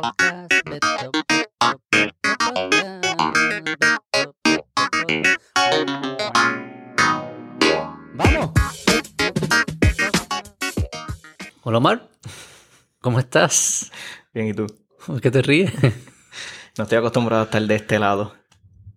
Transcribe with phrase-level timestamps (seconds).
[0.00, 0.20] Vamos.
[11.62, 12.08] Hola Omar,
[13.00, 13.90] ¿cómo estás?
[14.32, 14.66] Bien, ¿y tú?
[15.04, 15.72] ¿Por qué te ríes?
[16.76, 18.34] No estoy acostumbrado a estar de este lado.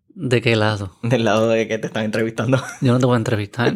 [0.09, 0.97] ¿De qué lado?
[1.01, 2.61] Del lado de que te están entrevistando.
[2.81, 3.73] Yo no te voy a entrevistar.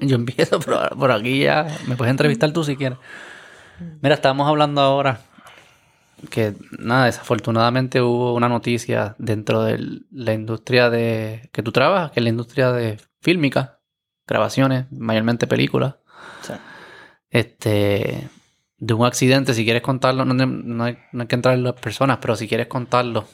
[0.00, 1.66] Yo empiezo por, por aquí ya.
[1.86, 2.96] Me puedes entrevistar tú si quieres.
[4.00, 5.20] Mira, estábamos hablando ahora
[6.30, 11.48] que, nada, desafortunadamente hubo una noticia dentro de la industria de...
[11.52, 13.80] que tú trabajas, que es la industria de fílmica,
[14.26, 15.96] grabaciones, mayormente películas.
[16.42, 16.52] Sí.
[17.30, 18.28] Este...
[18.78, 21.74] De un accidente, si quieres contarlo, no, no hay, no hay que entrar en las
[21.74, 23.28] personas, pero si quieres contarlo.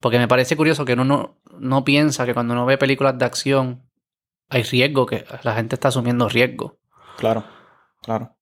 [0.00, 3.24] Porque me parece curioso que uno no, no piensa que cuando uno ve películas de
[3.24, 3.88] acción
[4.50, 6.78] hay riesgo, que la gente está asumiendo riesgo.
[7.16, 7.44] Claro,
[8.02, 8.36] claro.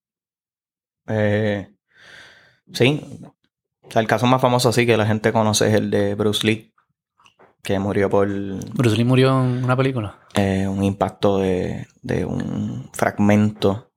[1.06, 1.72] Eh,
[2.72, 3.00] sí.
[3.90, 6.46] O sea, el caso más famoso así que la gente conoce es el de Bruce
[6.46, 6.72] Lee,
[7.62, 10.18] que murió por Bruce Lee murió en una película.
[10.34, 13.90] eh, un impacto de, de un fragmento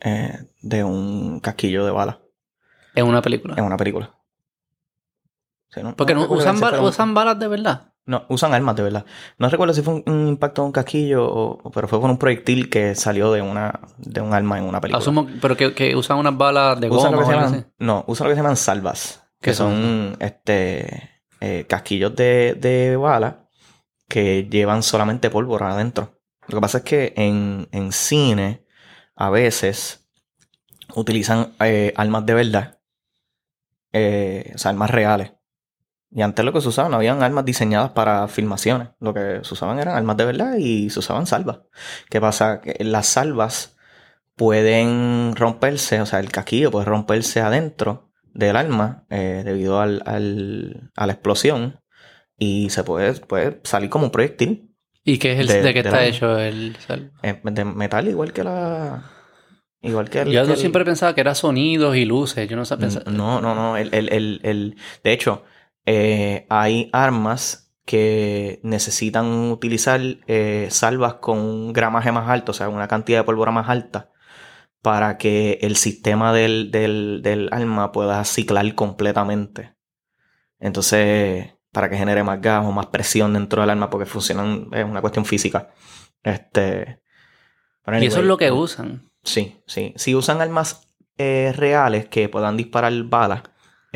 [0.00, 2.20] eh, de un casquillo de bala
[2.94, 3.54] En una película.
[3.56, 4.14] en una película.
[5.70, 7.92] Sí, no- Porque no no, recuerdo usan, usan balas de verdad.
[8.06, 9.04] No, usan armas de verdad.
[9.36, 12.18] No recuerdo si fue un, un impacto de un casquillo, o, pero fue por un
[12.18, 15.00] proyectil que salió de una de un arma en una película.
[15.00, 17.16] Asumo, pero que, que usan unas balas de usan goma.
[17.16, 21.10] lo que se o llaman, no, usan lo que se llaman salvas, que son este
[21.40, 23.48] eh, casquillos de, de bala
[24.08, 26.20] que llevan solamente pólvora adentro.
[26.46, 28.64] Lo que pasa es que en, en cine
[29.16, 30.06] a veces
[30.94, 32.78] utilizan eh, armas de verdad,
[33.92, 35.32] eh, o sea, armas reales.
[36.16, 38.88] Y antes lo que se usaban, no habían armas diseñadas para filmaciones.
[39.00, 41.58] Lo que se usaban eran armas de verdad y se usaban salvas.
[42.08, 42.60] ¿Qué pasa?
[42.62, 43.76] Que las salvas
[44.34, 50.90] pueden romperse, o sea, el casquillo puede romperse adentro del arma eh, debido al, al-
[50.94, 51.80] a la explosión
[52.38, 54.70] y se puede, puede salir como un proyectil
[55.04, 58.08] ¿Y qué es el, De- de, qué está la- hecho el sal- eh, de metal
[58.08, 59.04] igual que la...
[59.80, 60.32] Igual que el...
[60.32, 62.48] Yo que no el- siempre pensaba que era sonidos y luces.
[62.48, 62.88] Yo no sabía.
[63.06, 63.76] No, no, no.
[63.76, 65.44] El- el- de hecho,
[65.86, 72.68] eh, hay armas que necesitan utilizar eh, salvas con un gramaje más alto, o sea,
[72.68, 74.10] una cantidad de pólvora más alta,
[74.82, 79.76] para que el sistema del, del, del arma pueda ciclar completamente.
[80.58, 84.84] Entonces, para que genere más gas o más presión dentro del arma, porque funcionan, es
[84.84, 85.70] una cuestión física.
[86.24, 87.00] Este.
[88.00, 89.12] y eso es lo que eh, usan.
[89.22, 89.94] Sí, sí.
[89.96, 93.42] Si usan armas eh, reales que puedan disparar balas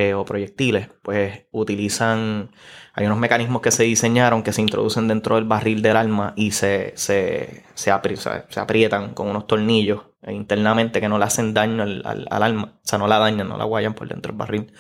[0.09, 2.50] eh, o proyectiles, pues utilizan.
[2.94, 6.50] Hay unos mecanismos que se diseñaron que se introducen dentro del barril del arma y
[6.53, 8.16] se, se, se, apri-
[8.49, 12.75] se aprietan con unos tornillos internamente que no le hacen daño al, al- al arma.
[12.77, 14.72] O sea, no la dañan, no la guayan por dentro del barril.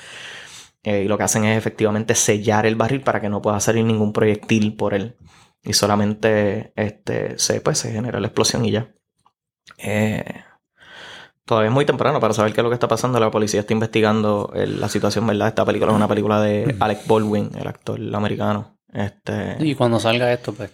[0.82, 3.84] Eh, y lo que hacen es efectivamente sellar el barril para que no pueda salir
[3.84, 5.16] ningún proyectil por él.
[5.62, 8.94] Y solamente este, se, pues, se genera la explosión y ya.
[9.78, 10.24] Eh,
[11.50, 13.20] todavía es muy temprano para saber qué es lo que está pasando.
[13.20, 15.48] La policía está investigando el- la situación, ¿verdad?
[15.48, 18.78] Esta película es una película de Alec Baldwin, el actor americano.
[18.92, 20.70] Este, Y cuando salga esto, pues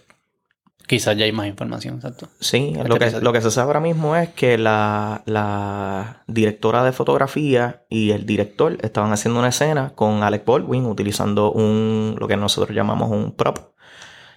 [0.87, 2.29] quizás ya hay más información, exacto.
[2.39, 6.93] Sí, lo que, lo que se sabe ahora mismo es que la, la directora de
[6.93, 12.37] fotografía y el director estaban haciendo una escena con Alec Baldwin utilizando un lo que
[12.37, 13.57] nosotros llamamos un prop,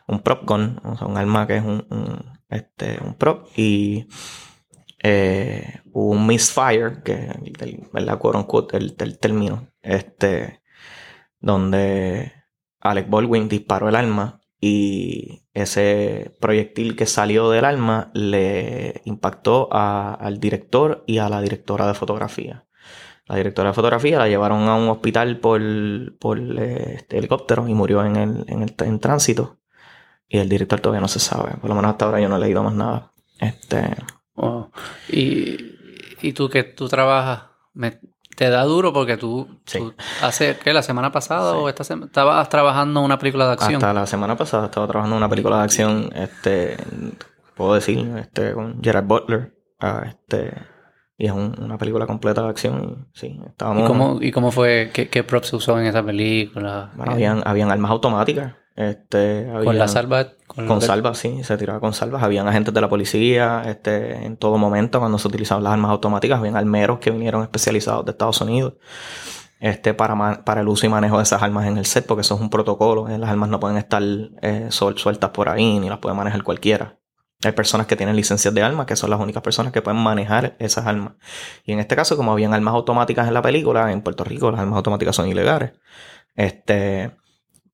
[0.08, 4.08] un prop gun, o sea, un arma que es un, un, este, un prop y
[5.02, 7.14] eh, hubo un misfire, que
[7.60, 8.18] el, ¿verdad?
[9.02, 10.60] El término, este,
[11.40, 12.32] donde
[12.80, 20.14] Alec Baldwin disparó el arma y ese proyectil que salió del arma le impactó a-
[20.14, 22.66] al director y a la directora de fotografía.
[23.26, 25.60] La directora de fotografía la llevaron a un hospital por,
[26.18, 29.58] por eh, este helicóptero y murió en el, en el en tránsito.
[30.28, 31.52] Y el director todavía no se sabe.
[31.60, 33.12] Por lo menos hasta ahora yo no he leído más nada.
[33.40, 33.96] Este,
[35.08, 35.56] Y,
[36.22, 37.98] y tú que tú trabajas, me-
[38.36, 39.78] te da duro porque tú, Sí.
[39.78, 40.72] tú hace, ¿qué?
[40.72, 41.59] ¿La semana pasada Sí.
[41.60, 42.06] o esta semana?
[42.06, 43.74] Estabas trabajando en una película de acción.
[43.74, 46.76] Hasta la semana pasada estaba trabajando una película de acción, este,
[47.54, 50.54] puedo decir, este, con Gerard Butler, ah, este,
[51.18, 54.50] y es un- una película completa de acción, y sí, estábamos, ¿Y cómo, ¿Y cómo
[54.53, 54.91] fue?
[54.94, 56.92] ¿Qué, qué props se usó en esa película?
[56.97, 60.28] bueno, habían, habían armas automáticas, este, Con la salva.
[60.47, 64.59] Con, con sí, se tiraba con salvas, habían agentes de la policía, este, en todo
[64.59, 68.74] momento cuando se utilizaban las armas automáticas, habían armeros que vinieron especializados de Estados Unidos,
[69.60, 72.34] este, para, para el uso y manejo de esas armas en el set, porque eso
[72.34, 73.09] es un protocolo.
[73.09, 76.42] eh, Las armas no pueden estar eh, suel- sueltas por ahí, ni las puede manejar
[76.42, 76.98] cualquiera.
[77.44, 80.56] Hay personas que tienen licencias de armas, que son las únicas personas que pueden manejar
[80.59, 81.15] esas armas.
[81.65, 84.60] Y en este caso, como habían armas automáticas en la película, en Puerto Rico las
[84.60, 85.72] armas automáticas son ilegales.
[86.34, 87.12] Este,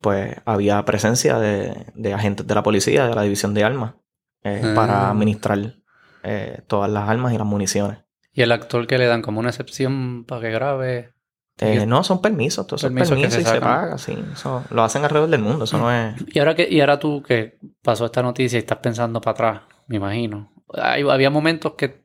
[0.00, 3.94] pues había presencia de, de agentes de la policía, de la división de armas,
[4.42, 5.10] eh, para Ah.
[5.10, 5.74] administrar
[6.22, 7.98] eh, todas las armas y las municiones.
[8.32, 11.12] Y el actor que le dan como una excepción para que grabe.
[11.58, 14.18] Eh, no, son permisos, todos son Permisos que permisos se y se paga, sí.
[14.34, 16.14] Eso lo hacen alrededor del mundo, eso no es...
[16.34, 19.62] Y ahora que, y ahora tú que pasó esta noticia y estás pensando para atrás,
[19.86, 20.52] me imagino.
[20.74, 22.04] Hay- había momentos que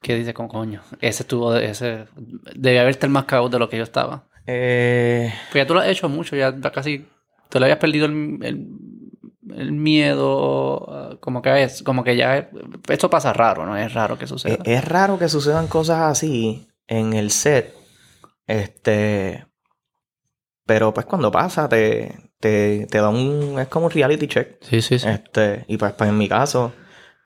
[0.00, 2.06] que dices como coño, ese estuvo ese
[2.54, 4.27] debía haber estar más cagado de lo que yo estaba.
[4.50, 7.06] Eh, Pues ya tú lo has hecho mucho, ya casi
[7.50, 8.66] te le habías perdido el, el,
[9.54, 12.46] el miedo, ah, como que es, como que ya es-
[12.88, 13.76] esto pasa raro, ¿no?
[13.76, 14.54] Es raro que suceda.
[14.54, 17.74] Eh, es raro que sucedan cosas así en el set.
[18.46, 19.44] Este.
[20.66, 23.58] Pero pues cuando pasa, te, te, te da un.
[23.58, 24.56] Es como un reality check.
[24.62, 25.08] sí, sí, sí.
[25.08, 25.64] Este.
[25.68, 26.72] Y pues, pues en mi caso,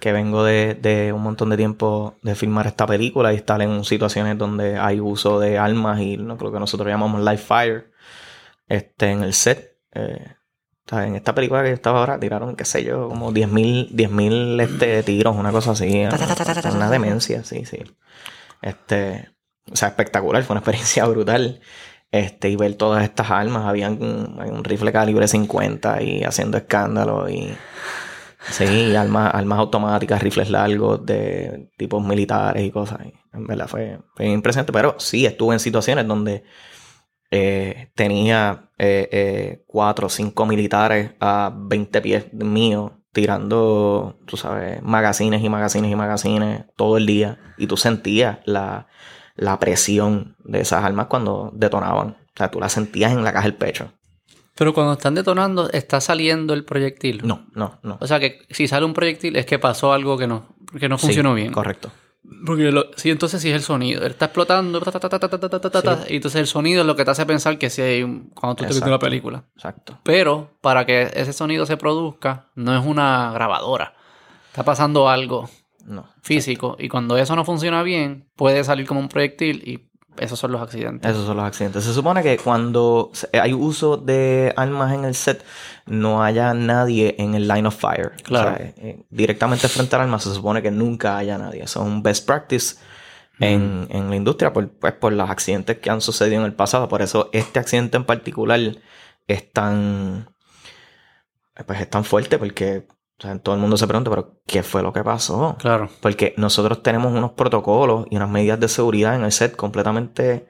[0.03, 3.85] que vengo de, de un montón de tiempo de filmar esta película y estar en
[3.85, 7.93] situaciones donde hay uso de armas y lo que nosotros llamamos live fire.
[8.67, 9.79] Este, en el set.
[9.95, 10.35] eh,
[10.91, 15.37] en esta película que estaba ahora tiraron, qué sé yo, como 10.000 10.000 este, tiros,
[15.37, 16.05] una cosa así.
[16.75, 17.79] Una demencia, sí, sí.
[18.61, 19.31] Este,
[19.71, 21.61] o sea, espectacular, fue una experiencia brutal.
[22.11, 27.31] Este, y ver todas estas armas, habían un, un rifle calibre 50 y haciendo escándalo
[27.31, 27.57] y
[28.51, 33.01] sí, armas, automáticas, rifles largos de tipos militares y cosas.
[33.33, 36.45] En verdad fue, impresionante, pero sí estuve en situaciones donde
[37.31, 44.83] eh, tenía eh, eh, cuatro o cinco militares a 20 pies míos tirando, tú sabes,
[44.83, 47.39] magazines y magazines y magazines todo el día.
[47.59, 48.89] Y tú sentías la,
[49.61, 52.09] presión de esas armas cuando detonaban.
[52.09, 53.93] O sea, tú la sentías en la caja del pecho.
[54.55, 57.23] Pero cuando están detonando, ¿está saliendo el proyectil?
[57.25, 57.99] No, no, no.
[58.01, 60.99] O sea que si sale un proyectil es que pasó algo que no, que no
[60.99, 61.53] funcionó bien.
[61.53, 61.91] Correcto.
[62.47, 64.07] Porque lo, sí, entonces sí es el sonido.
[64.07, 68.03] Está explotando, y entonces el sonido es lo que te hace pensar que sí hay
[68.03, 69.45] un, cuando tú estás viendo la película.
[69.55, 69.99] Exacto.
[70.03, 73.95] Pero para que ese sonido se produzca, no es una grabadora.
[74.51, 75.49] Está pasando algo
[76.23, 76.77] físico.
[76.79, 80.61] Y cuando eso no funciona bien, puede salir como un proyectil y esos son los
[80.63, 81.11] accidentes.
[81.11, 81.85] Esos son los accidentes.
[81.85, 85.45] Se supone que cuando se- hay uso de armas en el set,
[85.87, 88.13] no haya nadie en el line of fire.
[88.23, 88.53] Claro.
[88.53, 91.63] O sea, eh, directamente frente al arma se supone que nunca haya nadie.
[91.63, 92.77] Eso es un best practice
[93.41, 96.89] en, en la industria por, pues, por los accidentes que han sucedido en el pasado.
[96.89, 98.61] Por eso este accidente en particular
[99.27, 100.29] es tan,
[101.67, 102.87] pues es tan fuerte porque
[103.23, 105.57] o sea, todo el mundo se pregunta, pero ¿qué fue lo que pasó?
[105.61, 105.89] Claro.
[106.01, 110.49] Porque nosotros tenemos unos protocolos y unas medidas de seguridad en el set completamente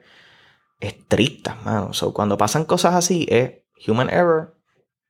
[0.79, 1.93] estrictas, mano.
[1.93, 3.51] So, cuando pasan cosas así es
[3.87, 4.57] human error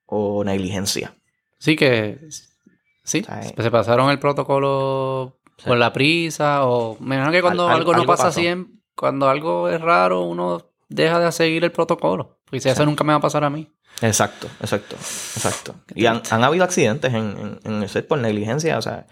[0.06, 1.16] o negligencia.
[1.58, 2.18] Sí que...
[2.30, 3.24] Sí, Sí.
[3.58, 6.96] se pasaron el protocolo por la prisa o...
[7.00, 8.40] Me imagino que cuando Al- al- algo no algo pasa pasó.
[8.40, 12.38] así, en- cuando algo es raro, uno deja de seguir el protocolo.
[12.44, 12.86] Porque si eso Sí.
[12.86, 13.70] nunca me va a pasar a mí.
[14.02, 15.74] Exacto, exacto, exacto.
[15.94, 19.06] Y han, han habido accidentes en, en- en el set por negligencia, o sea,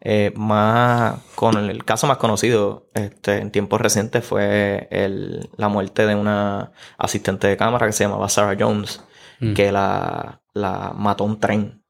[0.00, 5.68] eh, más con el, el caso más conocido este, en tiempos recientes fue el- la
[5.68, 9.02] muerte de una asistente de cámara que se llamaba Sarah Jones,
[9.40, 9.54] Mm.
[9.54, 11.82] que la, la mató un tren.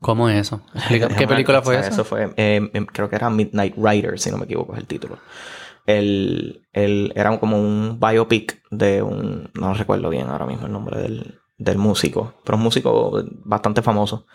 [0.00, 0.62] ¿Cómo es eso?
[0.88, 1.94] ¿Qué película fue o sea, esa?
[1.94, 4.86] Eso fue, eh, em, creo que era Midnight Rider, si no me equivoco es el
[4.86, 5.18] título.
[5.86, 11.00] El, el- era como un biopic de un, no recuerdo bien ahora mismo el nombre
[11.00, 14.26] del, del músico, pero un músico bastante famoso.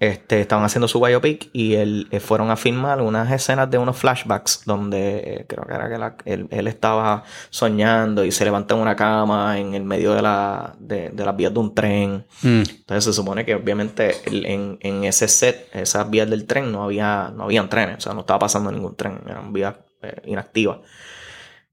[0.00, 3.96] Este, estaban haciendo su biopic y él, eh, fueron a filmar unas escenas de unos
[3.96, 8.74] flashbacks donde eh, creo que era que la- él, él estaba soñando y se levanta
[8.74, 12.26] en una cama en el medio de, la, de, de las vías de un tren.
[12.42, 12.62] Mm.
[12.68, 17.32] Entonces se supone que obviamente en, en ese set, esas vías del tren, no había
[17.34, 20.78] no habían trenes, o sea, no estaba pasando ningún tren, eran vías eh, inactivas.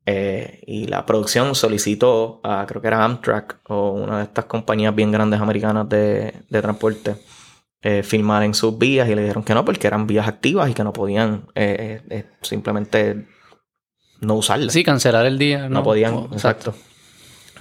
[0.05, 4.95] Eh, y la producción solicitó a, creo que era Amtrak o una de estas compañías
[4.95, 7.17] bien grandes americanas de, de transporte,
[7.83, 10.73] eh, filmar en sus vías y le dijeron que no, porque eran vías activas y
[10.73, 13.27] que no podían eh, eh, simplemente
[14.21, 14.73] no usarlas.
[14.73, 15.69] Sí, cancelar el día.
[15.69, 16.73] No, podían, Oh, exacto.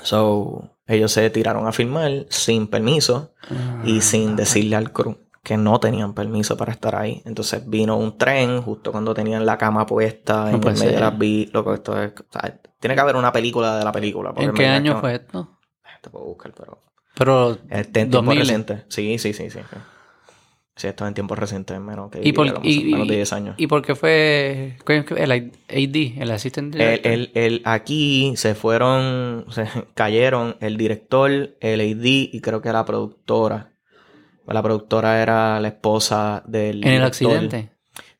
[0.02, 3.82] So, ellos se tiraron a filmar sin permiso Ah.
[3.84, 7.22] y sin decirle al crew que no tenían permiso para estar ahí.
[7.24, 11.00] Entonces vino un tren justo cuando tenían la cama puesta en el puede medio de
[11.00, 11.52] las.
[11.54, 12.12] Loco, esto es.
[12.12, 14.32] o sea, tiene que haber una película de la película.
[14.36, 15.58] ¿En en qué año fue no- esto?
[16.02, 16.78] Te puedo buscar, pero.
[17.14, 18.38] Pero Este, en tiempo 2000.
[18.38, 18.84] reciente.
[18.88, 19.58] Sí, sí, sí, sí.
[20.76, 22.62] Sí, esto es en tiempos recientes, menos que ¿Y por, y, menos
[23.08, 23.54] de y- 10 años.
[23.58, 27.12] ¿Y por qué fue el AD, el Assistant El, Director?
[27.12, 31.30] el- el- aquí se fueron, se cayeron el director,
[31.60, 33.72] el AD y creo que la productora.
[34.52, 36.84] La productora era la esposa del.
[36.84, 37.70] En el accidente.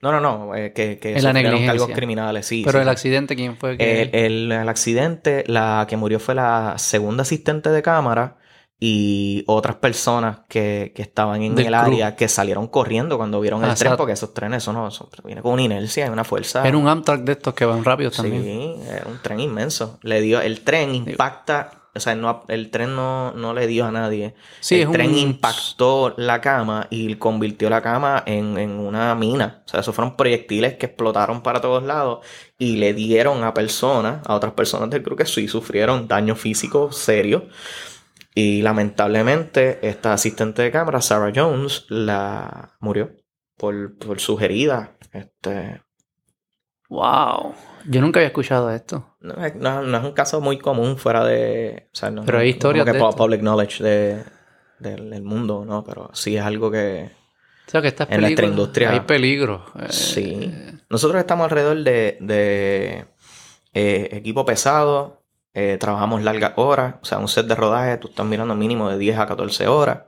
[0.03, 0.55] No, no, no.
[0.55, 2.63] eh, que, que En sufrieron cargos criminales, sí.
[2.65, 2.91] Pero sí, el sí.
[2.91, 3.77] accidente, ¿quién fue?
[3.77, 8.37] que- El, el- el accidente, la que murió fue la segunda asistente de cámara
[8.83, 11.83] y otras personas que, que estaban en Del el crew.
[11.93, 15.11] área que salieron corriendo cuando vieron el Ah, tren, porque esos trenes, eso no, eso
[15.23, 16.67] viene con una inercia y una fuerza.
[16.67, 18.43] Era un Amtrak de estos que van rápido también.
[18.43, 19.99] Sí, era un tren inmenso.
[20.03, 23.91] Le dio, el tren impacta, o sea, no, el tren no, no le dio a
[23.93, 24.35] nadie.
[24.61, 29.15] Sí, el es un- tren impactó la cama y convirtió la cama en, en una
[29.15, 29.63] mina.
[29.67, 32.25] O sea, esos fueron proyectiles que explotaron para todos lados
[32.59, 36.93] y le dieron a personas, a otras personas del crew que sí sufrieron daño físico
[36.93, 37.49] serio.
[38.35, 43.11] Y lamentablemente, esta asistente de cámara, Sarah Jones, la murió
[43.57, 44.91] por, por sus heridas.
[45.13, 45.83] Este,
[46.89, 47.55] Wow.
[47.87, 49.10] Yo nunca había escuchado esto.
[49.21, 51.89] No, es- no- no es un caso muy común fuera de.
[51.93, 53.17] O sea, no, Pero hay historias como que de esto.
[53.17, 54.25] public knowledge de,
[54.79, 55.85] del, del mundo, ¿no?
[55.85, 57.11] Pero sí es algo que.
[57.67, 59.65] O sea, que estas En nuestra industria- hay peligro.
[59.79, 60.53] Eh, Sí.
[60.89, 63.07] Nosotros estamos alrededor de, de
[63.75, 65.19] eh, equipo pesado.
[65.53, 66.95] eh, trabajamos largas horas.
[67.03, 70.03] O sea, un set de rodaje, tú estás mirando mínimo de 10 a 14 horas.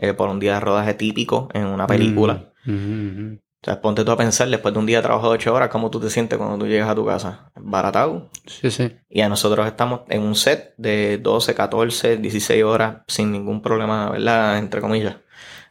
[0.00, 2.52] eh, por un día de rodaje típico en una película.
[2.64, 3.34] Mm.
[3.60, 5.68] O sea, ponte tú a pensar, después de un día de trabajo de 8 horas,
[5.68, 7.50] ¿cómo tú te sientes cuando tú llegas a tu casa?
[7.56, 8.30] Baratado.
[8.46, 8.92] Sí, sí.
[9.10, 14.10] Y a nosotros estamos en un set de 12, 14, 16 horas sin ningún problema,
[14.10, 14.58] ¿verdad?
[14.58, 15.16] Entre comillas,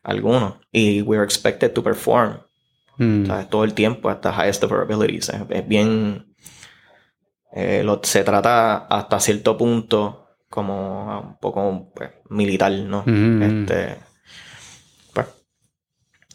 [0.03, 0.59] alguno.
[0.71, 2.39] Y we're expected to perform,
[2.99, 3.27] Mm.
[3.27, 3.47] ¿sabes?
[3.49, 5.29] Todo el tiempo hasta highest of our abilities.
[5.29, 6.33] Es, es bien...
[7.53, 13.03] eh, lo- se trata hasta cierto punto como un poco pues, militar, ¿no?
[13.05, 13.43] Mm.
[13.43, 13.97] Este...
[15.13, 15.27] Pues,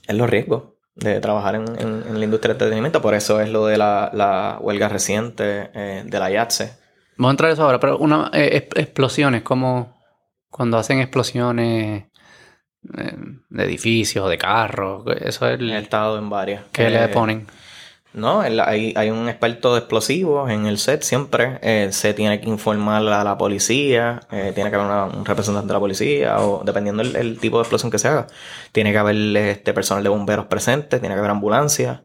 [0.06, 0.62] es los riesgos
[0.94, 3.00] de trabajar en, en- en la industria del entretenimiento.
[3.02, 6.72] Por eso es lo de la, la huelga reciente eh, de la IATSE.
[7.16, 10.00] Vamos a entrar en eso ahora, pero una, eh, es- explosiones, como
[10.50, 12.04] cuando hacen explosiones
[12.98, 13.16] eh,
[13.48, 16.64] de edificios, de carros, eso es He el estado en varias.
[16.72, 17.46] que Eh, le ponen.
[18.14, 21.58] No, el- hay, hay un experto de explosivos en el set siempre.
[21.62, 25.68] Eh, se tiene que informar a la policía, eh, tiene que haber una- un representante
[25.68, 28.26] de la policía, o dependiendo del el tipo de explosión que se haga.
[28.72, 32.04] Tiene que haber este personal de bomberos presente, tiene que haber ambulancia.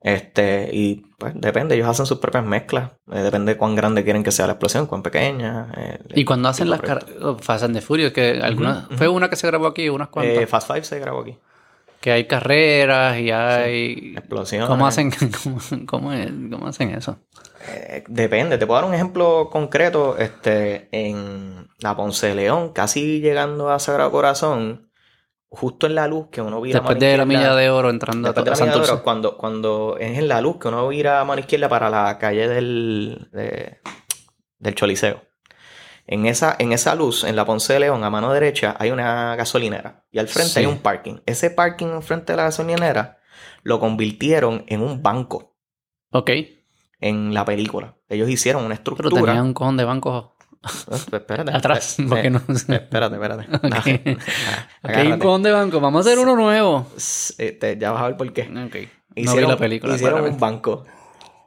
[0.00, 2.92] Este, y pues depende, ellos hacen sus propias mezclas.
[3.10, 5.68] Eh, depende de cuán grande quieren que sea la explosión, cuán pequeña.
[5.76, 6.80] eh, Y cuando hacen las
[7.22, 10.36] oh, Fast and the Furious, que algunas, fue una que se grabó aquí, unas cuantas,
[10.42, 11.38] Eh, Fast Five se grabó aquí.
[12.06, 14.14] Que hay carreras y hay...
[14.16, 14.68] Explosiones.
[14.68, 15.10] ¿Cómo hacen,
[15.86, 16.12] cómo,
[16.52, 17.18] cómo hacen eso?
[17.68, 20.16] Eh, depende, te puedo dar un ejemplo concreto.
[20.16, 24.88] Este, en la Ponce de León, casi llegando a Sagrado Corazón,
[25.48, 27.90] justo en la luz que uno vira a Después mano de la milla de oro
[27.90, 30.68] entrando después de a la milla de oro, cuando, cuando es en la luz que
[30.68, 33.78] uno vira a mano izquierda para la calle del, de-
[34.60, 35.22] del Choliseo.
[36.08, 39.34] En esa, en esa luz, en la Ponce de León, a mano derecha, hay una
[39.36, 40.04] gasolinera.
[40.12, 40.58] Y al frente Sí.
[40.60, 41.16] hay un parking.
[41.26, 43.18] Ese parking enfrente de la gasolinera
[43.62, 45.56] lo convirtieron en un banco
[46.12, 46.30] Ok,
[47.00, 47.96] en la película.
[48.08, 49.32] Ellos hicieron una pero estructura.
[49.32, 50.30] tenía un cojón de bancos
[50.90, 51.52] Eh, Espérate.
[51.54, 51.98] atrás.
[51.98, 52.40] Eh, porque eh, no...
[52.48, 53.46] Espérate, espérate.
[53.62, 53.82] Ah,
[54.84, 55.80] Ok, un cojón de banco.
[55.80, 56.86] Vamos a hacer uno nuevo.
[56.96, 58.42] Este, ya vas a ver por qué.
[58.42, 58.50] Ok.
[58.52, 58.88] no vi
[59.22, 59.94] Hicieron, la película.
[59.96, 60.84] hicieron un banco.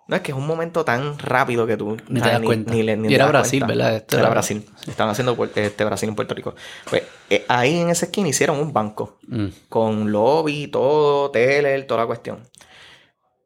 [0.09, 2.73] No, es que es un momento tan rápido que tú Ni te das cuenta.
[2.73, 3.75] ni Y era Brasil, cuenta.
[3.85, 4.03] ¿verdad?
[4.09, 4.65] Era, era- Brasil.
[4.87, 6.55] Estaban haciendo este, Brasil en Puerto Rico.
[6.89, 9.19] Pues eh, ahí en esa esquina hicieron un banco.
[9.27, 9.45] Mm.
[9.69, 12.39] Con lobby, todo, tele, toda la cuestión.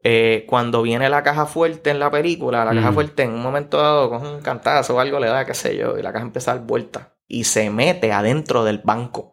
[0.05, 2.93] Eh, cuando viene la caja fuerte en la película, la caja Mm.
[2.93, 5.97] fuerte en un momento dado coge un cantazo o algo, le da, qué sé yo,
[5.97, 7.13] y la caja empieza a dar vuelta.
[7.27, 9.32] Y se mete adentro del banco.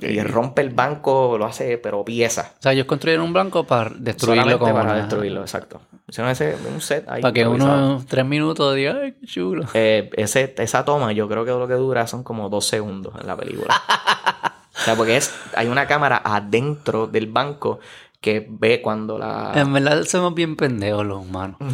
[0.00, 2.52] Y rompe el banco, lo hace, pero pieza.
[2.58, 5.80] O sea, ellos construyeron un banco para destruirlo como para una- destruirlo, exacto.
[6.06, 7.22] Hicieron ese, un set ahí.
[7.22, 9.64] Para que uno tres minutos diga, ay, qué chulo.
[9.74, 13.26] Eh, ese, esa toma, yo creo que lo que dura son como dos segundos en
[13.26, 13.74] la película.
[14.76, 17.80] o sea, porque es, hay una cámara adentro del banco
[18.20, 19.52] que ve cuando la.
[19.54, 21.56] En verdad somos bien pendejos los humanos.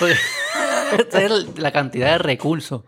[0.98, 2.82] Esta es la cantidad de recursos.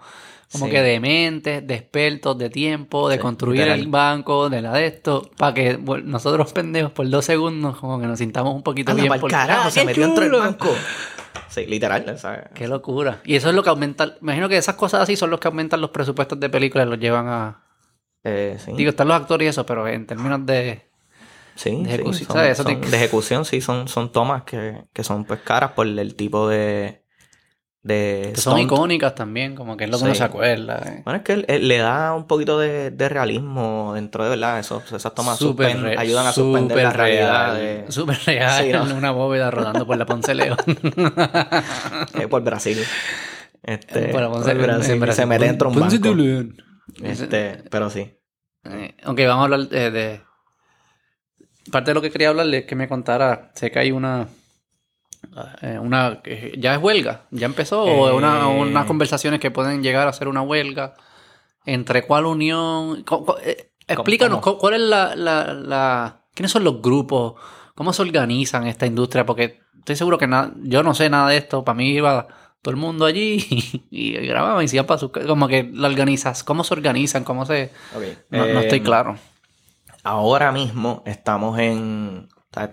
[0.53, 0.71] Como Sí.
[0.73, 3.81] que de mentes, de expertos, de tiempo, de Sí, construir literal.
[3.81, 8.01] el banco, de la de esto, para que bueno, nosotros pendejos por dos segundos como
[8.01, 9.21] que nos sintamos un poquito Anda bien.
[9.21, 10.69] por- carajo, ¡Ah, se metió dentro del banco.
[11.49, 12.47] Sí, literal, ¿sabes?
[12.53, 13.21] Qué locura.
[13.25, 14.17] Y eso es lo que aumenta.
[14.21, 16.99] Imagino que esas cosas así son los que aumentan los presupuestos de películas y los
[16.99, 17.63] llevan a.
[18.25, 18.73] Eh, sí.
[18.77, 20.89] Digo, están los actores y eso, pero en términos de.
[21.55, 22.51] Sí, de sí, ejecución, son- ¿sabes?
[22.59, 25.87] Eso son- te- de ejecución, sí, son, son tomas que, que son pues caras por
[25.87, 27.03] el tipo de.
[27.85, 30.19] De que son icónicas también, como que es lo que uno Sí.
[30.19, 30.83] se acuerda.
[30.87, 31.03] eh.
[31.05, 34.59] Bueno, es que él- él le da un poquito de, de realismo dentro de verdad.
[34.59, 37.85] Esos, esas tomas re- ayudan a suspender la realidad real.
[37.87, 38.64] de, Súper real.
[38.64, 38.87] Sí, ¿no?
[38.91, 40.57] en una bóveda rodando por la Ponce León.
[42.14, 42.79] eh, por Brasil.
[43.62, 44.99] Este, Por la Ponce- por Brasil.
[44.99, 45.23] Brasil.
[45.23, 46.14] Se mete dentro de un banco.
[46.14, 46.57] León.
[47.03, 48.12] Este, pero sí.
[48.64, 50.21] Eh, ok, vamos a hablar de, de-
[51.71, 53.50] Parte de lo que quería hablarle es que me contara.
[53.55, 54.29] Sé que hay una.
[55.62, 57.23] Eh, una que ¿Ya es huelga?
[57.31, 57.83] ¿Ya empezó?
[57.85, 58.61] ¿O una, Eh.
[58.61, 60.95] unas conversaciones que pueden llegar a ser una huelga?
[61.67, 63.05] ¿Entre cuál unión?
[63.43, 64.59] Eh, explícanos, cómo?
[64.59, 67.35] ¿cuál es la, la, la- ¿Quiénes son los grupos?
[67.75, 69.25] ¿Cómo se organizan esta industria?
[69.26, 71.64] Porque estoy seguro que na- yo no sé nada de esto.
[71.64, 72.26] Para mí iba
[72.62, 73.47] todo el mundo allí
[73.91, 76.45] y, y grababan y se iban para ca- Como que la organizas.
[76.45, 77.25] ¿Cómo se organizan?
[77.25, 77.71] ¿Cómo se...?
[78.31, 79.17] No, no estoy Eh, claro.
[80.03, 82.29] Ahora mismo estamos en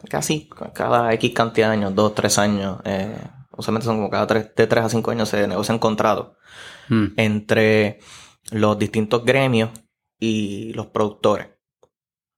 [0.10, 3.16] casi cada X cantidad de años, dos, tres años, eh,
[3.58, 6.30] usualmente son como cada tres, de tres a cinco años se negocian contratos
[6.90, 7.06] Mm.
[7.18, 8.00] entre
[8.52, 9.70] los distintos gremios
[10.20, 11.48] y los productores.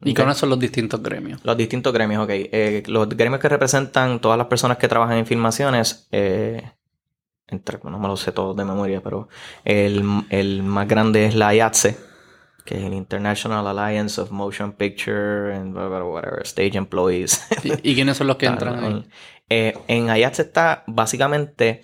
[0.01, 0.17] ¿Y Ok.
[0.17, 1.39] cuáles son los distintos gremios?
[1.43, 2.29] Los distintos gremios, ok.
[2.31, 6.61] Eh, los gremios que representan todas las personas que trabajan en filmaciones, eh,
[7.47, 9.27] entre, no me lo sé todo de memoria, pero
[9.63, 11.97] el, el más grande es la IATSE,
[12.65, 17.45] que es el International Alliance of Motion Picture and whatever, whatever, Stage Employees.
[17.63, 19.05] ¿Y, y quiénes son los que entran ahí?
[19.49, 21.81] eh, en IATSE está básicamente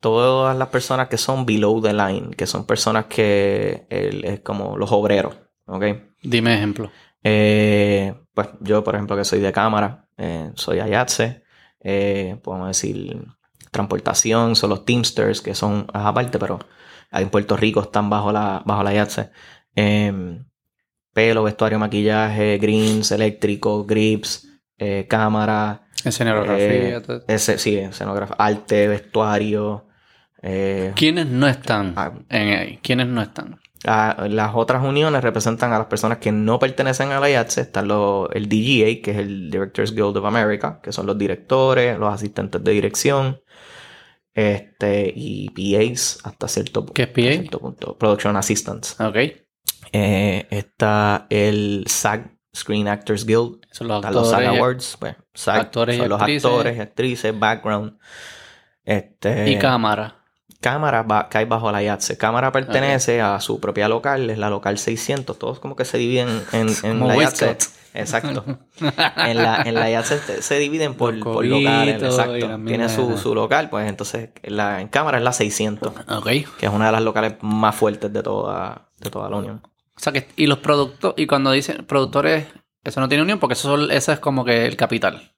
[0.00, 4.76] todas las personas que son below the line, que son personas que el- es como
[4.76, 5.36] los obreros,
[5.66, 5.84] ¿ok?
[6.22, 6.90] Dime ejemplo.
[7.22, 11.44] Eh, pues yo, por ejemplo, que soy de cámara, eh, soy Ayatse,
[11.80, 13.24] eh, podemos decir
[13.70, 16.58] transportación, son los Teamsters, que son aparte, pero
[17.10, 19.30] en Puerto Rico están bajo la, bajo la Ayatse.
[19.76, 20.40] Eh,
[21.12, 24.48] pelo, vestuario, maquillaje, greens, eléctrico, grips,
[24.78, 26.96] eh, cámara, Escenografía.
[26.96, 27.22] eh, todo.
[27.28, 29.86] ese, sí, escenografía, arte, vestuario.
[30.42, 32.12] eh, ¿Quiénes no están Ah.
[32.28, 32.78] en ahí?
[32.82, 33.58] ¿Quiénes no están?
[33.84, 37.62] las otras uniones representan a las personas que no pertenecen a la IATSE.
[37.62, 41.98] Está lo- el DGA, que es el Directors Guild of America, que son los directores,
[41.98, 43.40] los asistentes de dirección,
[44.34, 47.20] este, y PAs hasta cierto, pu- ¿Qué es PA?
[47.22, 47.98] hasta cierto punto.
[47.98, 49.00] Production Assistants.
[49.00, 49.16] Ok.
[49.92, 53.60] Eh, está el SAG, Screen Actors Guild.
[53.70, 54.58] Son los Están los SAG actores.
[54.60, 54.96] Awards.
[54.98, 56.44] Pues, SAG actores son los actrices.
[56.44, 57.98] actores, actrices, background.
[58.84, 60.16] Este, Y cámara.
[60.60, 62.16] Cámara va, cae bajo la IATSE.
[62.16, 65.36] Cámara pertenece a su propia local, es la local 600.
[65.36, 67.56] Todos como que se dividen en, la IATSE.
[67.94, 68.44] Exacto.
[69.16, 72.02] En la, en la IATSE se, dividen por, por locales.
[72.02, 72.60] Exacto.
[72.64, 76.26] Tiene su, su local, pues entonces en, la, en Cámara es la 600, Ok.
[76.26, 79.62] que es una de las locales más fuertes de toda, de toda la Unión.
[79.96, 82.46] O sea que, y los productos, y cuando dicen productores,
[82.84, 85.32] eso no tiene unión porque eso, eso es como que el capital.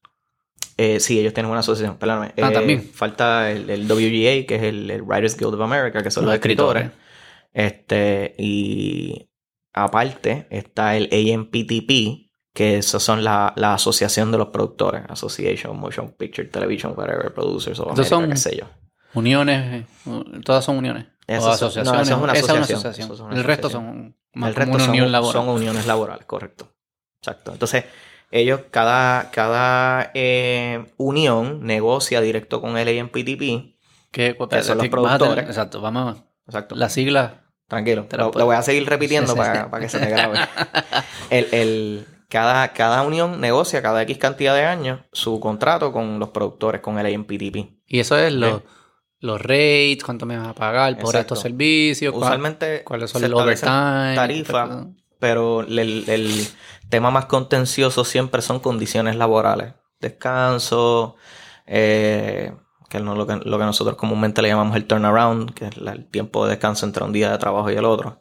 [0.76, 2.34] Eh, sí, ellos tienen una asociación, perdóname.
[2.42, 2.82] Ah, Eh, también.
[2.92, 6.30] Falta el, el WGA, que es el, el Writers Guild of America, que son los,
[6.30, 6.84] Los escritores.
[6.84, 7.04] escritores.
[7.52, 9.30] Este, y
[9.72, 16.12] aparte está el AMPTP, que esas son la, la asociación de los productores, Association, Motion
[16.16, 18.64] Picture, Television, whatever, Producers of America, son- qué sé yo.
[19.14, 19.86] Uniones, eh,
[20.44, 21.06] todas son uniones.
[21.26, 21.92] Esas o son- asociaciones.
[21.92, 23.04] no, eso es una Esa asociación.
[23.06, 25.32] Eso es una el resto son más el resto son, unión laboral.
[25.32, 26.72] son uniones laborales, correcto.
[27.20, 27.52] Exacto.
[27.52, 27.84] Entonces,
[28.30, 33.74] ellos, cada, cada eh, unión negocia directo con el AMPTP.
[34.10, 35.44] que, que son los tener- productores.
[35.46, 36.22] exacto, vamos.
[36.46, 36.74] Exacto.
[36.74, 37.32] Las siglas.
[37.66, 39.68] Tranquilo, la lo, lo voy a seguir repitiendo Sí, sí, para, sí.
[39.70, 40.38] para que se te grabe.
[41.30, 46.30] El, el- cada, cada unión negocia cada X cantidad de años su contrato con los
[46.30, 47.78] productores, con el AMPTP.
[47.86, 48.64] Y eso es Ok.
[49.24, 51.18] Los rates, cuánto me vas a pagar por Exacto.
[51.34, 54.14] estos servicios, Usualmente cuáles son los overtime.
[54.14, 54.70] tarifas,
[55.18, 56.46] pero el, el
[56.90, 59.74] tema más contencioso siempre son condiciones laborales.
[60.00, 61.16] Descanso,
[61.66, 62.52] eh,
[62.88, 66.06] que es lo que, lo que nosotros comúnmente le llamamos el turnaround, que es el
[66.06, 68.20] tiempo de descanso entre un día de trabajo y el otro.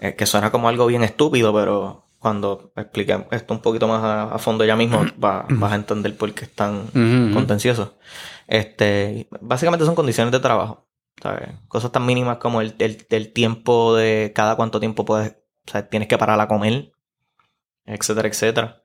[0.00, 4.34] Eh, que suena como algo bien estúpido, pero cuando expliquemos esto un poquito más a,
[4.34, 6.86] a fondo ya mismo va- vas a entender por qué es tan
[7.32, 7.94] contencioso.
[8.46, 10.86] Este, básicamente son condiciones de trabajo.
[11.22, 11.48] ¿sabes?
[11.68, 16.08] Cosas tan mínimas como el, el- el tiempo de cada cuánto tiempo puedes, sea, tienes
[16.08, 16.90] que parar a comer,
[17.86, 18.82] etcétera, etcétera.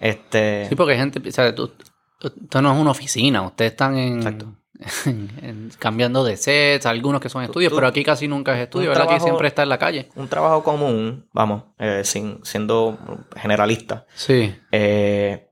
[0.00, 1.72] Este, Sí, porque hay gente, o sea, tú,
[2.20, 4.54] esto no es una oficina, ustedes están en, Exacto.
[5.06, 8.60] en- en- cambiando de sets, algunos que son estudios, tú- pero aquí casi nunca es
[8.64, 9.04] estudio, ¿verdad?
[9.04, 10.08] Aquí trabajo- siempre está en la calle.
[10.16, 12.98] un trabajo común, vamos, eh, sin, siendo
[13.36, 14.04] generalista.
[14.14, 14.54] Sí.
[14.72, 15.47] eh,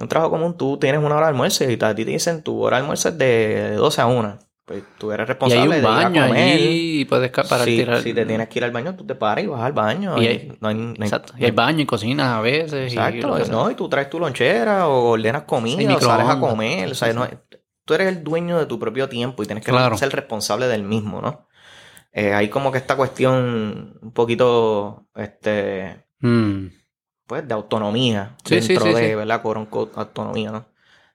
[0.00, 2.60] un trabajo común, tú tienes una hora de almuerzo y a ti te dicen tu
[2.62, 4.38] hora de almuerzo es de 12 a 1.
[4.64, 6.54] Pues tú eres Y responsable hay de un ir a baño comer.
[6.54, 8.00] allí y puedes para si, tirar.
[8.02, 10.16] si te tienes que ir al baño, tú te paras y vas al baño.
[10.16, 11.32] Y y hay- no hay- no hay- Exacto.
[11.36, 12.92] Y hay baño y cocinas a veces.
[12.92, 16.38] y Exacto, no, y tú traes tu lonchera o ordenas Hay comida o sales a
[16.38, 17.26] comer, o sea, no-
[17.84, 19.98] tú eres el dueño de tu propio tiempo y tienes que Claro.
[19.98, 21.48] ser responsable del mismo, ¿no?
[22.12, 26.66] Eh, hay como que esta cuestión un poquito, este, Mm.
[27.30, 29.14] Pues, de autonomía Sí, dentro sí, de.
[29.16, 29.40] ¿verdad?
[29.46, 30.66] Unquote, autonomía, ¿no?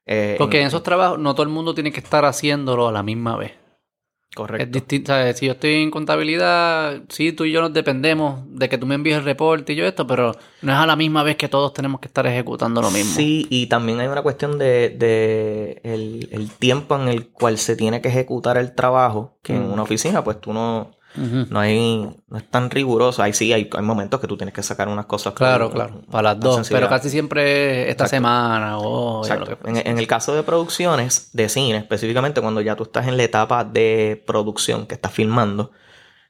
[0.06, 2.92] Eh, Porque en en- esos trabajos no todo el mundo tiene que estar haciéndolo a
[2.94, 3.52] la misma vez.
[3.52, 4.70] Es Correcto.
[4.72, 5.38] distinto, ¿sabes?
[5.38, 8.96] Si yo estoy en contabilidad, sí, tú y yo nos dependemos de que tú me
[8.96, 11.74] envíes el reporte y yo esto, pero no es a la misma vez que todos
[11.74, 13.14] tenemos que estar ejecutando lo mismo.
[13.16, 17.76] Sí, y también hay una cuestión de, de el, el tiempo en el cual se
[17.76, 19.74] tiene que ejecutar el trabajo, que en Mm.
[19.74, 23.24] una oficina, pues tú no, No hay, no es tan riguroso.
[23.24, 25.34] Ahí sí hay, hay momentos que tú tienes que sacar unas cosas.
[25.34, 28.10] Claro, claro, para las dos, pero casi siempre esta Exacto.
[28.10, 29.26] semana o
[29.66, 33.24] En, en el caso de producciones de cine, específicamente cuando ya tú estás en la
[33.24, 35.72] etapa de producción que estás filmando,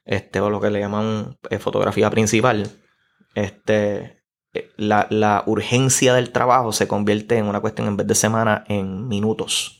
[0.04, 2.70] este, o lo que le llaman eh, fotografía principal,
[3.34, 4.22] este,
[4.54, 8.64] eh, la, la urgencia del trabajo se convierte en una cuestión en vez de semana
[8.68, 9.75] en minutos.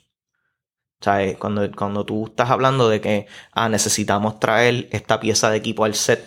[1.01, 5.59] O sea, cuando, cuando tú estás hablando de que ah, necesitamos traer esta pieza de
[5.59, 6.25] equipo al set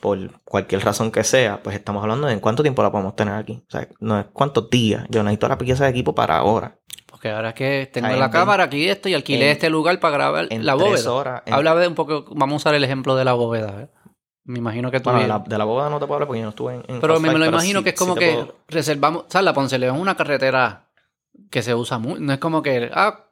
[0.00, 3.34] por cualquier razón que sea, pues estamos hablando de en cuánto tiempo la podemos tener
[3.34, 3.62] aquí.
[3.66, 5.06] O sea, no es cuántos días.
[5.08, 6.78] Yo necesito la pieza de equipo para ahora.
[7.06, 9.98] Porque ahora es que tengo en la cámara aquí esto y alquilé en- este lugar
[10.00, 11.12] para grabar En la tres bóveda.
[11.12, 11.42] horas.
[11.46, 13.82] en- Habla de un poco, vamos a usar el ejemplo de la bóveda.
[13.82, 13.88] ¿eh?
[14.44, 15.04] Me imagino que tú...
[15.10, 16.84] bueno, de la, de la boda no te puedo hablar porque yo no estuve en.
[16.88, 19.24] en pero me, lo imagino sí- que es como que puedo- reservamos...
[19.28, 19.44] ¿Sabes?
[19.44, 20.88] La Ponce León es una carretera
[21.50, 22.20] que se usa mucho.
[22.20, 22.90] No es como que...
[22.92, 23.22] Ah,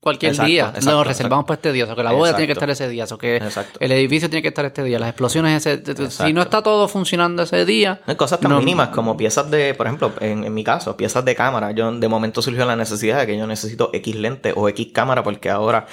[0.00, 0.66] cualquier Exacto, día.
[0.68, 1.84] exacto, Lo reservamos para este día.
[1.84, 3.04] O sea, que la bóveda tiene que estar ese día.
[3.04, 3.40] O sea, que
[3.80, 4.98] el edificio tiene que estar este día.
[4.98, 6.10] Las explosiones ese...
[6.10, 8.00] Si no está todo funcionando ese día...
[8.06, 8.58] Hay cosas tan No.
[8.58, 11.72] mínimas como piezas de, por ejemplo, en, en mi caso, piezas de cámara.
[11.72, 15.22] Yo de momento surgió la necesidad de que yo necesito X lente o X cámara
[15.22, 15.86] porque ahora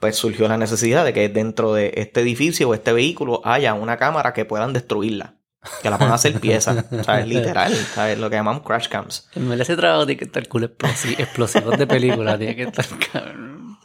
[0.00, 3.96] pues surgió la necesidad de que dentro de este edificio o este vehículo haya una
[3.96, 5.36] cámara que puedan destruirla.
[5.82, 6.84] Que la puedan hacer piezas.
[6.92, 7.74] O sea, es literal.
[7.94, 8.18] ¿sabes?
[8.18, 9.28] Lo que llamamos crash cams.
[9.34, 12.86] En verdad ese trabajo tiene que estar cool, explosi- explosivos de película, tiene que estar
[13.12, 13.78] cabrón.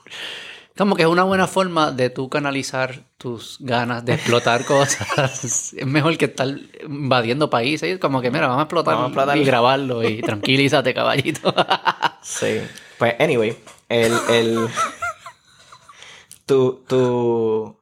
[0.78, 5.44] Como que es una buena forma de tú canalizar tus ganas de explotar cosas.
[5.44, 6.48] Es mejor que estar
[6.88, 7.90] invadiendo países.
[7.94, 9.38] Es como que, mira, vamos a explotar, Vamos a explotar.
[9.38, 11.54] y grabarlo y tranquilízate, caballito.
[12.22, 12.62] Sí.
[12.98, 13.58] Pues, anyway,
[13.90, 14.14] el.
[14.30, 14.68] el
[16.46, 17.79] tu, tu-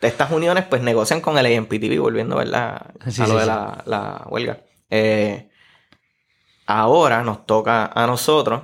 [0.00, 2.94] Estas uniones, pues negocian con el AMPTV, volviendo ¿verdad?
[3.08, 4.60] Sí, a lo sí, de la, la huelga.
[4.88, 5.50] Eh,
[6.66, 8.62] ahora nos toca a nosotros,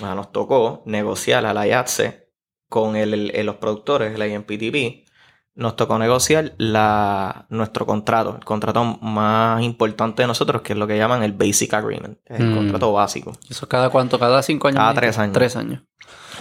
[0.00, 2.28] nos tocó negociar a la IATSE
[2.68, 5.02] con el, los productores, el AMPTV.
[5.54, 10.86] Nos tocó negociar la, nuestro contrato, el contrato más importante de nosotros, que es lo
[10.86, 12.54] que llaman el Basic Agreement, el Mm.
[12.56, 13.32] contrato básico.
[13.50, 14.18] ¿Eso cada cuánto?
[14.18, 14.78] ¿Cada cinco años?
[14.78, 15.34] Cada tres años.
[15.34, 15.82] Tres años.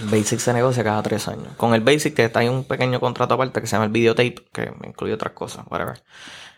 [0.10, 1.50] Basic se negocia cada tres años.
[1.58, 4.36] Con el Basic que está hay un pequeño contrato aparte que se llama el Videotape,
[4.54, 6.02] que incluye otras cosas, whatever.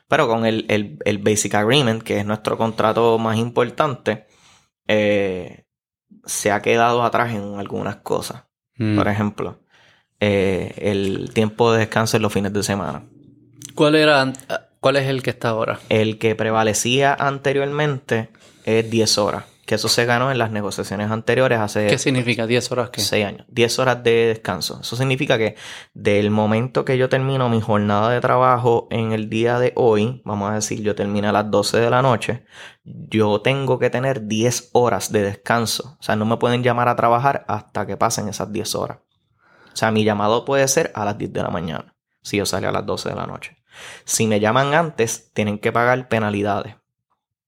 [0.08, 4.27] Pero con el, el- el Basic Agreement, que es nuestro contrato más importante,
[4.88, 5.65] eh,
[6.25, 8.43] se ha quedado atrás en algunas cosas.
[8.77, 8.95] Mm.
[8.97, 9.60] Por ejemplo,
[10.19, 13.03] eh, el tiempo de descanso en los fines de semana.
[13.75, 14.32] ¿Cuál era?
[14.79, 15.79] ¿Cuál es el que está ahora?
[15.89, 18.29] El que prevalecía anteriormente
[18.65, 22.45] es 10 horas, que eso se ganó en las negociaciones anteriores hace ¿Qué significa?
[22.45, 23.02] ¿10 horas qué?
[23.02, 24.80] 6 años, 10 horas de descanso.
[24.82, 25.56] Eso significa que
[25.93, 30.52] del momento que yo termino mi jornada de trabajo en el día de hoy, vamos
[30.52, 32.45] a decir, yo termino a las 12 de la noche,
[32.84, 35.97] yo tengo que tener 10 horas de descanso.
[35.99, 38.97] O sea, no me pueden llamar a trabajar hasta que pasen esas 10 horas.
[39.73, 42.67] O sea, mi llamado puede ser a las 10 de la mañana, si yo salgo
[42.67, 43.58] a las 12 de la noche.
[44.04, 46.76] Si me llaman antes, tienen que pagar penalidades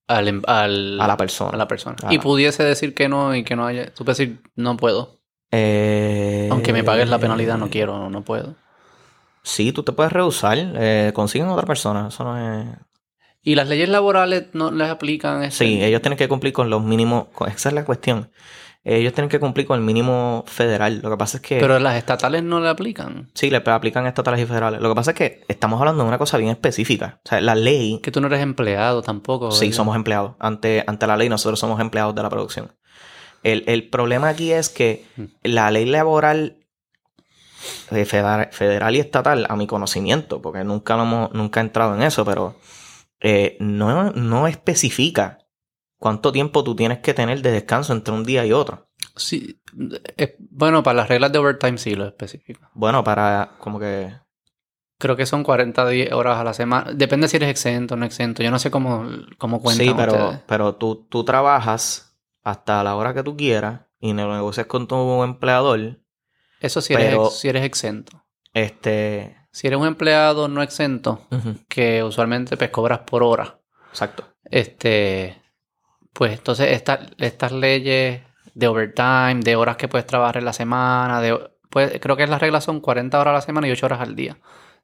[0.07, 1.51] Al, em- al- a la persona.
[1.51, 1.95] a la persona.
[2.03, 3.91] A Y la- pudiese decir que no y que no haya...
[3.93, 5.19] Tú puedes decir, no puedo.
[5.51, 8.55] Eh, Aunque me pagues la penalidad, no quiero, no puedo.
[9.43, 10.57] Sí, tú te puedes rehusar.
[10.59, 12.07] Eh, consiguen otra persona.
[12.09, 12.67] Eso no es.
[13.41, 15.43] ¿Y las leyes laborales no les aplican?
[15.43, 15.65] este?
[15.65, 17.27] Sí, ellos tienen que cumplir con los mínimos.
[17.47, 18.31] Esa es la cuestión.
[18.87, 20.99] Ellos tienen que cumplir con el mínimo federal.
[21.01, 21.59] Lo que pasa es que.
[21.59, 23.29] Pero las estatales no le aplican.
[23.33, 24.79] Sí, le aplican estatales y federales.
[24.79, 27.19] Lo que pasa es que estamos hablando de una cosa bien específica.
[27.25, 27.99] O sea, la ley.
[28.03, 29.51] Que tú no eres empleado tampoco.
[29.51, 30.33] Sí, somos empleados.
[30.39, 32.73] Ante, ante la ley, nosotros somos empleados de la producción.
[33.41, 35.23] El, el problema aquí es que Mm.
[35.43, 36.57] la ley laboral
[37.91, 41.95] eh, federal, federal y estatal, a mi conocimiento, porque nunca, lo hemos, nunca he entrado
[41.95, 42.55] en eso, pero
[43.19, 45.39] eh, no, no especifica
[46.05, 48.89] cuánto tiempo tú tienes que tener de descanso entre un día y otro.
[49.15, 49.59] Sí.
[50.17, 52.69] eh, bueno, para las reglas de overtime sí lo especifica.
[52.75, 54.13] Bueno, para como que...
[54.99, 56.91] Creo que son 40 di- horas a la semana.
[56.93, 58.43] Depende si eres exento o no exento.
[58.43, 59.03] Yo no sé cómo,
[59.39, 60.41] cómo cuentan Sí, pero, ustedes.
[60.45, 65.23] pero tú, tú trabajas hasta la hora que tú quieras y lo negocias con tu
[65.23, 66.01] empleador.
[66.59, 68.23] Eso si eres, pero- ex- si eres exento.
[68.53, 69.35] Este...
[69.51, 71.27] Si eres un empleado no exento,
[71.67, 74.25] que usualmente pues cobras por hora, exacto.
[74.43, 75.41] este,
[76.15, 78.21] pues entonces esta- estas leyes
[78.53, 81.37] de overtime, de horas que puedes trabajar en la semana, de,
[81.69, 84.15] pues creo que las reglas son 40 horas a la semana y 8 horas al
[84.15, 84.37] día.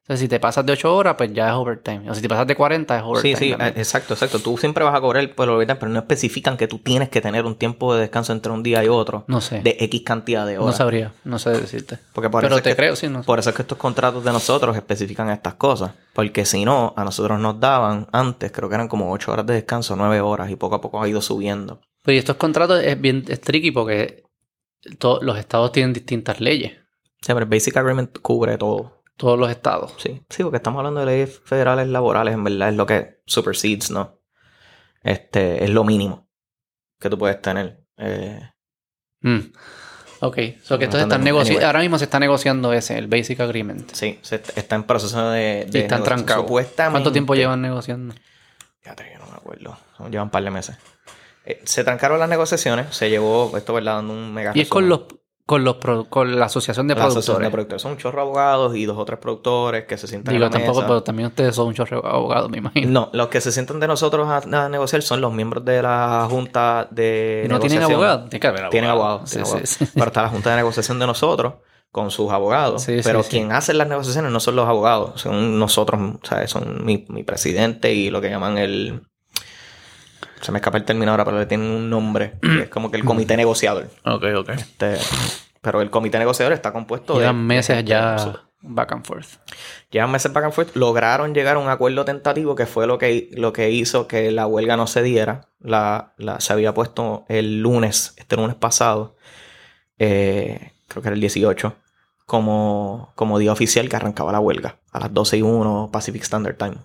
[0.04, 2.10] Entonces, si te pasas de 8 horas, pues ya es overtime.
[2.10, 3.36] O si te pasas de 40, es Sí, overtime.
[3.36, 3.68] sí, también.
[3.68, 4.40] eh, exacto, exacto.
[4.40, 7.20] Tú siempre vas a cobrar por el overtime, pero no especifican que tú tienes que
[7.20, 9.60] tener un tiempo de descanso entre un día y otro No sé.
[9.60, 10.78] de X cantidad de no horas.
[10.78, 11.12] sabría.
[11.22, 11.98] No sé decirte.
[12.12, 13.26] Porque por Pero eso es te que- creo, sí, no sé.
[13.26, 15.92] Por eso es que estos contratos de nosotros especifican estas cosas.
[16.14, 19.54] Porque si no, a nosotros nos daban antes, creo que eran como 8 horas de
[19.54, 21.80] descanso, 9 horas, y poco a poco ha ido subiendo.
[22.02, 24.24] Pero y estos contratos es bien es tricky porque
[25.20, 26.72] los estados tienen distintas leyes.
[27.20, 29.00] Siempre el Basic Agreement cubre todo.
[29.22, 29.94] Todos los estados.
[29.98, 33.90] Sí, sí, porque estamos hablando de leyes federales laborales, en verdad es lo que supersedes,
[33.92, 34.18] ¿no?
[35.02, 36.28] Este, es lo mínimo
[36.98, 37.84] que tú puedes tener.
[37.98, 38.40] Eh,
[39.24, 39.52] Mm.
[40.22, 40.38] Ok.
[40.64, 41.12] So que están.
[41.12, 41.62] Anyway.
[41.62, 43.88] Ahora mismo se está negociando ese, el Basic Agreement.
[43.92, 46.04] sí, se est- está en proceso de, Y de están negociación.
[46.04, 46.42] trancados.
[46.44, 46.92] Supuestamente.
[46.94, 48.14] ¿Cuánto tiempo llevan negociando?
[48.80, 49.78] Fíjate que no me acuerdo.
[50.10, 50.76] Llevan un par de meses.
[51.44, 54.88] Eh, se trancaron las negociaciones, se llevó, esto verdad, dando un mega Y es con
[54.88, 55.02] los
[55.52, 57.46] con los pro- con la asociación de La asociación productores.
[57.46, 57.82] de productores.
[57.82, 60.50] Son un chorro de abogados y dos o tres productores que se sientan Digo, en
[60.50, 60.86] la tampoco, mesa.
[60.88, 62.90] pero también ustedes son un chorro de abogados, me imagino.
[62.90, 66.26] No, los que se sientan de nosotros a, a negociar son los miembros de la
[66.30, 68.30] junta de ¿Y no tienen abogados?
[68.30, 69.20] Tiene que haber Tienen abogados.
[69.20, 69.30] abogados.
[69.30, 69.68] Sí, tienen sí, abogados.
[69.70, 69.86] sí.
[69.94, 71.54] Pero está la junta de negociación de nosotros
[71.90, 72.82] con sus abogados.
[72.82, 73.30] Sí, sí, pero sí.
[73.30, 77.92] quien hace las negociaciones no son los abogados, son nosotros, sea, son mi, mi presidente
[77.92, 79.02] y lo que llaman el...
[80.42, 82.34] Se me escapa el término ahora, pero le tienen un nombre.
[82.42, 83.88] que es como que el comité negociador.
[84.04, 84.48] Ok, ok.
[84.50, 84.98] Este,
[85.62, 87.20] pero el comité negociador está compuesto de...
[87.20, 89.26] Llevan de meses ya back and forth.
[89.90, 90.74] Llevan meses back and forth.
[90.76, 94.46] Lograron llegar a un acuerdo tentativo que fue lo que, lo que hizo que la
[94.46, 95.48] huelga no se diera.
[95.60, 99.16] La, la- se había puesto el lunes, este lunes pasado,
[99.98, 101.74] eh, creo que era el 18,
[102.26, 106.56] como, como día oficial que arrancaba la huelga a las 12 y 1 Pacific Standard
[106.56, 106.76] Time.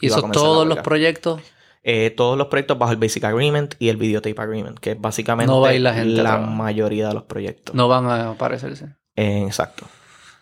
[0.00, 1.40] Y eso todos los proyectos.
[1.88, 5.52] Eh, todos los proyectos bajo el Basic Agreement y el Videotape Agreement, que es básicamente
[5.52, 7.76] No va a ir la gente mayoría de los proyectos.
[7.76, 8.96] No van a aparecerse.
[9.14, 9.86] Eh, exacto.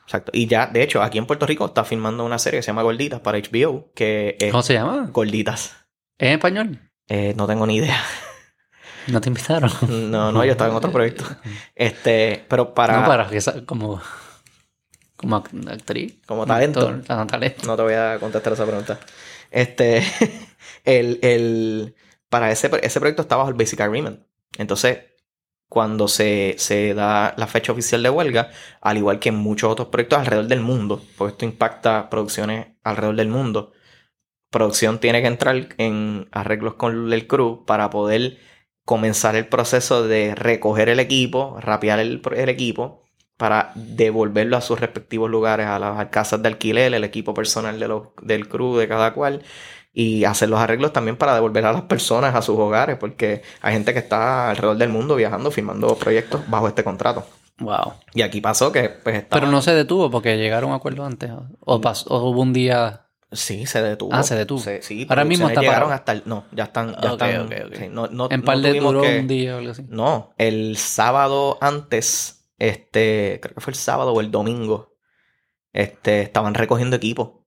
[0.07, 0.33] Exacto.
[0.35, 2.81] Y ya, de hecho, aquí en Puerto Rico está filmando una serie que se llama
[2.83, 5.11] Gorditas para HBO, que es ¿Cómo se llama?
[5.13, 5.77] Gorditas.
[6.17, 6.79] ¿Es en español?
[7.09, 8.01] Eh, no tengo ni idea.
[9.07, 9.71] No te invitaron.
[10.11, 11.25] No, no, yo estaba en otro proyecto.
[11.75, 14.01] Este, pero para, No, para que como,
[15.15, 16.15] como act- actriz.
[16.25, 16.81] Como talento.
[16.89, 17.67] Actor, ah, talento.
[17.67, 18.99] no te voy a contestar esa pregunta.
[19.51, 20.03] Este,
[20.85, 21.95] el, el,
[22.29, 24.21] para ese, ese proyecto está bajo el Basic Agreement.
[24.59, 24.99] Entonces,
[25.69, 29.89] cuando se, se da la fecha oficial de huelga, al igual que en muchos otros
[29.89, 33.73] proyectos alrededor del mundo, porque esto impacta producciones alrededor del mundo,
[34.51, 38.39] producción tiene que entrar en arreglos con el crew para poder
[38.85, 43.03] comenzar el proceso de recoger el equipo, rapear el, el equipo,
[43.37, 48.01] para devolverlo a sus respectivos lugares, a las casas de alquiler, el equipo personal de
[48.23, 49.43] del crew de cada cual,
[49.97, 53.73] y hacer los arreglos también para devolver a las personas a sus hogares, porque hay
[53.75, 57.25] gente que está alrededor del mundo viajando, firmando proyectos bajo este contrato.
[57.61, 57.93] Wow.
[58.13, 61.05] Y aquí pasó que pues estaba- Pero no se detuvo porque llegaron a un acuerdo
[61.07, 61.31] antes.
[61.31, 63.03] O, o pasó- o hubo un día.
[63.31, 64.13] Sí, se detuvo.
[64.13, 64.61] Ah, se detuvo.
[64.81, 65.99] sí, Ahora mismo está llegaron parado.
[66.01, 66.23] hasta el...
[66.27, 66.93] No, ya están...
[67.01, 67.75] Ya Ok, están ok, ok.
[67.77, 69.85] sí, no, no- en no par de duró que- un día o algo así.
[69.89, 74.95] No, el sábado antes, este, creo que fue el sábado o el domingo,
[75.73, 77.44] este, estaban recogiendo equipo.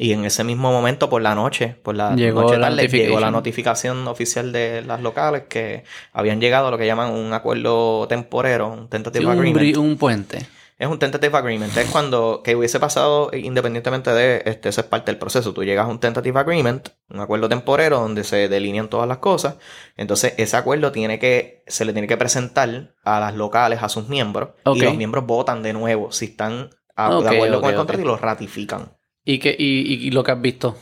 [0.00, 3.18] Y en ese mismo momento, por la noche, por la Llegó noche la tarde, llegó
[3.20, 5.82] la notificación oficial de las locales que
[6.12, 9.76] habían llegado a lo que llaman un acuerdo temporero, un Sí, tentative un, agreement.
[9.76, 10.46] un puente.
[10.78, 11.76] Es un tentative agreement.
[11.76, 15.52] Es cuando que hubiese pasado independientemente de este, eso es parte del proceso.
[15.52, 19.56] Tú llegas a un tentative agreement, un acuerdo temporero donde se delinean todas las cosas.
[19.96, 24.08] Entonces, ese acuerdo tiene que, se le tiene que presentar a las locales, a sus
[24.08, 27.76] miembros, y los miembros votan de nuevo si están a- de acuerdo con ok, el
[27.76, 28.92] contrato y lo ratifican.
[29.30, 30.74] ¿Y, que, y, y- lo que has visto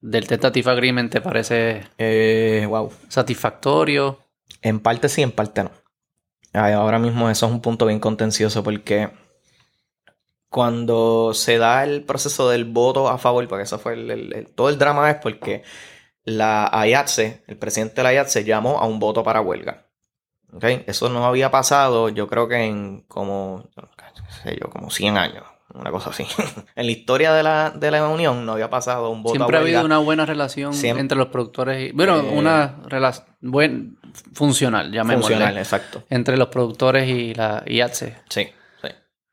[0.00, 2.90] del Tentative Agreement te parece Eh, wow.
[3.08, 4.18] satisfactorio?
[4.62, 5.70] En parte sí, en parte no.
[6.52, 9.10] Ahora mismo eso es un punto bien contencioso porque
[10.48, 14.46] cuando se da el proceso del voto a favor, porque eso fue el, el- el-
[14.54, 15.62] todo el drama es porque
[16.24, 19.86] la AYATSE, el presidente de la AYATSE llamó a un voto para huelga.
[20.52, 20.64] ¿Ok?
[20.86, 25.44] Eso no había pasado, yo creo que en como, qué sé yo, como 100 años,
[25.74, 26.24] una cosa así.
[26.76, 29.60] en la historia de la, de la Unión no había pasado un voto Siempre a
[29.60, 31.00] ha habido una buena relación Siempre.
[31.00, 31.92] entre los productores y...
[31.92, 33.98] Bueno, Eh, una relación buen,
[34.34, 35.34] funcional, llamémosle.
[35.36, 36.04] funcional, exacto.
[36.10, 38.16] Entre los productores y la IATSE.
[38.28, 38.48] Sí, sí.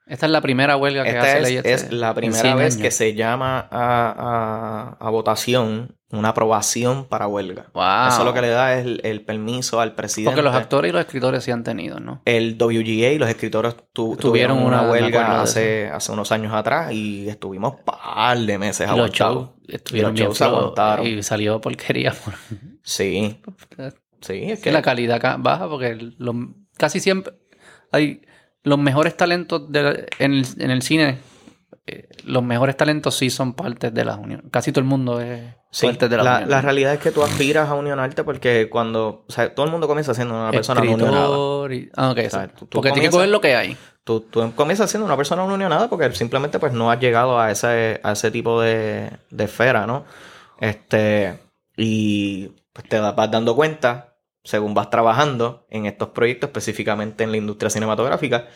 [0.10, 1.74] Esta es la primera huelga que Esta hace es, la IATSE.
[1.74, 2.82] es la primera 100 vez años.
[2.82, 7.68] que se llama a, a- a votación una aprobación para huelga.
[7.76, 8.08] Wow.
[8.08, 10.32] Eso lo que le da es el, el permiso al presidente.
[10.32, 12.24] Porque los actores y los escritores sí han tenido, ¿no?
[12.26, 16.92] El WGA y los escritores tu- Tuvieron tuvieron una, huelga hace, hace unos años atrás
[16.92, 19.50] y estuvimos par de meses Y los shows aguantados.
[19.68, 21.06] estuvieron los bien shows aguantaron.
[21.06, 22.16] y salió porquería.
[22.82, 23.40] Sí,
[24.22, 26.36] sí, es que que la calidad ca- baja porque los-
[26.78, 27.34] casi siempre
[27.92, 28.22] hay
[28.64, 31.18] los mejores talentos de la- en, el, en el cine
[31.88, 34.44] eh, los mejores talentos sí son parte de la unión.
[34.52, 35.42] Casi todo el mundo es
[35.72, 36.50] Sí, parte de la, la, unión.
[36.50, 39.24] la realidad es que tú aspiras a unionarte porque cuando...
[39.28, 41.74] O sea, todo el mundo comienza siendo una persona no unionada.
[41.74, 42.20] Y- Ah, ok.
[42.26, 43.78] O sea, tú- tú Porque tienes que coger lo que hay.
[44.04, 47.50] Tú, tú comienzas siendo una persona no unionada porque simplemente pues no has llegado a
[47.52, 50.06] ese, a ese tipo de, de esfera, ¿no?
[50.60, 51.40] Este,
[51.78, 54.09] y pues, te vas dando cuenta,
[54.50, 58.48] según vas trabajando en estos proyectos, específicamente en la industria cinematográfica,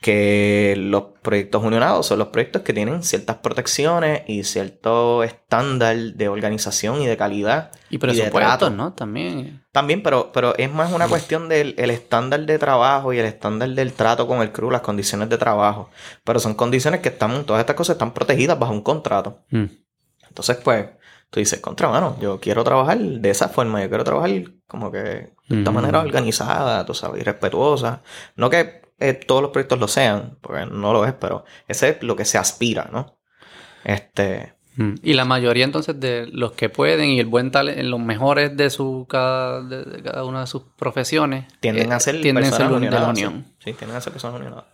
[0.00, 6.28] que los proyectos unionados son los proyectos que tienen ciertas protecciones y cierto estándar de
[6.28, 7.72] organización y de calidad.
[7.90, 8.72] Y presupuestos.
[8.72, 8.94] ¿no?
[8.94, 9.62] También.
[9.70, 13.68] También, pero, pero es más una cuestión del el estándar de trabajo y el estándar
[13.68, 15.90] del trato con el crew, las condiciones de trabajo.
[16.24, 19.40] Pero son condiciones que están, todas estas cosas están protegidas bajo un contrato.
[19.50, 19.64] Mm.
[20.28, 20.86] Entonces, pues,
[21.30, 24.30] tú dices, contra mano, yo quiero trabajar de esa forma, yo quiero trabajar
[24.66, 28.02] como que de esta manera organizada, tú sabes, y respetuosa.
[28.36, 32.02] No que eh, todos los proyectos lo sean, porque no lo es, pero ese es
[32.02, 33.18] lo que se aspira, ¿no?
[33.84, 34.54] Este.
[35.02, 38.70] Y la mayoría entonces de los que pueden y el buen talento, los mejores de
[38.70, 42.50] su cada, de, de cada una de sus profesiones tienden eh, a ser tienden a
[42.50, 43.44] ser personas de la unión.
[43.58, 44.66] Sí, sí, tienden a ser personas unionadas.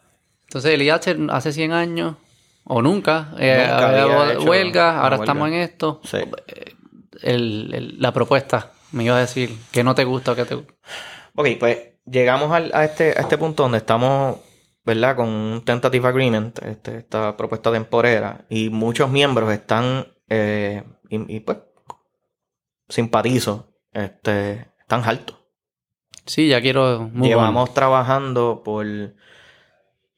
[0.42, 2.16] Entonces el IH hace 100 años
[2.64, 5.24] o nunca, eh, Nunca había hecho huelga, ahora huelga.
[5.24, 6.00] estamos en esto.
[6.05, 6.16] Sí.
[6.18, 6.74] Eh,
[7.22, 10.55] el- el- la propuesta me iba a decir que no te gusta o que te
[10.55, 10.74] gusta.
[11.35, 14.38] Ok, pues llegamos al- a, este, a este punto donde estamos,
[14.85, 15.16] ¿verdad?
[15.16, 21.40] Con un tentative agreement, este, esta propuesta temporera, y muchos miembros están, eh, y, y,
[21.40, 21.59] pues,
[22.88, 25.38] simpatizo, este, están altos.
[26.27, 27.11] Sí, ya quiero.
[27.14, 28.87] Llevamos trabajando por,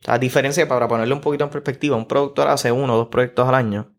[0.07, 3.49] a diferencia, para ponerle un poquito en perspectiva, un productor hace uno o dos proyectos
[3.49, 3.95] al año,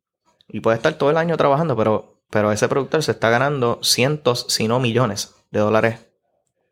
[0.48, 4.46] y puede estar todo el año trabajando, pero, pero ese productor se está ganando cientos,
[4.50, 6.08] si no millones de dólares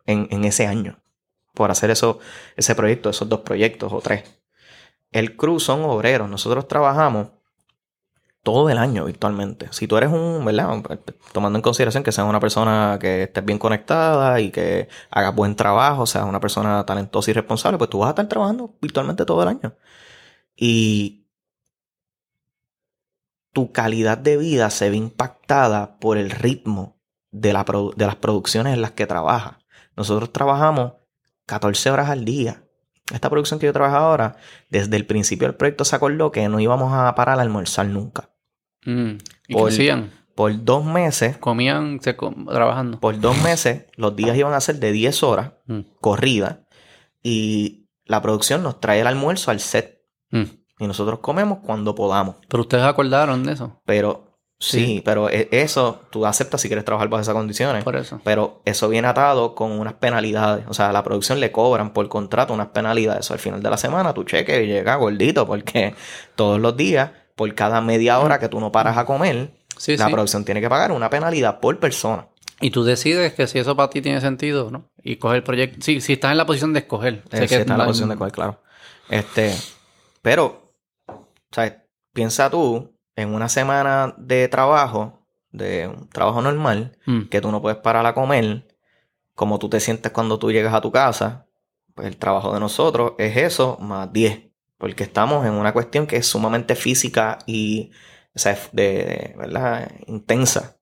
[0.06, 1.00] en, en ese año
[1.56, 2.20] por hacer eso,
[2.56, 4.24] ese proyecto, esos dos proyectos o tres.
[5.12, 6.30] El crew son obreros.
[6.30, 7.30] Nosotros trabajamos
[8.46, 9.68] todo el año virtualmente.
[9.72, 10.70] Si tú eres un, ¿verdad?
[11.34, 15.56] Tomando en consideración que seas una persona que estés bien conectada y que hagas buen
[15.56, 19.42] trabajo, seas una persona talentosa y responsable, pues tú vas a estar trabajando virtualmente todo
[19.42, 19.74] el año.
[20.56, 21.26] Y
[23.52, 26.98] tu calidad de vida se ve impactada por el ritmo
[27.32, 29.56] de, la de las producciones en las que trabajas.
[29.98, 30.94] Nosotros trabajamos
[31.48, 32.64] 14 horas al día.
[33.12, 34.38] Esta producción que yo trabajo ahora,
[34.70, 38.35] desde el principio del proyecto se acordó que no íbamos a parar a almorzar nunca.
[38.86, 39.18] Mm.
[39.48, 40.12] ¿Y Por- hacían?
[40.36, 43.00] Por dos meses, Comían se com- trabajando.
[43.00, 45.80] por dos meses, los días iban a ser de 10 horas Mm.
[46.02, 46.66] corrida
[47.24, 50.44] y la producción nos trae el almuerzo al set Mm.
[50.80, 52.36] y nosotros comemos cuando podamos.
[52.50, 53.82] Pero ustedes acordaron de eso.
[53.86, 55.02] Pero sí, Sí.
[55.06, 57.84] pero e- eso tú aceptas si quieres trabajar bajo esas condiciones.
[57.86, 58.20] Por eso.
[58.26, 60.66] Pero eso viene atado con unas penalidades.
[60.68, 63.22] O sea, a la producción le cobran por contrato unas penalidades.
[63.22, 65.96] Eso al final de la semana tu cheque llega gordito porque
[66.36, 70.06] todos los días, por cada media hora que tú no paras a comer, Sí, la
[70.08, 70.12] sí.
[70.14, 72.28] producción tiene que pagar una penalidad por persona.
[72.62, 74.90] Y tú decides que si eso para ti tiene sentido, ¿no?
[75.04, 75.80] Y coger el proyecto.
[75.82, 77.24] Sí, si estás en la posición de escoger.
[77.30, 78.62] Sé Esa que está en la posición de coger, claro.
[79.10, 79.54] Este,
[80.22, 80.72] pero,
[81.52, 81.74] ¿sabes?
[82.14, 85.20] Piensa tú en una semana de trabajo,
[85.52, 87.24] de un trabajo normal, Mm.
[87.24, 88.66] que tú no puedes parar a comer,
[89.36, 91.46] como tú te sientes cuando tú llegas a tu casa,
[91.94, 94.40] pues el trabajo de nosotros es eso más 10,
[94.78, 97.92] porque estamos en una cuestión que es sumamente física y,
[98.36, 99.92] o sea, de, de- ¿verdad?
[100.08, 100.78] Intensa.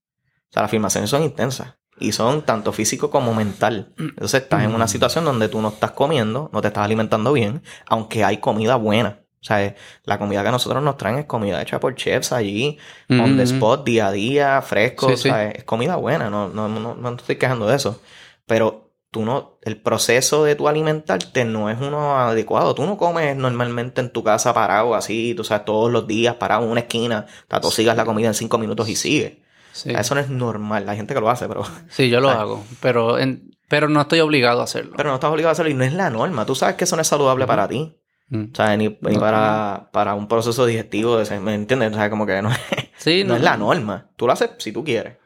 [0.49, 3.93] O sea, las filmaciones son intensas y son tanto físico como mental.
[3.97, 7.62] Entonces estás en una situación donde tú no estás comiendo, no te estás alimentando bien,
[7.88, 9.19] aunque hay comida buena.
[9.41, 9.75] O sea,
[10.06, 12.77] la comida que nosotros nos traen es comida hecha por chefs allí,
[13.10, 13.56] on the Mm.
[13.56, 15.08] spot, día a día, fresco.
[15.08, 15.58] Sí, o sea, sí.
[15.58, 18.01] es comida buena, no, no, no, no estoy quejando de eso.
[18.45, 18.82] Pero
[19.13, 22.76] tú no, el proceso de tu alimentarte no es uno adecuado.
[22.76, 26.65] Tú no comes normalmente en tu casa parado así, tú sabes, todos los días parado
[26.65, 29.43] en una esquina, te atosigas la comida en cinco minutos y sigue.
[29.71, 29.91] Sí.
[29.91, 30.89] Eso no es normal.
[30.89, 32.38] Hay gente que lo hace, pero, Sí, yo lo Ay.
[32.39, 32.63] hago.
[32.82, 34.93] Pero, en- pero no estoy obligado a hacerlo.
[34.97, 36.45] pero no estás obligado a hacerlo y no es la norma.
[36.45, 37.95] Tú sabes que eso no es saludable para ti.
[38.30, 38.43] Mm.
[38.52, 39.19] O sea, ni, ni No.
[39.19, 41.91] para, para un proceso digestivo, ¿me entiendes?
[41.91, 42.49] O sea, como que no,
[42.97, 44.10] Sí, no es la norma.
[44.15, 45.17] Tú lo haces si tú quieres.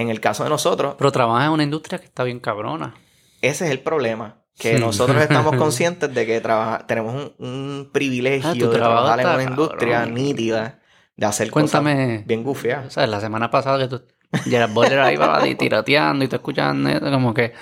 [0.00, 2.94] En el caso de nosotros, Pero trabajas en una industria que está bien cabrona.
[3.42, 4.36] ese es el problema.
[4.58, 9.26] Que nosotros estamos conscientes de que trabaja, tenemos un, un privilegio Ah, de trabajar en
[9.28, 10.14] una industria cabrón.
[10.14, 10.80] nítida,
[11.16, 11.94] de hacer Cuéntame.
[11.94, 12.86] cosas bien gufiadas.
[12.86, 14.02] O sea, la semana pasada que tú...
[14.44, 17.52] Gerard Butler ahí va tirateando y tú escuchando eso, como que...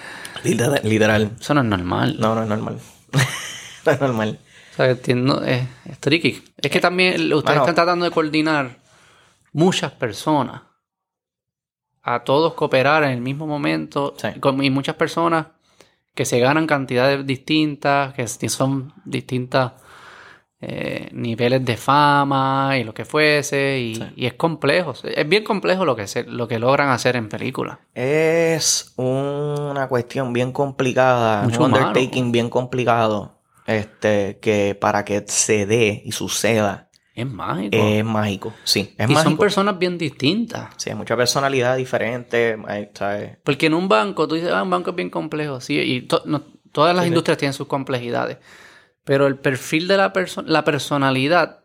[0.45, 0.81] Literal.
[0.85, 1.31] literal.
[1.41, 2.17] Eso no es normal.
[2.19, 2.79] No, no es normal.
[3.87, 4.39] no es normal.
[4.73, 6.45] O sea, entiendo, es, es tricky.
[6.59, 7.61] Es que también ustedes Bueno.
[7.63, 8.77] están tratando de coordinar
[9.53, 10.61] muchas personas.
[12.03, 14.15] A todos cooperar en el mismo momento.
[14.17, 14.29] Sí.
[14.63, 15.47] y muchas personas
[16.15, 19.73] que se ganan cantidades distintas, que son distintas
[20.61, 24.03] eh, niveles de fama y lo que fuese, y, Sí.
[24.17, 24.93] y es complejo.
[25.05, 27.79] Es bien complejo lo que, se- lo que logran hacer en películas.
[27.95, 31.89] Es una cuestión bien complicada, Mucho un humano.
[31.89, 36.88] undertaking bien complicado, este, que para que se dé y suceda
[37.19, 37.77] Es mágico.
[37.77, 39.41] es mágico, sí, es y son mágico.
[39.41, 40.71] personas bien distintas.
[40.77, 42.57] Sí, hay mucha personalidad diferente,
[42.95, 43.39] ¿sabes?
[43.45, 46.23] Porque en un banco, tú dices, ah, un banco es bien complejo, sí, y to-
[46.27, 46.43] no-
[46.73, 47.13] todas las Sí, sí.
[47.13, 48.39] industrias tienen sus complejidades.
[49.05, 51.65] Pero el perfil de la persona, la personalidad,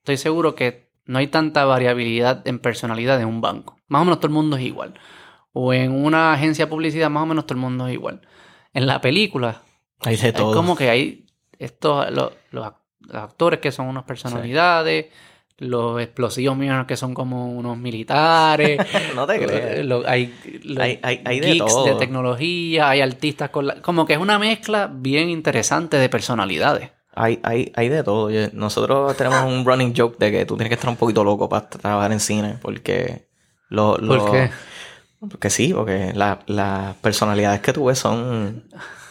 [0.00, 3.76] estoy seguro que no hay tanta variabilidad en personalidad en un banco.
[3.88, 4.94] Más o menos todo el mundo es igual.
[5.52, 8.20] O en una agencia de publicidad, más o menos todo el mundo es igual.
[8.74, 9.62] En la película,
[10.00, 10.50] Hay de todo.
[10.52, 11.26] es como que hay
[11.58, 12.66] estos, los, los
[13.12, 15.06] actores que son unas personalidades,
[15.58, 18.80] los explosivos míos que son como unos militares.
[19.14, 19.84] no te crees.
[19.84, 20.34] Lo- hay,
[20.64, 21.84] lo- Hay- hay- hay de geeks todo.
[21.84, 26.90] de tecnología, hay artistas con la- como que es una mezcla bien interesante de personalidades.
[27.14, 28.30] Hay, hay, hay de todo.
[28.52, 31.68] Nosotros tenemos un running joke de que tú tienes que estar un poquito loco para
[31.68, 33.26] trabajar en cine, porque
[33.68, 34.50] lo, lo- ¿Por qué?
[35.28, 38.64] Porque sí, porque la- las personalidades que tú ves son...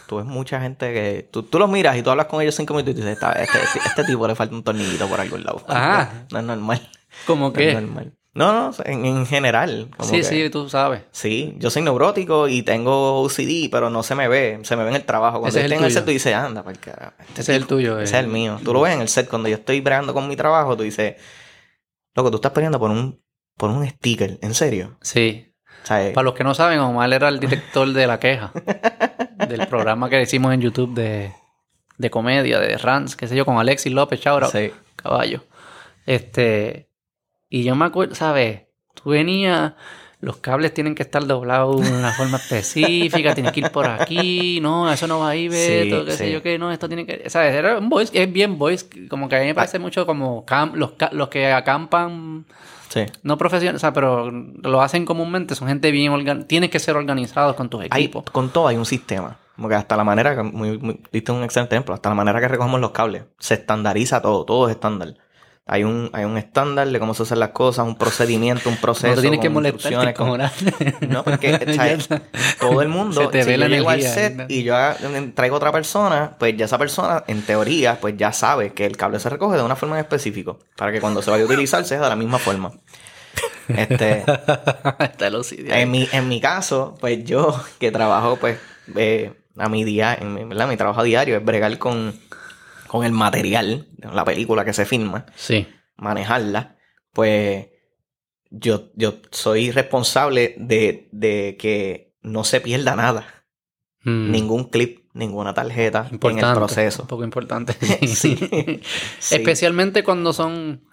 [0.10, 1.30] Tú ves mucha gente que...
[1.32, 3.60] Tú, tú los miras y tú hablas con ellos cinco minutos y dices, "Esta- este,
[3.62, 5.64] este, este tipo le falta un tornillito por algún lado.
[5.68, 6.26] Ajá.
[6.32, 6.89] No es normal.
[7.28, 8.14] Como No es que normal.
[8.34, 9.91] No, no, en, en general.
[9.95, 11.03] como sí, que- sí, tú sabes.
[11.12, 14.89] Sí, yo soy neurótico y tengo OCD, pero no se me ve, se me ve
[14.89, 15.41] en el trabajo.
[15.41, 17.14] Cuando Ese yo es el en el set, tú dices, anda, para carajo.
[17.28, 17.99] este Ese es el tuyo.
[17.99, 18.20] Ese eh.
[18.20, 18.60] es el mío.
[18.64, 21.18] Tú lo ves en el set cuando yo estoy bregando con mi trabajo, tú dices,
[22.16, 23.22] loco, tú estás peleando por un,
[23.57, 24.97] por un sticker, ¿en serio?
[25.01, 25.49] Sí.
[25.92, 28.52] Eh, Para los que no saben, Omar era el director de La Queja.
[29.48, 31.32] del programa que hicimos en YouTube de,
[31.98, 34.72] de comedia, de Rants, qué sé yo, con Alexis López, Chaura, sí.
[34.96, 35.44] caballo.
[36.06, 36.90] Este,
[37.50, 38.64] y yo me acuerdo, ¿sabes?
[39.02, 39.74] Tú venías,
[40.22, 44.60] los cables tienen que estar doblados de una forma específica, tienes que ir por aquí,
[44.62, 47.30] no, eso no va ahí, Beto, Sí, qué sé yo, qué, no, esto tiene que,
[47.30, 47.56] ¿sabes?
[47.56, 50.74] Era un voice, es bien voice, como que a mí me parece mucho como cam-
[50.74, 52.46] los, los que acampan,
[52.90, 53.06] Sí.
[53.24, 56.96] no profesionales, o sea, pero lo hacen comúnmente, son gente bien organizada, tienes que ser
[56.98, 58.24] organizados con tus Hay, equipos.
[58.32, 59.38] con todo hay un sistema.
[59.56, 62.40] Como que hasta la manera, que muy, muy- diste un excelente ejemplo, hasta la manera
[62.40, 63.24] que recogemos los cables.
[63.40, 65.16] Se estandariza todo, todo es estándar.
[65.72, 69.08] Hay un, hay un estándar de cómo se hacen las cosas, un procedimiento, un proceso.
[69.10, 70.42] No te tienes que molestarte con-
[71.08, 71.60] No, porque
[72.60, 74.46] todo el mundo, Se te si ve la yo al energía, set ¿no?
[74.50, 74.98] y yo haga-
[75.36, 79.20] traigo otra persona, pues ya esa persona, en teoría, pues ya sabe que el cable
[79.20, 82.02] se recoge de una forma en específico, para que cuando se vaya a utilizar sea
[82.02, 82.72] de la misma forma.
[83.68, 84.24] Este,
[85.82, 88.58] en mi, en mi caso, pues yo que trabajo, pues,
[88.96, 90.68] eh, a mi día, en mi, ¿verdad?
[90.68, 92.20] mi trabajo diario es bregar con,
[92.90, 95.68] con el material, la película que se filma Sí.
[95.96, 96.76] manejarla,
[97.14, 97.68] pues
[98.50, 103.46] yo, yo soy responsable de, de que no se pierda nada.
[104.04, 104.32] Mm.
[104.32, 107.04] Ningún clip, ninguna tarjeta en el proceso.
[107.04, 107.74] Un poco importante.
[108.08, 108.36] Sí.
[108.36, 108.82] Sí.
[109.36, 110.84] Especialmente cuando son,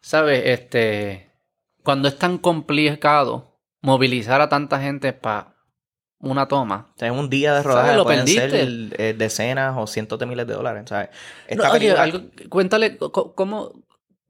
[0.00, 0.42] ¿sabes?
[0.46, 1.32] Este,
[1.82, 5.51] cuando es tan complicado movilizar a tanta gente para
[6.22, 6.88] una toma.
[6.94, 10.26] O sea, en un día de rodaje Lo pueden ser eh, decenas o cientos de
[10.26, 10.84] miles de dólares.
[10.88, 11.10] ¿sabes?
[11.10, 11.16] No,
[11.48, 13.72] Esta oye, película- algo- cuéntale, ¿cómo?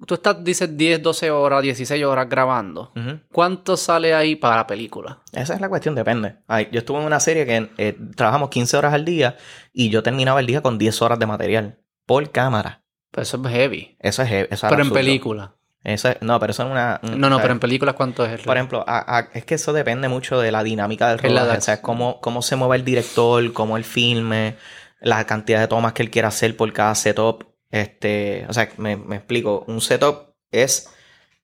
[0.04, 2.92] Tú estás, dices, 10, 12 horas, 16 horas grabando.
[3.30, 5.20] ¿Cuánto sale ahí para la película?
[5.32, 6.38] Esa es la cuestión, depende.
[6.48, 9.36] Ay, yo estuve en una serie que eh, trabajamos 15 horas al día
[9.72, 12.82] y yo terminaba el día con 10 horas de material por cámara.
[13.12, 13.96] Pues eso es heavy.
[14.00, 15.54] Eso es, eso es pero en película.
[15.84, 17.00] Eso es- no, pero eso es una...
[17.02, 17.42] un- No, no, ¿sabes?
[17.42, 18.32] pero en películas, ¿cuánto es?
[18.32, 21.58] el- Por ejemplo, a- a- es que eso depende mucho de la dinámica del rodaje.
[21.58, 24.56] O sea, cómo, cómo se mueve el director, cómo él filme,
[25.00, 27.44] la cantidad de tomas que él quiere hacer por cada setup.
[27.70, 29.64] Este, o sea, me, me explico.
[29.66, 30.88] Un setup es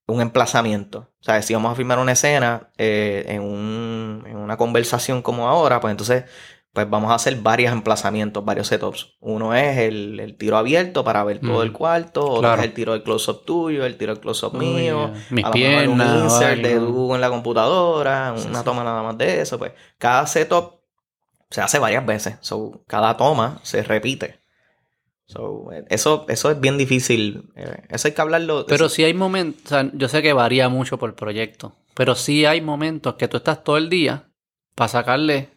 [0.07, 1.11] un emplazamiento.
[1.21, 5.49] O sea, si vamos a filmar una escena eh, en, un- en una conversación como
[5.49, 6.25] ahora, pues entonces
[6.79, 9.17] pues vamos a hacer varios emplazamientos, varios setups.
[9.21, 11.63] Uno es el, el tiro abierto para ver todo Mm.
[11.63, 12.63] el cuarto, otro Claro.
[12.63, 15.89] es el tiro del close-up tuyo, el tiro del close-up mío, mis a lo mejor
[15.89, 18.65] un insert de tú en la computadora, Sí, una sí.
[18.65, 20.79] toma nada más de eso, pues cada setup
[21.51, 24.39] se hace varias veces, so, cada toma se repite.
[25.27, 28.65] So, eso, eso es bien difícil, eh, eso hay que hablarlo.
[28.67, 32.47] Pero sí hay momentos, o sea, yo sé que varía mucho por proyecto, pero sí
[32.47, 34.31] hay momentos que tú estás todo el día
[34.75, 35.51] para sacarle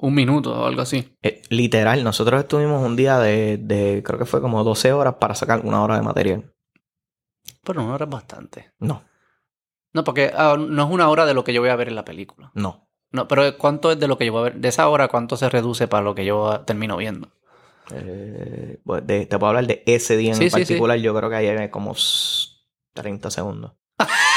[0.00, 1.16] un minuto o algo así.
[1.22, 5.34] Eh, literal, nosotros estuvimos un día de, de, creo que fue como 12 horas para
[5.34, 6.52] sacar una hora de material.
[7.64, 8.72] Pero una hora es bastante.
[8.78, 9.02] No,
[9.92, 11.94] No, porque ah, no es una hora de lo que yo voy a ver en
[11.96, 12.50] la película.
[12.54, 12.86] no.
[13.12, 14.54] No, pero ¿cuánto es de lo que yo voy a ver?
[14.60, 17.28] De esa hora, ¿cuánto se reduce para lo que yo termino viendo?
[17.92, 20.56] Eh, pues, de- te puedo hablar de ese día en Sí, sí, sí.
[20.58, 22.50] particular, yo creo que ahí hay como s-
[22.94, 23.72] 30 segundos.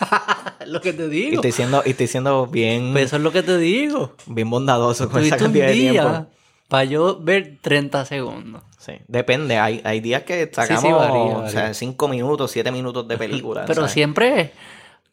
[0.66, 1.34] lo que te Y digo.
[1.36, 4.14] estoy siendo, y estoy siendo bien, Pues eso es lo que te digo.
[4.26, 6.26] bien bondadoso con esa Tuviste un cantidad de día tiempo.
[6.68, 8.62] Para yo ver 30 segundos.
[8.78, 9.56] Sí, depende.
[9.58, 11.74] Hay, hay días que sacamos sí, varía, o sea, varía.
[11.74, 13.62] 5 minutos, 7 minutos de película.
[13.66, 13.92] Pero ¿sabes?
[13.92, 14.52] siempre.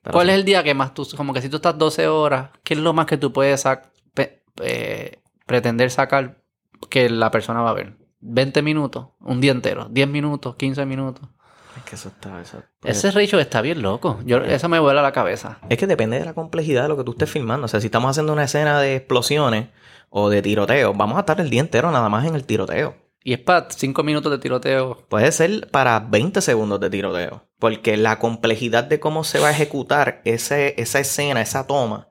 [0.01, 0.31] Pero ¿Cuál sí.
[0.33, 2.79] es el día que más tú, como que si tú estás 12 horas, ¿qué es
[2.79, 6.41] lo más que tú puedes sac- pe- eh, pretender sacar
[6.89, 7.93] que la persona va a ver?
[8.19, 11.27] 20 minutos, un día entero, 10 minutos, 15 minutos.
[11.77, 12.41] Es que eso está...
[12.41, 14.19] Eso, pues, Ese ratio está bien loco.
[14.25, 15.59] Yo, eso me vuela la cabeza.
[15.69, 17.65] Es que depende de la complejidad de lo que tú estés filmando.
[17.65, 19.69] O sea, si estamos haciendo una escena de explosiones
[20.09, 22.95] o de tiroteo, vamos a estar el día entero nada más en el tiroteo.
[23.23, 25.05] Y es para 5 minutos de tiroteo.
[25.09, 27.47] Puede ser para 20 segundos de tiroteo.
[27.57, 32.09] Porque la complejidad de cómo se va a ejecutar ese, esa escena, esa toma,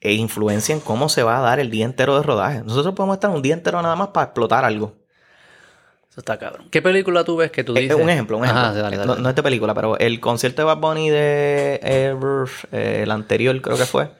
[0.00, 2.62] e influencia en cómo se va a dar el día entero de rodaje.
[2.62, 5.01] Nosotros podemos estar un día entero nada más para explotar algo.
[6.12, 6.68] Eso está cabrón.
[6.70, 7.96] ¿Qué película tú ves que tú Eh, dices?
[7.96, 8.62] un ejemplo, un ejemplo.
[8.66, 11.80] Ajá, dale, dale, no, no es de película, pero el concierto de Bad Bunny de
[11.82, 12.14] eh,
[12.72, 14.10] eh, el anterior creo que fue,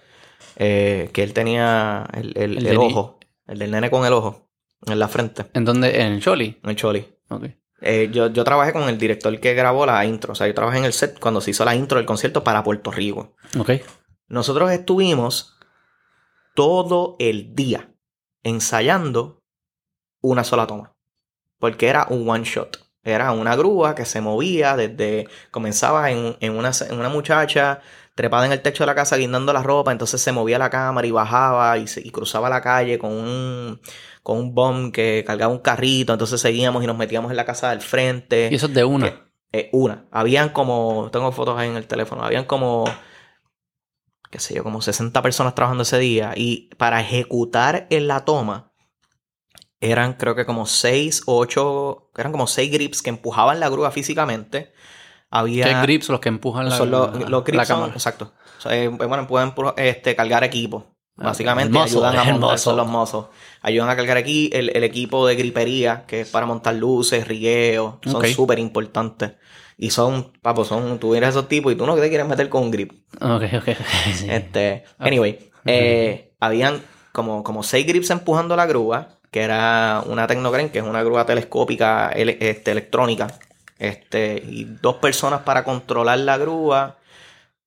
[0.56, 2.32] eh, que él tenía el,
[2.66, 4.48] el- ojo, el del nene con el ojo
[4.86, 6.00] en la frente, ¿En dónde?
[6.02, 6.58] En Choli.
[6.64, 7.06] en el choli.
[7.28, 7.44] Ok.
[7.82, 10.78] Eh, yo, yo trabajé con el director que grabó la intro, o sea, yo trabajé
[10.78, 13.34] en el set cuando se hizo la intro del concierto para Puerto Rico.
[13.58, 13.70] Ok.
[14.28, 15.58] Nosotros estuvimos
[16.54, 17.90] todo el día
[18.42, 19.42] ensayando
[20.22, 20.91] una sola toma.
[21.62, 22.76] Porque era un one shot.
[23.04, 25.28] Era una grúa que se movía desde.
[25.52, 27.80] Comenzaba en, en una, en una muchacha
[28.16, 29.92] trepada en el techo de la casa guindando la ropa.
[29.92, 33.80] Entonces se movía la cámara y bajaba y, se- y cruzaba la calle con un,
[34.24, 36.12] con un bomb que cargaba un carrito.
[36.12, 38.48] Entonces seguíamos y nos metíamos en la casa del frente.
[38.50, 39.06] Y eso es de una.
[39.06, 39.18] Eh,
[39.52, 40.06] eh, una.
[40.10, 41.10] Habían como.
[41.12, 42.24] Tengo fotos ahí en el teléfono.
[42.24, 42.86] Habían como.
[44.32, 46.32] qué sé yo, como 60 personas trabajando ese día.
[46.36, 48.71] Y para ejecutar en la toma.
[49.82, 52.10] Eran creo que como 6 o 8.
[52.16, 54.72] Eran como 6 grips que empujaban la grúa físicamente.
[55.30, 55.64] Había.
[55.66, 57.92] ¿Qué grips los que empujan la, son los, la- los grips la son- cámara?
[57.94, 58.32] exacto.
[58.58, 60.86] O sea, eh, bueno, pueden este, cargar equipo.
[61.18, 63.26] Ah, Básicamente ayudan a montar, son los mozos.
[63.60, 67.98] Ayudan a cargar aquí el, el equipo de gripería, que es para montar luces, rigueo.
[68.04, 68.26] Son Ok.
[68.26, 69.32] súper importantes.
[69.76, 72.62] Y son, papo, son, tú eres esos tipos y tú no te quieres meter con
[72.62, 72.92] un grip.
[73.20, 73.68] Ok, ok.
[74.28, 76.80] Este, anyway, eh, habían
[77.12, 81.26] como, como seis grips empujando la grúa, que era una Tecnocrane, que es una grúa
[81.26, 83.26] telescópica ele- este, electrónica.
[83.80, 86.98] Este, y dos personas para controlar la grúa.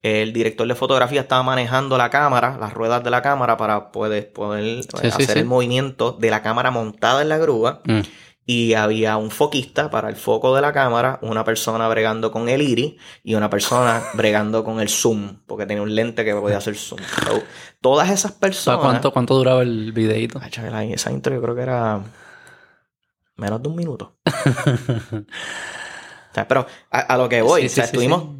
[0.01, 4.31] El director de fotografía estaba manejando la cámara, las ruedas de la cámara, para poder,
[4.31, 5.39] poder Sí, sí, hacer sí.
[5.39, 7.81] el movimiento de la cámara montada en la grúa.
[7.85, 8.01] Mm.
[8.47, 12.61] Y había un foquista para el foco de la cámara, una persona bregando con el
[12.61, 16.75] iris y una persona bregando con el zoom, porque tenía un lente que podía hacer
[16.75, 17.01] zoom.
[17.17, 17.49] So,
[17.81, 18.33] todas esas
[18.65, 18.79] ¿Para personas.
[18.79, 20.39] cuánto, cuánto duraba el videito?
[20.41, 22.03] Ay, ahí, esa intro yo creo que era
[23.35, 24.17] menos de un minuto.
[26.31, 28.23] O sea, pero a, a lo que voy, Sí, o sea, sí, estuvimos,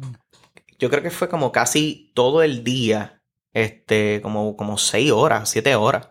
[0.78, 5.74] yo creo que fue como casi todo el día, este, como, como seis horas, siete
[5.76, 6.10] horas,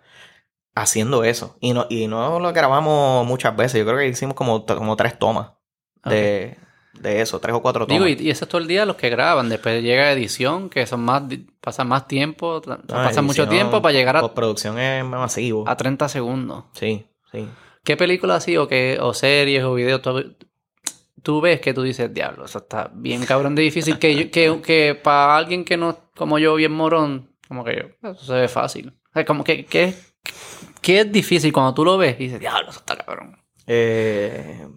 [0.76, 1.58] haciendo eso.
[1.62, 5.18] Y no, y no lo grabamos muchas veces, yo creo que hicimos como, como tres
[5.18, 5.52] tomas
[6.04, 6.58] de,
[7.00, 8.06] de eso, tres o cuatro tomas.
[8.06, 9.50] Digo, y, y eso es todo el día los que graban.
[9.50, 11.24] Después llega edición, que son más,
[11.62, 15.64] pasan más tiempo, Ah, pasan mucho tiempo para llegar a, Postproducción es masivo.
[15.68, 16.66] a 30 segundos.
[16.74, 17.48] Sí, sí.
[17.84, 20.36] ¿Qué película así o qué o series o videos tú,
[21.22, 23.98] tú ves que tú dices, diablo, eso está bien cabrón de difícil?
[24.00, 28.10] que, yo- que, que para alguien que no, como yo, bien morón, como que yo,
[28.12, 28.90] eso se ve fácil.
[29.10, 29.94] O sea, como que, que,
[30.82, 33.38] que es difícil cuando tú lo ves y dices, diablo, eso está cabrón.
[33.68, 34.68] Eh,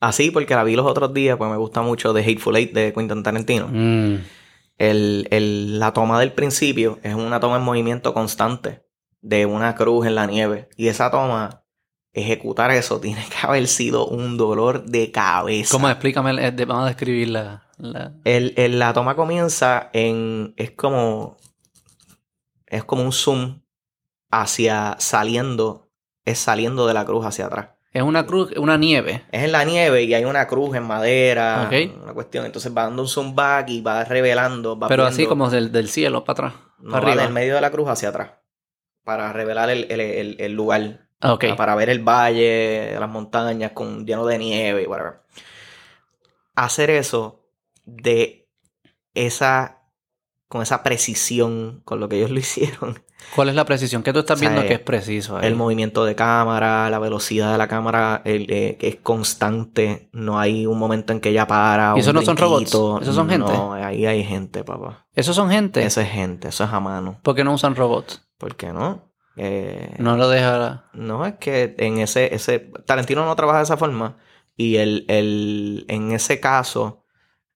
[0.00, 2.92] así, porque la vi los otros días, pues me gusta mucho The Hateful Eight de
[2.92, 3.68] Quentin Tarantino.
[3.68, 4.18] Mm.
[4.78, 8.82] El, el- la toma del principio es una toma en movimiento constante
[9.22, 10.68] de una cruz en la nieve.
[10.76, 11.64] Y esa toma,
[12.12, 15.72] ejecutar eso, tiene que haber sido un dolor de cabeza.
[15.72, 15.88] ¿Cómo?
[15.88, 17.66] Explícame, eh, vamos a describir la...
[17.78, 20.54] la- El, el- la toma comienza en.
[20.56, 21.36] Es como.
[22.66, 23.60] Es como un zoom
[24.30, 25.90] hacia saliendo.
[26.24, 27.68] Es saliendo de la cruz hacia atrás.
[27.92, 29.24] Es una cruz, una nieve.
[29.32, 31.64] Es en la nieve y hay una cruz en madera.
[31.66, 32.02] Ok.
[32.02, 32.44] Una cuestión.
[32.44, 34.78] Entonces va dando un zoom back y va revelando.
[34.78, 36.62] Va Pero así como del, del cielo para atrás.
[36.80, 37.22] no, para arriba.
[37.22, 38.32] del medio de la cruz hacia atrás.
[39.04, 41.08] Para revelar el, el- el- el lugar.
[41.20, 41.44] Ah, Ok.
[41.56, 45.20] Para ver el valle, las montañas con, lleno de nieve y whatever.
[46.54, 47.46] Hacer eso
[47.84, 48.48] de
[49.14, 49.72] esa.
[50.48, 53.02] Con esa precisión con lo que ellos lo hicieron.
[53.34, 54.02] ¿Cuál es la precisión?
[54.02, 55.46] ¿Qué tú estás O sea, viendo que es preciso ahí?
[55.46, 60.08] El movimiento de cámara, la velocidad de la cámara, el, eh, que es constante.
[60.12, 61.94] No hay un momento en que ella para.
[61.96, 62.68] ¿Y esos no son robots?
[63.02, 63.52] ¿Esos son gente?
[63.52, 65.06] No, ahí hay gente, papá.
[65.14, 65.84] ¿Esos son gente?
[65.84, 67.18] Eso es gente, eso es a mano.
[67.22, 68.26] ¿Por qué no usan robots?
[68.38, 69.12] ¿Por qué no?
[69.36, 70.86] Eh, No lo deja...
[70.94, 72.70] No, es que en ese, ese.
[72.86, 74.16] Tarantino no trabaja de esa forma.
[74.56, 77.04] Y el, el, en ese caso,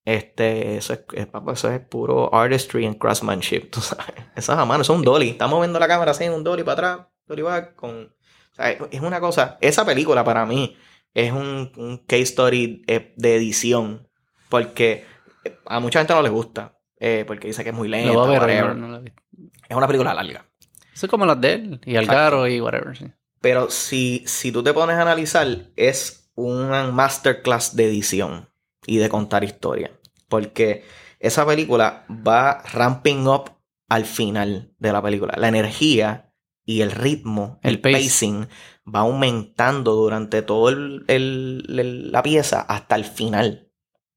[0.05, 4.15] este, eso es, papá, eso es puro artistry and craftsmanship, tú sabes.
[4.37, 5.31] Eso es a mano, eso es un dolly.
[5.31, 8.15] Estamos moviendo la cámara así un dolly para atrás, dolly back, con.
[8.53, 9.59] O sea, es- una cosa.
[9.61, 10.77] Esa película para mí
[11.15, 14.09] es un, un case story eh, de edición.
[14.49, 15.05] Porque
[15.45, 16.77] eh, a mucha gente no le gusta.
[16.99, 18.11] eh, porque dice que es muy lenta.
[18.47, 19.05] Ver, no- no.
[19.69, 20.45] Es una película larga.
[20.93, 22.97] Eso es como las de él, y Algaro y whatever.
[22.97, 23.07] sí.
[23.41, 25.47] Pero si, si tú te pones a analizar,
[25.77, 28.50] es una masterclass de edición
[28.91, 29.93] y de contar historia.
[30.28, 30.84] Porque
[31.20, 33.53] esa película va ramping up
[33.88, 35.34] al final de la película.
[35.36, 36.32] La energía
[36.64, 37.95] y el ritmo, el, El pace.
[37.95, 38.49] pacing,
[38.93, 43.68] va aumentando durante todo el, la pieza hasta el final.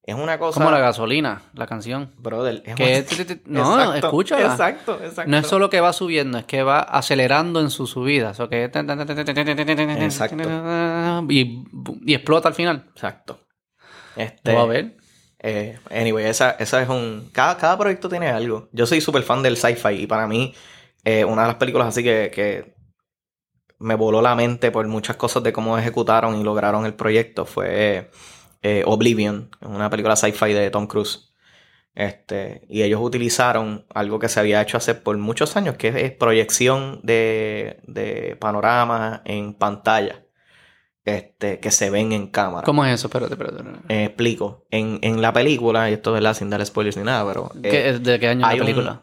[0.05, 0.59] Es una cosa.
[0.59, 2.11] Como la gasolina, la canción.
[2.17, 4.51] Brother, es Que es- no, Exacto, escúchala.
[4.51, 5.31] Exacto, exacto.
[5.31, 8.31] No es solo que va subiendo, es que va acelerando en su subida.
[8.31, 8.65] O sea, que...
[8.65, 10.35] Exacto.
[11.29, 11.63] Y,
[12.05, 12.85] y explota al final.
[12.93, 13.39] Exacto.
[14.15, 14.97] Este, Lo va a ver.
[15.39, 17.29] Eh, anyway, esa, esa es un.
[17.33, 18.69] Cada, cada proyecto tiene algo.
[18.71, 20.53] Yo soy súper fan del sci-fi y para mí,
[21.03, 22.73] eh, una de las películas así que, que
[23.79, 28.09] me voló la mente por muchas cosas de cómo ejecutaron y lograron el proyecto fue
[28.61, 31.33] eh, Oblivion, una película sci-fi de Tom Cruise.
[31.95, 36.11] Este, y ellos utilizaron algo que se había hecho hace por muchos años, que es
[36.11, 40.22] proyección de, de panoramas en pantalla.
[41.05, 42.63] Este, que se ven en cámara.
[42.65, 43.07] ¿Cómo es eso?
[43.07, 43.57] Espérate, espérate.
[43.57, 43.93] espérate.
[43.93, 44.65] Eh, explico.
[44.71, 47.51] En, en la película, y esto es verdad sin dar spoilers ni nada, pero.
[47.61, 49.01] eh, ¿Qué- ¿De qué año es la un- película?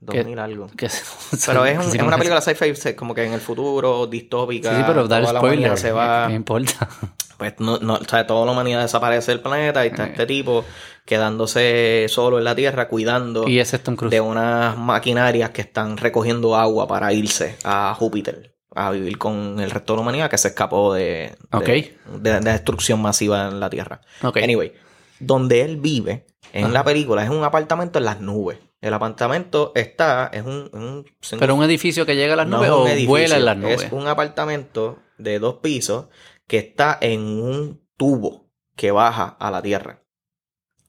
[0.00, 0.66] 2000 algo.
[0.76, 0.88] Que-
[1.46, 4.70] Pero es, un- Sí, es una película sci-fi como que en el futuro, distópica.
[4.70, 5.78] Sí, sí, pero dar toda la humanidad spoiler.
[5.78, 6.26] se va.
[6.28, 6.88] ¿Qué importa?
[7.38, 10.64] Pues no, no, o sea, toda la humanidad desaparece del planeta y está este tipo
[11.04, 14.10] quedándose solo en la Tierra cuidando Y ese es Tom Cruise.
[14.10, 19.70] de unas maquinarias que están recogiendo agua para irse a Júpiter a vivir con el
[19.70, 21.66] resto de la humanidad que se escapó de, de, Ok.
[22.20, 24.00] de- de destrucción masiva en la Tierra.
[24.22, 24.72] Anyway,
[25.18, 26.72] donde él vive en Ajá.
[26.72, 28.58] la película es un apartamento en las nubes.
[28.82, 30.68] El apartamento está, es un...
[30.72, 31.04] un
[31.38, 33.82] ¿Pero un edificio que llega a las no nubes o edificio, vuela en las nubes?
[33.84, 36.06] Es un apartamento de dos pisos
[36.46, 40.02] que está en un tubo que baja a la tierra.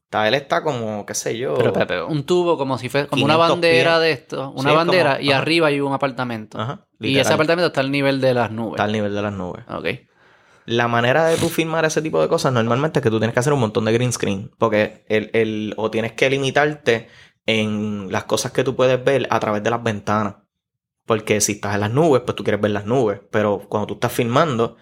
[0.03, 1.55] Está, él está como, qué sé yo.
[1.55, 4.01] Pero, pero, pero, un tubo como si fuera como una 500 bandera pies.
[4.01, 5.41] de esto, una Sí, bandera como- y ajá.
[5.41, 6.59] arriba hay un apartamento.
[6.59, 8.73] Ajá, y ese apartamento está al nivel de las nubes.
[8.73, 9.63] está al nivel de las nubes.
[9.69, 9.85] Ok.
[10.65, 13.39] La manera de tú filmar ese tipo de cosas normalmente es que tú tienes que
[13.39, 14.51] hacer un montón de green screen.
[14.57, 17.07] Porque el, el- o tienes que limitarte
[17.45, 20.35] en las cosas que tú puedes ver a través de las ventanas.
[21.05, 23.21] Porque si estás en las nubes, pues tú quieres ver las nubes.
[23.31, 24.75] Pero cuando tú estás filmando,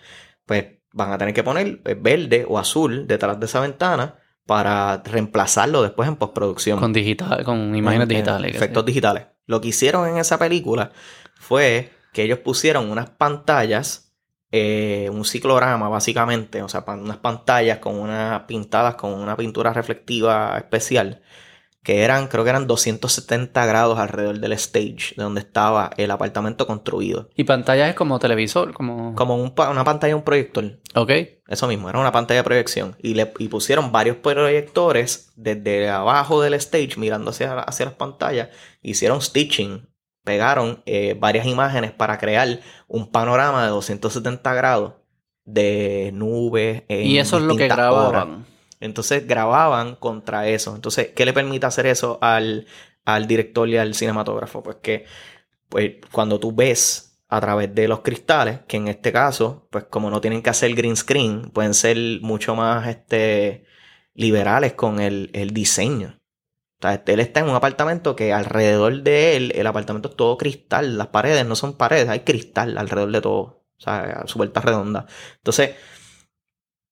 [0.47, 4.15] pues van a tener que poner eh, verde o azul detrás de esa ventana
[4.47, 6.79] para reemplazarlo después en postproducción.
[6.79, 8.55] Con digital, con imágenes En- en digitales.
[8.55, 9.25] Efectos digitales.
[9.45, 10.91] Lo que hicieron en esa película
[11.35, 14.13] fue que ellos pusieron unas pantallas,
[14.49, 19.73] eh, un ciclorama básicamente, o sea, pan- unas pantallas con unas pintadas con una pintura
[19.73, 21.21] reflectiva especial,
[21.83, 26.65] que eran, creo que eran 270 grados alrededor del stage de donde estaba el apartamento
[26.65, 27.29] construido.
[27.35, 29.13] Y pantallas es como televisor, como...
[29.13, 30.79] Como un una pantalla, un proyector.
[30.95, 31.11] Ok.
[31.49, 32.95] Eso mismo, era una pantalla de proyección.
[33.03, 38.49] Y, le, y pusieron varios proyectores desde abajo del stage mirando hacia, hacia las pantallas.
[38.81, 39.87] Hicieron stitching.
[40.25, 44.93] Pegaron eh, varias imágenes para crear un panorama de 270 grados
[45.45, 46.83] de nubes.
[46.89, 47.77] en Y eso es lo que horas.
[47.77, 48.45] grababan.
[48.81, 50.75] Entonces grababan contra eso.
[50.75, 52.65] Entonces, ¿qué le permite hacer eso al,
[53.05, 54.61] al director y al cinematógrafo?
[54.63, 55.05] Pues que
[55.69, 60.09] pues, cuando tú ves a través de los cristales, que en este caso, pues como
[60.09, 63.65] no tienen que hacer green screen, pueden ser mucho más este,
[64.13, 66.19] liberales con el, el diseño.
[66.85, 70.37] O sea, él está en un apartamento que alrededor de él, el apartamento es todo
[70.37, 70.97] cristal.
[70.97, 73.41] Las paredes no son paredes, hay cristal alrededor de todo.
[73.77, 75.05] O sea, su vuelta redonda.
[75.37, 75.71] Entonces,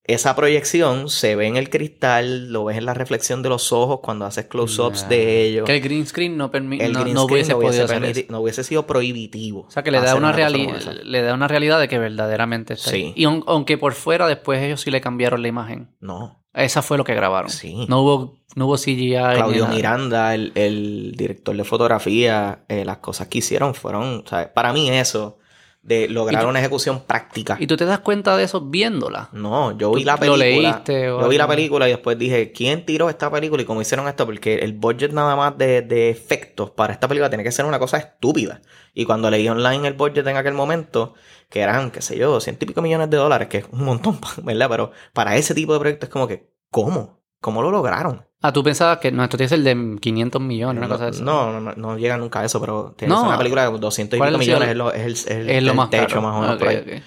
[0.05, 4.01] esa proyección se ve en el cristal, lo ves en la reflexión de los ojos
[4.03, 5.65] cuando haces close-ups de ellos.
[5.65, 8.21] Que el green screen no, permi- El no, no hubiese hacer eso.
[8.27, 9.61] no hubiese sido prohibitivo.
[9.61, 10.91] O sea, que le da una, cosa reali- como esa.
[10.93, 13.01] le da una realidad de que verdaderamente está ahí.
[13.01, 13.13] Sí.
[13.15, 15.95] Y aun- aunque por fuera después ellos sí le cambiaron la imagen.
[16.01, 17.49] No, Esa fue lo que grabaron.
[17.49, 17.85] sí.
[17.89, 19.13] No hubo, no hubo CGI.
[19.35, 19.67] Claudio.
[19.67, 24.71] Miranda, el, el director de fotografía, eh, las cosas que hicieron fueron, o sea, para
[24.71, 25.39] mí eso,
[25.83, 27.57] de lograr ¿Y tú- una ejecución práctica.
[27.59, 29.29] Y tú te das cuenta de eso viéndola.
[29.33, 30.39] No, yo ¿Tú vi la lo película.
[30.45, 33.81] leíste o yo vi la película y después dije, ¿quién tiró esta película y cómo
[33.81, 34.25] hicieron esto?
[34.25, 37.79] Porque el budget nada más de, de efectos para esta película tiene que ser una
[37.79, 38.61] cosa estúpida.
[38.93, 41.15] Y cuando leí online el budget en aquel momento,
[41.49, 44.19] que eran, qué sé yo, ciento y pico millones de dólares, que es un montón,
[44.43, 44.69] ¿verdad?
[44.69, 47.22] Pero para ese tipo de proyectos es como que, ¿cómo?
[47.43, 48.25] ¿Cómo lo lograron?
[48.41, 51.05] Ah, tú pensabas que no, esto tiene que ser de 500 millones, una no, cosa
[51.05, 51.23] de eso.
[51.23, 53.19] no, no, no, no llega nunca a eso, pero tiene que No.
[53.21, 55.27] ser una película de 200 y ¿Cuál pico millones, el- es, lo, es el, es
[55.27, 56.21] el- es lo el más techo caro.
[56.21, 57.03] más o menos Ok, por ahí.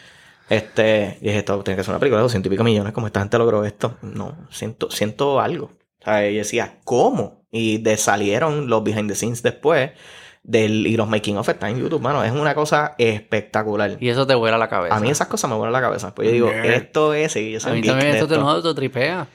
[0.48, 3.06] Este, y dije, esto tiene que ser una película de 200 y pico millones, como
[3.08, 3.96] esta gente logró esto.
[4.02, 5.72] No, siento, siento algo.
[6.00, 7.42] O sea, y decía, ¿cómo?
[7.50, 9.90] Y de salieron los behind the scenes después
[10.44, 12.22] del, y los making of están en YouTube, mano.
[12.22, 13.96] Es una cosa espectacular.
[13.98, 14.94] Y eso te vuela la cabeza.
[14.94, 16.14] A mí esas cosas me vuelan la cabeza.
[16.14, 18.44] Pues yo digo, esto es, sí, yo soy A mí también esto te esto.
[18.44, 19.26] lo autotripea.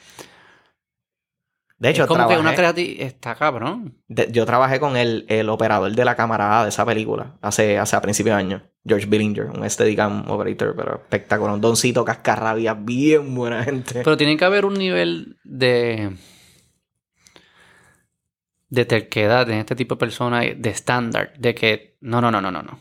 [1.82, 3.07] De hecho, es como que una trabajé- creatividad...
[3.07, 3.97] Está cabrón.
[4.07, 7.79] de- yo trabajé con el, el operador de la cámara A de esa película hace,
[7.79, 8.63] hace a principios de año.
[8.86, 11.55] George Billinger, un Steadicam operator, pero espectacular.
[11.55, 14.01] Un doncito cascarrabia, bien buena gente.
[14.03, 16.15] Pero tiene que haber un nivel de...
[18.69, 22.51] De terquedad en este tipo de personas, de estándar, de que no, no, no, no,
[22.51, 22.79] no, no.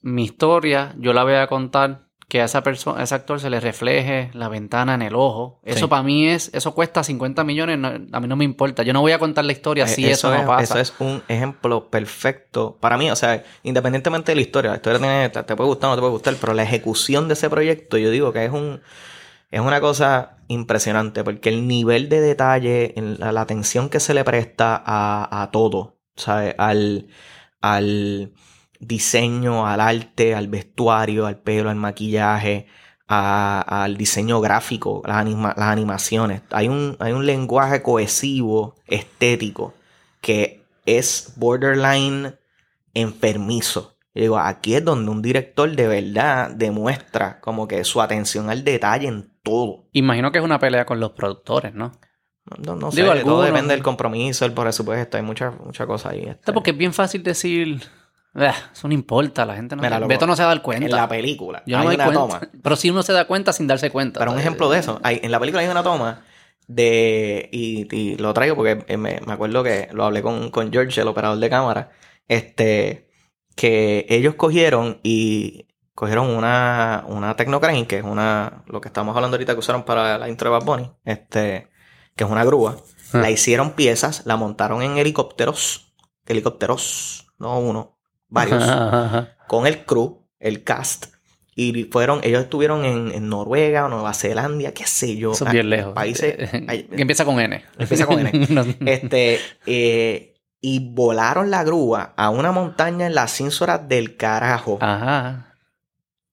[0.00, 3.50] Mi historia, yo la voy a contar que a esa persona, a ese actor se
[3.50, 5.60] le refleje la ventana en el ojo.
[5.64, 5.86] Eso Sí.
[5.86, 8.82] para mí es, eso cuesta 50 millones, no- a mí no me importa.
[8.84, 10.62] Yo no voy a contar la historia si eso, es, no pasa.
[10.62, 13.10] Eso es un ejemplo perfecto para mí.
[13.10, 15.96] O sea, independientemente de la historia, la historia tiene- te, te puede gustar o no
[15.96, 18.80] te puede gustar, pero la ejecución de ese proyecto, yo digo que es un
[19.50, 24.24] es una cosa impresionante porque el nivel de detalle, la, la atención que se le
[24.24, 26.54] presta a, a todo, ¿sabes?
[26.56, 27.08] Al,
[27.60, 28.32] al
[28.86, 32.66] diseño, al arte, al vestuario, al pelo, al maquillaje,
[33.08, 36.42] a- al diseño gráfico, las, anima- las animaciones.
[36.50, 39.74] Hay un, hay un lenguaje cohesivo, estético,
[40.20, 42.34] que es borderline
[42.94, 43.96] enfermizo.
[44.14, 48.62] Yo digo, aquí es donde un director de verdad demuestra como que su atención al
[48.64, 49.84] detalle en todo.
[49.92, 51.92] Imagino que es una pelea con los productores, ¿no?
[52.66, 56.24] No, no sé, Digo, todo depende del compromiso, el presupuesto, hay muchas muchas cosas ahí.
[56.26, 56.52] este.
[56.52, 58.01] Porque es bien fácil decir, "Ah,
[58.34, 60.84] eso no importa, la gente no Mira, Beto no se va a dar cuenta.
[60.86, 62.20] en la película Yo no hay me una cuenta.
[62.20, 64.20] toma Pero sí uno se da cuenta sin darse cuenta.
[64.20, 66.24] Pero un ejemplo de eso, hay, en la película hay una toma
[66.66, 67.48] de.
[67.52, 71.00] Y, y lo traigo porque eh, me, me acuerdo que lo hablé con, con George,
[71.00, 71.90] el operador de cámara.
[72.28, 73.08] Este.
[73.54, 78.62] Que ellos cogieron y cogieron una, una Technocrane, que es una.
[78.66, 80.90] Lo que estamos hablando ahorita que usaron para la intro de Bad Bunny.
[81.04, 81.68] Este.
[82.16, 82.76] Que es una grúa.
[83.12, 83.18] Ah.
[83.18, 85.92] La hicieron piezas, la montaron en helicópteros.
[86.24, 87.91] Helicópteros, no uno,
[88.32, 89.36] varios Ajá, ajá.
[89.46, 91.06] con el crew, el cast.
[91.54, 95.32] Y fueron, ellos estuvieron en, en Noruega o Nueva Zelanda, qué sé yo.
[95.32, 95.92] Eso es bien lejos.
[95.92, 96.34] Países.
[96.50, 97.62] que empieza con N.
[97.78, 98.46] Empieza con N.
[98.48, 104.78] No- este, eh, y volaron la grúa a una montaña en las cínsoras del carajo.
[104.80, 105.54] Ajá.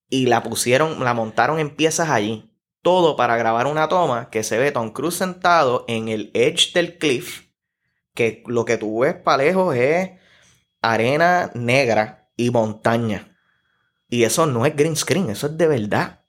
[0.10, 2.50] Y la pusieron, la montaron en piezas allí.
[2.82, 6.98] Todo para grabar una toma que se ve Tom Cruise sentado en el edge del
[6.98, 7.48] cliff.
[8.14, 10.12] Que lo que tú ves para lejos es
[10.82, 13.38] arena negra y montaña.
[14.08, 16.22] Y eso no es green screen, eso es de verdad.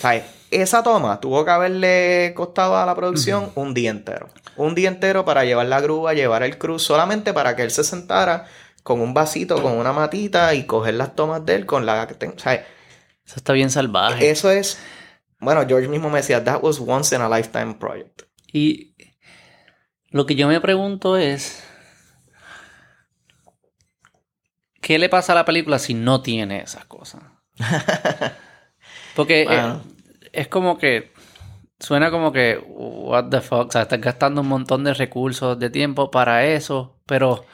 [0.00, 4.28] Sea, esa toma tuvo que haberle costado a la producción un día entero.
[4.56, 7.84] Un día entero para llevar la grúa, llevar el cruz, solamente para que él se
[7.84, 8.46] sentara
[8.82, 12.04] con un vasito, con una matita y coger las tomas de él con la...
[12.04, 14.30] O sea, Eso está bien salvaje.
[14.30, 14.78] eso es...
[15.40, 18.22] Bueno, George mismo me decía, that was once in a lifetime project.
[18.52, 18.94] Y
[20.10, 21.62] lo que yo me pregunto es.
[24.88, 27.20] ¿Qué le pasa a la película si no tiene esas cosas?
[29.14, 29.82] Porque eh, Bueno.
[30.32, 31.12] es como que.
[31.78, 32.58] Suena como que.
[32.66, 33.68] What the fuck.
[33.68, 36.96] O sea, estás gastando un montón de recursos, de tiempo para eso.
[37.04, 37.44] Pero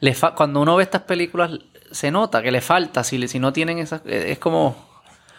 [0.00, 1.50] le fa- cuando uno ve estas películas,
[1.90, 3.04] se nota que le falta.
[3.04, 4.00] Si, le- si no tienen esas.
[4.06, 4.88] eh, Es como.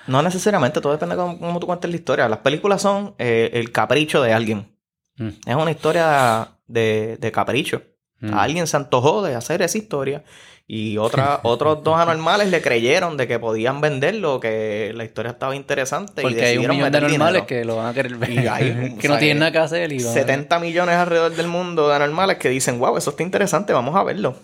[0.08, 2.30] No necesariamente, todo depende de cómo, cómo tú cuentes la historia.
[2.30, 4.76] Las películas son eh, el capricho de alguien.
[5.18, 7.82] Mm, Es una historia de, de capricho.
[8.22, 8.34] mm.
[8.36, 10.24] A alguien se antojó de hacer esa historia
[10.72, 15.56] y otra, otros dos anormales le creyeron de que podían venderlo, que la historia estaba
[15.56, 16.22] interesante.
[16.22, 17.48] y Porque hay un millón de meter normales dinero.
[17.48, 18.30] que lo van a querer ver.
[18.30, 19.92] Y hay, que o no tienen nada que hacer.
[19.92, 23.24] Y van a- 70 millones alrededor del mundo de anormales que dicen, wow, eso está
[23.24, 24.38] interesante, vamos a verlo.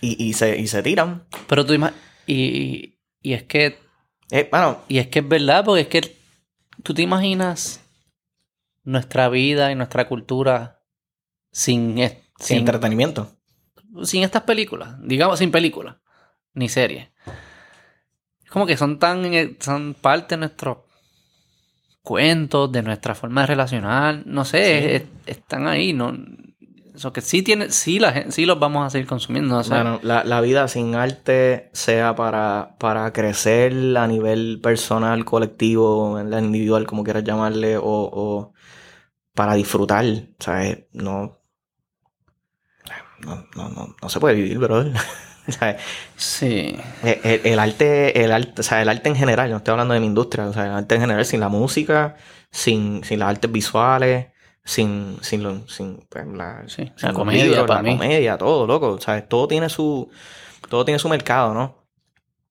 [0.00, 1.24] Y, y, se, y se tiran.
[1.48, 1.74] Pero tú
[2.26, 3.78] y, y es que
[4.30, 6.16] Eh, bueno, y es que es verdad, porque es que
[6.82, 7.82] tú te imaginas
[8.84, 10.80] nuestra vida y nuestra cultura
[11.52, 13.30] sin, sin sin, entretenimiento.
[14.02, 15.96] Sin estas películas, digamos sin películas,
[16.54, 17.08] ni series.
[18.44, 20.78] Es como que son tan eh, son parte de nuestros
[22.02, 24.94] cuentos, de nuestra forma de relacionar, no sé, Sí.
[24.96, 26.14] es- están ahí, no
[26.94, 29.98] eso que sí tiene, sí la sí los vamos a seguir consumiendo, o sea, Bueno,
[30.04, 36.38] la, la vida sin arte, sea para, para crecer a nivel personal, colectivo, en la
[36.40, 38.52] individual, como quieras llamarle, o, o
[39.34, 40.04] para disfrutar,
[40.38, 40.84] ¿sabes?
[40.92, 41.40] No,
[43.24, 44.92] no, no, no, no se puede vivir, brother.
[46.16, 46.76] Sí.
[47.02, 50.00] El, el- arte, el arte, o sea, el arte en general, no estoy hablando de
[50.00, 52.16] mi industria, o sea, el arte en general, sin la música,
[52.50, 54.28] sin, sin las artes visuales,
[54.64, 57.96] sin, sin, lo- sin pues, la, Sí, sin la los comedia, libros, para la mí.
[57.98, 58.88] comedia, todo, loco.
[58.92, 60.08] O sea, todo tiene su,
[60.68, 61.84] todo tiene su mercado, ¿no?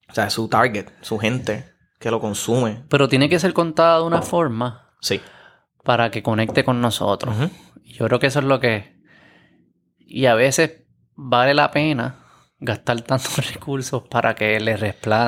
[0.10, 1.66] O sea, su target, su gente
[2.00, 2.84] que lo consume.
[2.90, 5.20] Pero tiene que ser contada de una forma Sí.
[5.84, 7.34] para que conecte con nosotros.
[7.84, 8.93] Yo creo que eso es lo que...
[10.16, 10.84] Y a veces
[11.16, 12.18] vale la pena
[12.60, 14.78] gastar tantos recursos para que le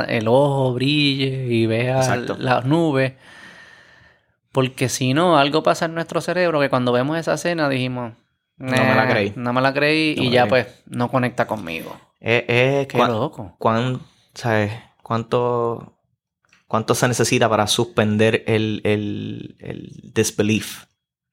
[0.04, 2.38] el ojo brille y vea Exacto.
[2.40, 3.14] las nubes.
[4.52, 8.14] Porque si no, algo pasa en nuestro cerebro que cuando vemos esa escena dijimos,
[8.58, 9.34] No me la "Nah, creí".
[9.36, 12.00] No me la creí No y ya pues no conecta conmigo.
[12.88, 13.56] Qué loco.
[13.58, 14.02] cuán-
[14.36, 14.72] ¿sabes?
[15.02, 15.98] ¿Cuánto,
[16.68, 20.86] ¿Cuánto se necesita para suspender el, el, el disbelief?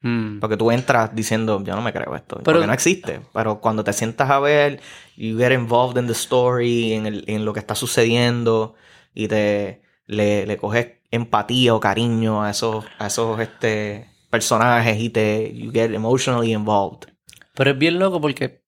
[0.02, 0.40] Mm.
[0.40, 3.20] Porque tú entras diciendo, yo no me creo esto, Pero- porque no existe.
[3.32, 4.80] Pero cuando te sientas a ver,
[5.16, 8.74] you get involved in the story, en, el- en lo que está sucediendo,
[9.14, 15.10] y te le, le coges empatía o cariño a esos, a esos este, personajes y
[15.10, 17.08] te you get emotionally involved.
[17.54, 18.62] Pero es bien loco porque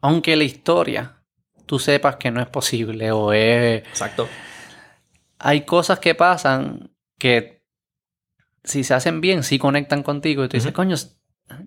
[0.00, 1.22] aunque la historia
[1.66, 3.82] tú sepas que no es posible o es...
[3.88, 4.28] Exacto.
[5.38, 7.55] Hay cosas que pasan que
[8.66, 10.44] si se hacen bien, sí conectan contigo.
[10.44, 10.94] Y tú dices, coño,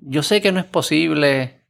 [0.01, 1.61] yo sé que no es posible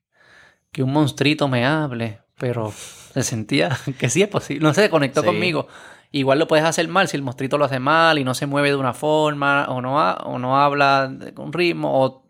[0.71, 2.71] que un monstruito me hable, pero
[3.13, 4.61] se sentía que sí es posible.
[4.63, 5.27] No sé, conectó Sí.
[5.27, 5.67] conmigo.
[6.11, 8.69] Igual lo puedes hacer mal si el monstruito lo hace mal y no se mueve
[8.69, 12.03] de una forma o no, ha- o no habla con ritmo.
[12.03, 12.27] O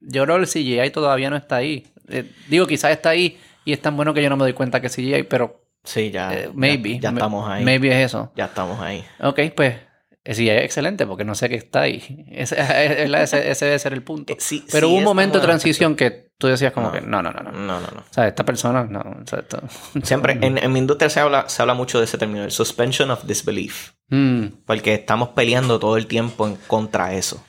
[0.00, 1.86] yo creo que el CGI todavía no está ahí.
[2.08, 4.80] Eh, digo, quizás está ahí y es tan bueno que yo no me doy cuenta
[4.82, 6.98] que es CGI, pero Sí, ya, eh, ya- maybe.
[7.00, 7.64] ya, estamos ahí.
[7.64, 8.32] Maybe es eso.
[8.36, 9.02] Ya estamos ahí.
[9.20, 9.76] Ok, pues
[10.24, 12.24] el CGI es excelente porque no sé qué está ahí.
[12.30, 14.32] Ese, ese- ese debe ser el punto.
[14.32, 16.92] Eh, sí- Pero sí hubo un momento de transición que tú decías como No.
[16.92, 17.52] que no, no, no, no.
[17.52, 18.00] No, no, no.
[18.00, 19.00] O sea, esta persona, no.
[19.00, 19.60] o sea, esto-
[20.02, 23.10] Siempre, en, en mi industria se habla, se habla mucho de ese término, el suspension
[23.10, 23.92] of disbelief.
[24.08, 27.44] Mm, Porque estamos peleando todo el tiempo en contra eso.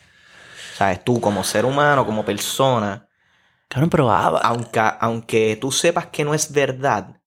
[0.75, 1.03] ¿Sabes?
[1.03, 3.07] Tú como ser humano, como persona,
[3.67, 7.21] Cabrón, pero aunque, aunque tú sepas que no es verdad,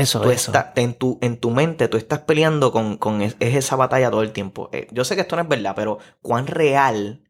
[0.00, 0.52] eso, tú eso.
[0.76, 4.22] en, tu, en tu mente tú estás peleando con, con es, es esa batalla todo
[4.22, 4.68] el tiempo.
[4.72, 7.22] Eh, yo sé que esto no es verdad, pero ¿cuán real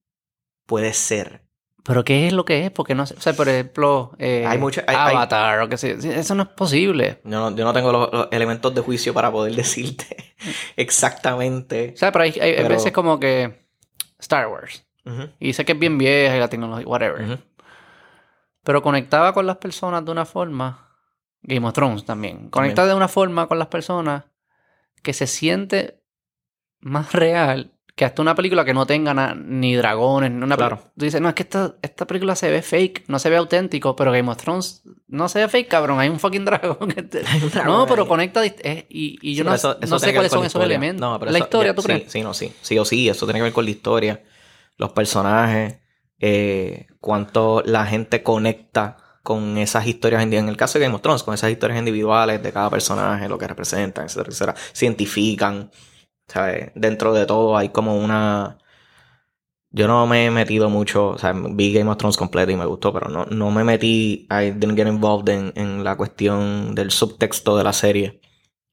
[0.67, 1.43] puede ser?
[1.87, 2.71] Pero ¿qué es lo que es?
[2.71, 3.15] Porque no sé.
[3.15, 5.93] O sea, por ejemplo, eh, Hay mucho- hay- hay- Avatar o qué sé.
[6.19, 7.21] Eso no es posible.
[7.25, 10.35] Yo no, yo no tengo los, los elementos de juicio para poder decirte
[10.77, 11.93] exactamente.
[11.95, 13.67] O sea, pero hay, hay- Pero- veces como que
[14.19, 14.87] Star Wars.
[15.39, 17.39] Y sé que es bien vieja y la tecnología, whatever.
[18.63, 20.84] Pero conectaba con las personas de una forma.
[21.45, 22.49] Game of Thrones también.
[22.51, 24.25] Conecta de una forma con las personas
[25.03, 26.01] que se siente
[26.81, 30.31] más real que hasta una película que no tenga na- ni dragones.
[30.33, 30.81] ni Una Claro.
[30.99, 33.95] Tú dices, no, es que esta, esta película se ve fake, no se ve auténtico,
[33.95, 36.01] pero Game of Thrones no se ve fake, cabrón.
[36.01, 36.89] Hay un fucking dragón.
[36.89, 38.09] que te- Hay un dragón no, pero ahí.
[38.09, 38.45] conecta.
[38.45, 41.01] eh, y, y yo Sí, no, pero eso- eso no sé cuáles son esos elementos.
[41.09, 42.11] No, pero la eso- historia, ya, ¿tú sí, crees?
[42.13, 42.53] Sí, no, sí.
[42.63, 44.25] Sí o sí, eso tiene que ver con la historia.
[44.77, 45.79] Los personajes,
[46.19, 51.23] eh, cuánto la gente conecta con esas historias, en el caso de Game of Thrones,
[51.23, 54.55] con esas historias individuales de cada personaje, lo que representan, etcétera, etcétera.
[54.73, 55.71] Se identifican,
[56.29, 56.71] ¿sabes?
[56.75, 58.59] Dentro de todo hay como una...
[59.71, 62.67] Yo no me he metido mucho, o sea, vi Game of Thrones completo y me
[62.67, 66.91] gustó, pero no, no me metí, I didn't get involved en, en la cuestión del
[66.91, 68.21] subtexto de la serie,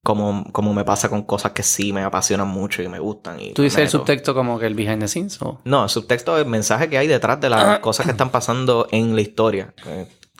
[0.03, 3.39] como, como me pasa con cosas que sí me apasionan mucho y me gustan.
[3.39, 5.41] Y ¿Tú dices el subtexto como que el behind the scenes?
[5.41, 5.61] O?
[5.63, 8.87] No, el subtexto es el mensaje que hay detrás de las cosas que están pasando
[8.91, 9.73] en la historia,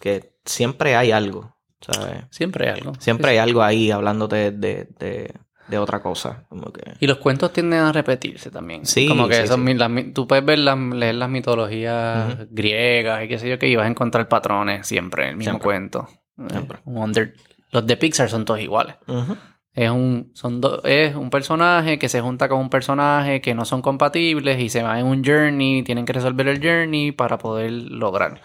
[0.01, 2.23] que, siempre hay algo, ¿sabes?
[2.31, 2.93] Siempre hay algo.
[2.99, 5.33] Siempre hay algo ahí hablándote de, de,
[5.67, 6.81] de otra cosa, como que...
[6.99, 8.85] Y los cuentos tienden a repetirse también.
[8.85, 13.27] Sí, Como que sí, mi- las tú puedes ver las, leer las mitologías griegas y
[13.27, 15.63] qué sé yo, que ibas a encontrar patrones siempre en el mismo Siempre.
[15.65, 16.07] cuento.
[16.39, 16.79] Eh, Siempre.
[16.85, 17.33] under-
[17.71, 18.95] Los de Pixar son todos iguales.
[19.73, 23.63] Es un, son do- es un personaje que se junta con un personaje que no
[23.63, 27.71] son compatibles y se van en un journey, tienen que resolver el journey para poder
[27.71, 28.41] lograr.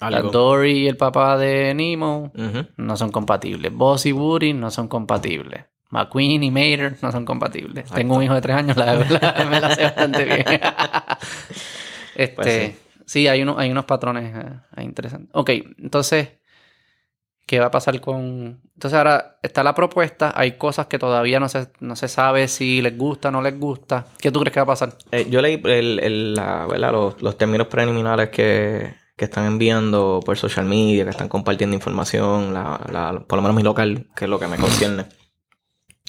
[0.00, 0.30] La Algo.
[0.30, 2.32] Dory y el papá de Nemo
[2.76, 3.72] no son compatibles.
[3.72, 5.64] Buzz y Woody no son compatibles.
[5.90, 7.76] McQueen y Mater no son compatibles.
[7.84, 7.94] Exacto.
[7.96, 10.44] Tengo un hijo de tres años, la verdad, me la sé bastante bien.
[12.14, 12.74] este, Pues
[13.06, 13.28] sí.
[13.28, 14.34] hay, unos hay unos patrones
[14.76, 15.30] eh, interesantes.
[15.32, 16.30] Ok, entonces,
[17.46, 18.60] ¿qué va a pasar con...?
[18.74, 22.82] Entonces ahora está la propuesta, hay cosas que todavía no se, no se sabe si
[22.82, 24.06] les gusta o no les gusta.
[24.18, 24.92] ¿Qué tú crees que va a pasar?
[25.12, 26.66] Eh, yo leí el, el- la-.
[26.92, 32.52] Los, los términos preliminares que, que están enviando por social media, que están compartiendo información,
[32.54, 35.06] la, la- por lo menos mi local, que es lo que me concierne.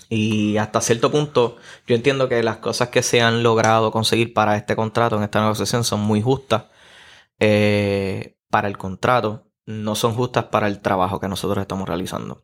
[0.09, 4.55] Y hasta cierto punto, yo entiendo que las cosas que se han logrado conseguir para
[4.55, 6.65] este contrato, en esta negociación, son muy justas
[7.39, 12.43] eh, para el contrato, no son justas para el trabajo que nosotros estamos realizando.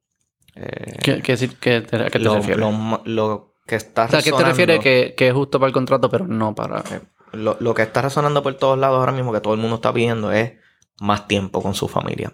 [0.56, 2.60] Eh, ¿Qué, qué, decir- qué te, a qué te lo, refieres?
[2.60, 5.60] lo ma- lo que está o sea, ¿a qué te refieres que, que es justo
[5.60, 6.80] para el contrato, pero no para...
[6.82, 7.02] Eh,
[7.34, 9.92] Lo, lo que está resonando por todos lados ahora mismo, que todo el mundo está
[9.94, 10.54] pidiendo, es
[11.00, 12.34] más tiempo con su familia.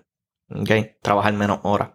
[0.54, 0.70] ¿Ok?
[1.02, 1.92] Trabajar menos horas.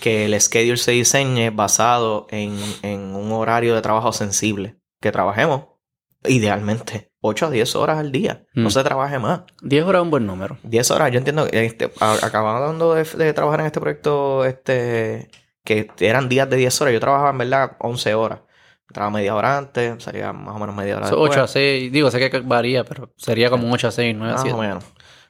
[0.00, 4.76] Que el schedule se diseñe basado en, en un horario de trabajo sensible.
[5.00, 5.66] Que trabajemos,
[6.24, 8.46] idealmente, 8 a 10 horas al día.
[8.54, 8.70] No Mm.
[8.70, 9.42] se trabaje más.
[9.62, 10.58] 10 horas es un buen número.
[10.62, 15.30] 10 horas, yo entiendo que este, acabando de, de trabajar en este proyecto, este,
[15.64, 18.40] que eran días de 10 horas, yo trabajaba en verdad 11 horas.
[18.92, 21.32] Trabajaba media hora antes, salía más o menos media hora Son después.
[21.38, 21.90] 8 a 6.
[21.92, 24.56] Digo, sé que varía, pero sería como un 8 a 6, 9 a Más 7.
[24.56, 24.84] o menos.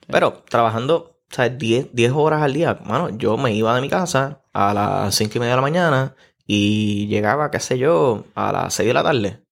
[0.09, 0.97] Pero trabajando,
[1.31, 4.75] o sea, 10, 10 horas al día, mano, yo me iba de mi casa a
[4.75, 6.15] las 5 y media de la mañana
[6.47, 9.43] y llegaba, qué sé yo, a las 6 de la tarde.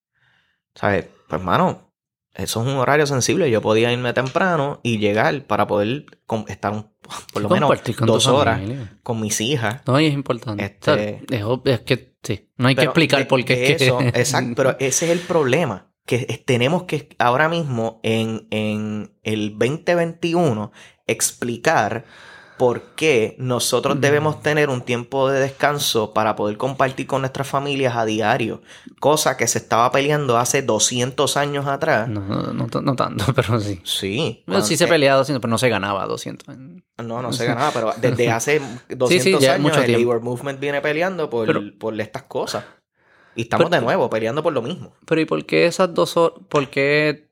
[0.74, 1.06] ¿Sabes?
[1.28, 1.92] Pues, mano,
[2.34, 3.50] eso es un horario sensible.
[3.50, 6.06] Yo podía irme temprano y llegar para poder
[6.48, 6.90] estar un-
[7.32, 8.98] por lo menos dos horas familia.
[9.02, 9.82] con mis hijas.
[9.86, 10.64] No, y es importante.
[10.64, 12.48] Este- O sea, es, es que sí.
[12.56, 13.84] No hay que explicar de- por qué de es que.
[13.86, 15.86] eso, exacto, pero ese es el problema.
[16.06, 20.72] Que tenemos que ahora mismo en, en el 2021
[21.06, 22.04] explicar
[22.60, 24.00] por qué nosotros Mm.
[24.00, 28.60] debemos tener un tiempo de descanso para poder compartir con nuestras familias a diario.
[29.00, 32.06] Cosa que se estaba peleando hace 200 años atrás.
[32.10, 33.80] No, no, no, no tanto, pero sí.
[33.84, 34.44] Sí.
[34.46, 36.54] Bueno, sí se peleaba 200, pero no se ganaba 200.
[37.02, 40.60] No, no se ganaba, pero desde hace 200 Sí, sí, años mucho el labor movement
[40.60, 42.62] viene peleando por, Pero- por estas cosas.
[43.34, 44.92] Y estamos Pero- de nuevo peleando por lo mismo.
[45.06, 46.38] Pero ¿y por qué esas dos horas?
[46.50, 47.29] ¿Por qué?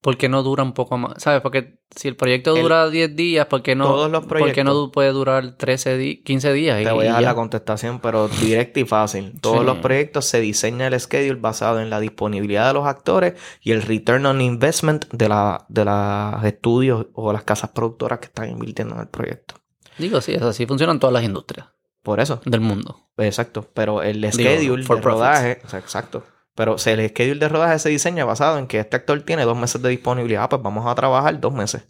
[0.00, 1.22] ¿Por qué no dura un poco más?
[1.22, 1.42] ¿Sabes?
[1.42, 4.44] Porque si el proyecto El- dura 10 días, ¿por qué no, Todos los ¿por qué
[4.44, 6.82] proyectos- no puede durar 13 di- 15 días?
[6.82, 9.34] Te voy a dar la contestación, pero directa y fácil.
[9.42, 9.66] Todos Sí.
[9.66, 13.82] los proyectos se diseña el schedule basado en la disponibilidad de los actores y el
[13.82, 18.94] return on investment de, la, de los estudios o las casas productoras que están invirtiendo
[18.94, 19.56] en el proyecto.
[19.98, 21.66] Digo, sí, es así funcionan todas las industrias
[22.02, 23.10] Por eso, del mundo.
[23.18, 23.68] exacto.
[23.74, 25.04] Pero el schedule for de profits.
[25.20, 26.24] rodaje, o sea, exacto.
[26.54, 29.56] Pero si el schedule de rodaje se diseña basado en que este actor tiene dos
[29.56, 31.86] meses de disponibilidad, pues vamos a trabajar dos meses.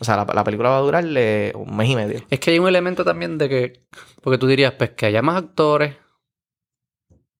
[0.00, 2.20] O sea, la, la película va a durarle un mes y medio.
[2.30, 3.86] Es que hay un elemento también de que,
[4.22, 5.96] porque tú dirías, pues que haya más actores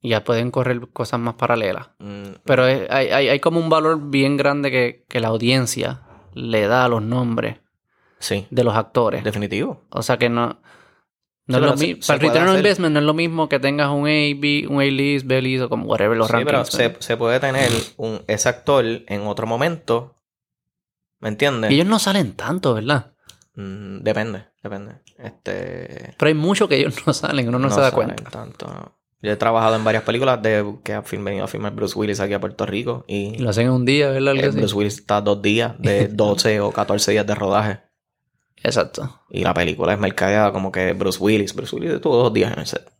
[0.01, 1.89] y ya pueden correr cosas más paralelas.
[1.99, 6.03] Mm, Pero es- hay, hay, hay como un valor bien grande que, que la audiencia
[6.35, 7.57] le da a los nombres
[8.19, 9.25] sí, de los actores.
[9.25, 9.83] definitivo.
[9.91, 10.61] O sea que no.
[11.49, 13.49] No Sí, es lo se- se Para el return on investment no es lo mismo
[13.49, 16.95] que tengas un A, B, un A-list, B-list o como whatever los Sí, pero se,
[17.01, 20.15] se puede tener un, ese actor en otro momento.
[21.21, 21.71] ¿Me entiendes?
[21.71, 23.13] Y ellos no salen tanto, ¿verdad?
[23.55, 24.93] Mm, depende, depende.
[25.19, 26.15] Este.
[26.17, 28.31] Pero hay mucho que ellos no salen, uno no, se da salen cuenta.
[28.31, 28.99] Tanto, no.
[29.21, 32.21] Yo he trabajado en varias películas de que ha film- venido a filmar Bruce Willis
[32.21, 33.05] aquí a Puerto Rico.
[33.09, 34.37] Y lo hacen en un día, ¿verdad?
[34.37, 34.51] Eh.
[34.51, 37.81] Bruce Willis está dos días, de 12 o 14 días de rodaje.
[38.63, 39.21] Exacto.
[39.31, 41.55] Y la película es mercadeada como que Bruce Willis.
[41.55, 42.91] Bruce Willis estuvo dos días en el set.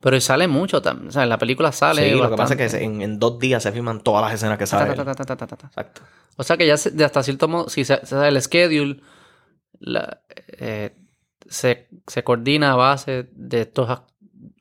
[0.00, 1.08] Pero sale mucho también.
[1.08, 2.10] O sea, en la película sale.
[2.12, 4.56] sí, lo que pasa es que en, en dos días se filman todas las escenas
[4.56, 4.94] que Ta, sale.
[4.94, 5.06] ta, él.
[5.06, 5.66] ta, ta, ta, ta, ta, ta.
[5.66, 6.02] Exacto.
[6.36, 9.00] O sea que ya se- de hasta cierto modo, si se, se el schedule,
[9.80, 10.20] la-
[10.58, 10.96] eh,
[11.48, 13.88] se, se coordina a base de estos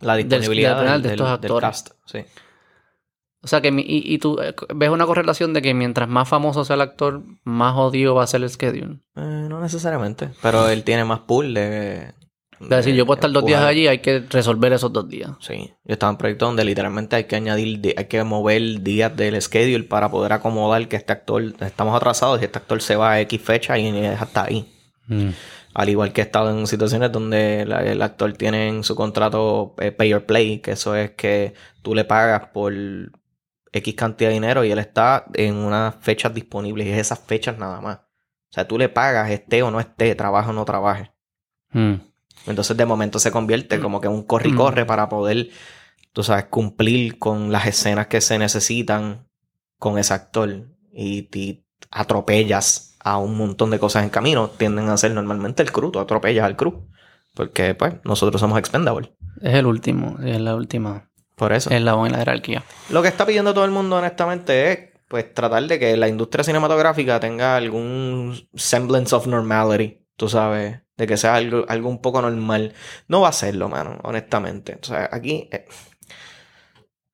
[0.01, 1.70] La disponibilidad del- de estos del- del actores.
[1.70, 1.89] cast.
[2.05, 2.20] Sí.
[3.41, 6.27] O sea que mi- y, y tú eh, ves una correlación de que mientras más
[6.27, 8.99] famoso sea el actor, más odio va a ser el schedule.
[9.15, 10.29] Eh, no necesariamente.
[10.41, 12.13] Pero él tiene más pool de.
[12.61, 15.31] Es decir, yo puedo estar dos días allí, hay que resolver esos dos días.
[15.39, 15.71] Sí.
[15.85, 19.41] Yo estaba en proyectos donde literalmente hay que añadir, di- hay que mover días del
[19.41, 23.21] schedule para poder acomodar que este actor, estamos atrasados y este actor se va a
[23.21, 24.67] X fecha y es hasta ahí.
[25.73, 29.73] Al igual que he estado en situaciones donde la- el actor tiene en su contrato
[29.79, 32.73] eh, pay or play, que eso es que tú le pagas por
[33.72, 37.57] X cantidad de dinero y él está en unas fechas disponibles y es esas fechas
[37.57, 37.97] nada más.
[37.97, 41.11] O sea, tú le pagas, esté o no esté, trabaje o no trabaje.
[41.72, 41.95] Mm.
[42.47, 44.57] Entonces de momento se convierte como que en un corre y Mm.
[44.57, 45.49] corre para poder,
[46.13, 49.28] tú sabes, cumplir con las escenas que se necesitan
[49.78, 50.67] con ese actor.
[50.91, 54.49] Y te atropellas a un montón de cosas en camino.
[54.49, 56.88] Tienden a ser normalmente el crew, tú atropellas al crew.
[57.36, 59.11] Porque pues nosotros somos expendables.
[59.41, 61.09] Es el último, es la última
[61.39, 61.71] Por eso.
[61.71, 62.63] eslabón en la jerarquía.
[62.89, 66.43] Lo que está pidiendo todo el mundo honestamente es pues tratar de que la industria
[66.43, 72.21] cinematográfica tenga algún semblance of normality, tú sabes, de que sea algo, algo un poco
[72.21, 72.73] normal.
[73.07, 74.77] No va a serlo, mano, honestamente.
[74.79, 75.65] O sea, aquí eh,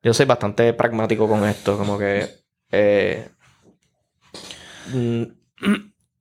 [0.03, 2.27] yo soy bastante pragmático con esto, como que
[2.71, 3.29] eh,
[4.93, 5.23] mm,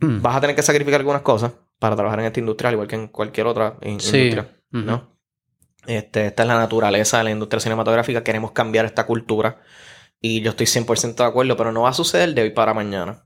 [0.23, 2.95] vas a tener que sacrificar algunas cosas para trabajar en esta industria, al igual que
[2.97, 4.17] en cualquier otra in- Sí.
[4.19, 4.49] industria.
[4.71, 5.14] ¿no?
[5.87, 8.25] Este, esta es la naturaleza de la industria cinematográfica.
[8.25, 9.61] Queremos cambiar esta cultura.
[10.21, 13.25] Y yo estoy 100% de acuerdo, pero no va a suceder de hoy para mañana.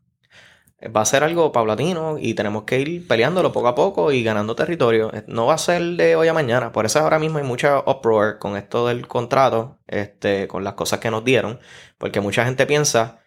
[0.95, 4.55] Va a ser algo paulatino y tenemos que ir peleándolo poco a poco y ganando
[4.55, 5.13] territorio.
[5.13, 6.71] Eh, No va a ser de hoy a mañana.
[6.73, 11.01] Por eso ahora mismo hay mucha uproar con esto del contrato, este, con las cosas
[11.01, 11.59] que nos dieron.
[11.99, 13.21] Porque mucha gente piensa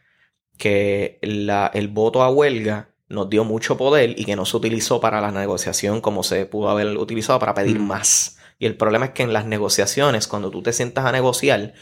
[0.57, 5.01] que la- el voto a huelga nos dio mucho poder y que no se utilizó
[5.01, 7.87] para la negociación como se pudo haber utilizado para pedir Mm.
[7.87, 8.37] más.
[8.61, 11.73] Y el problema es que en las negociaciones, cuando tú te sientas a negociar,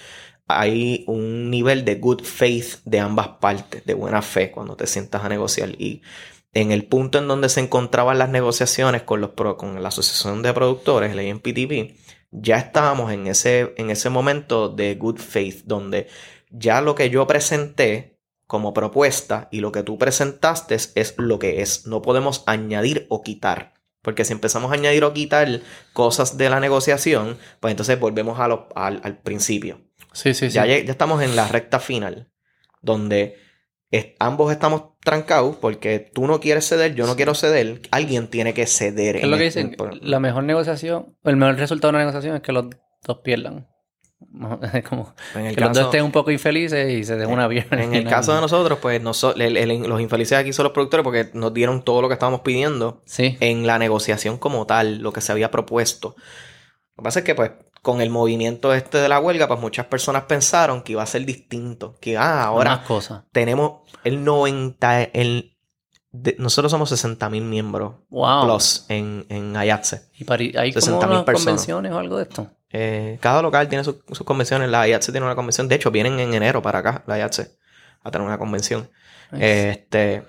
[0.48, 5.26] hay un nivel de good faith de ambas partes, de buena fe cuando te sientas
[5.26, 5.72] a negociar.
[5.72, 6.04] Y
[6.54, 10.54] en el punto en donde se encontraban las negociaciones con, los con la Asociación de
[10.54, 11.98] Productores, el AMPTP,
[12.32, 16.08] ya estábamos en ese, en ese momento de good faith, donde
[16.50, 21.62] ya lo que yo presenté como propuesta y lo que tú presentaste es lo que
[21.62, 21.88] es.
[21.88, 23.79] No podemos añadir o quitar.
[24.10, 25.62] Porque si empezamos a añadir o quitar
[25.94, 29.82] cosas de la negociación, pues entonces volvemos a al, al, principio.
[30.14, 30.70] Sí, sí, ya, sí.
[30.70, 32.32] Ya, estamos en la recta final,
[32.82, 33.38] donde
[34.18, 38.66] ambos estamos trancados porque tú no quieres ceder, yo no quiero ceder, alguien tiene que
[38.66, 39.18] ceder.
[39.18, 42.52] Es lo que dicen, la mejor negociación, el mejor resultado de una negociación es que
[42.52, 42.66] los
[43.06, 43.68] dos pierdan.
[44.90, 47.82] Como en el que los dos estén un poco infelices y se den una pierna.
[47.82, 51.84] En el caso de nosotros, pues los infelices aquí son los productores porque nos dieron
[51.84, 53.38] todo lo que estábamos pidiendo sí.
[53.40, 56.16] en la negociación como tal, lo que se había propuesto.
[56.98, 57.52] Lo que pasa es que, pues,
[57.82, 61.26] con el movimiento este de la huelga, pues muchas personas pensaron que iba a ser
[61.26, 61.96] distinto.
[62.02, 63.24] Que, ah, ahora cosas.
[63.32, 65.58] tenemos el 90, el...
[66.38, 68.44] nosotros somos 60 mil miembros wow.
[68.44, 70.10] plus en, en Ayatse.
[70.18, 72.52] ¿Y para, hay como unas convenciones o algo de esto?
[72.72, 74.70] Eh, cada local tiene sus convenciones.
[74.70, 75.68] La IATSE tiene una convención.
[75.68, 77.58] De hecho, vienen en enero para acá, la IATSE,
[78.04, 78.90] a tener una convención.
[79.32, 79.70] Nice.
[79.70, 80.26] Este,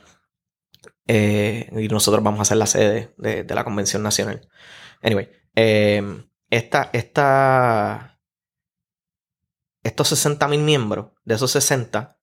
[1.07, 4.49] eh, y nosotros vamos a ser la sede de, de la convención nacional.
[5.03, 6.03] Anyway, eh,
[6.51, 8.21] esta, esta,
[9.83, 12.19] estos 60 mil miembros, de esos 60,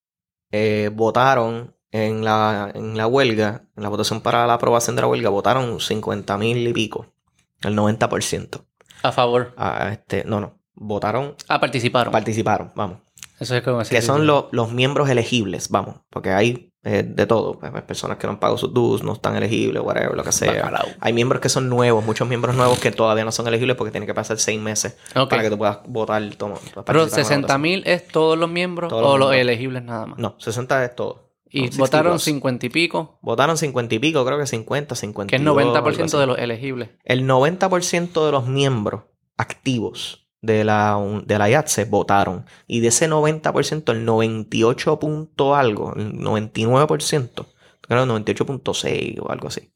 [0.51, 5.07] eh, votaron en la, en la huelga, en la votación para la aprobación de la
[5.07, 7.13] huelga, votaron 50 mil y pico,
[7.61, 8.66] el 90%.
[9.03, 9.53] A favor.
[9.57, 10.57] A este, no, no.
[10.75, 11.35] Votaron.
[11.47, 12.11] Ah, participaron.
[12.11, 12.99] Participaron, vamos.
[13.39, 13.93] Eso es como así.
[13.93, 15.97] Que son los, los miembros elegibles, vamos.
[16.09, 17.59] Porque hay eh, de todo.
[17.59, 20.53] Pues, personas que no han pagado sus dues, no están elegibles, whatever, lo que sea.
[20.53, 20.87] Bacalao.
[20.99, 24.07] Hay miembros que son nuevos, muchos miembros nuevos que todavía no son elegibles porque tienen
[24.07, 26.23] que pasar seis meses para que tú puedas votar.
[26.35, 30.19] Toma, Pero 60 mil es todos los miembros Todos los o los elegibles nada más.
[30.19, 31.26] No, 60 es todo.
[31.49, 35.29] Y votaron 60 50 y pico, Votaron 50 y pico, creo que 50, 50.
[35.29, 36.89] que es 90% de los elegibles.
[37.03, 39.03] El 90% de los miembros
[39.37, 42.45] activos de la, de la IATSE votaron.
[42.67, 47.45] Y de ese 90%, el 98 punto algo, el 99%,
[47.81, 49.73] creo el 98.6 o algo así,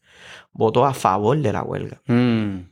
[0.52, 2.02] votó a favor de la huelga.
[2.08, 2.72] Mm.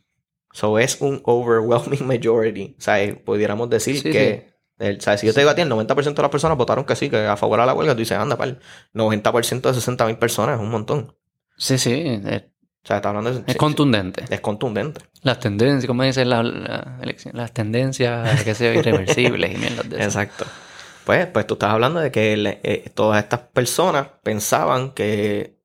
[0.51, 2.75] So es un overwhelming majority.
[2.77, 4.49] O sea, eh, pudiéramos decir Sí, que.
[4.79, 7.09] El, si yo te digo a ti, el 90% de las personas votaron que sí,
[7.09, 8.59] que a favor de la huelga, tú dices, anda, pal.
[8.93, 11.15] 90% de 60 mil personas es un montón.
[11.57, 12.21] Sí, sí.
[12.25, 12.43] Es,
[12.83, 13.43] O sea, está hablando de.
[13.45, 14.23] es contundente.
[14.29, 15.01] es contundente.
[15.21, 19.97] Las tendencias, como dicen la, la elección, las tendencias que sean irreversibles y mierdas de
[19.97, 20.05] eso.
[20.05, 20.45] Exacto.
[21.03, 25.58] Pues, pues tú estás hablando de que le- eh, todas estas personas pensaban que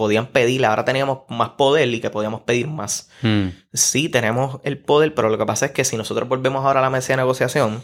[0.00, 3.10] podían pedirle, ahora teníamos más poder y que podíamos pedir más.
[3.20, 3.48] Mm.
[3.74, 6.82] Sí, tenemos el poder, pero lo que pasa es que si nosotros volvemos ahora a
[6.82, 7.82] la mesa de negociación,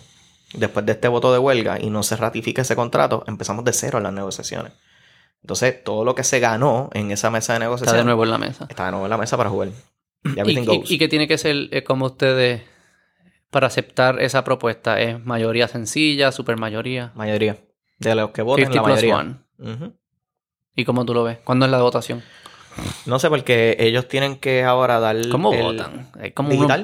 [0.55, 3.99] después de este voto de huelga y no se ratifica ese contrato, empezamos de cero
[3.99, 4.73] en las negociaciones.
[5.43, 8.31] Entonces, todo lo que se ganó en esa mesa de Está negociación de nuevo en
[8.31, 8.67] la mesa.
[8.71, 9.69] está de nuevo en la mesa para jugar.
[10.25, 12.62] Y ¿Y, y, qué tiene que ser eh, como ustedes
[13.51, 14.99] para aceptar esa propuesta?
[15.03, 17.12] ¿Es mayoría sencilla, supermayoría?
[17.14, 17.59] Mayoría.
[17.99, 19.39] De los que voten, 50 la mayoría.
[19.59, 19.93] Ujú.
[20.77, 21.39] ¿Y cómo tú lo ves?
[21.43, 22.22] ¿Cuándo es la votación?
[23.07, 25.16] No sé, porque ellos tienen que ahora dar.
[25.31, 26.11] ¿Cómo el votan?
[26.35, 26.81] Como Digital.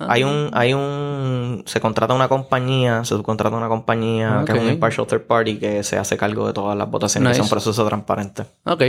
[0.00, 0.26] uno- Hay Ah.
[0.26, 5.06] un, hay un, se contrata una compañía, se subcontrata una compañía que es un impartial
[5.06, 7.50] third party que se hace cargo de todas las votaciones, que es un Nice.
[7.54, 8.44] proceso transparente.
[8.64, 8.82] Ok.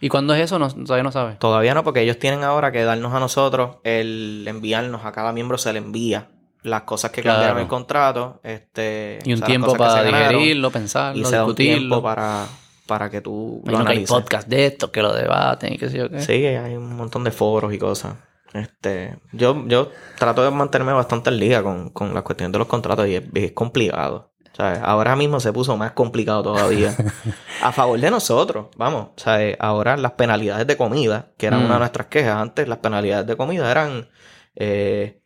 [0.00, 0.58] ¿Y cuándo es eso?
[0.58, 1.38] No, todavía no sabes.
[1.38, 5.58] Todavía no, porque ellos tienen ahora que darnos a nosotros el enviarnos a cada miembro
[5.58, 6.26] se le envía
[6.62, 7.36] las cosas que Claro.
[7.38, 11.36] cambiaron el contrato, este Y un o sea, las tiempo para digerirlo, y pensarlo, se
[11.36, 12.02] da un tiempo discutirlo.
[12.02, 12.46] para,
[12.86, 15.98] para que tú lo que hay podcast de esto que lo debaten y qué sé
[15.98, 16.20] yo qué.
[16.20, 18.14] Sí, hay un montón de foros y cosas.
[18.54, 22.68] Este, yo, yo trato de mantenerme bastante al día con, con las cuestiones de los
[22.68, 24.30] contratos y es, es complicado.
[24.52, 26.96] O sea, ahora mismo se puso más complicado todavía.
[27.62, 29.08] a favor de nosotros, vamos.
[29.14, 31.64] O sea, ahora las penalidades de comida, que eran Mm.
[31.66, 34.08] una de nuestras quejas antes, las penalidades de comida eran
[34.54, 35.20] eh,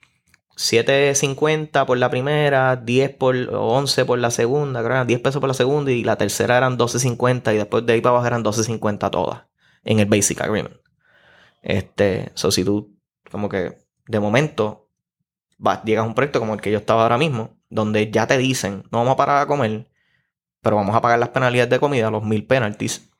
[0.60, 5.20] 7.50 por la primera, 10 por, o 11 por la segunda, creo que eran 10
[5.20, 8.26] pesos por la segunda y la tercera eran 12.50 y después de ahí para abajo
[8.26, 9.46] eran 12.50 todas
[9.84, 10.76] en el Basic Agreement.
[11.62, 12.94] Este, so si tú,
[13.30, 14.90] como que de momento,
[15.56, 18.36] vas, llegas a un proyecto como el que yo estaba ahora mismo, donde ya te
[18.36, 19.90] dicen, no vamos a parar a comer,
[20.60, 23.10] pero vamos a pagar las penalidades de comida, los mil penalties.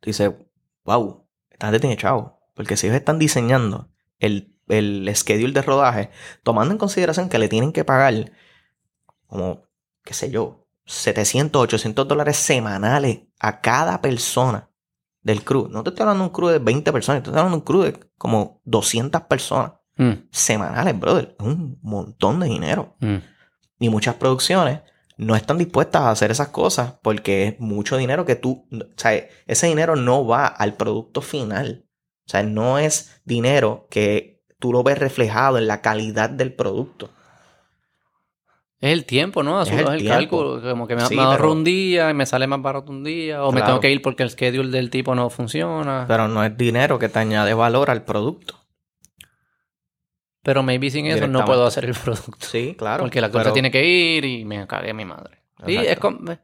[0.00, 0.32] Tú dices,
[0.84, 2.40] wow, esta gente chavo.
[2.54, 6.10] Porque si ellos están diseñando el, el schedule de rodaje,
[6.42, 8.32] tomando en consideración que le tienen que pagar
[9.26, 9.62] como,
[10.04, 14.70] qué sé yo, 700, 800 dólares semanales a cada persona
[15.20, 15.68] del crew.
[15.68, 17.66] No te estoy hablando de un crew de 20 personas, te estoy hablando de un
[17.66, 21.36] crew de como 200 personas Mm, semanales, brother.
[21.38, 22.96] Es un montón de dinero.
[23.00, 23.16] mm.
[23.80, 24.80] Y muchas producciones
[25.16, 29.28] no están dispuestas a hacer esas cosas porque es mucho dinero que tú, o sea,
[29.46, 31.86] ese dinero no va al producto final.
[32.26, 37.10] O sea, no es dinero que tú lo ves reflejado en la calidad del producto.
[38.80, 39.60] Es el tiempo, ¿no?
[39.62, 40.62] Es el cálculo.
[40.62, 43.02] Como que me, Sí, me ahorro pero- un día y me sale más barato un
[43.02, 43.42] día.
[43.42, 46.04] O me tengo que ir porque el schedule del tipo no funciona.
[46.06, 48.54] Pero, Pero no es dinero que te añade valor al producto.
[50.62, 52.46] maybe sin eso no puedo hacer el producto.
[52.46, 53.02] Sí, claro.
[53.02, 55.42] porque la cosa pero tiene que ir y me cagué a mi madre.
[55.66, 55.90] Sí, Exacto.
[55.92, 56.32] es como...
[56.32, 56.38] ¿y-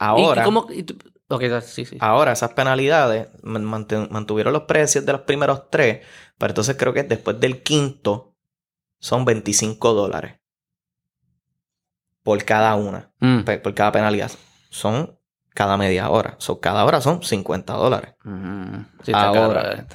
[0.00, 0.96] Ahora, y cómo- y tú-
[1.28, 1.96] ok, sí, sí.
[2.00, 6.04] ahora esas penalidades mantuvieron los precios de los primeros tres,
[6.38, 8.34] pero entonces creo que después del quinto
[8.98, 10.36] son 25 dólares
[12.22, 13.40] por cada una, Mm.
[13.62, 14.30] por cada penalidad.
[14.70, 15.18] Son
[15.50, 16.34] cada media hora.
[16.38, 18.14] So, cada hora son 50 dólares.
[18.24, 18.78] Mm.
[19.02, 19.86] Sí, Ahora.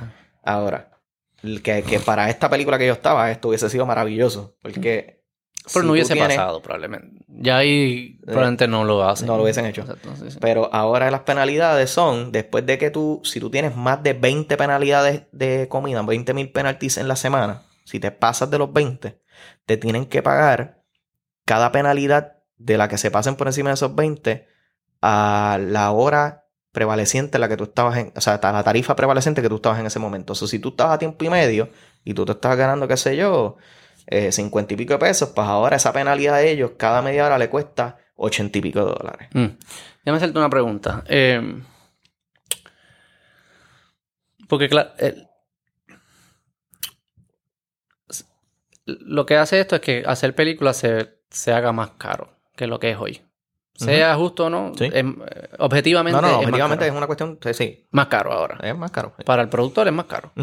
[0.43, 0.91] Ahora,
[1.41, 4.55] que, que para esta película que yo estaba, esto hubiese sido maravilloso.
[4.61, 5.18] Porque.
[5.65, 7.23] Pero si no hubiese tienes- pasado, probablemente.
[7.27, 9.27] Ya ahí probablemente no lo hacen.
[9.27, 9.81] no lo hubiesen hecho.
[9.81, 10.37] Exacto, sí, sí.
[10.41, 14.57] Pero ahora las penalidades son, después de que tú, si tú tienes más de 20
[14.57, 19.21] penalidades de comida, 20 mil penalties en la semana, si te pasas de los 20,
[19.65, 20.81] te tienen que pagar
[21.45, 24.47] cada penalidad de la que se pasen por encima de esos 20
[25.01, 28.95] a la hora prevaleciente en la que tú estabas en, o sea, a la tarifa
[28.95, 30.33] prevaleciente que tú estabas en ese momento.
[30.33, 31.69] O sea, si tú estabas a tiempo y medio
[32.03, 33.57] y tú te estabas ganando, qué sé yo,
[34.11, 37.37] eh, 50 y pico de pesos, pues ahora esa penalidad a ellos cada media hora
[37.37, 39.29] le cuesta 80 y pico de dólares.
[39.33, 39.45] Mm.
[40.03, 41.03] Déjame hacerte una pregunta.
[41.07, 41.61] Eh,
[44.47, 44.89] porque, claro,
[48.85, 52.79] lo que hace esto es que hacer películas se, se haga más caro que lo
[52.79, 53.21] que es hoy.
[53.75, 54.85] Sea justo o no, Sí.
[54.85, 58.57] es- eh, objetivamente, No, no, es, objetivamente es una cuestión, sí, más caro ahora.
[58.61, 59.13] es más caro.
[59.17, 59.23] sí.
[59.23, 60.33] Para el productor es más caro.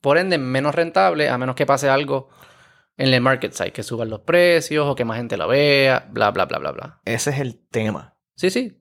[0.00, 2.28] Por ende, menos rentable, a menos que pase algo
[2.98, 6.30] en el market side, que suban los precios o que más gente lo vea, bla,
[6.30, 7.00] bla, bla, bla, bla.
[7.04, 8.16] Ese es el tema.
[8.36, 8.80] Sí, sí.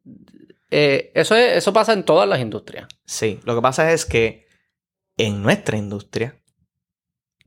[0.71, 2.87] Eh, eso, es- eso pasa en todas las industrias.
[3.05, 4.47] Sí, lo que pasa es que
[5.17, 6.41] en nuestra industria,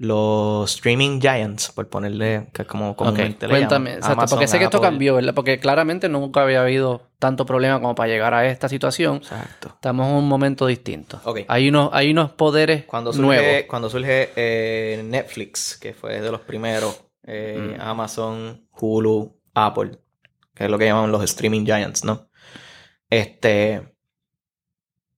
[0.00, 4.46] los streaming giants, por ponerle, que es como comúnmente le cuéntame, llaman, exacto, Amazon, porque
[4.46, 4.90] sé que esto Apple.
[4.90, 5.34] cambió, ¿verdad?
[5.34, 9.16] Porque claramente nunca había habido tanto problema como para llegar a esta situación.
[9.16, 9.68] Exacto.
[9.74, 11.20] Estamos en un momento distinto.
[11.24, 11.40] Ok.
[11.48, 13.64] Hay unos, hay unos poderes Cuando surge, nuevos.
[13.68, 17.80] cuando surge eh, Netflix, que fue de los primeros, eh, Mm.
[17.80, 19.98] Amazon, Hulu, Apple,
[20.54, 22.28] que es lo que llaman los streaming giants, ¿no?
[23.10, 23.94] Este,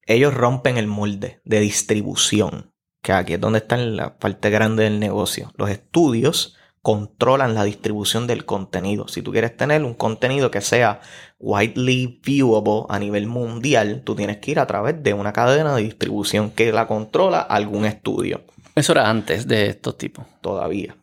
[0.06, 2.69] ellos rompen el molde de distribución,
[3.02, 5.52] que aquí es donde está la parte grande del negocio.
[5.56, 9.06] Los estudios controlan la distribución del contenido.
[9.08, 11.00] Si tú quieres tener un contenido que sea
[11.38, 15.82] widely viewable a nivel mundial, tú tienes que ir a través de una cadena de
[15.82, 18.44] distribución que la controla algún estudio
[18.74, 20.24] Eso era antes de estos tipos.
[20.40, 20.96] todavía.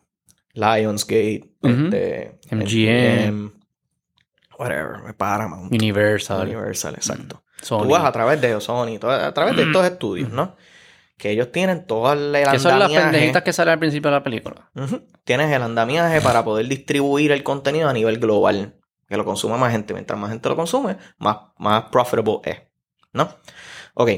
[0.54, 3.52] Lionsgate, este, MGM.
[4.58, 7.44] whatever, Paramount, Universal, Universal, exacto.
[7.62, 7.82] Sony.
[7.82, 10.56] Tú vas a través de Sony, a través de estos estudios, ¿no?
[11.18, 13.10] Que ellos tienen todo el que son las andamiaje.
[13.10, 14.70] pendejitas que salen al principio de la película.
[15.24, 18.76] Tienes el andamiaje para poder distribuir el contenido a nivel global.
[19.08, 19.92] Que lo consuma más gente.
[19.94, 22.56] Mientras más gente lo consume, más, más profitable es.
[23.12, 23.28] ¿No?
[23.94, 24.10] Ok.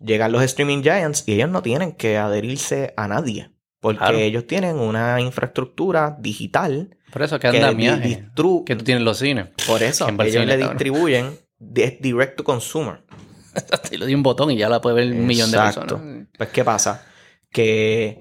[0.00, 3.50] Llegan los streaming giants y ellos no tienen que adherirse a nadie.
[3.80, 4.18] Porque Claro.
[4.18, 8.08] ellos tienen una infraestructura digital Por eso que que anda di- viaje.
[8.34, 9.48] distru- Que tú tienes en los cines.
[9.66, 13.02] Por eso, ellos le distribuyen de- direct to consumer.
[13.90, 15.92] Y le di un botón y ya la puede ver un millón de personas.
[16.36, 17.04] Pues, ¿qué pasa?
[17.50, 18.20] Que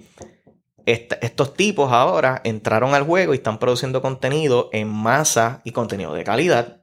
[0.86, 6.14] est- estos tipos ahora entraron al juego y están produciendo contenido en masa y contenido
[6.14, 6.82] de calidad.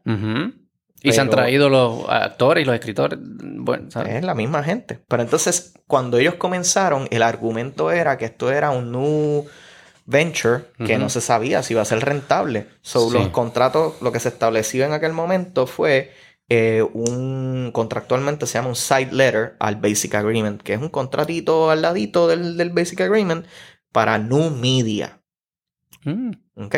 [1.03, 3.19] Y se han traído los actores y los escritores.
[3.21, 4.15] Bueno, ¿sabes?
[4.15, 5.01] Es la misma gente.
[5.07, 9.45] Pero entonces, cuando ellos comenzaron, el argumento era que esto era un new
[10.07, 12.67] venture que no se sabía si iba a ser rentable.
[12.83, 13.15] So, Sí.
[13.19, 16.13] los contratos, lo que se estableció en aquel momento fue
[16.49, 21.71] eh, un, contractualmente se llama un side letter al Basic Agreement, que es un contratito
[21.71, 23.47] al ladito del, del Basic Agreement
[23.93, 25.21] para new media.
[26.05, 26.33] Mm.
[26.57, 26.75] ¿Ok?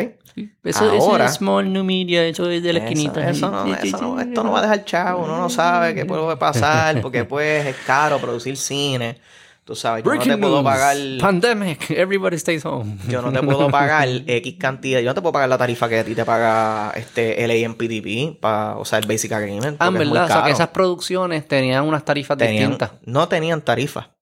[0.63, 3.29] Eso, Ahora- eso es small new media, eso es de la Eso- esquinita.
[3.29, 6.37] eso no- eso no- esto no va a dejar chavo, uno no sabe qué puede
[6.37, 9.19] pasar, porque pues es caro producir cine.
[9.67, 10.63] Tú sabes, yo no te puedo news.
[10.63, 10.95] pagar.
[11.19, 11.91] Pandemic.
[11.91, 12.97] Everybody stays home.
[13.09, 15.01] Yo no te puedo pagar X cantidad.
[15.01, 18.77] Yo no te puedo pagar la tarifa que a ti te paga este LAMPDP para,
[18.77, 19.75] o sea, el Basic Agreement.
[19.81, 20.23] Ah, en porque es muy verdad.
[20.23, 22.91] O sea, que esas producciones tenían unas tarifas Tenían- distintas.
[23.03, 24.15] no tenían tarifa.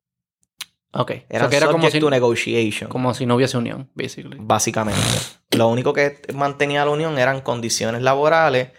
[0.94, 1.12] Ok.
[1.30, 2.90] O sea, que era como si, to negotiation.
[2.90, 4.38] como si no hubiese unión, basically.
[4.40, 5.00] Básicamente.
[5.52, 8.70] Lo único que mantenía la unión eran condiciones laborales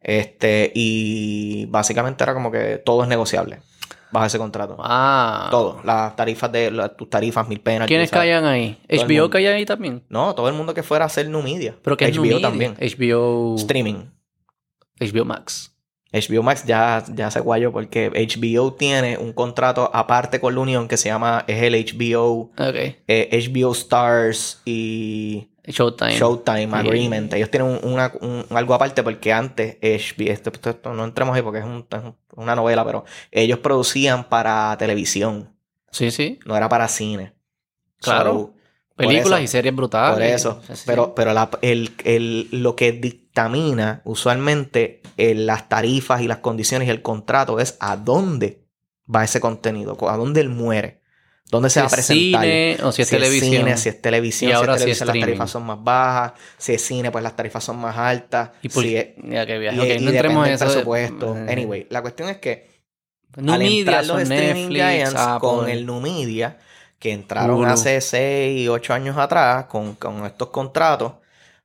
[0.00, 3.60] Este, y básicamente era como que todo es negociable
[4.10, 4.76] bajo ese contrato.
[4.80, 5.48] Ah.
[5.50, 5.80] Todo.
[5.84, 7.86] Las tarifas de la- tus tarifas, mil penas.
[7.88, 8.78] ¿Quiénes caían ahí?
[8.88, 10.02] Todo ¿HBO caía ahí también?
[10.08, 11.74] No, todo el mundo que fuera a hacer New Media.
[11.82, 12.74] ¿Pero qué es HBO también.
[12.80, 13.56] HBO...
[13.56, 14.04] Streaming.
[15.00, 15.74] HBO Max.
[16.12, 20.88] HBO Max ya, ya se guayó porque HBO tiene un contrato aparte con la Unión
[20.88, 22.74] que se llama, es el HBO, Ok.
[23.06, 26.16] eh, HBO Stars y Showtime.
[26.16, 26.74] Showtime Sí.
[26.74, 27.32] Agreement.
[27.34, 31.34] Ellos tienen un, una- un- algo aparte porque antes HBO, esto, esto- esto no entremos
[31.36, 32.00] ahí porque es, un- es
[32.36, 35.54] una novela, pero ellos producían para televisión,
[35.90, 36.38] Sí, sí.
[36.46, 37.34] no era para cine.
[38.00, 38.32] Claro.
[38.32, 38.54] So,
[38.96, 40.14] Películas eso- y series brutales.
[40.14, 40.62] Por eso.
[40.66, 40.82] Sí, sí.
[40.86, 46.88] Pero, pero la- el, el- lo que dictamina usualmente eh, las tarifas y las condiciones
[46.88, 48.64] y el contrato es a dónde
[49.12, 51.00] va ese contenido, a dónde él muere,
[51.50, 52.42] dónde se Si va a es presentar.
[52.42, 53.52] cine o si es televisión.
[53.52, 56.32] cine, si es televisión, Y ahora si si es televisión, las tarifas son más bajas.
[56.58, 58.50] Si es cine, pues las tarifas son más altas.
[58.62, 59.76] Y por- Si es- Ya que viaje.
[59.76, 60.64] y- Ok, y no entremos en eso.
[60.66, 61.36] presupuesto.
[61.36, 62.68] Eh, Anyway, la cuestión es que
[63.36, 66.58] New al Media entrar los Netflix, giants con el Numidia,
[66.98, 71.12] que entraron hace 6 y 8 años atrás con, con estos contratos,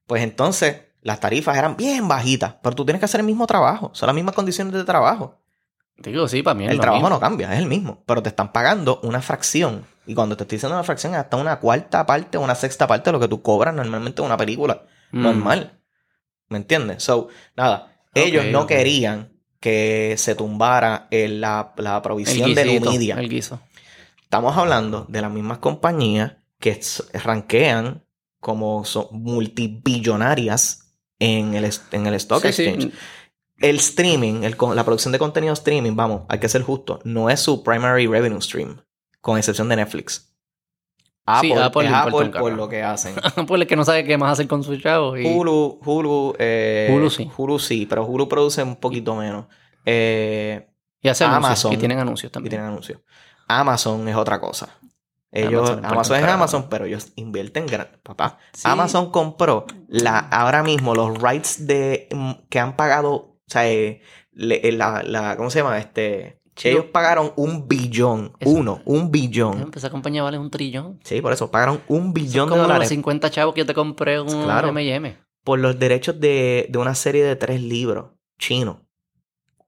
[0.06, 3.90] pues entonces las tarifas eran bien bajitas, pero tú tienes que hacer el mismo trabajo,
[3.94, 5.40] son las mismas condiciones de trabajo.
[5.98, 7.16] Digo, sí, para mí es El lo trabajo mismo.
[7.16, 9.86] no cambia, es el mismo, pero te están pagando una fracción.
[10.06, 12.88] Y cuando te estoy diciendo una fracción, es hasta una cuarta parte o una sexta
[12.88, 15.22] parte de lo que tú cobras normalmente en una película Mm.
[15.22, 15.80] normal.
[16.50, 17.04] ¿Me entiendes?
[17.04, 23.16] So, nada, ellos no querían que se tumbara la, la provisión de Numidia.
[23.16, 23.62] El guiso.
[24.24, 26.80] Estamos hablando de las mismas compañías que
[27.24, 28.04] rankean
[28.40, 32.92] como son multibillonarias en el, en el stock Sí, sí.
[33.64, 37.40] El streaming, el la producción de contenido streaming, vamos, hay que ser justo, no es
[37.40, 38.82] su primary revenue stream,
[39.22, 40.34] con excepción de Netflix.
[41.26, 43.16] Apple, Apple es Apple por lo que hacen.
[43.48, 45.16] pues el que no sabe qué más hacer con su chavo.
[45.18, 45.26] Y...
[45.26, 47.32] Hulu, Hulu, eh, Hulu sí.
[47.36, 49.46] Hulu sí, pero Hulu produce un poquito menos.
[49.86, 50.68] Eh,
[51.02, 51.46] y hace anuncios.
[51.46, 51.74] Amazon.
[51.74, 52.50] Y tienen anuncios y también.
[52.50, 53.00] tienen anuncios.
[53.48, 54.78] Amazon es otra cosa.
[55.32, 56.26] Ellos, Amazon Amazon, es.
[56.26, 58.38] Amazon, pero ellos invierten gran, papá.
[58.54, 58.64] Sí.
[58.66, 64.02] Amazon compró la, ahora mismo los rights de mm, que han pagado, o sea, eh,
[64.32, 65.78] le- eh, la, la- ¿cómo se llama?
[65.78, 69.72] Este, ellos pagaron un billón, Eso- uno, un billón.
[69.76, 71.00] Esa compañía vale un trillón.
[71.04, 73.74] Sí, por eso pagaron un billón de como los dólares 50 chavos que yo te
[73.74, 74.70] compré un Claro.
[74.70, 75.18] M&M.
[75.44, 78.78] por los derechos de, de una serie de tres libros chinos.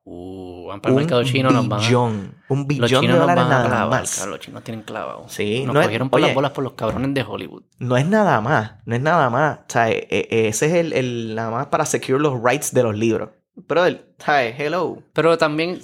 [0.08, 1.84] Uh, van para el un mercado chino nos van a...
[1.84, 4.28] billón, un Los billón de dólares van a nada clavar, más.
[4.28, 5.26] Los chinos tienen clavado.
[5.28, 7.64] Sí, Nos no es- cogieron por oye, las bolas por los cabrones de Hollywood.
[7.80, 9.60] No es nada más, no es nada más.
[9.62, 12.84] O sea, e- e- ese es el, el- nada más para secure los rights de
[12.84, 13.30] los libros.
[13.68, 13.84] Pero,
[14.20, 14.56] ¿sabes?
[14.60, 15.02] Hello.
[15.14, 15.80] Pero también,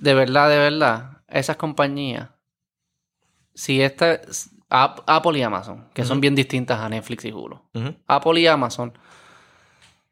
[0.00, 2.28] de verdad, de verdad, esas compañías,
[3.54, 4.20] si esta,
[4.68, 7.60] Ap- Apple y Amazon, que son bien distintas a Netflix y Hulu.
[8.06, 8.92] Apple y Amazon,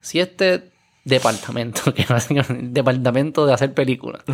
[0.00, 0.72] si este
[1.04, 4.24] departamento, que básicamente departamento de hacer películas,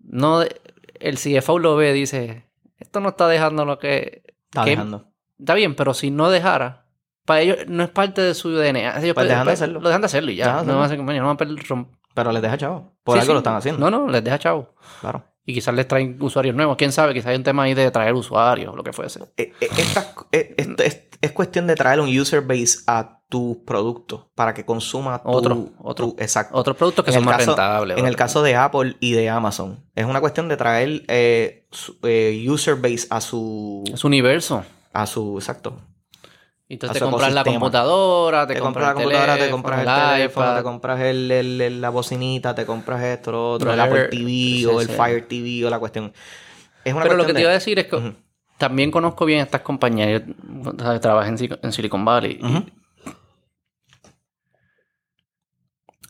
[0.00, 2.44] no, el CFO lo ve y dice,
[2.78, 4.22] esto no está dejando lo que...
[4.44, 5.06] Está que- dejando.
[5.38, 6.84] Está bien, pero si no dejara,
[7.24, 9.00] para ellos no es parte de su DNA.
[9.00, 9.80] Ellos Pues dejan de hacerlo.
[9.80, 10.46] Lo dejan de hacerlo y ya.
[10.46, 11.58] Dejan No van a hacer compañía, no van a perder
[12.14, 12.92] Pero les deja chavo.
[13.04, 13.32] Por Sí, algo sí.
[13.34, 13.90] lo están haciendo.
[13.90, 14.74] No, no, les deja chavo.
[15.00, 15.24] Claro.
[15.46, 16.76] Y quizás les traen usuarios nuevos.
[16.76, 19.20] Quién sabe, quizás hay un tema ahí de traer usuarios, lo que fuese.
[19.36, 24.30] Eh, eh, esta- eh, es, es cuestión de traer un user base a tu producto
[24.34, 26.08] para que consuma tu, Otro, otro.
[26.10, 26.56] tu- exacto.
[26.56, 27.96] Otros productos que En son más caso- rentables.
[27.98, 31.96] En el caso de Apple y de Amazon, es una cuestión de traer eh, su-
[32.52, 34.64] user base a su, Es universo.
[34.92, 35.80] a su, exacto.
[36.74, 39.94] Entonces te compras la computadora, te, Te compras compras la computadora, te compras el el
[40.18, 40.56] teléfono, iPad.
[40.56, 43.80] te compras el, el- el- la bocinita, te compras esto, lo otro, el.
[43.80, 44.92] Apple TV Sí, o el sí.
[44.94, 46.12] Fire TV o la cuestión.
[46.84, 48.14] Es una Pero lo que te iba a decir es que
[48.56, 50.22] también conozco bien estas compañías.
[50.62, 52.38] Yo trabajé en, Sil- en Silicon Valley.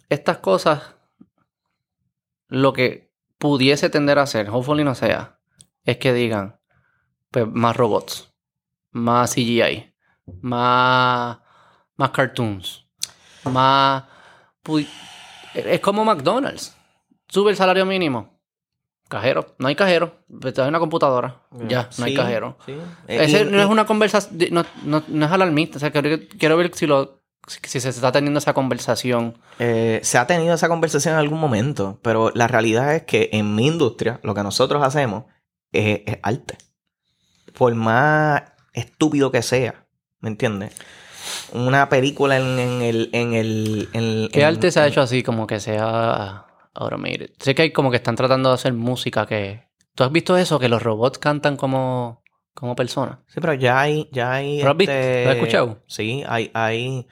[0.09, 0.95] estas cosas,
[2.49, 5.39] lo que pudiese tender a hacer, hopefully no sea,
[5.85, 6.61] es que digan
[7.31, 8.35] pues, más robots,
[8.91, 9.90] más CGI,
[10.43, 11.39] más,
[11.97, 12.87] más cartoons,
[13.45, 14.05] más...
[15.55, 16.77] Es como McDonald's.
[17.29, 18.39] Sube el salario mínimo.
[19.09, 19.57] Cajero.
[19.59, 20.21] No hay cajero.
[20.41, 21.43] Te da una computadora.
[21.67, 22.57] Ya, no hay cajero.
[22.65, 22.73] sí.
[23.09, 25.79] Eh, Ese no es una conversación, no, no, no es alarmista.
[25.79, 29.37] O sea, quiero, quiero ver si, lo, si se está teniendo esa conversación.
[29.59, 33.57] eh, se ha tenido esa conversación en algún momento, pero la realidad es que en
[33.57, 35.25] mi industria, lo que nosotros hacemos
[35.73, 36.59] es, es arte.
[37.59, 38.43] Por más
[38.73, 39.80] estúpido que sea,
[40.21, 40.73] ¿me entiendes?
[41.53, 43.11] Una película en, en el...
[43.13, 47.31] En el en- ¿Qué en- arte se ha hecho así como que sea automated?
[47.39, 49.65] Sé que hay como que están tratando de hacer música que...
[49.95, 50.59] ¿Tú has visto eso?
[50.59, 52.23] Que los robots cantan como,
[52.55, 53.19] como personas.
[53.29, 54.09] Sí, pero ya hay...
[54.13, 54.93] Ya hay ¿Lo has visto?
[54.93, 55.83] este, ¿Lo has escuchado?
[55.87, 56.51] Sí, hay...
[56.55, 57.07] hay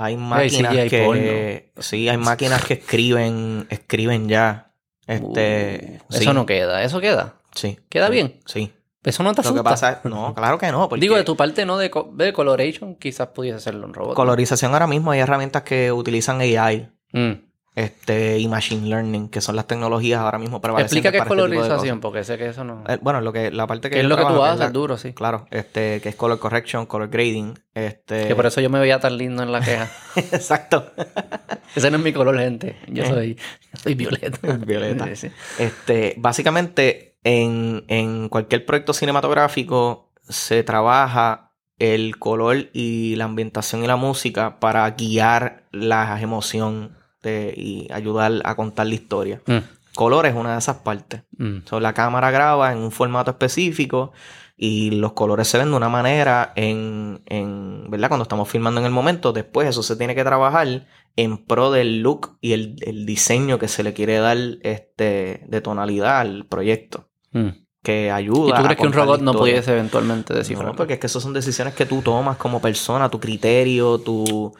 [0.00, 4.70] hay máquinas CGI que sí, hay máquinas que escriben escriben ya.
[5.08, 7.34] Este, Uh, sí, Eso no queda, eso queda.
[7.52, 7.80] sí.
[7.88, 8.40] ¿Queda sí, bien?
[8.46, 8.72] Sí.
[9.04, 9.60] Eso no te Lo asusta.
[9.60, 12.10] que pasa es, no, claro que no, porque Digo, de tu parte no de, co-
[12.14, 14.14] de coloration, quizás pudiese hacerlo un robot.
[14.16, 17.32] colorización ahora mismo hay herramientas que utilizan AI, Mm.
[17.74, 21.40] este y machine learning, que son las tecnologías ahora mismo prevalecientes Explica qué es para
[21.40, 22.82] este colorización, porque sé que eso no...
[22.88, 25.12] Eh, bueno, lo que la parte que es lo que tú haces, la- duro, sí.
[25.14, 28.26] Claro, este, que es color correction, color grading, este.
[28.26, 29.88] Que por eso yo me veía tan lindo en la queja.
[30.16, 30.90] Exacto.
[31.76, 32.76] Ese no es mi color, gente.
[32.88, 34.38] Yo soy, yo soy violeta.
[34.56, 35.06] Violeta.
[35.06, 35.30] Sí, sí.
[35.58, 43.86] Este, básicamente, en, en cualquier proyecto cinematográfico se trabaja el color y la ambientación y
[43.86, 49.42] la música para guiar la emoción de- y ayudar a contar la historia.
[49.46, 49.58] Mm,
[49.94, 51.22] Color es una de esas partes.
[51.38, 51.58] mm.
[51.66, 54.12] So, la cámara graba en un formato específico
[54.56, 58.08] y los colores se ven de una manera en, en, ¿verdad?
[58.08, 60.86] Cuando estamos filmando en el momento, después eso se tiene que trabajar
[61.16, 65.60] en pro del look y el, el diseño que se le quiere dar este, de
[65.60, 67.07] tonalidad al proyecto,
[67.44, 67.64] Mm.
[67.82, 70.66] que ayuda ¿Y tú crees que un robot no pudiese eventualmente descifrar?
[70.66, 74.46] No, porque es que esas son decisiones que tú tomas como persona, tu criterio, tu,
[74.46, 74.54] o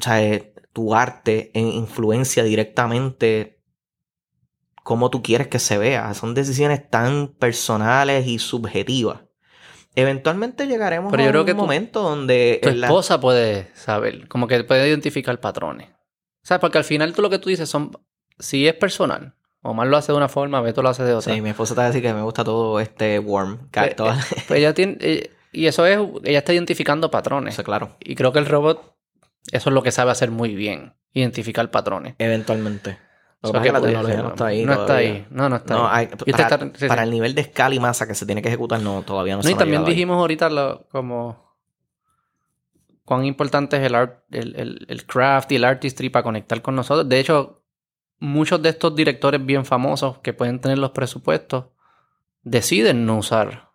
[0.00, 3.60] sea, eh, tu arte en- influencia directamente
[4.82, 6.12] cómo tú quieres que se vea.
[6.14, 9.20] Son decisiones tan personales y subjetivas.
[9.94, 13.70] Eventualmente llegaremos Pero yo a creo un que tu- momento donde Tu la- esposa puede
[13.74, 15.88] saber, como que puede identificar patrones.
[16.42, 16.60] ¿Sabes?
[16.60, 17.90] Porque al final tú lo que tú dices son,
[18.38, 21.34] si es personal, Omar lo hace de una forma, Beto lo hace de otra.
[21.34, 23.68] Sí, mi esposa te va a decir que me gusta todo este warm.
[23.74, 24.12] Eh, todo-
[24.46, 27.54] Pues ella tiene, eh, y eso es, ella está identificando patrones.
[27.54, 27.96] Eso, claro.
[28.00, 28.94] Y creo que el robot,
[29.50, 32.14] eso es lo que sabe hacer muy bien, identificar patrones.
[32.18, 32.98] Eventualmente.
[33.42, 34.64] Lo que pasa es que la tecnología no está ahí.
[34.64, 35.26] No está ahí.
[35.30, 36.08] No, no está No, ahí.
[36.10, 36.86] hay- para, está- sí, sí.
[36.88, 39.38] para el nivel de escala y masa que se tiene que ejecutar, no, todavía no,
[39.38, 39.88] No, se y también ahí.
[39.90, 41.56] dijimos ahorita lo- como
[43.04, 46.74] cuán importante es el, art, el, el- el craft y el artistry para conectar con
[46.76, 47.08] nosotros.
[47.08, 47.57] De hecho,
[48.20, 51.66] muchos de estos directores bien famosos que pueden tener los presupuestos
[52.42, 53.68] deciden no usar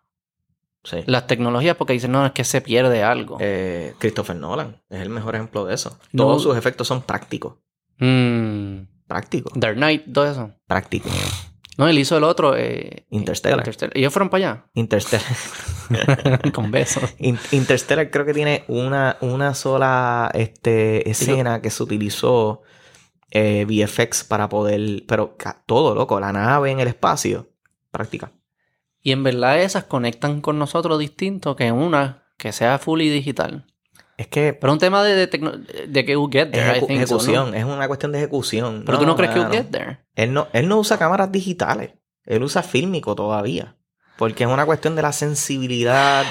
[0.82, 0.98] Sí.
[1.06, 3.38] las tecnologías porque dicen, no, es que se pierde algo.
[3.40, 5.98] Eh, Christopher Nolan es el mejor ejemplo de eso.
[6.12, 6.24] No.
[6.24, 7.54] Todos sus efectos son prácticos.
[7.98, 9.52] Mm, Prácticos.
[9.56, 10.52] Dark Knight, todo eso.
[10.66, 11.10] Prácticos.
[11.76, 12.54] No, él hizo el otro.
[12.56, 13.58] Eh, Interstellar.
[13.58, 13.96] Interstellar.
[13.98, 15.26] Ellos fueron para Interstellar.
[15.90, 16.38] allá.
[16.52, 17.02] con besos.
[17.18, 22.62] In- Interstellar creo que tiene una, una sola este, escena que se utilizó
[23.30, 25.04] eh, VFX para poder.
[25.06, 25.36] Pero
[25.66, 26.20] todo, loco.
[26.20, 27.48] La nave en el espacio.
[27.90, 28.32] Práctica.
[29.00, 33.66] Y en verdad esas conectan con nosotros distinto que una que sea full y digital.
[34.16, 34.52] Es que.
[34.54, 36.96] Pero un tema de, de, de que we'll get there, I think ¿no?
[36.96, 37.54] ejecución.
[37.54, 38.82] Es una cuestión de ejecución.
[38.86, 39.52] Pero tú no crees que mano.
[39.52, 39.98] get there.
[40.14, 41.92] Él no, él no usa cámaras digitales.
[42.24, 43.76] Él usa fílmico todavía.
[44.16, 46.24] Porque es una cuestión de la sensibilidad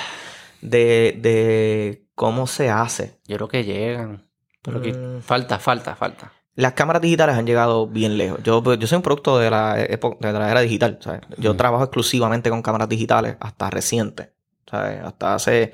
[0.61, 3.19] de, de cómo se hace.
[3.27, 4.29] Yo creo que llegan.
[4.61, 5.21] Pero que Mm.
[5.21, 6.31] falta, falta, falta.
[6.55, 8.39] Las cámaras digitales han llegado bien lejos.
[8.43, 10.99] Yo, pues, yo soy un producto de la, época, de la era digital.
[11.01, 11.21] ¿sabes?
[11.37, 14.33] Yo trabajo exclusivamente con cámaras digitales hasta reciente.
[14.69, 15.01] ¿sabes?
[15.03, 15.73] Hasta hace.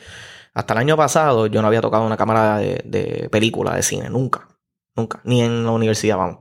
[0.53, 4.09] Hasta el año pasado yo no había tocado una cámara de, de película, de cine.
[4.09, 4.47] Nunca.
[4.95, 5.21] Nunca.
[5.23, 6.39] Ni en la universidad, vamos.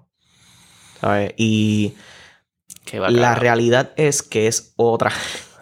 [1.01, 1.35] ¿Sabes?
[1.37, 1.95] Y
[2.93, 5.13] la realidad es que es otra.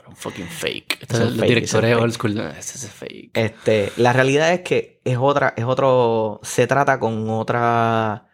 [0.08, 0.94] Un fucking fake.
[0.94, 2.34] Es Este es el fake, director es old school.
[2.34, 3.30] No, Este es fake.
[3.34, 8.28] Este, la realidad es que es otra, es otro, se trata con otra,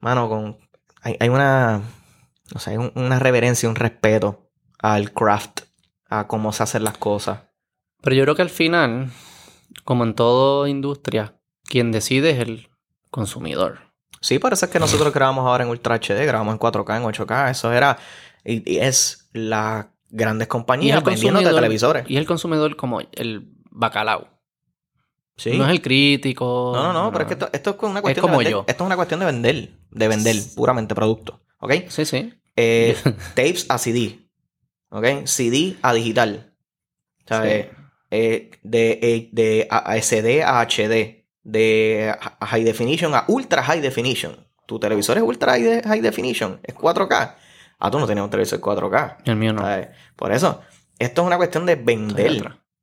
[0.00, 0.58] mano, con,
[1.02, 1.82] hay, hay una,
[2.54, 5.60] no sé, hay un- una reverencia, un respeto al craft,
[6.08, 7.40] a cómo se hacen las cosas.
[8.02, 9.10] Pero yo creo que al final,
[9.84, 11.34] como en toda industria,
[11.64, 12.68] quien decide es el
[13.10, 13.80] consumidor.
[14.20, 17.02] Sí, por eso es que nosotros grabamos ahora en Ultra HD, grabamos en 4K, en
[17.04, 17.98] 8K, eso era,
[18.44, 22.04] y, y es las grandes compañías vendiendo de televisores.
[22.08, 24.28] Y el consumidor como el bacalao.
[25.38, 25.56] Sí.
[25.56, 26.72] No es el crítico.
[26.74, 28.52] No, no, no, pero es que esto, esto es una cuestión como de vender.
[28.52, 28.64] yo.
[28.66, 31.72] Esto es una cuestión de vender, de vender puramente producto, ¿ok?
[31.88, 32.34] Sí, sí.
[32.56, 32.96] Eh,
[33.34, 34.18] tapes a CD.
[34.90, 35.06] ¿Ok?
[35.24, 36.52] CD a digital.
[37.26, 37.34] Sí.
[38.10, 41.24] eh, de, eh, de a, a SD a HD.
[41.44, 44.46] De a- high definition a ultra high definition.
[44.66, 46.60] Tu televisor es ultra high, de- high definition.
[46.62, 47.34] Es 4K.
[47.78, 49.18] Ah, tú no tenías un televisor 4K.
[49.24, 49.62] El mío no.
[49.62, 49.88] ¿sabes?
[50.16, 50.60] Por eso,
[50.98, 52.42] esto es una cuestión de vender.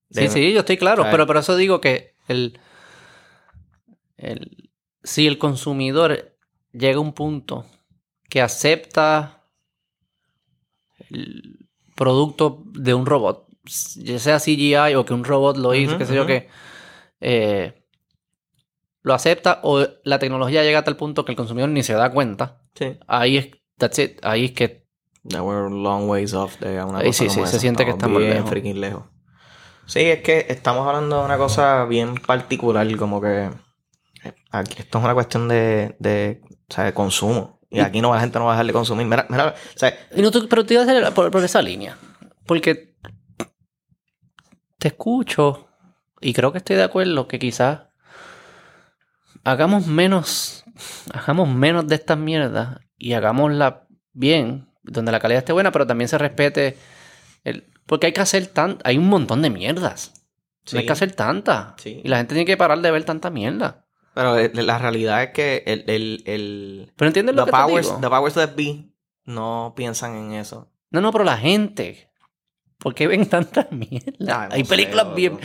[0.10, 1.12] De- Sí, sí, yo estoy claro, ¿sabes?
[1.12, 2.60] pero por eso digo que el,
[4.18, 4.70] el
[5.04, 6.36] si el consumidor
[6.72, 7.66] llega a un punto
[8.30, 9.44] que acepta
[11.10, 13.48] el producto de un robot,
[13.98, 16.28] ya sea CGI o que un robot lo hizo, Ujú, qué sé yo ujú.
[16.28, 16.50] que
[17.22, 17.84] eh,
[19.02, 22.12] lo acepta o la tecnología llega a tal punto que el consumidor ni se da
[22.12, 22.98] cuenta, Sí.
[23.08, 24.86] ahí es that's it, ahí es que
[25.30, 27.60] That we're long ways off de una cosa sí, como sí, se esa.
[27.60, 28.50] siente que estamos bien lejos.
[28.50, 29.04] freaking lejos.
[29.86, 33.50] Sí, es que estamos hablando de una cosa bien particular, como que
[34.52, 37.60] aquí- esto es una cuestión de, de, o sea, de consumo.
[37.70, 39.06] Y aquí no la gente no va a dejar de consumir.
[39.06, 41.62] Mira, mira, o sea, Y no, tú- pero te iba a hacer por, por esa
[41.62, 41.98] línea.
[42.46, 42.96] Porque
[44.80, 45.68] te escucho
[46.22, 47.82] y creo que estoy de acuerdo que quizás
[49.44, 50.64] hagamos menos,
[51.14, 56.08] hagamos menos de estas mierdas y hagámosla bien, donde la calidad esté buena, pero también
[56.08, 56.78] se respete
[57.44, 57.72] el...
[57.86, 58.78] Porque hay que hacer tan...
[58.84, 60.14] Hay un montón de mierdas.
[60.72, 61.74] No hay que hacer tantas.
[61.78, 62.02] Sí.
[62.04, 63.86] Y la gente tiene que parar de ver tanta mierda.
[64.16, 67.64] pero eh, la realidad es que el, el, el Pero entiendes lo the que te
[67.64, 68.00] powers, digo?
[68.02, 68.90] the powers that be
[69.26, 70.72] no piensan en eso.
[70.90, 72.10] No, no, pero la gente.
[72.80, 74.16] ¿Por qué ven tantas mierdas?
[74.20, 75.38] Ay, no Hay películas bien.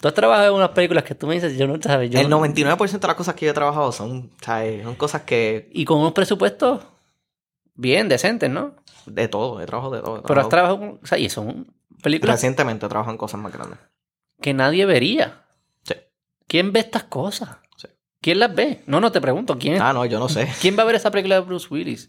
[0.00, 2.10] Tú has trabajado en unas películas que tú me dices, yo no sabes.
[2.10, 4.82] Yo el no- 99% de las cosas que yo he trabajado son, ¿sabes?
[4.84, 6.82] son cosas que Y con unos presupuestos
[7.74, 8.74] bien decentes, ¿no?
[9.06, 10.22] de todo, he trabajado de todo.
[10.22, 10.88] Pero has trabajado- con.
[11.02, 11.66] O sea, y son
[12.02, 13.78] películas Recientemente en cosas más grandes.
[14.40, 15.42] que nadie vería.
[15.82, 15.94] Sí.
[16.48, 17.50] ¿Quién ve estas cosas?
[17.76, 17.88] Sí.
[18.22, 18.82] ¿Quién las ve?
[18.86, 19.58] No, no te pregunto.
[19.58, 20.48] ¿Quién, Ah, no, yo no sé.
[20.62, 22.08] ¿quién va a ver esa película de Bruce Willis?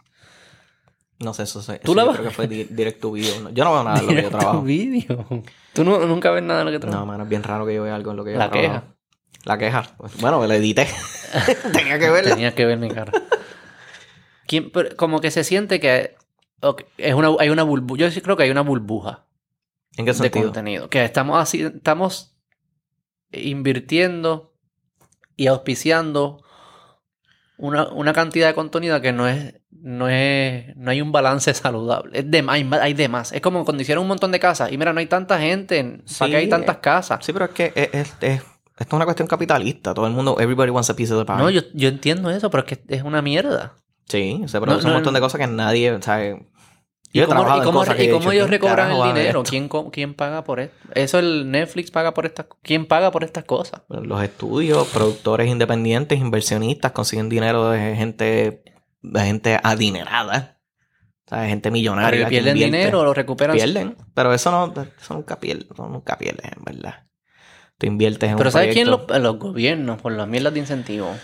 [1.20, 1.80] No sé, eso sé.
[1.80, 3.42] ¿Tú eso la yo vas- creo que fue di- direct to video.
[3.42, 4.62] No, Yo no veo nada de lo que yo Directo trabajo.
[4.64, 5.26] video.
[5.74, 7.08] Tú no- nunca ves nada de lo que No, trabajas.
[7.08, 8.74] mano, es bien raro que yo vea algo en lo que yo La trabajo.
[8.74, 8.96] queja.
[9.46, 9.84] La queja.
[10.20, 10.88] Bueno, me la edité.
[11.74, 12.32] Tenía que verla.
[12.36, 13.12] Tenía que ver mi cara.
[14.48, 16.16] ¿Quién- pero como que se siente que
[16.98, 18.00] es una, hay una burbuja.
[18.02, 19.26] Yo sí creo que hay una burbuja
[19.98, 20.90] ¿En qué de contenido.
[20.90, 22.36] Que estamos así, estamos
[23.32, 24.54] invirtiendo
[25.36, 26.44] y auspiciando
[27.58, 32.20] una, una cantidad de contenido que no es, no es, no hay un balance saludable.
[32.20, 33.32] Es de hay, hay de más.
[33.32, 34.72] Es como cuando hicieron un montón de casas.
[34.72, 35.78] Y mira, no hay tanta gente.
[35.80, 37.26] en- ¿Para qué hay Sí, tantas eh, casas?
[37.26, 38.42] Sí, pero es que es, es- es-
[38.78, 39.94] esto es una cuestión capitalista.
[39.94, 41.38] Todo el mundo, everybody wants a piece of the pie.
[41.42, 43.76] No, yo, yo entiendo eso, pero es que es una mierda.
[44.08, 45.18] Sí, se No, produce no, un montón no.
[45.18, 46.48] de cosas que nadie, ¿sabe?
[47.12, 49.04] ¿Y Yo he cómo, y cómo- cosas que y he cómo ellos ¿quién recobran el
[49.14, 49.44] dinero?
[49.44, 50.76] ¿Quién, ¿Quién paga por esto?
[50.94, 52.48] Eso el Netflix paga por estas...
[52.62, 53.84] ¿Quién paga por estas cosas?
[53.88, 58.64] Los estudios, productores independientes, inversionistas consiguen dinero de gente,
[59.02, 60.60] de gente adinerada.
[61.26, 62.12] O sea, de gente millonaria.
[62.12, 62.78] Pero que pierden invierte.
[62.78, 63.56] dinero o lo recuperan.
[63.56, 63.96] Pierden.
[64.14, 67.08] Pero eso no, eso nunca pierde, eso nunca en verdad.
[67.78, 68.90] Tú inviertes en Pero un ¿sabes quién?
[68.90, 71.18] Los, los gobiernos, por las mierdas de incentivos.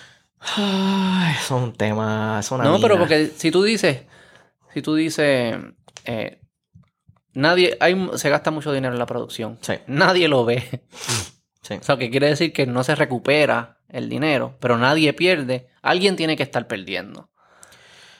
[0.57, 4.01] Ay, eso es un tema, eso es una No, pero porque si tú dices...
[4.73, 5.55] Si tú dices...
[6.05, 6.41] eh,
[7.33, 7.77] nadie...
[7.79, 9.57] Hay, se gasta mucho dinero en la producción.
[9.61, 10.83] Sí, Nadie lo ve.
[11.61, 11.75] sí.
[11.75, 15.67] O sea, que quiere decir que no se recupera el dinero, pero nadie pierde.
[15.81, 17.29] Alguien tiene que estar perdiendo.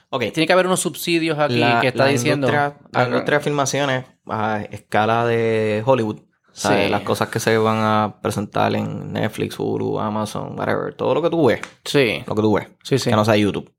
[0.09, 0.25] Ok.
[0.33, 2.47] Tiene que haber unos subsidios aquí La- que está la diciendo...
[2.47, 6.19] Industria, la hagan- industria de filmaciones a escala de Hollywood.
[6.63, 6.89] O sea, Sí.
[6.89, 10.93] Las cosas que se van a presentar en Netflix, Hulu, Amazon, whatever.
[10.93, 11.61] Todo lo que tú ves.
[11.85, 12.67] Sí, Lo que tú ves.
[12.83, 13.09] sí, sí.
[13.09, 13.73] Que no sea YouTube.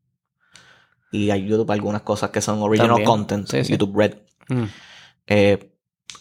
[1.13, 3.07] Y hay YouTube algunas cosas que son original También.
[3.07, 3.47] content.
[3.49, 3.73] Sí, sí.
[3.73, 4.15] YouTube Red.
[4.49, 4.65] Mm.
[5.27, 5.69] Eh,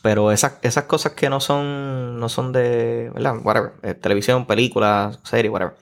[0.02, 3.36] pero esas, esas cosas que no son, no son de, ¿verdad?
[3.44, 3.74] Whatever.
[3.84, 5.76] eh, televisión, películas, serie, whatever.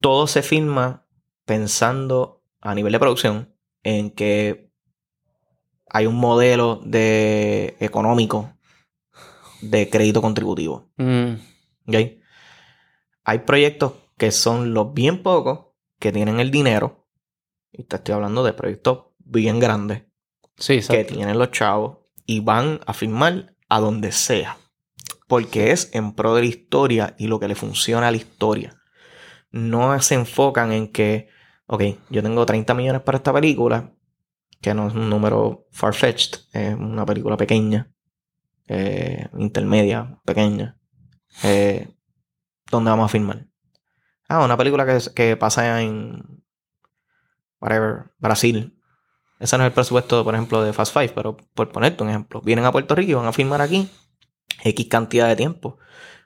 [0.00, 1.06] Todo se filma
[1.44, 4.70] pensando a nivel de producción en que
[5.88, 8.50] hay un modelo de económico
[9.70, 10.90] de crédito contributivo.
[10.96, 11.34] Mm.
[11.88, 11.94] ¿ok?
[13.24, 15.66] Hay proyectos que son los bien pocos
[15.98, 17.08] que tienen el dinero.
[17.72, 20.02] Y te estoy hablando de proyectos bien grandes
[20.56, 24.58] Sí, que tienen los chavos y van a filmar a donde sea.
[25.26, 28.80] Porque es en pro de la historia y lo que le funciona a la historia.
[29.50, 31.28] No se enfocan en que,
[31.66, 33.92] ok, yo tengo 30 millones para esta película,
[34.60, 37.93] que no es un número far-fetched, es una película pequeña,
[38.68, 40.78] eh, intermedia, pequeña.
[41.42, 41.88] Eh,
[42.70, 43.46] ¿Dónde vamos a filmar?
[44.28, 46.42] Ah, una película que, que pasa en,
[47.60, 48.78] whatever, Brasil.
[49.40, 52.40] Ese no es el presupuesto, por ejemplo, de Fast Five, pero por ponerte un ejemplo,
[52.40, 53.90] vienen a Puerto Rico y van a filmar aquí
[54.62, 55.78] X cantidad de tiempo.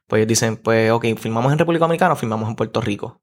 [0.07, 3.23] Pues ellos dicen, pues, ok, filmamos en República Dominicana o filmamos en Puerto Rico.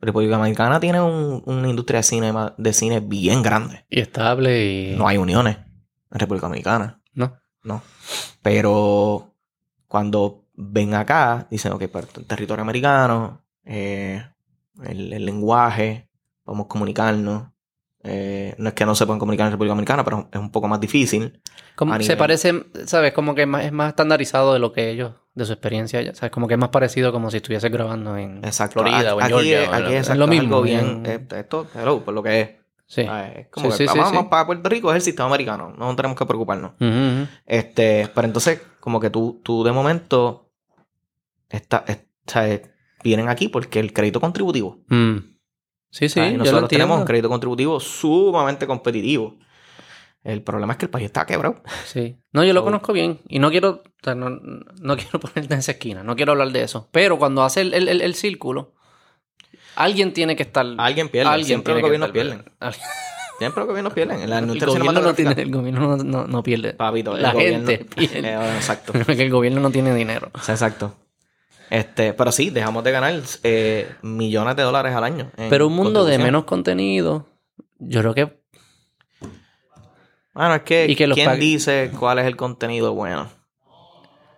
[0.00, 3.84] República Dominicana tiene un- una industria de cine, de cine bien grande.
[3.88, 4.96] Y estable y...
[4.96, 5.58] No hay uniones
[6.10, 6.97] en República Dominicana.
[7.64, 7.82] No.
[8.42, 9.34] Pero
[9.86, 14.22] cuando ven acá, dicen, ok, pero territorio americano, eh,
[14.84, 16.08] el, el lenguaje,
[16.44, 17.48] podemos comunicarnos.
[18.04, 20.68] Eh, no es que no se puedan comunicar en República Dominicana, pero es un poco
[20.68, 21.40] más difícil.
[21.74, 23.12] Como, se nivel- parece, ¿sabes?
[23.12, 26.14] Como que es más, es más estandarizado de lo que ellos, de su experiencia allá.
[26.14, 26.30] ¿Sabes?
[26.30, 28.80] Como que es más parecido como si estuviese grabando en Exacto.
[28.80, 29.62] Florida o en Georgia.
[29.64, 30.42] es- o aquí lo- es, exacto, lo mismo.
[30.56, 31.02] algo bien.
[31.02, 32.50] bien- eh, Esto, hello, por lo que es.
[32.88, 33.02] Sí.
[33.08, 34.26] Ah, Es como Sí, que sí, vamos sí.
[34.28, 35.72] para Puerto Rico, es el sistema americano.
[35.78, 36.72] No tenemos que preocuparnos.
[37.46, 40.50] Este, pero entonces, como que tú, tú de momento,
[41.48, 42.62] está, es- o sea, eh,
[43.04, 44.80] vienen aquí porque el crédito contributivo.
[44.88, 45.16] Mm.
[45.90, 49.38] Sí, sí, yo lo nosotros tenemos un crédito contributivo sumamente competitivo.
[50.22, 51.62] El problema es que el país está quebrado.
[51.86, 52.18] Sí.
[52.32, 53.20] No, yo lo So- conozco bien.
[53.28, 56.02] Y no quiero, o sea, no, no quiero ponerte en esa esquina.
[56.02, 56.88] No quiero hablar de eso.
[56.92, 58.74] Pero cuando hace el, el- el- el círculo,
[59.76, 60.66] Alguien tiene que estar.
[60.78, 61.30] Alguien pierde.
[61.30, 62.44] Alguien Siempre los gobiernos pierden.
[63.38, 64.20] Siempre los gobiernos pierden.
[64.22, 64.28] El
[64.66, 66.72] gobierno, no tiene, el gobierno no, no- no pierde.
[66.74, 68.18] Papito, el la gobierno- gente pierde.
[68.34, 68.92] Eh, exacto.
[68.92, 70.30] que el gobierno no tiene dinero.
[70.34, 70.96] Exacto.
[71.70, 73.14] Este, pero sí, dejamos de ganar
[73.44, 75.30] eh, millones de dólares al año.
[75.50, 77.28] Pero un mundo de menos contenido,
[77.78, 78.38] yo creo que
[80.34, 83.28] Bueno, es que, Y que los ¿quién pague- dice cuál es el contenido bueno?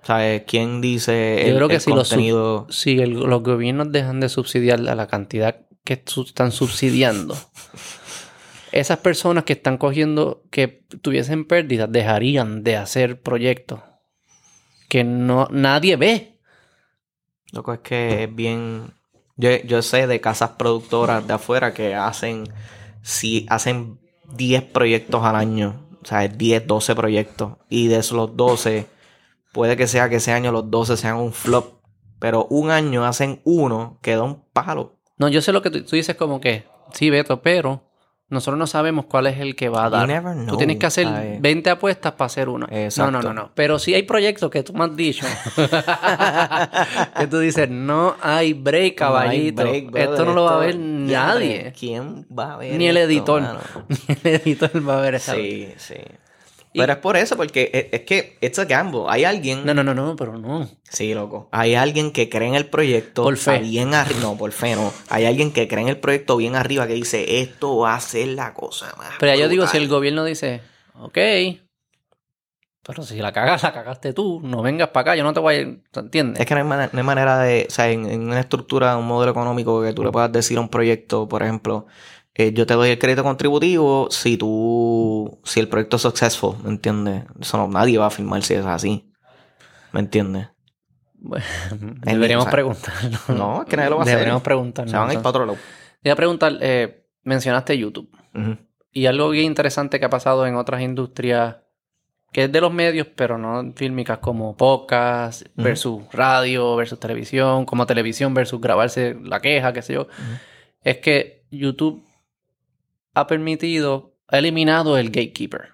[0.02, 0.43] ¿Sabes?
[0.47, 2.66] ¿Quién dice el, Yo creo que el si los contenido?
[2.70, 7.36] si el- los gobiernos dejan de subsidiar a la cantidad que su- están subsidiando,
[8.72, 13.81] esas personas que están cogiendo, que tuviesen pérdidas, dejarían de hacer proyectos
[14.89, 16.39] que no nadie ve.
[17.52, 18.93] Loco, es que es bien...
[19.36, 22.44] Yo, yo sé de casas productoras de afuera que hacen...
[23.02, 23.98] Si hacen
[24.35, 25.89] 10 proyectos al año.
[26.02, 27.55] O sea, 10, 12 proyectos.
[27.68, 28.86] Y de esos 12,
[29.52, 31.81] puede que sea que ese año los 12 sean un flop.
[32.18, 34.98] Pero un año hacen uno que da un palo.
[35.16, 37.90] No, yo sé lo que tú, tú dices como que, sí, Beto, pero
[38.31, 40.47] nosotros no sabemos cuál es el que va a dar.
[40.47, 41.40] Tú tienes que hacer ¿sabes?
[41.40, 42.66] 20 apuestas para hacer una.
[42.70, 43.10] Exacto.
[43.10, 43.51] No, no, no, no.
[43.56, 45.27] Pero sí hay proyectos que tú me has dicho.
[47.18, 49.64] que tú dices, no hay break, caballito.
[49.64, 50.10] No hay break, brother.
[50.10, 51.72] esto no lo va a ver nadie.
[51.77, 53.43] ¿Quién va a ver Ni el editor.
[53.89, 55.35] Ni el editor va a ver esa.
[55.35, 55.97] Sí, sí.
[56.72, 59.05] Pero es por eso, porque es, es que it's a gamble.
[59.09, 59.64] Hay alguien.
[59.64, 60.68] No, no, no, no, pero no.
[60.84, 61.48] Sí, loco.
[61.52, 63.24] Hay alguien que cree en el proyecto.
[63.24, 63.56] Por fe.
[63.56, 64.20] está Bien arriba.
[64.20, 64.92] No, por fe no.
[65.09, 68.28] Hay alguien que cree en el proyecto bien arriba que dice: Esto va a ser
[68.28, 69.14] la cosa más.
[69.18, 69.98] Pero ya yo digo, si el brutal".
[69.98, 70.60] gobierno dice,
[70.94, 71.18] ok,
[72.82, 75.55] pero si la cagas, la cagaste tú, no vengas para acá, yo no te voy
[75.55, 76.01] a...
[76.01, 76.40] ¿Entiendes?
[76.40, 77.66] Es que no hay, manera, no hay manera de.
[77.68, 80.60] O sea, en, en una estructura, un modelo económico que tú le puedas decir a
[80.60, 81.86] un proyecto, por ejemplo,
[82.41, 85.41] eh, yo te doy el crédito contributivo si tú.
[85.45, 87.25] Si el proyecto es successful, ¿me entiendes?
[87.41, 89.12] Eso no, nadie va a firmar si es así.
[89.93, 90.49] ¿Me entiendes?
[91.15, 91.45] Bueno,
[92.03, 93.19] deberíamos o sea, preguntarlo.
[93.29, 94.15] no, es que nadie lo va a hacer.
[94.15, 94.91] Deberíamos preguntarlo.
[94.91, 95.59] Se van a ir para otro lado.
[96.03, 98.11] Iba a preguntar, eh, mencionaste YouTube.
[98.93, 101.57] Y algo bien interesante que ha pasado en otras industrias,
[102.33, 107.87] que es de los medios, pero no fílmicas, como podcast versus radio versus televisión, como
[107.87, 110.07] televisión versus grabarse la queja, qué sé yo,
[110.83, 112.03] es que YouTube
[113.15, 115.70] ha permitido, ha eliminado el gatekeeper.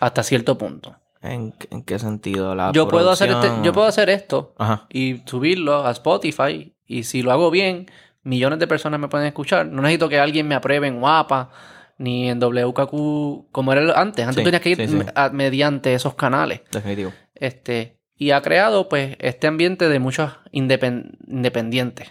[0.00, 0.96] Hasta cierto punto.
[1.20, 2.54] ¿En, en qué sentido?
[2.54, 4.86] La Yo puedo, hacer este- yo puedo hacer esto Ajá.
[4.90, 6.74] y subirlo a Spotify.
[6.86, 7.86] Y si lo hago bien,
[8.22, 9.66] millones de personas me pueden escuchar.
[9.66, 11.50] No necesito que alguien me apruebe en Guapa
[11.98, 14.26] ni en WKQ como era antes.
[14.26, 14.98] Antes Sí, tenías que ir sí, sí.
[15.14, 16.62] a- mediante esos canales.
[16.72, 17.12] Definitivo.
[17.36, 22.10] Este, y ha creado pues este ambiente de muchos independ- independientes.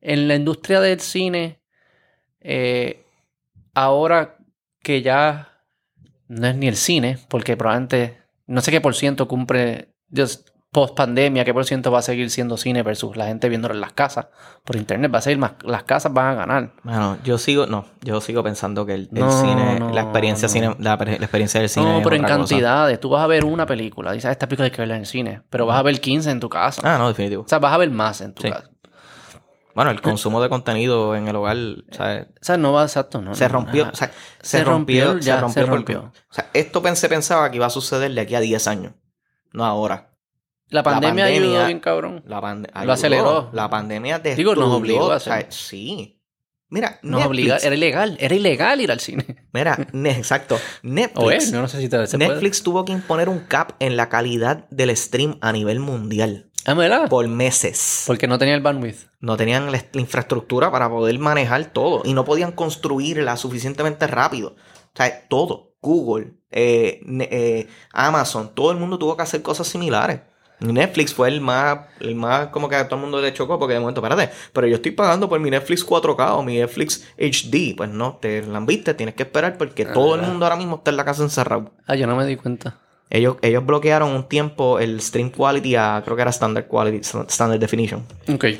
[0.00, 1.60] En la industria del cine,
[2.40, 3.03] eh,
[3.74, 4.36] ahora
[4.82, 5.48] que ya
[6.28, 9.88] no es ni el cine, porque probablemente no sé qué por ciento cumple
[10.70, 13.80] post pandemia, qué por ciento va a seguir siendo cine versus la gente viéndolo en
[13.80, 14.26] las casas
[14.64, 16.72] por internet, va a seguir más, las casas van a ganar.
[16.82, 20.48] Bueno, yo sigo, no, yo sigo pensando que el, el No, cine, no, la experiencia
[20.48, 20.52] no.
[20.52, 22.48] cine, la, la experiencia del cine no, es pero en otra cosa.
[22.50, 25.00] cantidades, tú vas a ver una película, dices, "Ah, esta película hay que verla en
[25.02, 26.82] el cine, pero vas a ver 15 en tu casa.
[26.84, 27.44] Ah, no, definitivo.
[27.44, 28.50] O sea, vas a ver más en tu Sí.
[28.50, 28.68] casa.
[29.74, 33.20] Bueno, el consumo de contenido en el hogar, o sea, O sea, no va exacto,
[33.20, 33.34] no.
[33.34, 36.12] se no, rompió, o sea, Se se, rompió, rompió, ya, se rompió, se por- rompió.
[36.30, 38.92] o sea, esto pensé, pensaba que iba a suceder de aquí a 10 años,
[39.52, 40.10] no ahora.
[40.68, 42.22] La pandemia, pandemia- ayudó bien cabrón.
[42.26, 43.50] La pande- Lo aceleró.
[43.52, 45.52] La pandemia Digo, nos obligó a o sea, hacer.
[45.52, 46.20] sí.
[46.70, 49.46] Mira, Nos Netflix, obliga, era ilegal, era ilegal ir al cine.
[49.52, 49.76] mira,
[50.06, 51.18] exacto, Netflix.
[51.24, 52.18] O es, yo no sé si te puede.
[52.18, 56.74] Netflix tuvo que imponer un cap en la calidad del stream a nivel mundial Ah,
[56.74, 57.08] ¿verdad?
[57.08, 58.04] por meses.
[58.06, 59.08] Porque no tenía el bandwidth.
[59.20, 64.48] No tenían la, la infraestructura para poder manejar todo y no podían construirla suficientemente rápido.
[64.48, 67.00] O sea, todo, Google, eh,
[67.30, 70.20] eh, Amazon, todo el mundo tuvo que hacer cosas similares.
[70.60, 73.74] Netflix fue el más, el más como que a todo el mundo le chocó porque
[73.74, 77.76] de momento, espérate, pero yo estoy pagando por mi Netflix 4K o mi Netflix HD.
[77.76, 80.96] Pues no, te lambiste, tienes que esperar porque todo el mundo ahora mismo está en
[80.96, 81.72] la casa encerrado.
[81.86, 82.80] Ah, yo no me di cuenta.
[83.16, 87.60] Ellos, ellos bloquearon un tiempo el stream quality a, creo que era standard quality, standard
[87.60, 88.04] definition.
[88.32, 88.44] Ok.
[88.44, 88.58] Eh,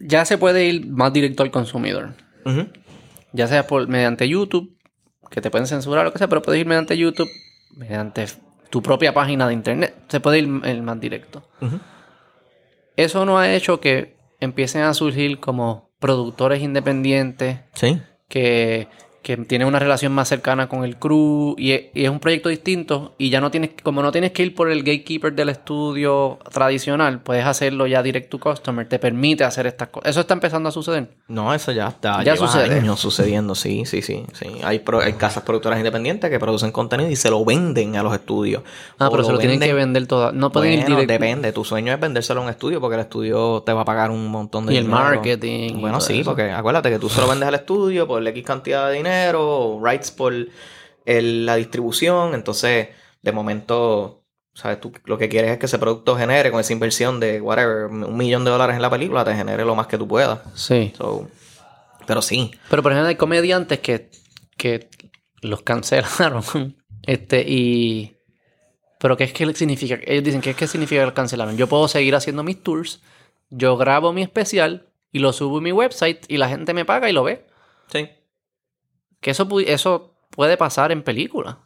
[0.00, 2.10] Ya se puede ir más directo al consumidor.
[3.32, 4.76] Ya sea por mediante YouTube,
[5.30, 7.30] que te pueden censurar o lo que sea, pero puedes ir mediante YouTube,
[7.74, 8.26] mediante
[8.68, 9.94] tu propia página de internet.
[10.08, 11.42] Se puede ir el más directo.
[12.96, 17.98] Eso no ha hecho que empiecen a surgir como productores independientes Sí.
[18.28, 18.88] que,
[19.24, 22.48] que tiene una relación más cercana con el crew y es, y es un proyecto
[22.48, 26.38] distinto y ya no tienes, como no tienes que ir por el gatekeeper del estudio
[26.52, 30.10] tradicional, puedes hacerlo ya direct to customer, te permite hacer estas cosas.
[30.10, 31.08] ¿Eso está empezando a suceder?
[31.28, 32.22] No, eso ya está.
[32.22, 32.78] Ya sucede.
[32.78, 34.24] años sucediendo, sí, sí, sí.
[34.32, 34.46] sí.
[34.62, 38.12] Hay, pro- hay casas productoras independientes que producen contenido y se lo venden a los
[38.14, 38.62] estudios.
[38.98, 40.32] Ah, O pero se lo tienen venden- que vender todo.
[40.32, 41.52] No pueden ir Bueno, direct- depende.
[41.52, 44.28] Tu sueño es vendérselo a un estudio porque el estudio te va a pagar un
[44.28, 45.02] montón de Y el dinero.
[45.02, 46.30] marketing y Bueno, sí, eso.
[46.30, 49.80] porque acuérdate que tú se lo vendes al estudio por X cantidad de dinero, o
[49.84, 50.32] rights por
[51.04, 52.34] el- la distribución.
[52.34, 52.88] Entonces,
[53.22, 54.22] de momento,
[54.54, 54.80] ¿sabes?
[54.80, 58.16] Tú lo que quieres es que ese producto genere con esa inversión de, whatever, un
[58.16, 60.40] millón de dólares en la película, te genere lo más que tú puedas.
[60.54, 60.92] Sí.
[60.96, 61.28] So,
[62.06, 64.10] pero sí, Pero por ejemplo hay comediantes que,
[64.56, 64.88] que
[65.40, 66.42] los cancelaron.
[67.02, 68.10] este, y.
[68.98, 69.98] Pero ¿qué es que significa?
[70.06, 71.56] Ellos dicen, ¿qué es que significa que los cancelaron?
[71.58, 73.02] Yo puedo seguir haciendo mis tours,
[73.50, 77.10] yo grabo mi especial y lo subo en mi website y la gente me paga
[77.10, 77.44] y lo ve.
[77.92, 78.08] sí.
[79.24, 81.58] Que eso, eso puede pasar en película.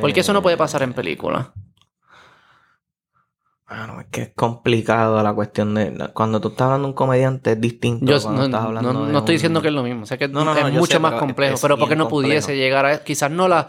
[0.00, 1.54] ¿Por qué eso no puede pasar en película?
[3.66, 6.10] Bueno, es que es complicado la cuestión de...
[6.12, 8.04] Cuando tú estás hablando de un comediante es distinto.
[8.04, 10.02] Yo cuando no, estás no- hablando no de estoy un- diciendo que es lo mismo.
[10.02, 11.56] O sea, que No, no, no, es mucho sé, más complejo.
[11.62, 13.02] pero ¿por qué bien no pudiese llegar a...
[13.02, 13.68] Quizás no la...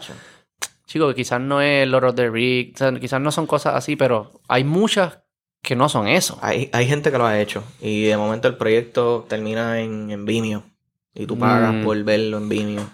[0.86, 3.76] Chico, que quizás no es Lord of the Rings, o sea, quizás no son cosas
[3.76, 5.20] así, pero hay muchas
[5.62, 6.38] que no son eso.
[6.42, 10.26] Hay, hay gente que lo ha hecho y de momento el proyecto termina en, en
[10.26, 10.64] Vimeo
[11.14, 11.84] y tú pagas Mm.
[11.86, 12.88] por verlo en Vimeo,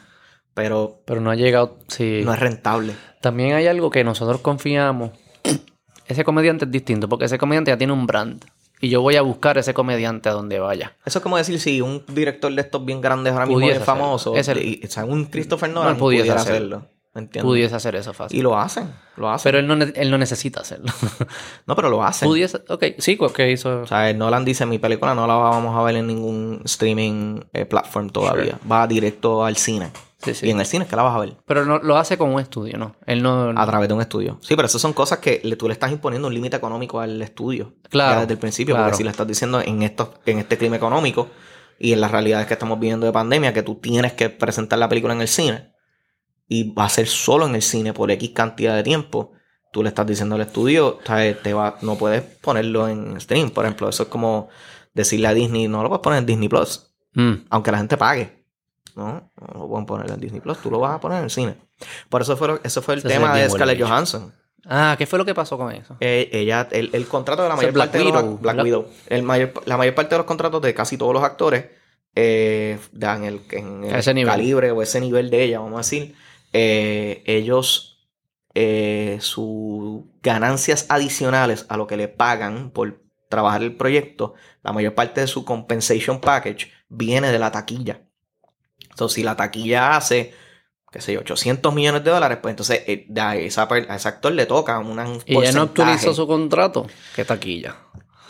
[0.61, 1.77] pero Pero no ha llegado.
[1.87, 2.21] Sí.
[2.23, 2.93] no es rentable.
[3.21, 5.11] También hay algo que nosotros confiamos.
[6.07, 8.43] Ese comediante es distinto, porque ese comediante ya tiene un brand.
[8.81, 10.97] Y yo voy a buscar ese comediante a donde vaya.
[11.05, 14.35] Eso es como decir si un director de estos bien grandes ahora mismo bien famoso,
[14.35, 14.63] hacerlo.
[14.63, 16.77] y- o sea, un Christopher Nolan No, pudiese hacerlo.
[16.77, 17.01] hacerlo.
[17.13, 17.43] ¿me entiendes?
[17.47, 18.39] Pudiese hacer eso fácil.
[18.39, 19.43] Y lo hacen, lo hacen.
[19.43, 20.91] Pero él no, él no necesita hacerlo.
[21.67, 22.27] no, pero lo hacen.
[22.27, 22.61] Pudiese.
[22.69, 23.81] Ok, sí, que hizo.
[23.81, 27.65] O sea, Nolan dice, mi película no la vamos a ver en ningún streaming eh,
[27.65, 28.57] platform todavía.
[28.69, 29.91] Va directo al cine.
[30.23, 30.47] Sí, sí.
[30.47, 31.37] Y en el cine es que la vas a ver.
[31.45, 32.95] Pero no, lo hace con un estudio, ¿no?
[33.05, 33.49] Él no.
[33.55, 34.37] A través de un estudio.
[34.41, 37.21] Sí, pero esas son cosas que le- tú le estás imponiendo un límite económico al
[37.21, 37.73] estudio.
[37.89, 38.75] Claro, Ya desde el principio.
[38.75, 38.87] claro.
[38.89, 41.29] Porque si le estás diciendo en, estos, en este clima económico
[41.79, 44.87] y en las realidades que estamos viviendo de pandemia, que tú tienes que presentar la
[44.89, 45.73] película en el cine
[46.47, 49.31] y va a ser solo en el cine por X cantidad de tiempo,
[49.71, 53.87] tú le estás diciendo al estudio, va, no puedes ponerlo en stream, por ejemplo.
[53.89, 54.49] Eso es como
[54.93, 57.45] decirle a Disney, no lo puedes poner en Disney Plus, Mm.
[57.49, 58.40] aunque la gente pague.
[58.95, 61.29] No, no lo pueden poner en Disney Plus, tú lo vas a poner en el
[61.29, 61.55] cine.
[62.09, 63.81] Por eso fue, eso fue el Eso tema de Scarlett.
[63.81, 64.33] Johansson.
[64.65, 65.97] Ah, ¿qué fue lo que pasó con eso?
[65.99, 68.63] Eh, ella, el, el contrato de la mayor Black parte de los Black ¿verdad?
[68.63, 68.87] Widow.
[69.07, 71.65] El mayor, la mayor parte de los contratos de casi todos los actores
[72.15, 74.25] eh, dan el, en el nivel.
[74.25, 76.15] calibre o ese nivel de ella, vamos a decir.
[76.53, 77.87] eh, ellos
[78.53, 84.93] eh, sus ganancias adicionales a lo que le pagan por trabajar el proyecto, la mayor
[84.93, 88.01] parte de su compensation package viene de la taquilla.
[88.91, 90.33] Entonces, si la taquilla hace,
[90.91, 94.07] qué sé yo, 800 millones de dólares, pues entonces eh, a, esa per- a ese
[94.07, 96.85] actor le toca un Y ella no actualizó su contrato.
[97.15, 97.75] Qué taquilla.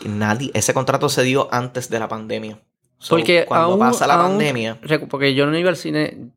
[0.04, 2.58] Nadie, ese contrato se dio antes de la pandemia.
[2.98, 4.78] So, Porque cuando aún- pasa la aún- pandemia,
[5.10, 6.30] Porque yo no iba al cine.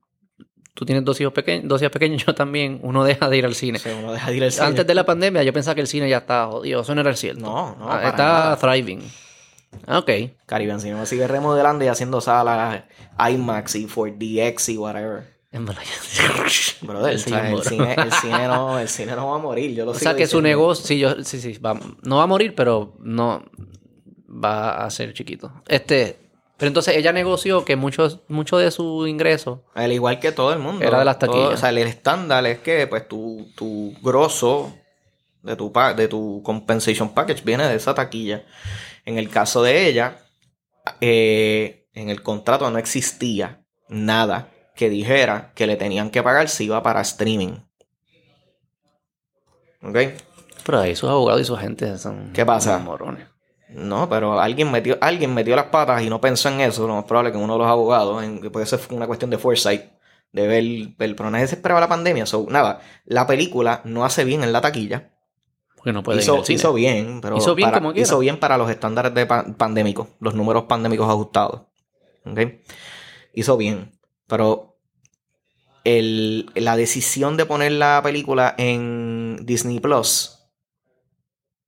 [0.74, 2.80] Tú tienes dos hijos pequeños, dos hijos pequeños, yo también.
[2.84, 3.80] Uno deja de ir al cine.
[4.00, 4.66] uno deja de ir al cine.
[4.68, 6.82] Antes de la pandemia, yo pensaba que el cine ya estaba jodido.
[6.82, 7.42] Eso no era el cierto.
[7.42, 8.58] No, no, Ah, nada.
[8.58, 9.02] thriving.
[9.88, 10.10] Ok.
[10.46, 12.84] Caribbean Cinema sigue remodelando y haciendo salas
[13.18, 15.36] IMAX y 4DX y whatever.
[15.52, 15.84] En verdad,
[16.82, 17.64] Brother, el, cine, el,
[18.12, 19.74] cine no, el cine no va a morir.
[19.74, 22.28] Yo lo O sea que su negocio, sí, yo, sí, sí, va- no va a
[22.28, 23.44] morir, pero no
[24.28, 25.54] va a ser chiquito.
[25.68, 26.18] Este,
[26.58, 30.60] pero entonces ella negoció que muchos, mucho de su ingreso Al igual que todo el
[30.60, 30.84] mundo.
[30.86, 31.54] Era de las Todo- taquillas.
[31.54, 34.74] o sea, el estándar es que pues tu, tu grosso
[35.42, 38.44] de tu, pa- de tu compensation package viene de esa taquilla.
[39.06, 40.18] En el caso de ella,
[41.02, 46.66] eh, en el contrato no existía nada que dijera que le tenían que pagar si
[46.66, 47.60] iba para streaming.
[49.82, 49.98] ¿Ok?
[50.66, 52.78] Pero ahí sus abogados y su gente son ¿Qué pasa?
[52.80, 53.28] morones.
[53.70, 56.88] No, pero alguien metió, alguien metió las patas y no pensó en eso.
[56.88, 59.38] Lo más probable que uno de los abogados, en, porque eso fue una cuestión de
[59.38, 59.84] foresight,
[60.32, 60.64] de ver,
[60.98, 62.26] ver- pero nadie se esperaba la pandemia.
[62.26, 65.12] So, nada, la película no hace bien en la taquilla.
[65.86, 66.56] Porque no puede ir Hizo, al cine.
[66.56, 68.08] hizo bien, pero Hizo bien para, como quiera.
[68.08, 71.62] hizo bien para los estándares de pa- pandémicos, los números pandémicos ajustados.
[72.26, 72.40] ¿Ok?
[73.36, 73.92] Hizo bien,
[74.26, 74.78] pero
[75.84, 80.40] el- la decisión de poner la película en Disney Plus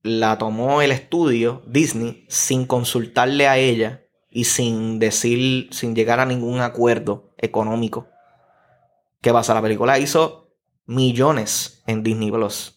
[0.02, 6.26] la tomó el estudio Disney sin consultarle a ella y sin decir, sin llegar a
[6.26, 8.08] ningún acuerdo económico.
[9.22, 9.54] ¿Qué pasa?
[9.54, 10.56] La película hizo
[10.88, 12.77] millones en Disney Plus.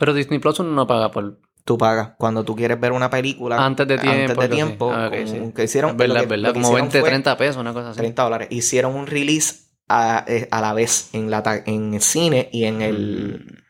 [0.00, 1.38] Pero Disney Plus uno no paga por...
[1.64, 5.06] Tú pagas cuando tú quieres ver una película Antes de tiempo, Antes de tiempo Ah,
[5.08, 5.52] ok, con- sí.
[5.54, 6.52] que hicieron Es verdad, lo que- es verdad.
[6.54, 7.98] Como hicieron 20, fue 30 pesos, una cosa así.
[7.98, 8.48] 30 dólares.
[8.50, 12.80] Hicieron un release a, eh, a la vez en, la, en el cine y en
[12.82, 13.62] el.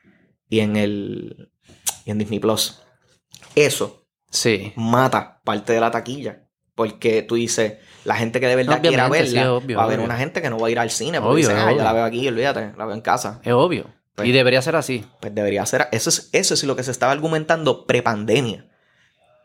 [0.49, 1.51] Y en el.
[2.07, 2.81] Y en Disney Plus.
[3.57, 4.73] Eso Sí.
[4.77, 6.47] mata parte de la taquilla.
[6.77, 7.75] Porque tú dices,
[8.05, 10.07] la gente que de verdad quiera verla, sí, obvio, va a haber obvio.
[10.07, 11.21] una gente que no va a ir al cine.
[11.21, 13.41] Porque Obvio, dice, ah, yo la veo aquí, olvídate, la veo en casa.
[13.43, 13.87] Es obvio.
[14.21, 15.05] Pues- y debería ser así.
[15.21, 15.89] Pues debería ser.
[15.93, 18.67] Eso es, eso es lo que se estaba argumentando prepandemia.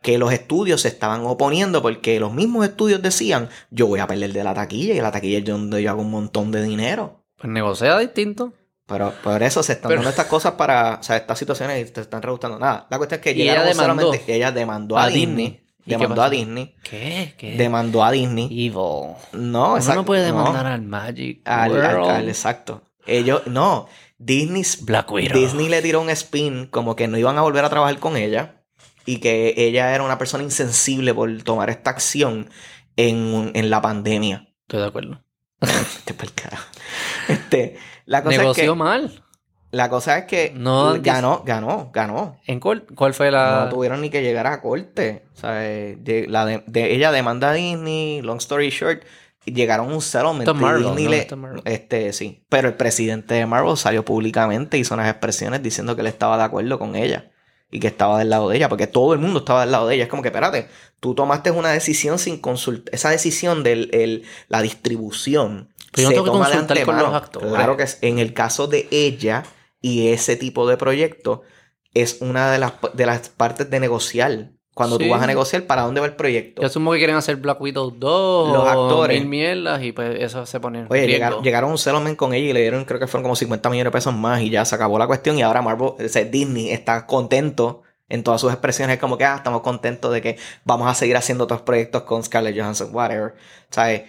[0.02, 4.34] Que los estudios se estaban oponiendo porque los mismos estudios decían: Yo voy a perder
[4.34, 7.24] de la taquilla y la taquilla es donde yo hago un montón de dinero.
[7.38, 8.54] Pues negocia distinto.
[8.88, 11.00] Pero por eso se están Pero- dando estas cosas para.
[11.00, 12.86] O sea, estas situaciones y se están reduciendo nada.
[12.92, 14.36] La cuestión es que Y ella demandó solamente.
[14.36, 15.26] Ella demandó a, a Disney.
[15.26, 15.62] Disney.
[15.88, 16.30] ¿Y qué Demandó a?
[16.30, 16.76] Disney.
[16.84, 17.34] ¿Qué?
[17.38, 17.56] ¿Qué?
[17.58, 18.46] Demandó a Disney.
[18.46, 18.74] Evil.
[18.74, 20.02] No, Uno exacto.
[20.02, 20.38] no puede no.
[20.38, 22.84] demandar al Magic Al- al- al- exacto.
[23.08, 23.88] Ellos, no.
[24.18, 25.38] Disney, Black Widow.
[25.40, 28.64] Disney le tiró un spin como que no iban a volver a trabajar con ella
[29.06, 32.50] y que ella era una persona insensible por tomar esta acción
[32.96, 34.48] en, en la pandemia.
[34.62, 35.22] Estoy de acuerdo.
[37.28, 39.24] Este, la cosa Negoció es que, mal.
[39.72, 42.40] la cosa es que No, ganó, ganó, ganó.
[42.46, 43.66] ¿En cuál, cuál fue la...?
[43.66, 45.26] No tuvieron ni que llegar a corte.
[45.36, 49.04] O sea, de- la de- de- ella demanda a Disney, long story short,
[49.54, 50.46] llegaron a un settlement.
[50.62, 51.10] Marvel, ¿no?
[51.12, 51.18] le-
[51.66, 52.44] este, sí.
[52.50, 56.44] Pero el presidente de Marvel salió públicamente, hizo unas expresiones diciendo que él estaba de
[56.44, 57.32] acuerdo con ella.
[57.72, 59.96] Y que estaba del lado de ella, porque todo el mundo estaba del lado de
[59.96, 60.04] ella.
[60.04, 60.68] Es como que, espérate,
[61.00, 62.94] tú tomaste una decisión sin consultar.
[62.94, 65.70] Esa decisión de la distribución.
[65.92, 67.04] Pero yo no tengo que toma de con antemano.
[67.08, 67.50] los actores.
[67.54, 69.44] Claro que es- en el caso de ella
[69.82, 71.42] y ese tipo de proyecto,
[71.94, 74.52] es una de las, de las partes de negociar.
[74.76, 75.06] Cuando Sí.
[75.06, 76.62] tú vas a negociar, ¿para dónde va el proyecto?
[76.62, 79.20] Yo asumo que quieren hacer Black Widow 2 Los actores.
[79.22, 82.50] mil mierdas y pues eso se pone en Oye, llegaron, llegaron un settlement con ella
[82.50, 84.76] y le dieron, creo que fueron como 50 millones de pesos más y ya se
[84.76, 85.40] acabó la cuestión.
[85.40, 88.96] Y ahora Marvel, o sea, Disney está contento en todas sus expresiones.
[88.98, 92.22] Es como que, ah, estamos contentos de que vamos a seguir haciendo otros proyectos con
[92.24, 93.34] Scarlett Johansson, whatever.
[93.72, 94.04] ¿Sabes?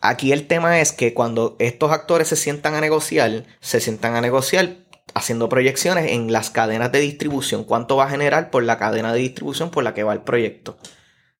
[0.00, 4.20] Aquí el tema es que cuando estos actores se sientan a negociar, se sientan a
[4.20, 4.68] negociar
[5.14, 7.64] haciendo proyecciones en las cadenas de distribución.
[7.64, 10.76] ¿Cuánto va a generar por la cadena de distribución por la que va el proyecto?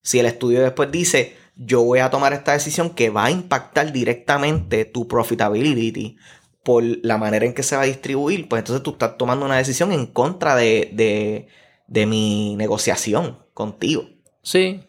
[0.01, 3.91] Si el estudio después dice, yo voy a tomar esta decisión que va a impactar
[3.91, 6.17] directamente tu profitability
[6.63, 9.57] por la manera en que se va a distribuir, pues entonces tú estás tomando una
[9.57, 11.47] decisión en contra de, de,
[11.87, 14.09] de mi negociación contigo.
[14.41, 14.81] Sí,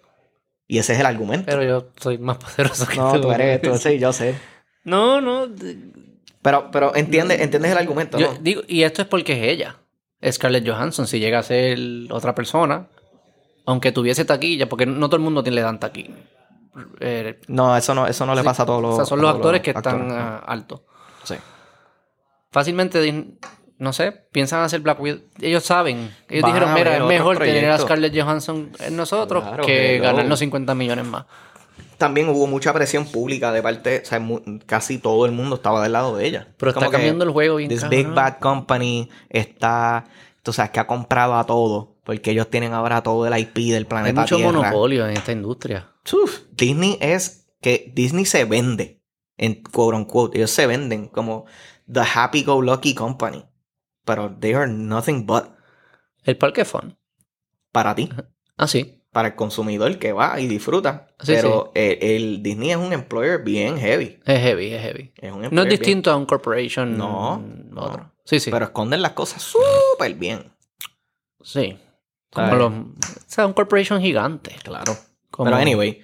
[0.69, 1.47] Y ese es el argumento.
[1.47, 3.21] pero yo soy más poderoso que no, tú.
[3.21, 4.43] tú eres, tú sí, yo sé.
[4.85, 5.49] No, no.
[6.47, 9.79] Pero, pero entiende, entiendes el argumento, digo, y esto es porque es ella.
[10.31, 11.77] Scarlett Johansson, si llega a ser
[12.11, 12.87] otra persona,
[13.65, 16.15] aunque tuviese taquilla, porque no todo el mundo tiene- le dan taquilla.
[17.01, 19.35] Eh, No, eso no, eso no le pasa a todos los o sea, son los
[19.35, 20.83] actores que están ah, altos.
[21.25, 21.35] Sí.
[22.53, 23.37] Fácilmente,
[23.79, 25.23] no sé, piensan hacer Black Widow.
[25.41, 26.15] Ellos saben.
[26.29, 27.81] Ellos Van dijeron, mira, es mejor tener a proyectos".
[27.87, 30.05] Scarlett Johansson en nosotros Claro, que hello.
[30.05, 31.27] ganarnos 50 millones más.
[31.99, 34.21] También hubo mucha presión pública de parte, o sea,
[34.67, 36.55] casi todo el mundo estaba del lado de ella.
[36.59, 37.99] Pero Como está cambiando el juego bien This cabrón.
[37.99, 40.05] Big Bad Company está,
[40.43, 43.75] tú sabes, que ha comprado a todo, porque ellos tienen ahora todo el IP del
[43.77, 44.53] Hay planeta mucho Tierra.
[44.53, 45.91] monopolio en esta industria.
[46.13, 49.03] Uf, Disney es que Disney se vende
[49.39, 50.37] en quote unquote.
[50.39, 51.47] Ellos se venden como
[51.91, 53.45] the happy go lucky company.
[54.05, 55.47] Pero they are nothing but
[56.25, 56.97] El parque fun.
[57.73, 58.09] para ti,
[58.59, 58.96] Ah, sí.
[59.17, 61.07] Para el consumidor que va y disfruta.
[61.21, 64.21] Sí, Pero El, el Disney es un employer bien heavy.
[64.27, 65.11] Es heavy, es heavy.
[65.17, 66.99] Es un No es bien- distinto a un corporation.
[66.99, 67.43] No,
[67.75, 67.97] Otro.
[68.03, 68.13] no.
[68.27, 68.51] Sí, sí.
[68.51, 70.53] Pero esconden las cosas súper bien.
[71.43, 71.79] sí.
[72.31, 72.71] Como los.
[72.73, 72.85] O
[73.27, 74.55] sea, un corporation gigante.
[74.63, 74.95] Claro.
[75.31, 76.03] Como- Pero anyway,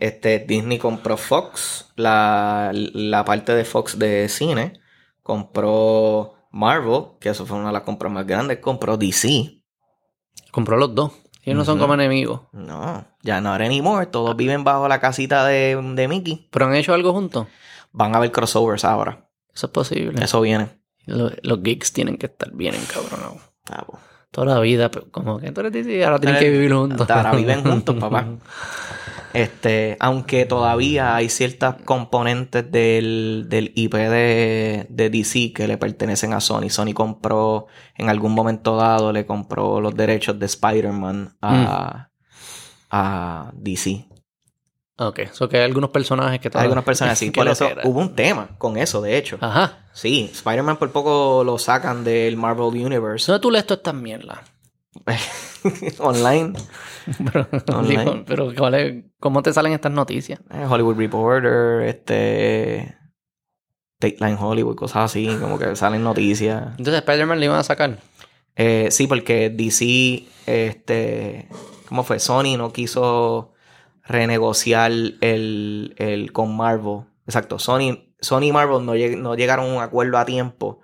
[0.00, 4.80] este, Disney compró Fox, la, la parte de Fox de cine,
[5.22, 9.60] compró Marvel, que eso fue una de las compras más grandes, compró DC.
[10.50, 11.12] Compró los dos.
[11.46, 12.40] Ellos no son como enemigos.
[12.52, 16.48] No, ya no anymore, todos viven bajo la casita de, de Mickey.
[16.50, 17.46] Pero han hecho algo juntos.
[17.92, 19.28] Van a haber crossovers ahora.
[19.54, 20.24] Eso es posible.
[20.24, 20.70] Eso viene.
[21.04, 23.38] Los, los geeks tienen que estar bien encabronados.
[23.70, 24.02] Ah, pues.
[24.32, 27.08] Toda la vida, pero como que tú eres DC, ahora tienen que vivir juntos.
[27.08, 28.26] Ahora viven juntos, papá.
[29.36, 36.32] Este, aunque todavía hay ciertas componentes del, del IP de, de DC que le pertenecen
[36.32, 36.70] a Sony.
[36.70, 42.08] Sony compró, en algún momento dado, le compró los derechos de Spider-Man a,
[42.90, 44.06] a DC.
[44.98, 47.26] Ok, eso que hay algunos personajes que Hay algunas personas así.
[47.30, 49.36] que Por eso hubo un tema con eso, de hecho.
[49.42, 49.80] Ajá.
[49.92, 54.38] Sí, Spider-Man por poco lo sacan del Marvel Universe ¿Dónde tú lees todas estas mierdas?
[55.98, 56.52] online.
[57.32, 57.98] pero, Online.
[58.04, 60.40] digo, pero ¿cuál es- ¿cómo te salen estas noticias?
[60.50, 62.96] Eh, Hollywood Reporter, este.
[64.00, 66.62] Dateline Hollywood, cosas así, como que salen noticias.
[66.78, 67.98] Entonces Spider-Man le iban a sacar.
[68.54, 71.48] Eh, sí, porque DC, este.
[71.88, 72.18] ¿Cómo fue?
[72.18, 73.52] Sony no quiso
[74.04, 77.04] renegociar el, el con Marvel.
[77.26, 80.80] Exacto, Sony, Sony y Marvel no, lleg- no llegaron a un acuerdo a tiempo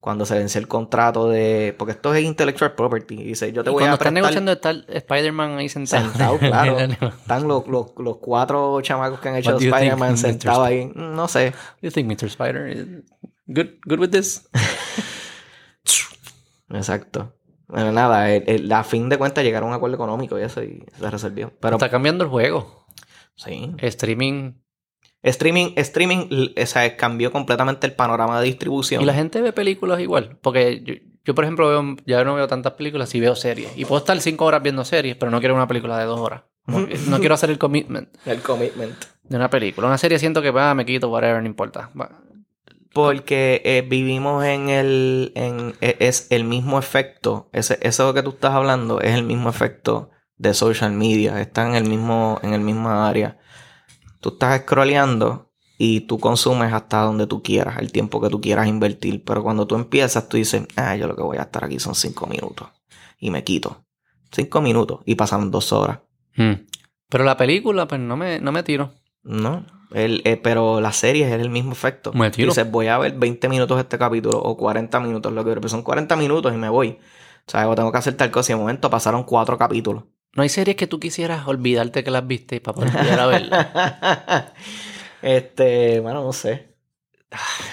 [0.00, 1.74] cuando se venció el contrato de...
[1.78, 3.20] Porque esto es intellectual property.
[3.20, 4.42] Y dice, yo te Y voy cuando a están prestar...
[4.42, 6.04] negociando está Spider-Man ahí sentado.
[6.10, 6.78] Sentado, claro.
[7.20, 10.30] Están los, los, los cuatro chamacos que han hecho Spider-Man think, Mr.
[10.30, 10.90] sentados ahí.
[10.94, 11.52] No sé.
[11.82, 12.26] you think, Mr.
[12.28, 13.02] Spider?
[13.46, 14.48] Good, good with this?
[16.70, 17.34] Exacto.
[17.68, 20.62] Bueno, nada, el- el- a fin de cuentas llegaron a un acuerdo económico y eso
[20.62, 21.52] y se resolvió.
[21.60, 22.86] Pero Está cambiando el juego.
[23.36, 23.74] sí.
[23.78, 24.54] Streaming.
[25.22, 26.28] Streaming, streaming,
[26.60, 29.02] o sea, cambió completamente el panorama de distribución.
[29.02, 30.38] Y la gente ve películas igual.
[30.40, 30.94] Porque yo,
[31.24, 33.76] yo, por ejemplo, veo, ya no veo tantas películas y veo series.
[33.76, 36.42] Y puedo estar cinco horas viendo series, pero no quiero una película de dos horas.
[36.66, 38.94] No quiero hacer el commitment El commitment.
[39.24, 39.88] de una película.
[39.88, 41.90] Una serie siento que ah, me quito, whatever, no importa.
[42.00, 42.22] Va.
[42.92, 45.32] Porque eh, vivimos en el.
[45.36, 47.48] En, e- es el mismo efecto.
[47.52, 51.40] Ese, eso que tú estás hablando es el mismo efecto de social media.
[51.40, 53.38] Está en el mismo, en el mismo área.
[54.20, 58.66] Tú estás scrolleando y tú consumes hasta donde tú quieras, el tiempo que tú quieras
[58.68, 59.24] invertir.
[59.24, 61.94] Pero cuando tú empiezas, tú dices, ah, yo lo que voy a estar aquí son
[61.94, 62.68] cinco minutos.
[63.18, 63.84] Y me quito.
[64.30, 65.00] Cinco minutos.
[65.06, 66.00] Y pasaron dos horas.
[66.36, 66.66] Hmm.
[67.08, 68.92] Pero la película, pues no me, no me tiro.
[69.22, 72.12] No, el, eh, pero la serie es el mismo efecto.
[72.12, 72.48] Me tiro.
[72.48, 75.82] Dices, voy a ver 20 minutos este capítulo o 40 minutos, lo que pero son
[75.82, 76.98] 40 minutos y me voy.
[77.46, 80.04] O sea, tengo que hacer tal cosa y de momento pasaron cuatro capítulos.
[80.34, 83.66] No hay series que tú quisieras olvidarte que las viste para poder volver a verlas.
[85.22, 86.74] este, bueno, no sé.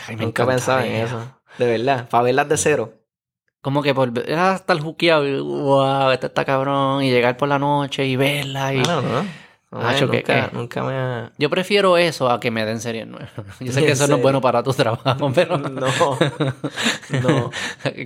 [0.08, 1.34] Ay, me Nunca pensaba en eso.
[1.58, 2.94] De verdad, para verlas de cero.
[3.62, 7.04] Como que por ver hasta el juqueado y wow, esta está cabrón.
[7.04, 8.74] Y llegar por la noche y verla.
[8.74, 8.78] Y...
[8.82, 9.24] Bueno, no.
[9.70, 10.50] No, Ah, que- nunca, eh.
[10.54, 11.32] nunca me ha...
[11.38, 13.30] Yo prefiero eso a que me den series nuevas.
[13.60, 15.58] Yo sé que ¿En eso no es bueno para tu trabajo, pero.
[15.58, 15.70] No,
[17.12, 17.52] no.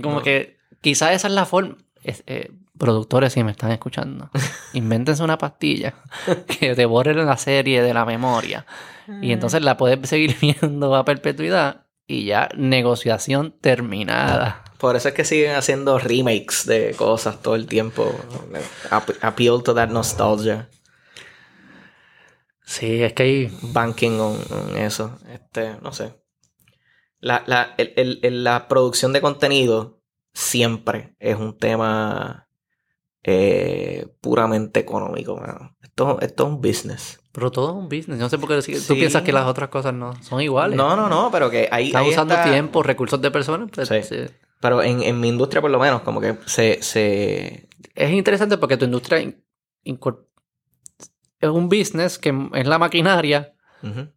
[0.02, 0.22] Como No.
[0.24, 1.76] que quizás esa es la forma.
[2.04, 4.30] Es- eh, productores, si me están escuchando,
[4.74, 5.94] invéntense una pastilla
[6.60, 8.66] que te borre la serie de la memoria.
[9.22, 14.64] Y entonces la puedes seguir viendo a perpetuidad y ya negociación terminada.
[14.80, 18.16] Por eso es que siguen haciendo remakes de cosas todo el tiempo.
[18.90, 20.70] Ap- appeal to that nostalgia.
[22.66, 23.58] Sí, es que hay.
[23.62, 25.20] banking on, on eso.
[25.32, 26.14] Este, no sé.
[27.20, 30.01] La, la, el- la producción de contenido
[30.34, 32.48] siempre es un tema
[33.24, 35.38] eh, puramente económico.
[35.38, 35.76] mano.
[35.82, 37.20] Esto, esto es un business.
[37.32, 38.18] Pero todo es un business.
[38.20, 40.76] No sé por qué tú piensas que las otras cosas no son iguales.
[40.76, 41.88] No, no, no, pero que ahí.
[41.88, 43.70] Estás ahí usando está- tiempo, recursos de personas.
[43.74, 44.04] pues, Sí.
[44.04, 44.18] sí.
[44.60, 46.82] Pero en, en mi industria, por lo menos, como que se.
[46.84, 49.44] se Es interesante porque tu industria in-
[49.84, 53.54] es un business que es la maquinaria,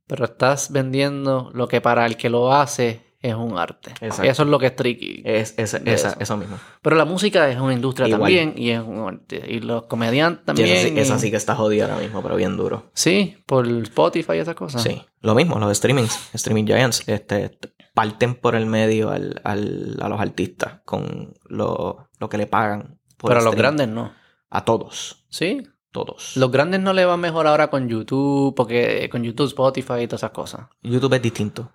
[0.07, 3.90] pero estás vendiendo lo que para el que lo hace es un arte.
[4.01, 4.30] Exacto.
[4.30, 5.22] Eso es lo que es tricky.
[5.24, 6.16] es, es- esa- eso.
[6.20, 6.59] eso mismo.
[6.82, 8.20] Pero la música es una industria Igual.
[8.20, 9.42] también y es un arte.
[9.48, 10.68] Y los comediantes también.
[10.68, 12.90] esa, sí, y- esa sí que está jodida ahora mismo, pero bien duro.
[12.92, 14.82] Sí, por Spotify y esas cosas.
[14.82, 17.59] Sí, lo mismo, los streamings, streaming giants, este,
[17.94, 22.98] parten por el medio al, al- a los artistas con lo, lo que le pagan.
[23.16, 24.12] por Pero a los grandes no.
[24.51, 25.62] A todos, Sí.
[25.92, 26.36] todos.
[26.36, 30.20] Los grandes no le va mejor ahora con YouTube, porque con YouTube, Spotify y todas
[30.20, 30.66] esas cosas.
[30.82, 31.70] YouTube es distinto.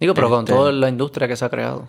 [0.00, 1.88] Digo, pero con Este- toda la industria que se ha creado.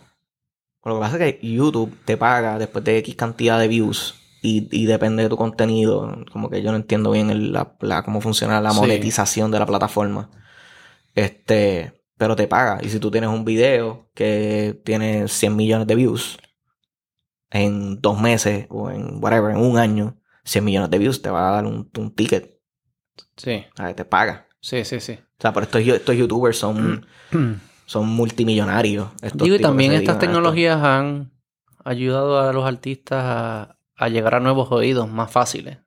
[0.85, 4.67] Lo que pasa es que YouTube te paga después de X cantidad de views y,
[4.71, 6.23] y depende de tu contenido.
[6.31, 8.79] Como que yo no entiendo bien el- la, la- cómo funciona la Sí.
[8.79, 10.29] monetización de la plataforma.
[11.15, 12.79] Este, pero te paga.
[12.81, 16.37] Y si tú tienes un video que tiene 100 millones de views
[17.51, 21.49] en dos meses o en whatever, en un año, 100 millones de views te va
[21.49, 22.59] a dar un, un ticket.
[23.35, 23.65] Sí,
[23.95, 24.47] te paga.
[24.61, 25.13] sí, sí, sí.
[25.13, 27.05] O sea, pero estos, estos youtubers son,
[27.89, 29.07] son multimillonarios.
[29.21, 30.19] Estos Digo, y también estas esto.
[30.27, 31.31] tecnologías han
[31.83, 35.79] ayudado a los artistas a, a llegar a nuevos oídos más fáciles.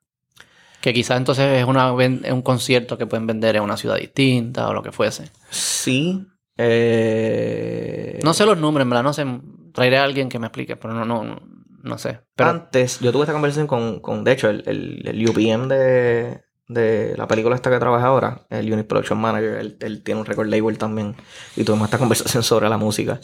[0.81, 4.69] Que quizás entonces es, una, es un concierto que pueden vender en una ciudad distinta
[4.69, 5.31] o lo que fuese.
[5.51, 6.27] Sí.
[6.57, 9.25] eh, No sé los números, verdad, no sé.
[9.73, 11.41] Traeré a alguien que me explique, pero no, no, no,
[11.85, 12.21] no sé.
[12.35, 16.43] Pero Antes, yo tuve esta conversación con, con de hecho, el, el, el UPM de,
[16.73, 20.27] de la película esta que trabaja ahora, el Unit Production Manager, él, él tiene un
[20.27, 21.17] record label también,
[21.57, 23.21] y tuvimos esta conversación sobre la música.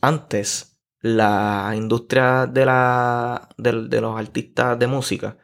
[0.00, 5.36] Antes, la industria de, la, de, de los artistas de música,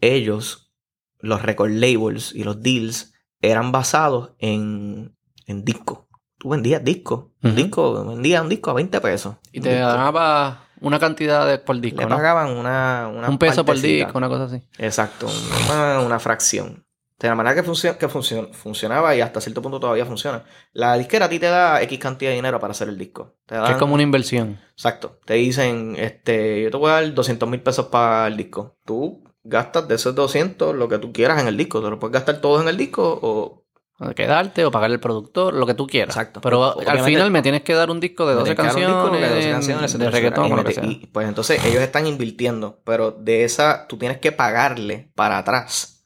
[0.00, 0.72] ellos,
[1.20, 5.16] los record labels y los deals, eran basados en,
[5.46, 6.00] en discos.
[6.38, 7.26] Tú vendías discos.
[7.42, 7.56] Un Ujú.
[7.56, 9.36] disco, vendías un disco a 20 pesos.
[9.52, 12.14] y te daba una cantidad de, por disco, Le ¿no?
[12.14, 14.62] pagaban una, una Un peso por disco, una cosa así.
[14.78, 15.26] Exacto,
[15.68, 16.84] una, una fracción.
[17.18, 20.44] De la manera que, funcio- que funcion- funcionaba y hasta cierto punto todavía funciona.
[20.72, 23.34] La disquera a ti te da X cantidad de dinero para hacer el disco.
[23.46, 24.60] Te Que dan- es como una inversión.
[24.72, 25.18] Exacto.
[25.24, 28.76] Te dicen, este, yo te voy a dar 200 mil pesos para el disco.
[28.84, 31.82] Tú gastas de esos 200 lo que tú quieras en el disco.
[31.82, 33.64] Te lo puedes gastar todo en el disco o
[34.00, 36.14] O quedarte o pagar el productor, lo que tú quieras.
[36.14, 36.40] Exacto.
[36.40, 38.90] Pero al final me tienes que dar un disco de Me 12 tienes que dar
[38.90, 40.84] un disco canciones, de 12 canciones, de reggaetón lo que sea.
[40.84, 45.97] y, pues entonces ellos están invirtiendo, pero de esa tú tienes que pagarle para atrás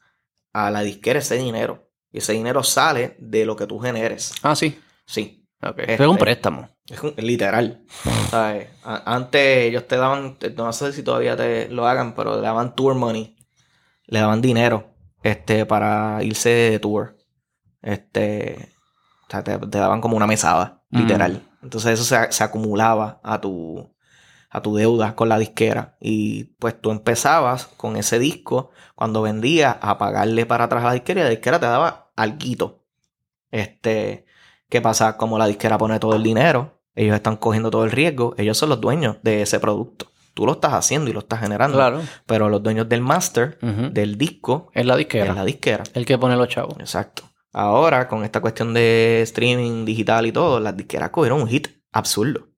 [0.52, 1.88] a la disquera ese dinero.
[2.10, 4.32] Y ese dinero sale de lo que tú generes.
[4.42, 4.78] Ah, sí.
[5.06, 5.46] Sí.
[5.62, 5.78] Ok.
[5.78, 6.68] Este- es un préstamo.
[6.88, 7.84] Es un- literal.
[8.30, 8.68] ¿sabes?
[8.84, 12.94] Antes ellos te daban, no sé si todavía te lo hagan, pero le daban tour
[12.94, 13.36] money.
[14.06, 14.90] Le daban dinero
[15.22, 17.16] este, para irse de tour.
[17.80, 18.68] Este,
[19.28, 20.98] o sea, te, te daban como una mesada, Mm.
[20.98, 21.48] literal.
[21.62, 23.91] Entonces eso se, se acumulaba a tu,
[24.52, 25.96] a tu deuda con la disquera.
[26.00, 30.92] Y pues tú empezabas con ese disco cuando vendías a pagarle para atrás a la
[30.92, 32.84] disquera y la disquera te daba alguito.
[33.50, 34.26] Este,
[34.68, 35.16] ¿qué pasa?
[35.16, 38.68] Como la disquera pone todo el dinero, ellos están cogiendo todo el riesgo, ellos son
[38.68, 40.06] los dueños de ese producto.
[40.34, 41.76] Tú lo estás haciendo y lo estás generando.
[41.76, 42.00] Claro.
[42.26, 45.30] Pero los dueños del master, del disco, Es la disquera.
[45.30, 45.84] es la disquera.
[45.92, 46.74] El que pone los chavos.
[46.78, 47.24] Exacto.
[47.52, 52.48] Ahora, con esta cuestión de streaming digital y todo, las disqueras cogieron un hit absurdo.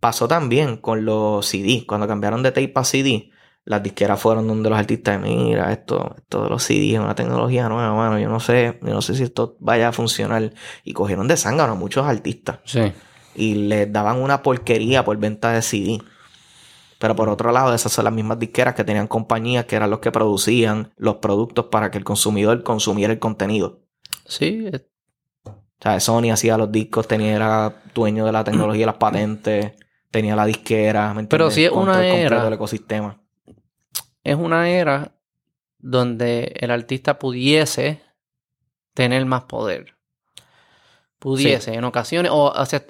[0.00, 1.84] Pasó también con los CD.
[1.86, 3.30] Cuando cambiaron de tape a CD,
[3.64, 7.68] las disqueras fueron donde los artistas, mira, esto, esto de los CD es una tecnología
[7.68, 8.18] nueva, mano.
[8.18, 10.52] Yo no sé, yo no sé si esto vaya a funcionar.
[10.84, 12.60] Y cogieron de zángano a muchos artistas.
[12.64, 12.92] Sí.
[13.34, 15.98] Y les daban una porquería por venta de CD.
[16.98, 20.00] Pero por otro lado, esas son las mismas disqueras que tenían compañías que eran los
[20.00, 23.80] que producían los productos para que el consumidor consumiera el contenido.
[24.26, 24.68] Sí.
[25.44, 29.74] O sea, Sony hacía los discos, tenía, era dueño de la tecnología, las patentes,
[30.10, 33.20] tenía la disquera, ¿me Pero si es una Control era- del ecosistema.
[34.24, 35.12] Es una era
[35.78, 38.02] donde el artista pudiese
[38.94, 39.94] tener más poder.
[41.18, 42.30] Pudiese, en ocasiones.
[42.32, 42.84] O, o sea,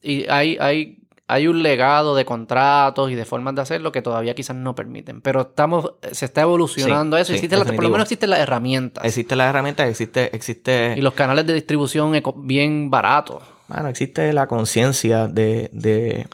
[0.00, 4.34] y hay, hay, hay un legado de contratos y de formas de hacerlo que todavía
[4.34, 5.20] quizás no permiten.
[5.20, 7.28] Pero estamos, se está evolucionando Sí, eso.
[7.32, 9.04] sí, Existe la- por lo menos existen las herramientas.
[9.04, 13.42] Existe la herramienta, existe, existe, Y los canales de distribución bien baratos.
[13.68, 16.26] bueno, existe la conciencia de, de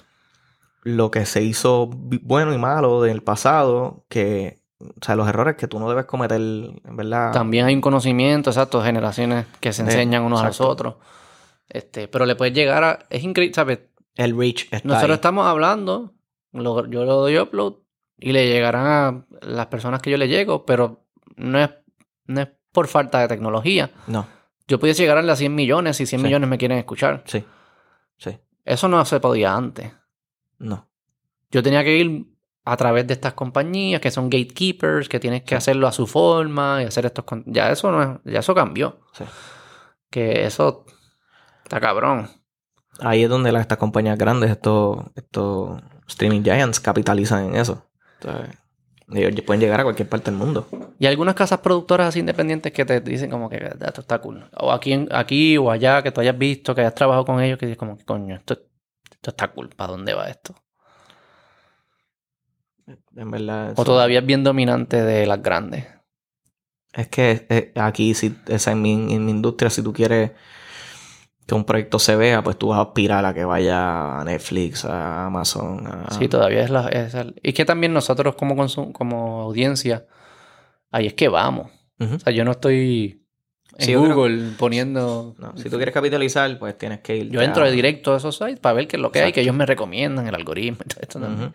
[0.83, 5.69] lo que se hizo bueno y malo del pasado, que, o sea, los errores que
[5.69, 7.33] tú no debes cometer, en verdad.
[7.33, 10.97] También hay un conocimiento, exacto, generaciones que se De- enseñan unos a los otros.
[11.69, 12.99] Este, pero le puedes llegar a.
[13.11, 13.79] Es increíble, ¿sabes?
[14.17, 15.15] El reach está Nosotros ahí.
[15.15, 16.13] estamos hablando,
[16.53, 17.75] lo- yo lo doy upload
[18.19, 21.05] y le llegarán a las personas que yo le llego, pero
[21.37, 21.71] no es,
[22.27, 23.91] no es por falta de tecnología.
[24.07, 24.27] No,
[24.69, 26.25] Yo pudiese llegar a 100 millones si 100 Sí.
[26.25, 27.23] millones me quieren escuchar.
[27.27, 27.45] sí,
[28.19, 29.93] sí, Eso no se podía antes.
[30.63, 30.89] No.
[31.51, 32.27] Yo tenía que ir
[32.65, 36.83] a través de estas compañías que son gatekeepers, que tienes que hacerlo a su forma
[36.83, 37.25] y hacer estos...
[37.47, 39.01] Ya eso no es- ya eso cambió.
[39.13, 39.25] Sí.
[40.11, 40.85] Que eso
[41.65, 42.29] está cabrón.
[43.01, 47.87] Ahí es donde las, estas compañías grandes, estos, estos streaming giants, capitalizan en eso.
[48.21, 48.49] Sea,
[49.15, 50.69] ellos pueden llegar a cualquier parte del mundo.
[50.99, 54.49] Y algunas casas productoras así independientes que te dicen como que "Ah, esto está cool.
[54.57, 57.67] O aquí, aquí o allá, que tú hayas visto, que hayas trabajado con ellos, que
[57.67, 58.57] dices como que coño, esto,
[59.23, 59.69] esto está cool.
[59.69, 60.53] ¿Para dónde va esto?
[63.15, 63.73] En verdad.
[63.77, 65.87] O todavía es bien dominante de las grandes.
[66.93, 70.33] Es que eh, aquí, si, esa, en, mi, en mi industria, si tú quieres
[71.47, 74.85] que un proyecto se vea, pues tú vas a aspirar a que vaya a Netflix,
[74.85, 75.87] a Amazon.
[75.87, 76.11] A...
[76.11, 76.89] Sí, todavía es la...
[76.89, 80.07] es el- y que también nosotros como, consum- como audiencia,
[80.91, 81.71] ahí es que vamos.
[82.01, 83.22] O sea, yo no estoy
[83.79, 85.35] en Sí, yo creo- Google poniendo...
[85.39, 87.31] No, si tú quieres capitalizar, pues tienes que ir.
[87.31, 89.41] Yo entro de directo a esos sites para ver qué es lo que hay, que
[89.41, 91.55] ellos me recomiendan, el algoritmo y todo esto también.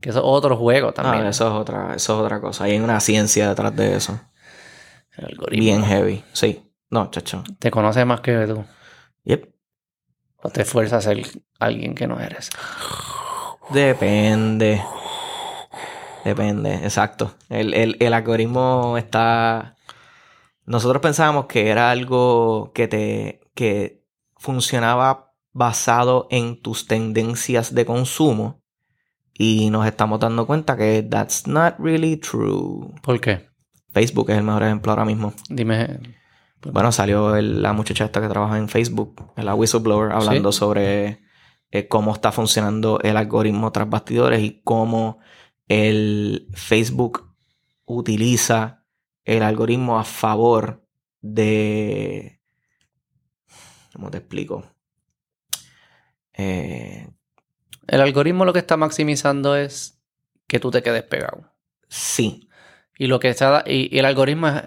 [0.00, 1.26] Que eso es otro juego también.
[1.26, 2.64] eso es otra, eso es otra cosa.
[2.64, 4.18] Hay una ciencia detrás de eso.
[5.16, 5.62] el algoritmo.
[5.64, 6.24] Bien heavy.
[6.32, 6.62] Sí.
[6.90, 7.44] No, chacho.
[7.58, 8.64] Te conoce más que tú.
[9.24, 9.48] Yep.
[10.42, 11.22] O te fuerzas a ser
[11.58, 12.48] alguien que no eres.
[13.70, 14.82] Depende.
[16.24, 17.34] Depende, exacto.
[17.48, 19.76] El, el- el algoritmo está.
[20.70, 23.40] Nosotros pensábamos que era algo que te.
[23.54, 24.04] que
[24.36, 28.62] funcionaba basado en tus tendencias de consumo.
[29.34, 32.92] Y nos estamos dando cuenta que that's not really true.
[33.02, 33.48] ¿Por qué?
[33.92, 35.32] Facebook es el mejor ejemplo ahora mismo.
[35.48, 35.98] Dime.
[36.62, 41.20] Bueno, salió el- la muchacha esta que trabaja en Facebook, la whistleblower, hablando sobre
[41.72, 45.18] eh, cómo está funcionando el algoritmo tras bastidores y cómo
[45.68, 47.34] el Facebook
[47.86, 48.79] utiliza
[49.24, 50.84] el algoritmo a favor
[51.20, 52.40] de...
[53.92, 54.64] ¿Cómo te explico?
[56.34, 57.08] Eh,
[57.86, 60.00] El algoritmo lo que está maximizando es
[60.46, 61.52] que tú te quedes pegado.
[61.88, 62.48] sí,
[62.98, 63.64] Y lo que está.
[63.66, 64.62] Y, y el algoritmo es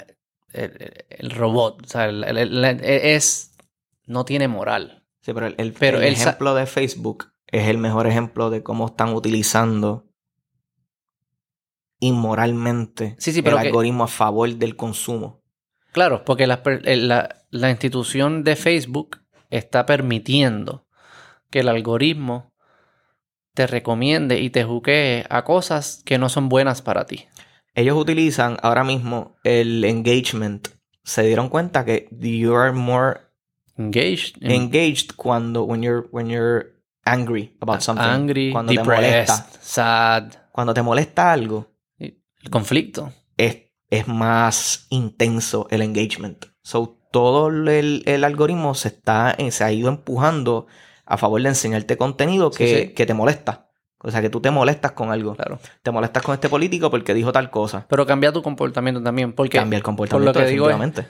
[0.54, 1.84] el, el robot.
[1.86, 3.56] O sea, el- el- el- es.
[4.06, 5.06] No tiene moral.
[5.22, 10.08] sí, pero el, Pero ejemplo de Facebook es el mejor ejemplo de cómo están utilizando
[12.04, 15.42] inmoralmente Sí, sí, pero el que- algoritmo a favor del consumo.
[15.92, 19.20] Claro, porque el- la- la institución de Facebook
[19.50, 20.86] está permitiendo
[21.52, 22.52] que el algoritmo
[23.54, 27.26] te recomiende y te juquee a cosas que no son buenas para ti.
[27.76, 30.70] Ellos utilizan ahora mismo el engagement.
[31.04, 33.20] Se dieron cuenta que you are more
[33.78, 34.38] Engaged.
[34.42, 36.74] en- engaged cuando when you're when you're
[37.06, 38.06] angry about something.
[38.08, 39.48] angry, cuando te depressed, molesta.
[39.62, 40.34] sad.
[40.52, 41.73] Cuando te molesta algo,
[42.44, 43.12] El conflicto.
[43.38, 46.46] es, es más intenso el engagement.
[46.62, 50.68] So, todo el, el algoritmo se, está, eh, se ha ido empujando
[51.06, 52.94] a favor de enseñarte contenido que, sí.
[52.94, 53.70] que te molesta.
[54.06, 55.36] O sea, que tú te molestas con algo.
[55.36, 55.60] Claro.
[55.82, 57.86] Te molestas con este político porque dijo tal cosa.
[57.90, 59.32] Pero cambia tu comportamiento también.
[59.34, 61.08] Porque Cambia el comportamiento que digo es- definitivamente.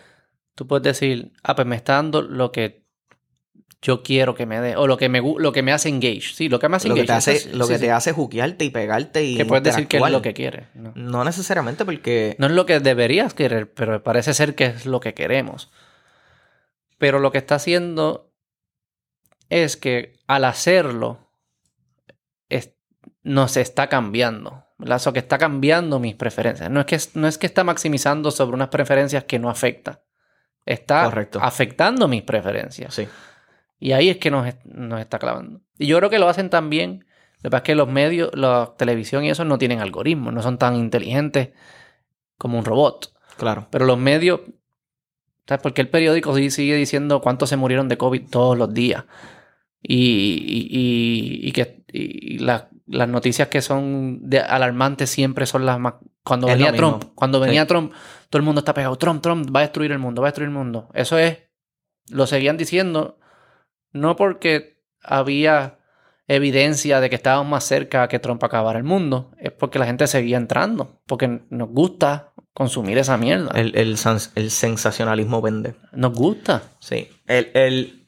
[0.55, 2.82] tú puedes decir, ah, pues me está dando lo que
[3.83, 4.75] yo quiero que me dé.
[4.75, 6.33] O lo que me, lo que me hace engage.
[6.33, 7.13] Sí, lo que me hace lo que engage.
[7.25, 7.85] te hace, es- lo sí, que sí.
[7.85, 10.65] te hace juquearte y pegarte y Que puedes decir que es lo que quieres.
[10.73, 10.91] ¿no?
[10.95, 12.35] No necesariamente porque...
[12.39, 15.69] No es lo que deberías querer, pero parece ser que es lo que queremos.
[16.97, 18.31] Pero lo que está haciendo
[19.49, 21.29] es que al hacerlo
[22.49, 22.71] es-
[23.21, 24.63] nos está cambiando.
[24.77, 24.97] ¿verdad?
[24.97, 26.69] Eso que está cambiando mis preferencias.
[26.69, 30.01] No es, que, no es que está maximizando sobre unas preferencias que no afecta.
[30.65, 31.39] Está Correcto.
[31.41, 32.93] afectando mis preferencias.
[32.93, 33.07] Sí.
[33.83, 35.59] Y ahí es que nos, nos está clavando.
[35.77, 37.05] Y yo creo que lo hacen también.
[37.41, 40.41] Lo que pasa es que los medios, la televisión y eso no tienen algoritmos, no
[40.41, 41.49] son tan inteligentes
[42.37, 43.13] como un robot.
[43.35, 43.67] Claro.
[43.71, 44.39] Pero los medios,
[45.45, 45.61] ¿sabes?
[45.61, 49.03] Porque el periódico sigue diciendo cuántos se murieron de COVID todos los días.
[49.81, 50.67] Y, y-
[51.43, 51.83] y- y que
[52.39, 55.95] las, noticias que son de- alarmantes siempre son las más...
[56.23, 56.71] Cuando Es venía.
[56.71, 57.67] Trump, cuando venía Sí.
[57.67, 57.91] Trump,
[58.29, 58.95] todo el mundo está pegado.
[58.95, 60.87] Trump, Trump va a destruir el mundo, va a destruir el mundo.
[60.93, 61.39] Eso es,
[62.09, 63.19] lo seguían diciendo,
[63.93, 65.79] no porque había
[66.27, 69.85] evidencia de que estábamos más cerca a que Trump acabara el mundo, es porque la
[69.85, 73.51] gente seguía entrando, porque nos gusta consumir esa mierda.
[73.55, 75.75] El, el, sensacionalismo vende.
[75.91, 76.63] Nos gusta.
[76.79, 77.09] Sí.
[77.27, 77.99] El, el-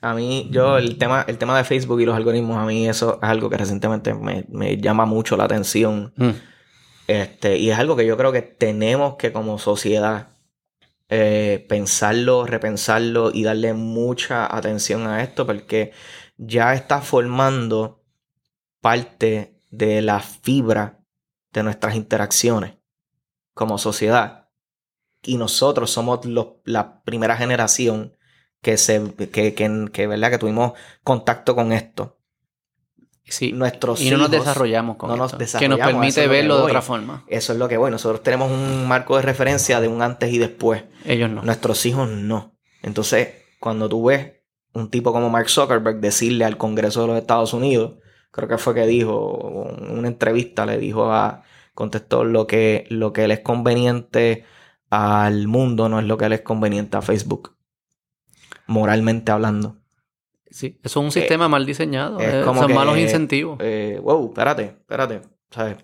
[0.00, 3.18] a mí, yo, el tema, el tema de Facebook y los algoritmos, a mí eso
[3.22, 6.12] es algo que recientemente me, me llama mucho la atención.
[6.16, 6.30] Mm.
[7.08, 10.33] Este, y es algo que yo creo que tenemos que como sociedad
[11.08, 15.92] eh, pensarlo, repensarlo y darle mucha atención a esto porque
[16.36, 18.02] ya está formando
[18.80, 21.00] parte de la fibra
[21.52, 22.74] de nuestras interacciones
[23.54, 24.48] como sociedad.
[25.22, 26.20] Y nosotros somos
[26.64, 28.16] la primera generación
[28.60, 30.30] que, se, que, que, que, ¿verdad?
[30.30, 30.72] que tuvimos
[31.02, 32.18] contacto con esto.
[33.26, 33.52] Sí.
[33.52, 36.62] Nuestros Y no nos desarrollamos con no nos desarrollamos, que nos permite es verlo de
[36.62, 36.70] voy.
[36.70, 37.24] otra forma.
[37.26, 37.90] Eso es lo que voy.
[37.90, 40.84] Nosotros tenemos un marco de referencia de un antes y después.
[41.04, 41.42] Ellos no.
[41.42, 42.54] Nuestros hijos no.
[42.82, 43.28] Entonces,
[43.60, 44.32] cuando tú ves
[44.74, 47.94] un tipo como Mark Zuckerberg decirle al Congreso de los Estados Unidos,
[48.30, 51.44] creo que fue que dijo, en una entrevista le dijo a,
[51.74, 54.44] contestó lo que, lo que le es conveniente
[54.90, 57.56] al mundo no es lo que le es conveniente a Facebook.
[58.66, 59.76] Moralmente hablando.
[60.54, 62.20] Sí, eso es un sistema mal diseñado.
[62.20, 63.58] es eh, como son que- malos incentivos.
[63.60, 65.22] Eh, wow, espérate, espérate.
[65.50, 65.78] ¿Sabes?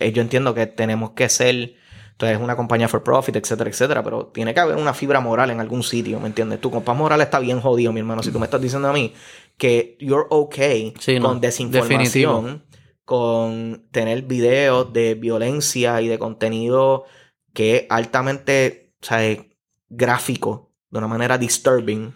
[0.00, 1.74] Eh, yo entiendo que tenemos que ser.
[2.12, 4.02] Entonces, una compañía for profit, etcétera, etcétera.
[4.02, 6.62] Pero tiene que haber una fibra moral en algún sitio, ¿me entiendes?
[6.62, 8.22] Tu compás moral está bien jodido, mi hermano.
[8.22, 9.12] Si tú me estás diciendo a mí
[9.58, 12.62] que you're okay Sí, no, con desinformación, definitivo.
[13.04, 17.04] con tener videos de violencia y de contenido
[17.52, 19.40] que es altamente, ¿sabes?
[19.90, 22.14] Gráfico, de una manera disturbing.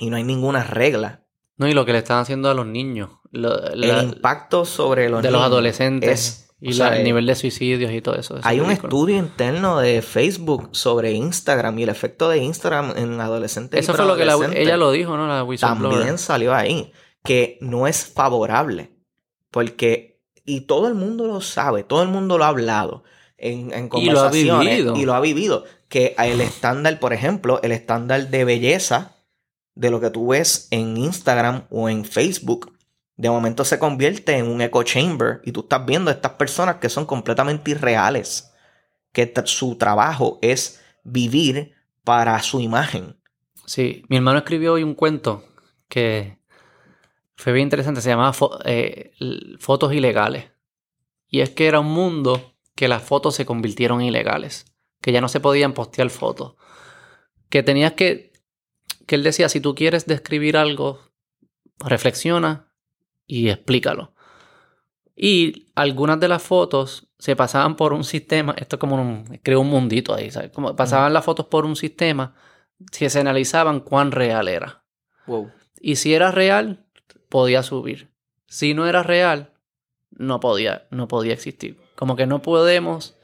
[0.00, 1.24] Y no hay ninguna regla.
[1.56, 3.10] No, y lo que le están haciendo a los niños.
[3.32, 6.10] lo- la- el impacto sobre los de los adolescentes.
[6.10, 8.36] es- y sea, el eh, nivel de suicidios y todo eso.
[8.38, 12.94] eso Hay es un estudio interno de Facebook sobre Instagram y el efecto de Instagram
[12.96, 13.78] en adolescentes.
[13.78, 15.28] y Eso fue lo que la- ella lo dijo, ¿no?
[15.28, 15.46] La.
[15.58, 18.90] También salió ahí que no es favorable
[19.50, 23.04] porque y todo el mundo lo sabe, todo el mundo lo ha hablado
[23.38, 24.96] en, en Y lo ha conversaciones vivido.
[24.96, 29.16] y lo ha vivido que el estándar, por ejemplo, el estándar de belleza
[29.80, 32.76] de lo que tú ves en Instagram o en Facebook
[33.16, 36.76] de momento se convierte en un echo chamber y tú estás viendo a estas personas
[36.76, 38.52] que son completamente irreales,
[39.12, 41.72] que su trabajo es vivir
[42.04, 43.16] para su imagen.
[43.66, 45.44] Sí, mi hermano escribió hoy un cuento
[45.88, 46.38] que
[47.36, 48.00] fue bien interesante.
[48.00, 48.34] Se llamaba
[48.64, 49.12] eh,
[49.58, 50.50] Fotos Ilegales.
[51.28, 54.64] Y es que era un mundo que las fotos se convirtieron en ilegales.
[55.00, 56.54] Que ya no se podían postear fotos.
[57.48, 58.29] Que tenías que...
[59.10, 61.00] Que él decía, si tú quieres describir algo,
[61.80, 62.72] reflexiona
[63.26, 64.14] y explícalo.
[65.16, 69.62] Y algunas de las fotos se pasaban por un sistema, esto es como un, creó
[69.62, 70.52] un mundito ahí, ¿sabes?
[70.52, 72.36] Como pasaban las fotos por un sistema
[72.96, 74.84] que se analizaban cuán real era.
[75.26, 75.50] Wow.
[75.80, 76.86] Y si era real,
[77.28, 78.12] podía subir.
[78.46, 79.54] Si no era real,
[80.12, 81.80] no podía, no podía existir.
[81.96, 83.18] Como que no podemos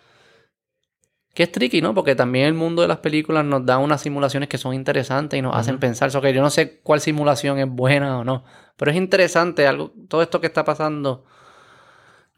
[1.36, 1.92] Que es tricky, ¿no?
[1.92, 5.42] Porque también el mundo de las películas nos da unas simulaciones que son interesantes y
[5.42, 6.10] nos hacen pensar.
[6.22, 8.42] Que yo no sé cuál simulación es buena o no.
[8.78, 11.26] Pero es interesante algo, todo esto que está pasando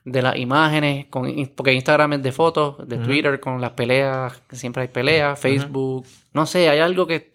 [0.04, 4.56] de las imágenes, con, porque Instagram es de fotos, de Twitter con las peleas, que
[4.56, 6.04] siempre hay peleas, Facebook.
[6.32, 7.30] No sé, hay algo que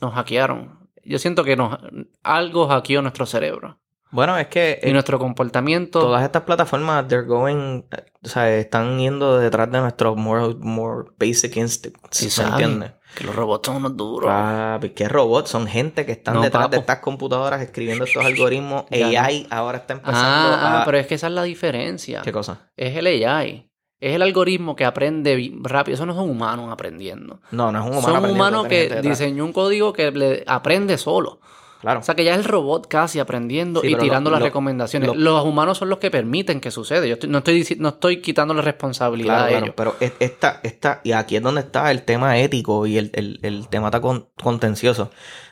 [0.00, 0.80] nos hackearon.
[1.04, 1.78] Yo siento que nos,
[2.24, 3.78] algo hackeó nuestro cerebro.
[4.14, 4.78] Bueno, es que...
[4.84, 5.98] Y nuestro comportamiento...
[5.98, 7.82] Todas estas plataformas, they're going...
[8.22, 12.00] O sea, están yendo detrás de nuestros more, more basic instincts.
[12.12, 12.92] Sí, ¿me saben entiendes?
[13.16, 14.30] que los robots son unos duros.
[14.30, 15.50] Papi, ¿qué robots?
[15.50, 18.84] Son gente que están No, detrás de estas computadoras escribiendo estos algoritmos.
[18.92, 20.84] AI ahora está empezando ah, ah, a...
[20.84, 22.22] pero es que esa es la diferencia.
[22.22, 22.70] ¿Qué cosa?
[22.76, 23.68] Es el AI.
[23.98, 25.94] Es el algoritmo que aprende rápido.
[25.94, 27.40] Eso no son humanos aprendiendo.
[27.50, 28.20] No, no es un humano.
[28.20, 31.40] son humanos que diseñó un código que le aprende solo.
[31.84, 32.00] Claro.
[32.00, 34.46] O sea que ya es el robot casi aprendiendo Sí, y tirando lo- las lo-
[34.46, 35.08] recomendaciones.
[35.08, 37.06] lo- Los humanos son los que permiten que suceda.
[37.06, 39.74] Yo estoy- no, estoy, no estoy quitando la responsabilidad Claro, claro, ellos.
[39.76, 43.38] pero es- esta, esta, y aquí es donde está el tema ético y el, el,
[43.42, 45.10] el tema está con- contencioso.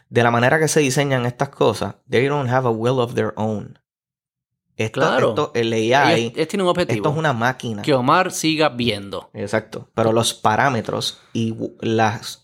[0.09, 3.33] De la manera que se diseñan estas cosas, they don't have a will of their
[3.37, 3.79] own.
[4.77, 5.29] Esto, Claro.
[5.31, 6.97] esto, el AI, un objetivo.
[6.97, 7.83] esto es una máquina.
[7.83, 9.31] Que Omar siga viendo.
[9.35, 9.91] Exacto.
[9.95, 12.42] Pero los parámetros y las,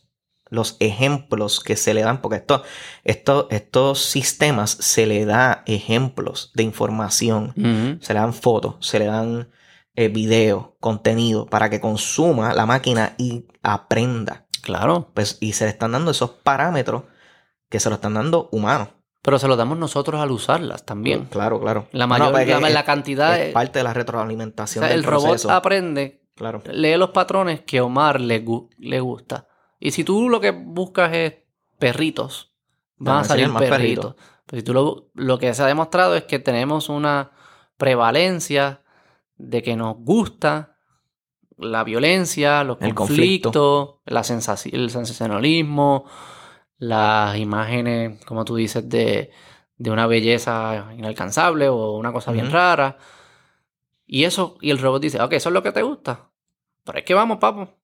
[0.50, 2.62] los ejemplos que se le dan, porque esto,
[3.04, 9.06] esto, estos sistemas se le da ejemplos de información se le dan fotos, se le
[9.06, 9.50] dan
[9.94, 14.46] eh, video, contenido para que consuma la máquina y aprenda.
[14.62, 15.10] Claro.
[15.14, 17.02] Pues, y se le están dando esos parámetros
[17.68, 18.88] que se lo están dando humanos.
[19.22, 21.24] Pero se lo damos nosotros al usarlas también.
[21.24, 21.88] Claro, claro.
[21.92, 25.00] La mayor, pues, la, es- la cantidad es parte de la o retroalimentación sea, del
[25.00, 26.62] el robot aprende, Claro.
[26.70, 29.47] lee los patrones que Omar le, gu- le gusta.
[29.78, 31.34] Y si tú lo que buscas es
[31.78, 32.52] perritos,
[32.96, 34.14] van a salir más perritos.
[34.46, 37.30] Pero si tú lo, lo que se ha demostrado es que tenemos una
[37.76, 38.82] prevalencia
[39.36, 40.76] de que nos gusta
[41.56, 46.04] la violencia, los El conflictos, la sensaci- el sensacionalismo,
[46.78, 49.30] las imágenes, como tú dices, de,
[49.76, 52.98] de una belleza inalcanzable o una cosa bien rara.
[54.06, 56.30] Y eso, y el robot dice, ok, eso es lo que te gusta.
[56.84, 57.77] Pero es que vamos, papo.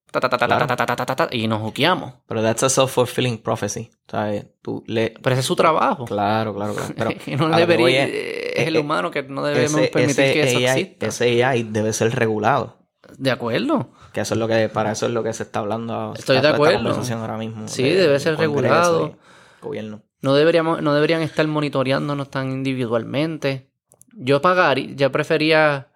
[1.31, 2.13] Y nos juqueamos.
[2.27, 3.89] Pero that's a self-fulfilling prophecy.
[4.09, 4.45] ¿Sabes?
[4.61, 5.13] Tú le...
[5.21, 6.05] Pero ese es su trabajo.
[6.05, 7.11] Claro, claro, claro.
[7.37, 11.05] No debería, es- el humano que no debemos ese, permitir que eso AI, exista.
[11.07, 12.77] ese AI debe ser regulado.
[13.17, 13.91] De acuerdo.
[14.13, 16.13] Que eso es lo que, para eso es lo que se está hablando.
[16.17, 16.77] Estoy de acuerdo.
[16.77, 17.67] conversación ahora mismo.
[17.67, 19.17] Sí, de- debe ser regulado.
[19.61, 20.01] Gobierno.
[20.21, 23.69] No, deberíamos, no deberían estar monitoreándonos tan individualmente.
[24.13, 25.89] Yo pagaría, yo prefería,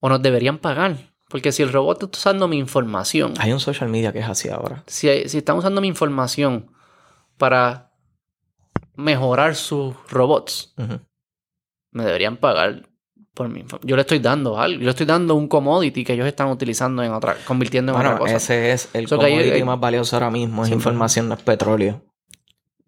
[0.00, 0.96] o nos deberían pagar.
[1.34, 4.48] Porque si el robot está usando mi información, Hay un social media que es así
[4.50, 4.84] ahora.
[4.86, 6.70] si, si están usando mi información
[7.38, 7.90] para
[8.94, 10.76] mejorar sus robots,
[11.90, 12.88] me deberían pagar
[13.34, 13.88] por mi información.
[13.88, 17.02] Yo le estoy dando algo, yo le estoy dando un commodity que ellos están utilizando
[17.02, 18.36] en otra, convirtiendo en Bueno, otra cosa.
[18.36, 20.62] ese es el So que hay- commodity más valioso ahora mismo.
[20.62, 22.04] Es Sí, información, no es petróleo.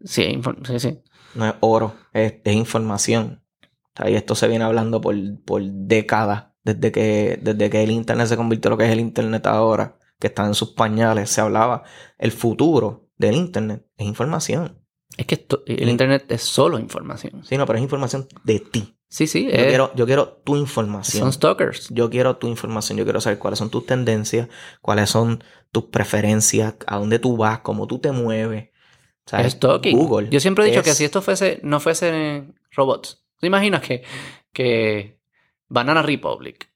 [0.04, 1.00] Sí, sí, sí.
[1.34, 1.94] No es oro.
[2.12, 3.42] Es, es información.
[3.62, 6.44] O sea, y esto se viene hablando por, por décadas.
[6.74, 9.98] Desde que, desde que el internet se convirtió en lo que es el internet ahora.
[10.18, 11.30] Que está en sus pañales.
[11.30, 11.84] Se hablaba.
[12.18, 14.78] El futuro del internet es información.
[15.16, 17.44] Es que esto- el internet es solo información.
[17.44, 18.94] Sí, no, pero es información de ti.
[19.08, 21.22] Sí, sí, Yo, es- quiero, yo quiero tu información.
[21.22, 21.88] son stalkers.
[21.90, 24.48] Yo quiero tu información, yo quiero saber cuáles son tus tendencias,
[24.82, 28.70] cuáles son tus preferencias, a dónde tú vas, cómo tú te mueves.
[29.26, 29.96] O sea, Es stalking.
[29.96, 30.28] Google.
[30.30, 34.02] Yo siempre he dicho que si esto fuese, no fuese robots, ¿te imaginas que,
[34.52, 35.15] que
[35.68, 36.70] Banana Republic,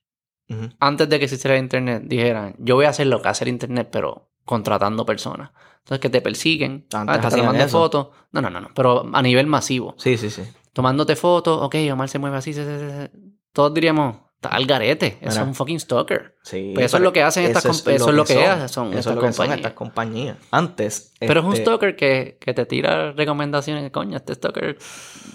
[0.80, 3.88] antes de que existiera internet, dijeran, yo voy a hacer lo que hace el internet,
[3.92, 5.50] pero contratando personas?
[5.78, 7.78] Entonces que te persiguen, Antes ah, estás hacían tomando eso.
[7.78, 8.08] fotos.
[8.32, 9.94] No, no, no, no, pero a nivel masivo.
[9.96, 10.42] Sí, sí, sí.
[10.72, 13.10] Tomándote fotos, ok, Omar se mueve así, se- se- se-
[13.52, 15.42] todos diríamos, está al garete, eso Mira.
[15.42, 16.34] es un fucking stalker.
[16.42, 18.92] sí Pues eso es lo que hacen estas comp- eso es lo que son.
[18.94, 19.72] estas compañías.
[19.74, 20.36] compañías.
[20.50, 21.12] Antes.
[21.20, 23.90] Pero es un este, stalker que, que te tira recomendaciones.
[23.90, 24.78] Coño, este stalker,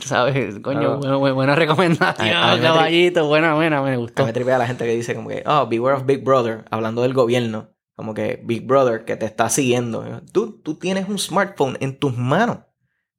[0.04, 0.60] ¿sabes?
[0.60, 1.20] Coño, Claro.
[1.20, 3.28] buena, buena- recomendación, A- a tri- caballito.
[3.28, 4.26] Buena, buena, me A gustó.
[4.26, 7.14] me tripea la gente que dice como que, oh, beware of Big Brother, hablando del
[7.14, 7.72] gobierno.
[7.96, 10.04] Como que Big Brother que te está siguiendo.
[10.34, 12.60] Tú, tú tienes un smartphone en tus manos.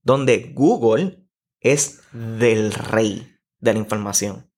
[0.03, 1.23] Donde Google
[1.61, 4.51] es del rey de la información.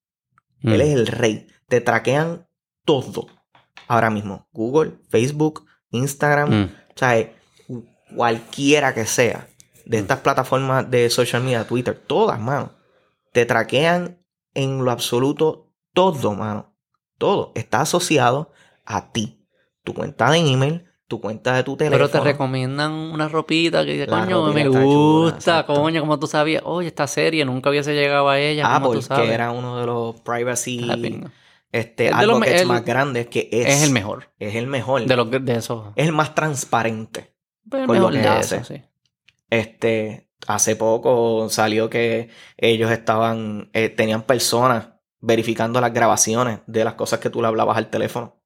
[0.61, 0.69] Mm.
[0.73, 1.47] Él es el rey.
[1.69, 2.47] Te traquean
[2.85, 3.27] todo.
[3.87, 4.49] Ahora mismo.
[4.53, 6.51] Google, Facebook, Instagram.
[6.51, 6.65] Mm.
[6.65, 7.35] O sea, eh,
[8.15, 9.49] cualquiera que sea
[9.85, 10.01] de Mm.
[10.03, 12.73] estas plataformas de social media, Twitter, todas, mano.
[13.33, 14.19] Te traquean
[14.55, 16.75] en lo absoluto todo, mano.
[17.19, 18.53] Todo está asociado
[18.85, 19.47] a ti.
[19.85, 22.07] Tu cuenta de email, tu cuenta de tu teléfono.
[22.07, 25.75] Pero te recomiendan una ropita que dice, coño, me chula, gusta, exacto.
[25.75, 26.63] coño, como tú sabías.
[26.67, 29.27] Oye, esta serie nunca hubiese llegado a ella, como Apple, tú sabes.
[29.27, 31.29] que era uno de los privacy Ah,
[31.73, 33.67] este, Es advocates me- el- más grandes que es.
[33.69, 34.31] Es el mejor.
[34.39, 35.05] Es el mejor.
[35.05, 35.87] De los de esos.
[35.97, 37.35] Es el más transparente.
[37.69, 38.65] Pues el con lo mejor que de hace.
[38.65, 38.83] sí.
[39.51, 44.91] Este, hace poco salió que ellos estaban, eh, tenían personas
[45.21, 48.37] verificando las grabaciones de las cosas que tú le hablabas al teléfono.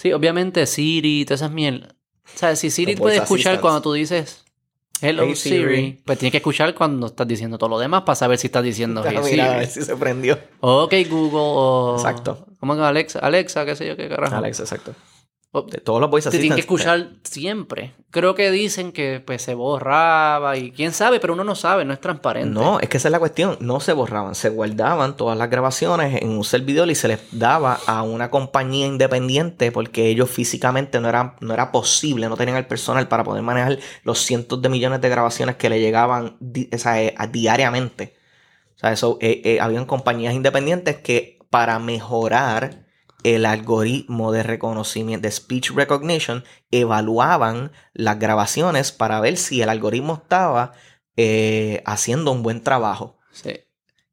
[0.00, 1.92] Sí, obviamente Siri, todas esas mierdas.
[2.34, 3.60] O sea, si Siri puede escuchar assistants.
[3.60, 4.44] cuando tú dices
[5.02, 6.02] Hello Hey, Siri, Siri.
[6.04, 9.02] pues tiene que escuchar cuando estás diciendo todo lo demás para saber si estás diciendo
[9.06, 9.84] Hey Mira, a ver Siri.
[9.84, 10.38] si se prendió.
[10.60, 11.94] Ok Google o...
[11.98, 12.46] Exacto.
[12.60, 13.18] ¿Cómo que Alexa?
[13.18, 14.36] Alexa, qué sé yo, qué carajo.
[14.36, 14.94] Alex, exacto.
[15.52, 17.94] O- De todos los voice te tienen que assistants, escuchar siempre.
[18.12, 21.92] Creo que dicen que pues se borraba y quién sabe, pero uno no sabe, no
[21.92, 22.50] es transparente.
[22.54, 23.56] No, es que esa es la cuestión.
[23.58, 27.80] No se borraban, se guardaban todas las grabaciones en un servidor y se les daba
[27.86, 32.66] a una compañía independiente porque ellos físicamente no era, no era posible, no tenían el
[32.66, 36.78] personal para poder manejar los cientos de millones de grabaciones que le llegaban di- o
[36.78, 38.14] sea, eh, a- diariamente.
[38.76, 42.84] O sea, eso, eh, eh, habían compañías independientes que para mejorar
[43.22, 50.14] el algoritmo de reconocimiento, de speech recognition, evaluaban las grabaciones para ver si el algoritmo
[50.22, 50.72] estaba
[51.16, 53.18] eh, haciendo un buen trabajo.
[53.32, 53.60] Sí.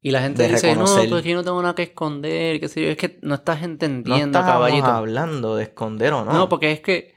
[0.00, 2.88] Y la gente dice, no, pues yo no tengo nada que esconder, qué sé yo.
[2.88, 4.86] Es que no estás No entendiendo, estábamos caballito.
[4.86, 6.32] hablando de esconder o no.
[6.32, 7.14] No, porque es que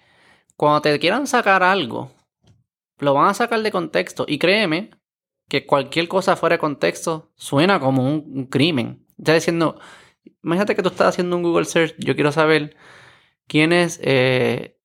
[0.55, 2.11] cuando te quieran sacar algo,
[2.97, 4.25] lo van a sacar de contexto.
[4.27, 4.91] Y créeme
[5.47, 9.05] que cualquier cosa fuera de contexto suena como un, un crimen.
[9.17, 9.79] Está diciendo,
[10.43, 12.75] imagínate que tú estás haciendo un Google Search, yo quiero saber
[13.47, 14.79] quién es eh,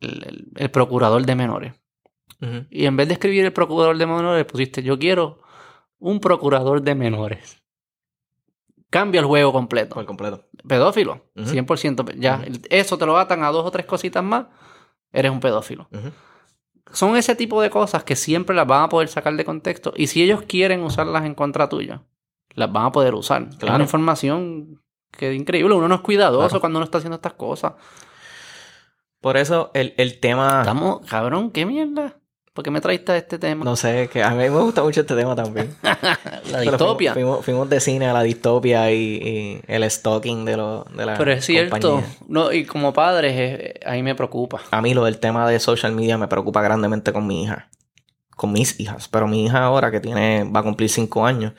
[0.00, 1.74] el, procurador de menores.
[2.70, 5.42] Y en vez de escribir el procurador de menores, pusiste, yo quiero
[5.98, 7.62] un procurador de menores.
[8.88, 10.48] Cambia el juego completo Por completo.
[10.66, 11.50] pedófilo, Ujú.
[11.50, 12.14] 100%.
[12.16, 14.46] Ya, eso te lo atan a dos o tres cositas más,
[15.12, 15.88] eres un pedófilo.
[16.92, 20.06] Son ese tipo de cosas que siempre las van a poder sacar de contexto y
[20.06, 22.02] si ellos quieren usarlas en contra tuya,
[22.54, 23.46] las van a poder usar.
[23.50, 23.74] Es Claro.
[23.76, 25.74] una información que es increíble.
[25.74, 26.60] Uno no es cuidadoso Claro.
[26.60, 27.72] cuando uno está haciendo estas cosas.
[29.20, 30.60] Por eso el, el tema...
[30.60, 32.14] Estamos, cabrón, ¿qué mierda?
[32.54, 33.64] ¿Por qué me traiste a este tema?
[33.64, 35.74] No sé, que a mí me gusta mucho este tema también.
[36.50, 37.12] La distopia.
[37.12, 41.06] Fuimos, fuimos- fuimos de cine a la distopia y, y el stalking de, lo, de
[41.06, 41.70] la Pero es cierto.
[41.92, 42.16] compañía.
[42.28, 44.60] No, y como padres, eh, ahí me preocupa.
[44.72, 47.68] A mí lo del tema de social media me preocupa grandemente con mi hija.
[48.36, 49.06] Con mis hijas.
[49.08, 51.52] Pero mi hija ahora que tiene, va a cumplir cinco años.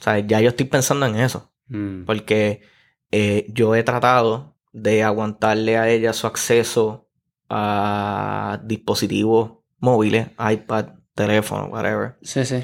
[0.00, 1.52] O sea, ya yo estoy pensando en eso.
[1.68, 2.04] Mm.
[2.04, 2.62] Porque
[3.10, 7.08] eh, yo he tratado de aguantarle a ella su acceso
[7.48, 12.16] a dispositivos móviles, iPad, teléfono, whatever.
[12.22, 12.62] Sí, sí.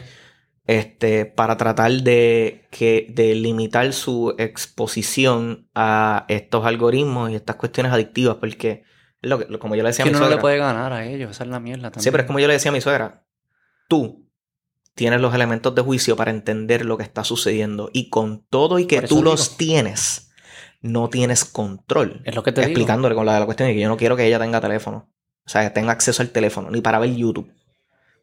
[0.64, 7.92] Este, para tratar de, que, de limitar su exposición a estos algoritmos y estas cuestiones
[7.92, 8.36] adictivas.
[8.36, 8.84] Porque,
[9.20, 10.40] lo que, lo- como yo le decía que a mi uno no le suegra.
[10.42, 11.30] puede ganar a ellos.
[11.32, 12.02] Esa es la mierda también.
[12.04, 13.24] Sí, pero es como yo le decía a mi suegra.
[13.88, 14.28] Tú
[14.94, 17.90] tienes los elementos de juicio para entender lo que está sucediendo.
[17.92, 19.30] Y con todo y que tú digo.
[19.30, 20.30] los tienes,
[20.80, 22.22] no tienes control.
[22.24, 22.70] Es lo que te digo.
[22.70, 25.08] Explicándole con la, la cuestión de que yo no quiero que ella tenga teléfono.
[25.44, 27.52] O sea, que tenga acceso al teléfono, ni para ver YouTube.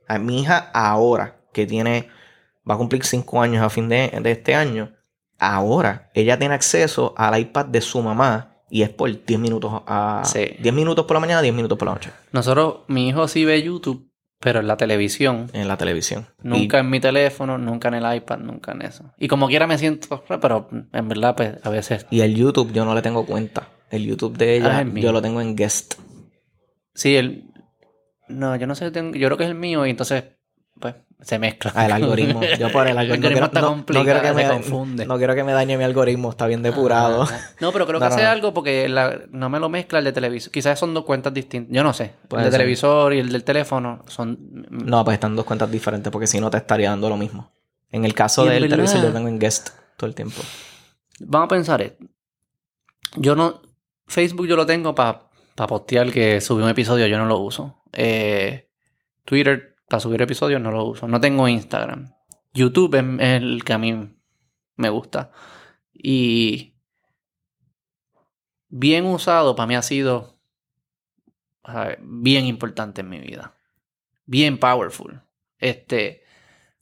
[0.07, 2.09] A mi hija ahora, que tiene,
[2.69, 4.93] va a cumplir cinco años a fin de, de este año,
[5.37, 10.21] ahora ella tiene acceso al iPad de su mamá y es por 10 minutos a
[10.25, 10.55] Sí.
[10.59, 13.61] 10 minutos por la mañana, 10 minutos por la noche Nosotros, mi hijo sí ve
[13.63, 14.09] YouTube,
[14.40, 15.49] pero en la televisión.
[15.53, 16.28] en la televisión.
[16.41, 19.11] Nunca en mi teléfono, nunca en el iPad, nunca en eso.
[19.18, 22.06] Y como quiera me siento, pero en verdad, pues a veces.
[22.10, 23.68] Y, el YouTube yo no le tengo cuenta.
[23.91, 25.03] El YouTube de Ah, ella mío.
[25.03, 25.95] yo lo tengo en guest.
[26.94, 27.45] Sí, el.
[28.28, 30.24] No, yo no sé, tengo- yo creo que es el mío y entonces,
[30.80, 31.71] pues, se mezcla.
[31.75, 32.41] Ah, el algoritmo.
[32.59, 33.27] Yo por el algoritmo.
[33.27, 35.05] algoritmo no, está quiero- no- no quiero que me, confunde.
[35.05, 37.23] no quiero que me dañe mi algoritmo, está bien depurado.
[37.23, 40.11] Ah, No, pero creo que hace algo porque la- no me lo mezcla el de
[40.13, 40.51] televisor.
[40.51, 41.73] Quizás son dos cuentas distintas.
[41.75, 42.13] Yo no sé.
[42.31, 42.51] El de ser.
[42.51, 44.37] televisor y el del teléfono son.
[44.69, 47.51] No, pues están dos cuentas diferentes porque si no te estaría dando lo mismo.
[47.91, 50.41] En el caso del verdad- televisor yo tengo en guest todo el tiempo.
[51.21, 52.05] Vamos a pensar esto.
[53.17, 53.61] Yo no.
[54.07, 55.21] Facebook yo lo tengo para
[55.67, 57.81] postear que subí un episodio, yo no lo uso.
[57.91, 58.69] Eh,
[59.25, 61.07] Twitter, para subir episodios, no lo uso.
[61.07, 62.14] No tengo Instagram.
[62.53, 64.16] YouTube es el que a mí
[64.76, 65.32] me gusta.
[65.94, 66.76] Y.
[68.70, 70.40] Bien usado, para mí ha sido.
[72.02, 73.56] bien importante en mi vida.
[74.26, 75.22] Bien powerful.
[75.57, 76.24] Este.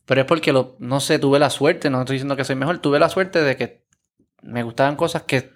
[0.05, 2.97] Pero es porque no sé, tuve la suerte, no estoy diciendo que soy mejor, tuve
[2.97, 3.85] la suerte de que
[4.41, 5.51] me gustaban cosas que,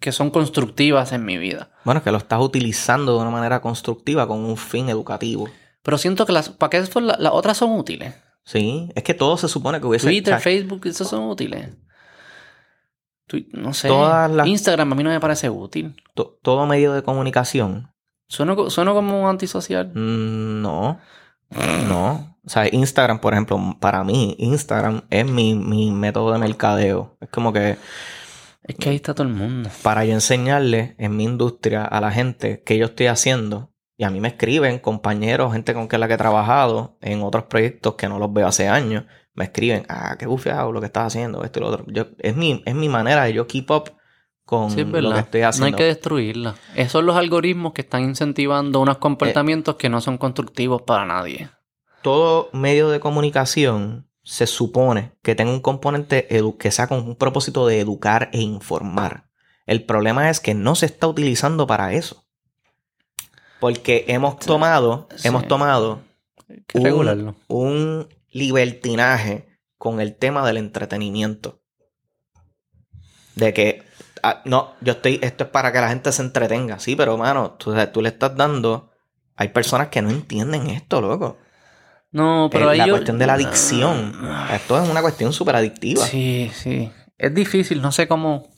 [0.00, 1.70] que son constructivas en mi vida.
[1.84, 5.48] Bueno, que lo estás utilizando de una manera constructiva con un fin educativo.
[5.86, 8.12] Pero siento que las, ¿para qué son la- las otras son útiles?
[8.44, 10.08] Sí, es que todo se supone que hubiese...
[10.08, 11.70] Twitter, Facebook, esos son útiles.
[13.52, 13.88] No sé.
[13.88, 15.94] Todas las- Instagram a mí no me parece útil.
[16.14, 17.92] to- todo medio de comunicación.
[18.28, 19.88] Sueno, sueno como un antisocial.
[19.94, 20.98] Mm, No,
[21.88, 22.36] no.
[22.44, 27.16] O sea, Instagram, por ejemplo, para mí, Instagram es mi, mi método de mercadeo.
[27.20, 27.76] Es como que
[28.64, 29.70] Es que ahí está todo el mundo.
[29.82, 33.72] Para yo enseñarle en mi industria a la gente qué yo estoy haciendo.
[33.98, 37.44] Y a mí me escriben compañeros, gente con que la que he trabajado en otros
[37.44, 39.04] proyectos que no los veo hace años.
[39.34, 41.84] Me escriben, ah, qué bufeado lo que estás haciendo, esto y lo otro.
[41.88, 43.92] Yo, es, mi, es mi manera de yo keep up
[44.44, 45.70] con Sí, lo que estoy haciendo.
[45.70, 46.54] No hay que destruirla.
[46.74, 51.50] Esos son los algoritmos que están incentivando unos comportamientos que no son constructivos para nadie.
[52.02, 56.28] todo medio de comunicación se supone que tenga un componente
[56.58, 59.28] que sea con un propósito de educar e informar.
[59.66, 62.25] El problema es que no se está utilizando para eso.
[63.60, 65.28] Porque hemos tomado, sí.
[65.28, 66.00] hemos tomado
[67.48, 71.60] un, libertinaje con el tema del entretenimiento.
[73.34, 73.82] De que,
[74.22, 76.78] ah, no, yo estoy, esto es para que la gente se entretenga.
[76.78, 78.90] Sí, pero mano, tú, o sea, tú le estás dando,
[79.36, 81.38] hay personas que no entienden esto, loco.
[82.12, 84.14] No, pero Eh, ahí la yo- cuestión de la adicción.
[84.52, 86.04] Esto es una cuestión súper adictiva.
[86.06, 86.90] Sí, sí.
[87.18, 88.48] Es difícil, no sé cómo.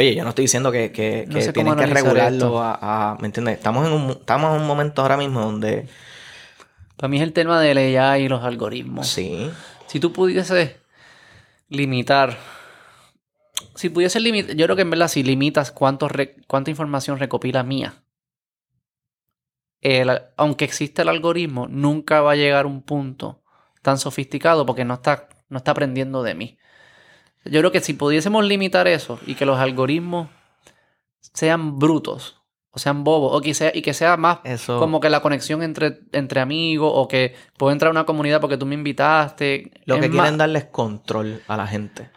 [0.00, 2.78] Oye, yo no estoy diciendo que, que, No que tienen regularlo a,
[3.12, 3.58] a- ¿Me entiendes?
[3.58, 5.88] Estamos en, un, estamos en un momento ahora mismo donde...
[6.96, 9.06] Para mí es el tema de la AI y los algoritmos.
[9.08, 9.50] Sí.
[9.88, 10.76] Si tú pudieses
[11.68, 12.38] limitar.
[13.74, 14.56] Si pudieses limitar.
[14.56, 18.02] Yo creo que en verdad, si limitas cuánto re- cuánta información recopila mía.
[19.82, 23.42] el- aunque existe el algoritmo, nunca va a llegar a un punto
[23.82, 26.58] tan sofisticado porque no está, no está aprendiendo de mí.
[27.44, 30.28] Yo creo que si pudiésemos limitar eso y que los algoritmos
[31.20, 32.36] sean brutos
[32.70, 34.78] o sean bobos o que sea, y que sea más Eso...
[34.78, 38.56] como que la conexión entre, entre amigos o que puedo entrar a una comunidad porque
[38.56, 39.72] tú me invitaste.
[39.86, 42.10] Lo que más- quieren darle es control a la gente.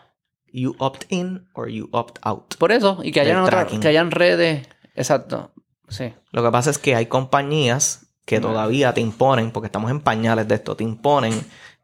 [0.52, 2.56] You opt in or you opt out.
[2.58, 3.80] Por eso, y que hayan, tracking.
[3.80, 4.68] que hayan redes.
[4.94, 5.52] Exacto.
[5.90, 6.14] Sí.
[6.32, 10.48] Lo que pasa es que hay compañías que todavía te imponen, porque estamos en pañales
[10.48, 11.34] de esto, te imponen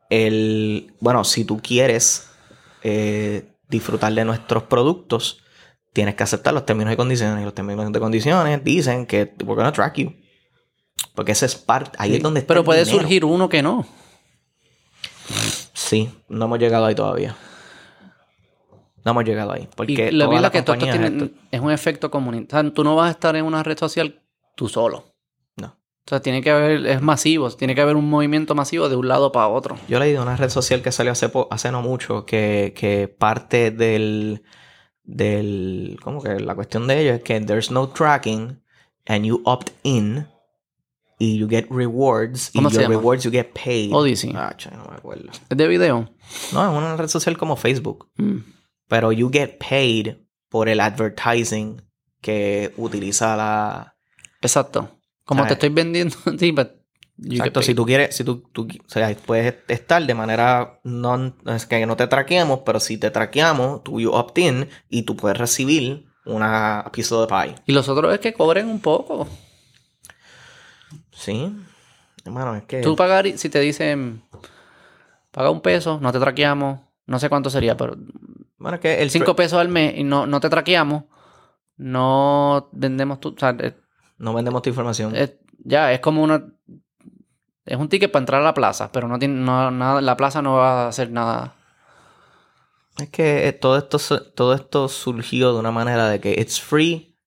[0.09, 0.93] el...
[0.99, 2.28] Bueno, si tú quieres
[2.84, 5.41] eh, disfrutar de nuestros productos,
[5.93, 7.41] tienes que aceptar los términos y condiciones.
[7.41, 10.14] Y los términos y condiciones dicen que we're gonna track you.
[11.15, 11.91] Porque ese es parte...
[11.97, 12.18] Ahí Sí.
[12.18, 12.99] es donde está Pero el puede dinero.
[13.01, 13.85] surgir uno que no.
[15.73, 17.35] Sí, no hemos llegado ahí todavía.
[19.06, 19.68] No hemos llegado ahí.
[19.76, 22.73] Porque y lo mismo las que todo esto tiene, es un efecto comunitario.
[22.73, 24.22] tú no vas a estar en una red social
[24.56, 25.09] tú solo.
[26.10, 29.07] O sea, tiene que haber, es masivo, tiene que haber un movimiento masivo de un
[29.07, 29.77] lado para otro.
[29.88, 33.69] Yo leí de una red social que salió hace, hace no mucho que, que parte
[33.69, 34.41] del,
[35.03, 35.99] del...
[36.02, 38.60] ¿Cómo que la cuestión de ello es que there's no tracking
[39.06, 40.26] and you opt in
[41.19, 42.95] y you get rewards y ¿Cómo se your llama?
[42.95, 43.94] rewards you get paid.
[43.94, 44.34] Odyssey.
[44.36, 45.30] Ah, che, no me acuerdo.
[45.48, 46.10] ¿Es de video?
[46.53, 48.10] No, es una red social como Facebook.
[48.18, 48.38] Mm.
[48.88, 50.15] Pero you get paid
[50.49, 51.84] por el advertising
[52.19, 53.95] que utiliza la...
[54.41, 54.98] Exacto.
[55.30, 56.15] Como te estoy vendiendo.
[56.39, 56.69] sí, but
[57.18, 60.80] you Exacto, get si tú quieres, si tú, tú- o sea, puedes estar de manera
[60.84, 65.03] no es que no te traqueamos, pero si te traqueamos, tú you opt in y
[65.03, 67.56] tú puedes recibir una piece de pie.
[67.68, 69.27] Y los otros es que cobren un poco.
[71.11, 71.56] Sí.
[72.26, 74.23] Hermano, es que Tú pagar, si te dicen,
[75.31, 77.97] paga un peso, no te traqueamos, no sé cuánto sería, pero
[78.57, 81.03] bueno, es que el 5 pesos al mes y no, no te traqueamos,
[81.77, 83.76] no vendemos tu, o sea, es-
[84.19, 85.15] no vendemos tu información.
[85.15, 85.33] es-
[85.63, 86.45] ya, es como una,
[87.65, 90.41] es un ticket para entrar a la plaza, pero no tiene, no, nada, la plaza
[90.41, 91.55] no va a hacer nada.
[92.97, 93.97] Es que eh, todo esto
[94.35, 97.17] todo esto surgió de una manera de que it's free,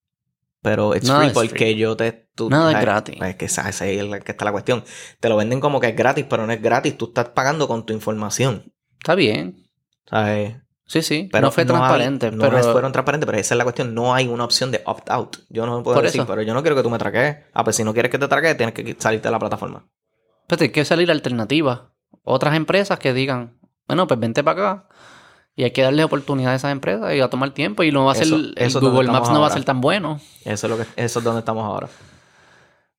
[0.61, 1.77] pero it's Nada free es porque free.
[1.77, 3.17] yo te tú- Nada es gratis.
[3.21, 4.85] Es que esa, esa es la que está la cuestión.
[5.21, 7.87] Te lo venden como que es gratis, pero no es gratis, tú estás pagando con
[7.87, 8.73] tu información.
[8.99, 9.67] Está bien,
[10.09, 10.57] ¿Sabes?
[10.87, 13.65] Sí, sí, Pero no fue transparente, no pero es- fueron transparentes, pero esa es la
[13.65, 13.95] cuestión.
[13.95, 15.39] No hay una opción de opt-out.
[15.49, 16.29] Yo no puedo Por decir, eso.
[16.29, 17.39] pero yo no quiero que tú me traquees.
[17.55, 19.87] Ah, pues si no quieres que te traquees, tienes que salirte de la plataforma.
[20.47, 21.81] Pero hay que salir alternativas.
[22.25, 24.89] Otras empresas que digan, bueno, pues vente para acá.
[25.55, 27.83] Y hay que darle oportunidad a esas empresas y a tomar tiempo.
[27.83, 28.37] Y no va a ser, Eso-
[28.81, 30.21] el Google Maps no va a ser tan bueno.
[30.45, 31.89] Eso es, lo que, eso es donde estamos ahora.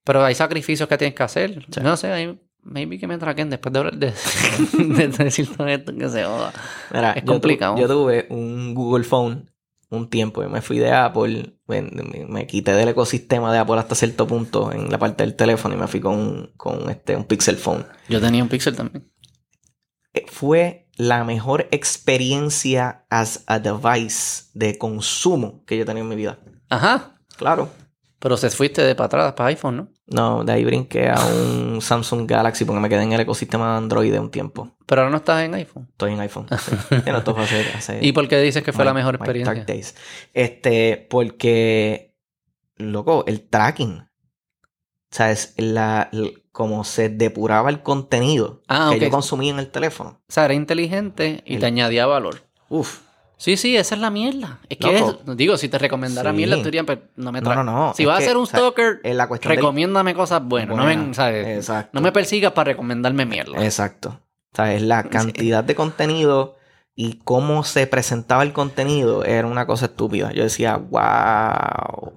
[0.03, 1.65] Pero hay sacrificios que tienes que hacer.
[1.81, 4.13] No sé, hay, maybe que me traquen después de, de,
[5.07, 6.51] de decir todo esto que se joda.
[6.93, 7.77] Mira, Es yo tu- complicado.
[7.77, 9.45] Yo, tuve un Google Phone
[9.89, 10.41] un tiempo.
[10.41, 11.57] Yo me fui de Apple.
[11.67, 15.77] Me, quité del ecosistema de Apple hasta cierto punto en la parte del teléfono y
[15.77, 17.85] me fui con, con este, un Pixel Phone.
[18.09, 19.11] Yo tenía un Pixel también.
[20.13, 26.09] Eh, Fue la mejor experiencia as a device de consumo que yo he tenido en
[26.09, 26.39] mi vida.
[26.69, 27.19] Ajá.
[27.37, 27.69] Claro.
[28.23, 29.87] Pero se fuiste de para atrás, para iPhone, ¿no?
[30.07, 33.77] No, de ahí brinqué a un Samsung Galaxy porque me quedé en el ecosistema de
[33.79, 34.71] Android de un tiempo.
[34.85, 35.87] Pero ahora no estás en iPhone.
[35.91, 36.45] Estoy en iPhone.
[36.57, 36.71] sí.
[36.89, 39.15] Sí, no, esto fue hace, hace ¿Y por qué dices que fue my- la mejor
[39.15, 39.53] experiencia?
[39.53, 39.93] dark days.
[40.33, 42.15] Este, porque,
[42.77, 44.07] loco, el tracking.
[45.11, 45.53] ¿Sabes?
[45.57, 49.01] La, l- como se depuraba el contenido Ah, que ok.
[49.03, 50.21] yo consumía en el teléfono.
[50.27, 52.41] O sea, era inteligente y El- te añadía valor.
[52.69, 53.01] Uf.
[53.43, 54.59] Sí, sí, esa es la mierda.
[54.69, 55.03] Es que, es-
[55.35, 56.37] digo, si te recomendara Sí.
[56.37, 58.43] mierda, tú dirías, pues, no me No, tra- no, no, Si vas a ser un
[58.43, 60.77] o sea, stalker, la del- recomiéndame cosas buenas.
[60.77, 61.45] No, Buena, me, ¿sabes?
[61.57, 61.89] exacto.
[61.91, 63.61] no me persigas para recomendarme mierda.
[63.65, 64.21] Exacto.
[64.53, 66.55] O sea, es la cantidad de contenido
[66.95, 70.31] y cómo se presentaba el contenido era una cosa estúpida.
[70.31, 72.13] Yo decía, wow.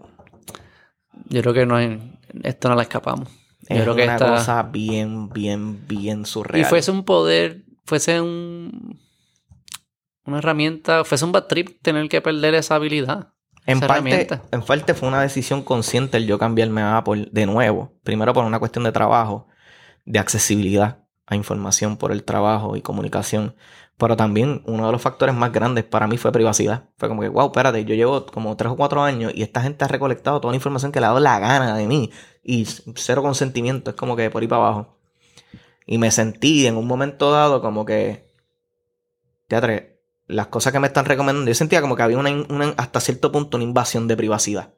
[1.28, 3.28] Yo creo que no hay, esto no la escapamos.
[3.68, 6.60] Yo Es creo que una esta- cosa bien, bien, bien surreal.
[6.60, 9.00] Y fuese un poder, fuese un
[10.26, 13.32] una herramienta, fuese un bad trip tener que perder esa habilidad.
[13.66, 17.46] En esa parte, en parte fue una decisión consciente el yo cambiarme a Apple de
[17.46, 17.92] nuevo.
[18.04, 19.48] Primero por una cuestión de trabajo,
[20.04, 23.56] de accesibilidad a información por el trabajo y comunicación.
[23.98, 26.84] Pero también uno de los factores más grandes para mí fue privacidad.
[26.98, 29.84] Fue como que, wow, espérate, yo llevo como tres o cuatro años y esta gente
[29.84, 32.10] ha recolectado toda la información que le ha dado la gana de mí.
[32.44, 34.98] Y cero consentimiento, es como que por ahí para abajo.
[35.86, 38.30] Y me sentí en un momento dado como que,
[39.48, 39.95] teatre,
[40.28, 43.30] las cosas que me están recomendando, yo sentía como que había una, una- hasta cierto
[43.32, 44.70] punto una invasión de privacidad.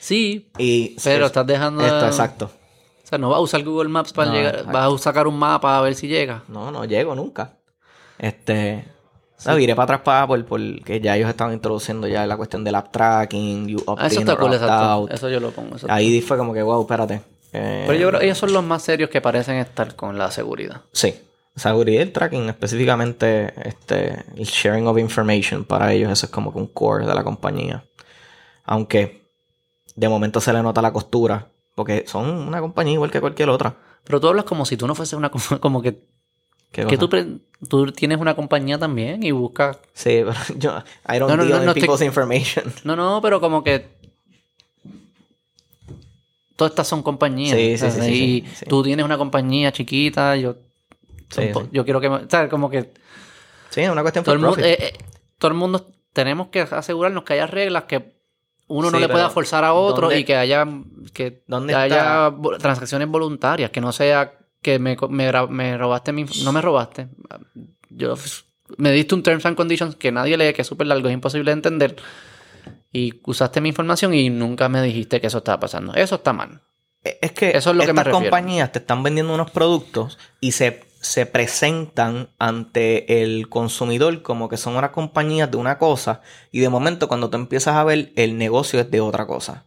[0.00, 1.84] Sí, Y pero estás dejando...
[1.84, 2.50] esto, de- exacto.
[3.02, 5.38] O sea, no vas a usar Google Maps para No, llegar, vas a sacar un
[5.38, 6.42] mapa a ver si llega.
[6.48, 7.52] No, no llego nunca.
[8.18, 8.86] Este.
[9.46, 12.74] No, iré para atrás para Apple porque ya ellos estaban introduciendo ya la cuestión del
[12.76, 15.12] app tracking, you opt Ah, eso in está cool, out.
[15.12, 15.76] Eso yo lo pongo.
[15.88, 17.20] Ahí fue como que, wow, espérate.
[17.52, 20.30] Eh, Pero yo creo que ellos son los más serios que parecen estar con la
[20.30, 20.80] seguridad.
[20.92, 21.14] Sí.
[21.56, 26.52] Seguridad y el tracking, específicamente este, el sharing of information para ellos, eso es como
[26.52, 27.84] que un core de la compañía.
[28.64, 29.22] Aunque
[29.94, 33.76] de momento se le nota la costura, porque son una compañía igual que cualquier otra.
[34.02, 35.30] Pero tú hablas como si tú no fueses una...
[35.30, 36.00] com- Como que,
[36.72, 37.08] ¿Qué que tú,
[37.68, 39.78] tú tienes una compañía también y buscas...
[39.92, 40.78] Sí, pero yo,
[41.08, 42.64] I don't No, no, deal no, in no estoy- people's information.
[42.84, 43.86] No, no, pero como que...
[46.56, 47.56] Todas estas son compañías.
[47.56, 48.12] Sí, sí, sí, sí,
[48.44, 48.64] y sí.
[48.68, 50.56] tú tienes una compañía chiquita, yo...
[51.30, 51.68] Sí, po- sí.
[51.72, 52.08] Yo quiero que...
[52.28, 52.48] ¿Sabes?
[52.50, 52.92] Como que...
[53.70, 54.98] Sí, es una cuestión Todo el, mundo, eh, eh,
[55.38, 58.14] todo el mundo tenemos que asegurarnos que haya reglas que
[58.68, 60.66] uno no le pueda forzar a otro ¿dónde- y que haya
[61.12, 62.58] que dónde haya está?
[62.58, 64.32] transacciones voluntarias, que no sea
[64.62, 67.08] que me, me, robaste mi, no me robaste.
[67.90, 68.14] Yo
[68.78, 71.50] me diste un terms and conditions que nadie lee, que es súper largo, es imposible
[71.50, 71.96] de entender.
[72.92, 75.92] Y usaste mi información y nunca me dijiste que eso estaba pasando.
[75.94, 76.60] Eso está mal.
[77.02, 80.52] Es que Eso es lo que me estas compañías te están vendiendo unos productos y
[80.52, 86.60] se, se presentan ante el consumidor como que son unas compañías de una cosa y
[86.60, 89.64] de momento cuando tú empiezas a ver el negocio es de otra cosa.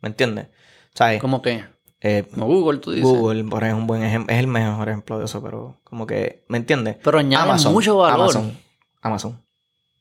[0.00, 0.48] ¿Me entiendes?
[0.94, 1.20] ¿Sabes?
[1.20, 1.64] Como que
[2.00, 3.04] Eh, como Google, tú dices.
[3.08, 6.06] Google, por ejemplo, es un buen ejemplo, es el mejor ejemplo de eso, pero como
[6.06, 6.96] que, ¿me entiendes?
[7.04, 8.20] Pero añade mucho valor.
[8.20, 8.58] Amazon.
[9.02, 9.42] Amazon.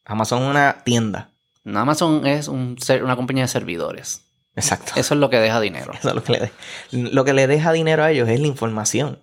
[0.05, 1.31] Amazon es una tienda.
[1.65, 4.21] Amazon es un ser- una compañía de servidores.
[4.55, 4.93] Exacto.
[4.95, 5.91] Eso es lo que deja dinero.
[5.99, 6.51] Eso es lo que le de-
[7.11, 9.19] Lo que le deja dinero a ellos es la información.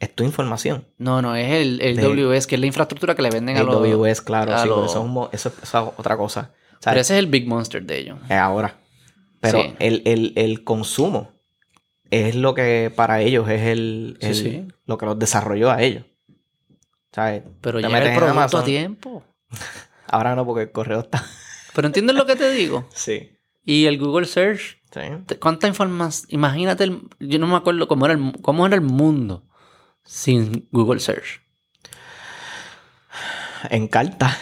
[0.00, 0.86] Es tu información.
[0.98, 3.62] No, no, es el, el De- WS, que es la infraestructura que le venden a
[3.62, 3.76] los...
[3.76, 6.52] AWS, claro, sí, los- eso es, un mo- eso, eso es otra cosa.
[6.82, 8.18] Pero ese es el big monster de ellos.
[8.24, 8.80] es ahora.
[9.40, 9.74] Pero Sí.
[9.78, 11.32] el, el- el consumo
[12.10, 16.04] es lo que para ellos es el, Sí, lo que los desarrolló a ellos.
[17.12, 17.42] ¿Sabes?
[17.60, 19.22] Pero metes el producto a tiempo.
[20.08, 21.24] Ahora no, porque el correo está.
[21.74, 22.86] Pero ¿entiendes lo que te digo?
[22.94, 23.30] Sí.
[23.64, 25.00] Y el Google Search, Sí.
[25.38, 26.26] ¿cuánta información?
[26.30, 29.44] Imagínate, yo no me acuerdo cómo era, el, cómo era el mundo
[30.04, 31.40] sin Google Search.
[33.68, 34.36] En carta.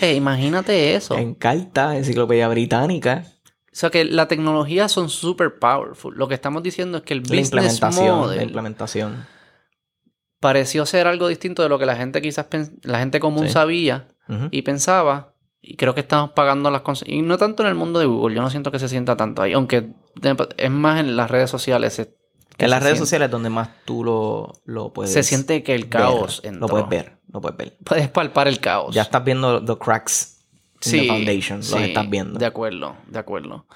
[0.00, 1.16] Eh, imagínate eso.
[1.16, 3.24] En carta, enciclopedia británica.
[3.72, 6.14] O sea que la tecnología son super powerful.
[6.16, 8.06] Lo que estamos diciendo es que el La business implementación.
[8.06, 9.26] La model implementación.
[10.40, 12.46] pareció ser algo distinto de lo que la gente quizás
[12.82, 13.52] la gente común Sí.
[13.52, 14.08] sabía
[14.50, 15.34] y pensaba.
[15.62, 17.08] Y creo que estamos pagando las cosas.
[17.08, 18.36] Y no tanto en el mundo de Google.
[18.36, 19.52] Yo no siento que se sienta tanto ahí.
[19.54, 19.92] Aunque
[20.56, 21.98] es más en las redes sociales.
[21.98, 22.15] es- que
[22.58, 25.74] En las redes siente- sociales es donde más tú lo, lo puedes Se siente que
[25.74, 26.54] el caos ver.
[26.54, 27.12] Lo puedes ver.
[27.32, 27.76] Lo puedes ver.
[27.84, 28.94] Puedes palpar el caos.
[28.94, 30.38] Ya estás viendo the cracks
[30.84, 31.58] in the foundation.
[31.58, 32.38] Los sí, estás viendo.
[32.38, 33.66] De acuerdo, de acuerdo.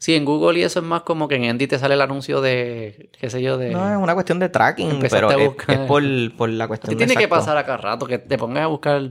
[0.00, 2.40] Sí, en Google y eso es más como que en Andy te sale el anuncio
[2.40, 3.70] de, qué sé yo, de...
[3.70, 6.02] No, es una cuestión de tracking, pero es, es por,
[6.36, 8.66] por la cuestión ti de tiene que pasar a cada rato que te pongas a
[8.68, 9.10] buscar,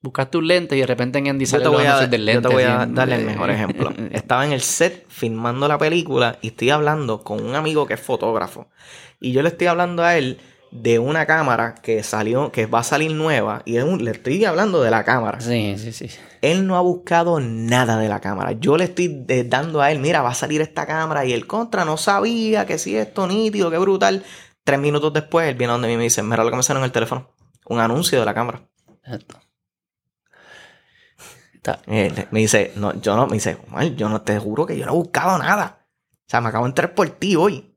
[0.00, 2.10] buscar tus lentes y de repente en Andy Yo sale te, los voy a, anuncios
[2.10, 2.48] del yo lente.
[2.48, 3.92] te voy a darle el eh, mejor ejemplo.
[4.10, 8.00] Estaba en el set filmando la película y estoy hablando con un amigo que es
[8.00, 8.68] fotógrafo.
[9.20, 10.38] Y yo le estoy hablando a él
[10.70, 13.62] de una cámara que salió, que va a salir nueva.
[13.64, 15.40] Y es un- le estoy hablando de la cámara.
[15.40, 16.10] Sí, sí, sí.
[16.42, 18.52] Él no ha buscado nada de la cámara.
[18.52, 21.24] Yo le estoy eh, dando a él, mira, va a salir esta cámara.
[21.24, 24.24] Y el contra no sabía que si esto nítido, qué brutal.
[24.62, 26.78] Tres minutos después, él viene donde mí y me dice, mira lo que me sale
[26.78, 27.30] en el teléfono.
[27.66, 28.60] Un anuncio de la cámara.
[29.02, 29.40] Exacto.
[31.86, 34.86] Eh, me dice, no, yo no, me dice, Omar, yo no te juro que yo
[34.86, 35.86] no he buscado nada.
[36.26, 37.74] O sea, me acabo de entrar por ti hoy.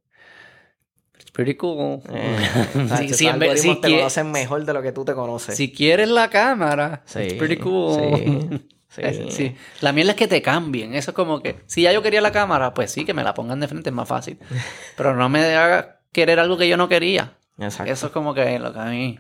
[1.20, 2.02] It's pretty cool.
[2.10, 2.38] Eh,
[2.74, 5.56] sí, esos en vez- si te conocen mejor de lo que tú te conoces.
[5.56, 8.62] Si quieres la cámara, Sí, it's pretty cool.
[8.90, 9.32] sí, sí.
[9.32, 9.56] Sí.
[9.82, 10.94] La mierda es que te cambien.
[10.96, 13.34] Eso es como que, si ya yo quería la cámara, pues sí, que me la
[13.34, 14.38] pongan de frente es más fácil.
[14.98, 17.38] Pero no me haga querer algo que yo no quería.
[17.58, 17.92] Exacto.
[17.92, 19.20] Eso es como que lo que a mí.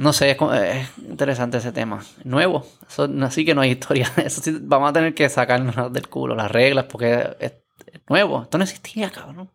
[0.00, 2.02] No sé, es, es interesante ese tema.
[2.24, 2.66] Nuevo.
[2.88, 4.10] Eso, así que no hay historia.
[4.24, 7.52] Eso sí, vamos a tener que sacarnos del culo las reglas porque es,
[7.86, 8.42] es nuevo.
[8.42, 9.50] Esto no existía, cabrón.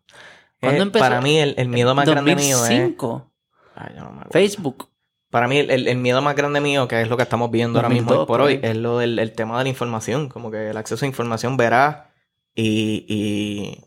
[0.60, 1.04] ¿Cuándo Eh, empezó?
[1.04, 2.60] Para mí, el, el miedo más grande mío es.
[2.70, 3.32] 2005.
[3.74, 4.30] Ay, yo no me acuerdo.
[4.30, 4.88] Facebook.
[5.30, 7.88] Para mí, el, el- miedo más grande mío, que es lo que estamos viendo ahora
[7.88, 10.28] mismo 2002, hoy por hoy, es lo del el tema de la información.
[10.28, 12.06] Como que el acceso a información veraz
[12.54, 13.84] y, y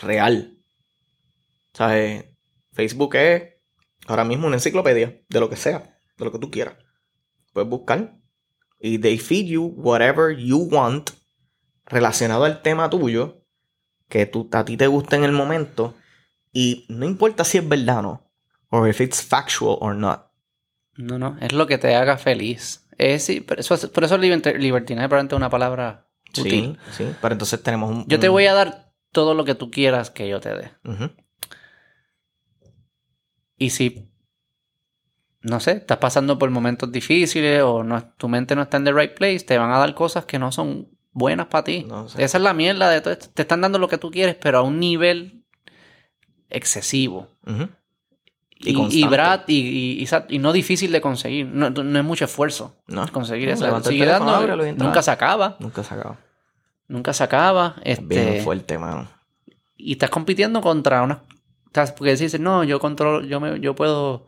[0.00, 0.54] real.
[1.74, 2.24] ¿Sabes?
[2.72, 3.42] Facebook es
[4.08, 6.74] ahora mismo una enciclopedia de lo que sea, de lo que tú quieras.
[7.52, 8.16] Puedes buscar.
[8.80, 11.10] Y they feed you whatever you want
[11.86, 13.44] relacionado al tema tuyo
[14.08, 15.94] que tú, a ti te gusta en el momento.
[16.52, 18.30] Y no importa si es verdad o no.
[18.70, 20.26] O if it's factual or not.
[20.96, 21.36] No, no.
[21.40, 22.86] Es lo que te haga feliz.
[22.98, 26.50] Es, pero eso, es- por eso liberti- libertinaje probablemente es una palabra útil.
[26.50, 27.14] Sí, sí.
[27.20, 28.06] Pero entonces tenemos un.
[28.08, 30.70] Yo te voy a dar todo lo que tú quieras que yo te dé.
[30.84, 31.10] Ujú.
[33.58, 34.08] Y si,
[35.42, 38.92] no sé, estás pasando por momentos difíciles o no, tu mente no está en the
[38.92, 41.84] right place, te van a dar cosas que no son buenas para ti.
[41.88, 42.22] No sé.
[42.22, 43.26] Esa es la mierda de todo esto.
[43.34, 45.44] Te están dando lo que tú quieres, pero a un nivel
[46.50, 47.28] excesivo.
[48.60, 49.06] Y Y, y.
[49.06, 49.42] Brad,
[50.40, 51.46] no difícil de conseguir.
[51.46, 53.06] No, no es mucho esfuerzo No.
[53.12, 53.82] conseguir No, eso.
[53.84, 55.56] Sigue teléfono, dando, ábrelo nunca se acaba.
[55.60, 56.18] Nunca se acaba.
[56.88, 57.76] Nunca se acaba.
[57.84, 59.08] Bien Este, fuerte, mano.
[59.76, 61.18] y estás compitiendo contra unas
[61.68, 64.26] estás- porque dices no yo controlo yo me yo puedo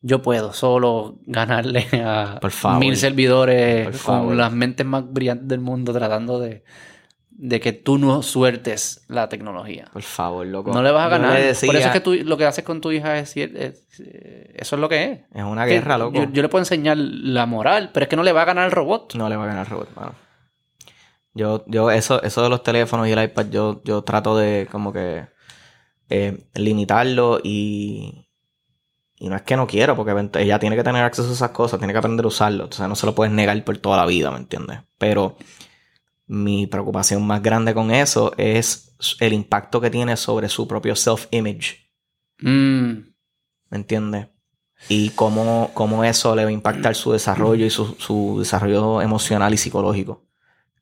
[0.00, 2.78] yo puedo solo ganarle a Por favor.
[2.78, 4.26] mil servidores Por favor.
[4.28, 6.62] con las mentes más brillantes del mundo tratando de
[7.30, 10.72] de que tú no suertes la tecnología Por favor, loco.
[10.72, 12.80] no le vas a ganar decía- por eso es que tú lo que haces con
[12.80, 15.98] tu hija es, cier- es- eh, eso es lo que es Es una Que guerra,
[15.98, 16.16] loco.
[16.16, 18.64] yo, yo le puedo enseñar la moral pero es que no le va a ganar
[18.66, 20.14] el robot No le va a ganar el robot, mano.
[21.34, 24.92] Yo, yo, eso, eso de los teléfonos y el iPad, yo, yo trato de como
[24.92, 25.26] que
[26.08, 28.24] eh, limitarlo y.
[29.20, 31.80] Y no es que no quiero, porque ella tiene que tener acceso a esas cosas,
[31.80, 32.66] tiene que aprender a usarlo.
[32.66, 34.78] O sea, no se lo puedes negar por toda la vida, ¿me entiendes?
[34.96, 35.36] Pero
[36.28, 41.88] mi preocupación más grande con eso es el impacto que tiene sobre su propio self-image.
[42.42, 42.92] Mm,
[43.70, 44.28] ¿Me entiendes?
[44.88, 49.52] Y cómo, cómo eso le va a impactar su desarrollo y su, su desarrollo emocional
[49.52, 50.28] y psicológico.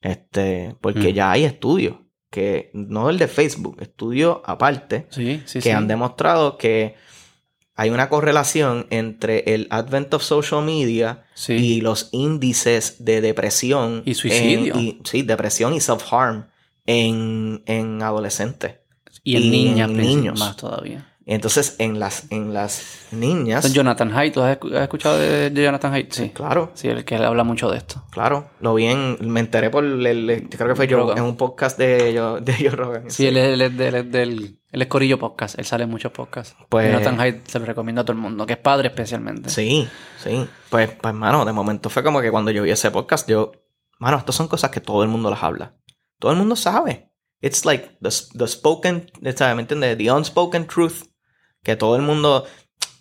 [0.02, 1.14] Este, porque Mm.
[1.14, 1.96] ya hay estudios,
[2.36, 6.94] que no el de Facebook, estudios aparte, sí sí que sí han demostrado que
[7.74, 11.24] hay una correlación entre el advent of social media
[11.54, 14.02] y los índices de depresión.
[14.04, 14.74] Y suicidio.
[14.74, 16.44] en- y- sí, depresión y self-harm
[16.86, 18.76] en, en adolescentes.
[19.24, 20.38] y en y niñas en princip- niños.
[20.38, 23.72] más todavía Entonces, en las, en las niñas.
[23.72, 24.34] Jonathan Haidt.
[24.34, 26.12] ¿Tú has escu- has escuchado de, de Jonathan Haidt?
[26.12, 26.30] Sí.
[26.30, 28.04] Claro, Sí, el que habla mucho de esto.
[28.12, 28.50] claro.
[28.60, 29.16] Lo vi en.
[29.28, 29.84] Me enteré por.
[29.84, 30.98] El, el- creo que fue yo.
[30.98, 31.18] Rogan.
[31.18, 33.10] En un podcast de, yo, de Joe Rogan.
[33.10, 35.58] Sí, él es, él del, él es del- él es Corillo Podcast.
[35.58, 36.54] Él sale en muchos podcasts.
[36.68, 39.50] Pues- Jonathan Haidt se lo recomiendo a todo el mundo, que es padre especialmente.
[39.50, 39.88] Sí,
[40.22, 40.46] sí.
[40.70, 43.50] Pues, pues, mano, de momento fue como que cuando yo vi ese podcast, yo.
[43.98, 45.74] Mano, estas son cosas que todo el mundo las habla.
[46.20, 47.10] Todo el mundo sabe.
[47.40, 49.10] It's like the, the spoken.
[49.20, 49.98] ¿Me entiendes?
[49.98, 51.02] The unspoken truth.
[51.66, 52.46] Que todo el mundo.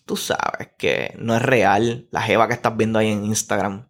[0.08, 3.90] Tú sabes que no es real la jeva que estás viendo ahí en Instagram.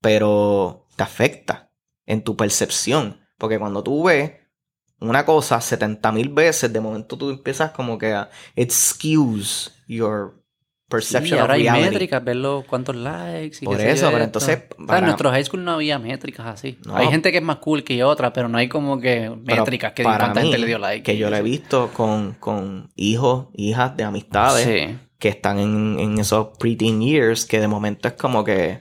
[0.00, 1.70] Pero te afecta
[2.06, 3.20] en tu percepción.
[3.38, 4.32] Porque cuando tú ves
[4.98, 8.30] una cosa 70 mil veces, de momento tú empiezas como que a.
[8.56, 9.76] It skews
[10.90, 11.90] your Sí, perception ahora of hay reality.
[11.90, 12.36] métricas, ver
[12.66, 15.98] cuántos likes y Por qué eso, pero entonces, para- En nuestro high school no había
[15.98, 16.78] métricas así.
[16.86, 16.96] No.
[16.96, 19.92] Hay gente que es más cool que otra, pero no hay como que Pero métricas
[19.92, 21.02] que cuánta gente le dio like.
[21.02, 24.96] Que yo lo he visto con, con hijos, hijas de amistades Sí.
[25.18, 28.80] que están en, en esos preteen years que de momento es como que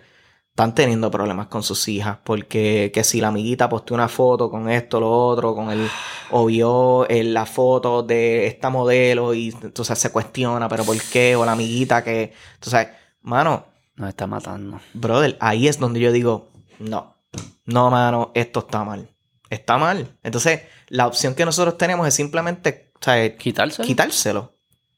[0.60, 4.70] están teniendo problemas con sus hijas porque que si la amiguita posteó una foto con
[4.70, 5.90] esto, lo otro, con el
[6.32, 11.38] o vio en la foto de esta modelo y entonces se cuestiona, pero ¿por qué?
[11.38, 12.90] O la amiguita que, entonces,
[13.22, 14.82] mano, Nos está matando.
[14.94, 17.16] brother, ahí es donde yo digo, no,
[17.64, 19.10] no, mano, esto está mal.
[19.50, 20.18] Está mal.
[20.24, 23.88] Entonces, la opción que nosotros tenemos es simplemente, o sea, ¿Quitárselo?
[23.88, 24.54] quitárselo.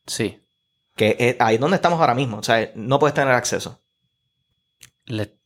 [0.08, 0.40] Sí.
[0.96, 2.38] Que es ahí es donde estamos ahora mismo.
[2.40, 3.80] O sea, no puedes tener acceso.
[5.06, 5.38] Le-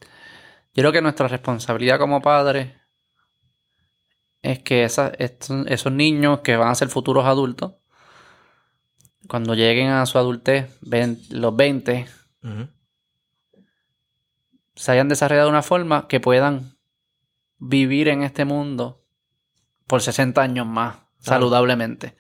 [0.74, 2.74] Yo creo que nuestra responsabilidad como padres
[4.42, 5.12] es que estos-
[5.68, 7.74] esos niños que van a ser futuros adultos,
[9.28, 12.06] cuando lleguen a su adultez, ven- los 20,
[12.44, 12.68] Ujú.
[14.76, 16.78] se hayan desarrollado de una forma que puedan
[17.58, 19.04] vivir en este mundo
[19.88, 22.18] por 60 años más, saludablemente.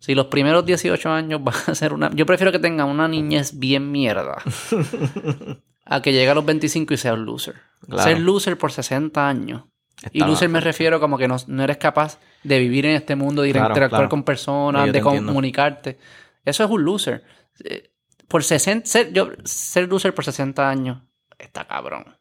[0.00, 2.10] Si los primeros 18 años van a ser una...
[2.14, 4.42] Yo prefiero que tenga una niñez bien mierda.
[5.88, 7.56] a que llegue a los 25 y sea un loser.
[7.86, 8.02] Claro.
[8.02, 9.64] Ser loser por 60 años.
[10.12, 13.42] y loser me refiero como que no, no eres capaz de vivir en este mundo,
[13.42, 14.08] de ir a interactuar claro.
[14.08, 15.26] con personas, de entiendo.
[15.26, 15.98] comunicarte.
[16.44, 17.24] Eso es un loser.
[17.64, 17.90] Eh,
[18.28, 18.86] Por 60...
[18.86, 20.98] Ser, yo, ser loser por 60 años
[21.38, 22.16] está cabrón.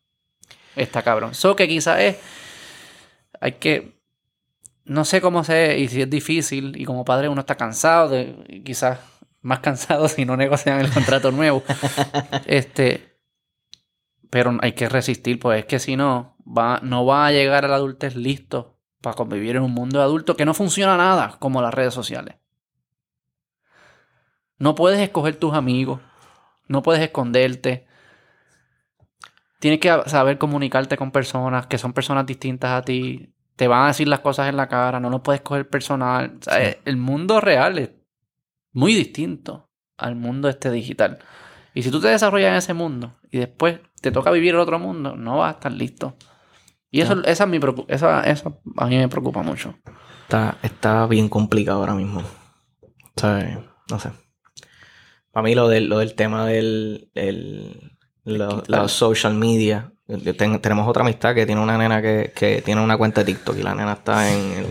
[0.76, 1.34] Está cabrón.
[1.34, 2.18] So que quizás es...
[3.42, 3.98] Hay que...
[4.86, 8.62] No sé cómo sé y si es difícil y como padre uno está cansado, de,
[8.64, 9.00] quizás
[9.42, 11.64] más cansado si no negocian el contrato nuevo.
[12.46, 13.17] este,
[14.30, 17.68] pero hay que resistir, pues es que si no, va, no va a llegar a
[17.68, 21.62] la adultez listo para convivir en un mundo de adultos que no funciona nada como
[21.62, 22.36] las redes sociales.
[24.58, 26.02] No puedes escoger tus amigos,
[26.68, 27.88] no puedes esconderte.
[29.60, 33.34] Tienes que saber comunicarte con personas que son personas distintas a ti.
[33.56, 36.38] Te van a decir las cosas en la cara, no lo puedes coger personal.
[36.40, 36.78] O sea, Sí.
[36.86, 37.92] El mundo real es
[38.72, 41.20] muy distinto al mundo este digital.
[41.74, 44.80] Y si tú te desarrollas en ese mundo y después te toca vivir el otro
[44.80, 46.16] mundo, no vas a estar listo.
[46.90, 47.60] Y eso, esa, es mi
[47.90, 49.76] esa, eso a mí me preocupa mucho.
[50.24, 52.22] Está, está bien complicado ahora mismo.
[52.22, 54.10] O sea, no sé.
[55.32, 59.92] Para mí lo del, lo del tema del el, lo- los social media.
[60.38, 63.58] ten- tenemos otra amistad que tiene una nena que, que tiene una cuenta de TikTok
[63.58, 64.68] y la nena está en, en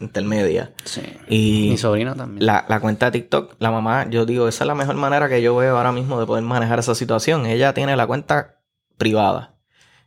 [0.00, 0.72] intermedia.
[0.84, 1.02] Sí.
[1.28, 2.44] Y Mi sobrina también.
[2.44, 5.40] la, la cuenta de TikTok, la mamá, yo digo, esa es la mejor manera que
[5.42, 7.46] yo veo ahora mismo de poder manejar esa situación.
[7.46, 8.60] Ella tiene la cuenta
[8.96, 9.54] privada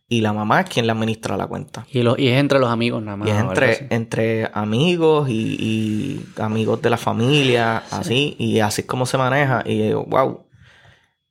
[0.09, 1.85] y la mamá es quien le administra la cuenta.
[1.91, 3.27] Y, lo- y es entre los amigos nada más.
[3.27, 8.87] Y es entre, entre amigos y, y amigos de la familia, así, y así es
[8.87, 9.63] como se maneja.
[9.65, 10.45] Y digo, wow.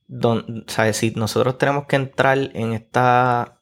[0.09, 0.99] Don, ¿sabes?
[0.99, 3.61] Si nosotros tenemos que entrar en esta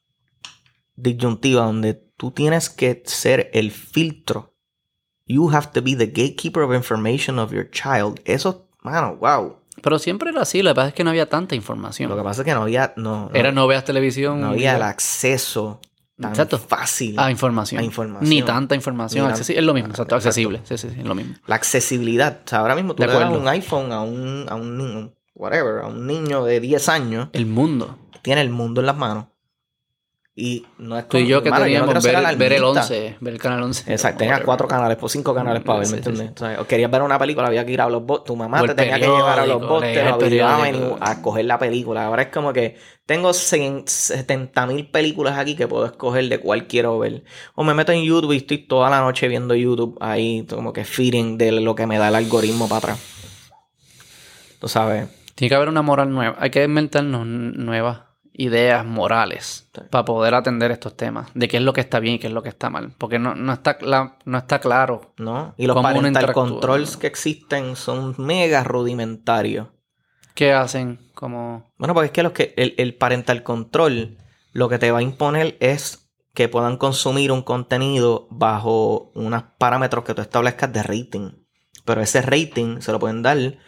[0.97, 4.55] disyuntiva donde tú tienes que ser el filtro.
[5.26, 8.20] You have to be the gatekeeper of information of your child.
[8.24, 9.56] Eso, mano, wow.
[9.82, 12.08] Pero siempre era así, lo que pasa es que no había tanta información.
[12.10, 14.40] Lo que pasa es que no había, no, no- Era no veas televisión.
[14.40, 15.80] no había el acceso
[16.20, 16.58] tan Exacto.
[16.58, 17.18] fácil.
[17.18, 17.80] a información.
[17.80, 18.30] a información.
[18.30, 19.26] Ni tanta información.
[19.26, 20.28] Ni Es lo mismo, exacto, Exacto.
[20.28, 20.60] accesible.
[20.64, 21.34] Sí, sí, sí, es lo mismo.
[21.46, 22.40] La accesibilidad.
[22.44, 25.12] O sea, ahora mismo tú De le das un iPhone a un, a un niño,
[25.34, 27.98] whatever, a un niño de 10 años, El mundo.
[28.22, 29.26] tiene el mundo en las manos.
[30.36, 32.80] Y no es Tú y yo que mano, no teníamos ser ver, ver el alarmista.
[32.80, 33.92] 11, ver el canal 11.
[33.92, 36.42] Exacto, tenías cuatro canales, por cinco canales para ver, ¿me Sí, sí, entiendes?
[36.42, 38.24] O sea, o querías ver una película, había que ir a los bots.
[38.24, 40.44] Tu mamá O te tenía que llevar a los bots, periódico.
[40.44, 42.06] Avenue, a coger la película.
[42.06, 46.98] Ahora es como que tengo 70 mil películas aquí que puedo escoger de cuál quiero
[46.98, 47.22] ver.
[47.54, 50.84] O me meto en YouTube y estoy toda la noche viendo YouTube ahí, como que
[50.84, 52.98] feeding de lo que me da el algoritmo para atrás.
[54.58, 55.06] Tú sabes.
[55.36, 56.34] Tiene que haber una moral nueva.
[56.40, 59.80] Hay que inventarnos nuevas ideas morales Sí.
[59.90, 61.28] para poder atender estos temas.
[61.34, 62.92] De qué es lo que está bien y qué es lo que está mal.
[62.98, 63.78] Porque no, no, está,
[64.24, 65.14] no está claro.
[65.18, 65.54] ¿no?
[65.56, 69.68] Y los ¿Cómo uno parental controls que existen son mega rudimentarios.
[70.34, 70.98] ¿Qué hacen?
[71.14, 71.72] Como...
[71.78, 74.18] Bueno, porque es que, los que el, el parental control
[74.52, 80.04] lo que te va a imponer es que puedan consumir un contenido bajo unos parámetros
[80.04, 81.30] que tú establezcas de rating.
[81.84, 83.58] Pero ese rating se lo pueden dar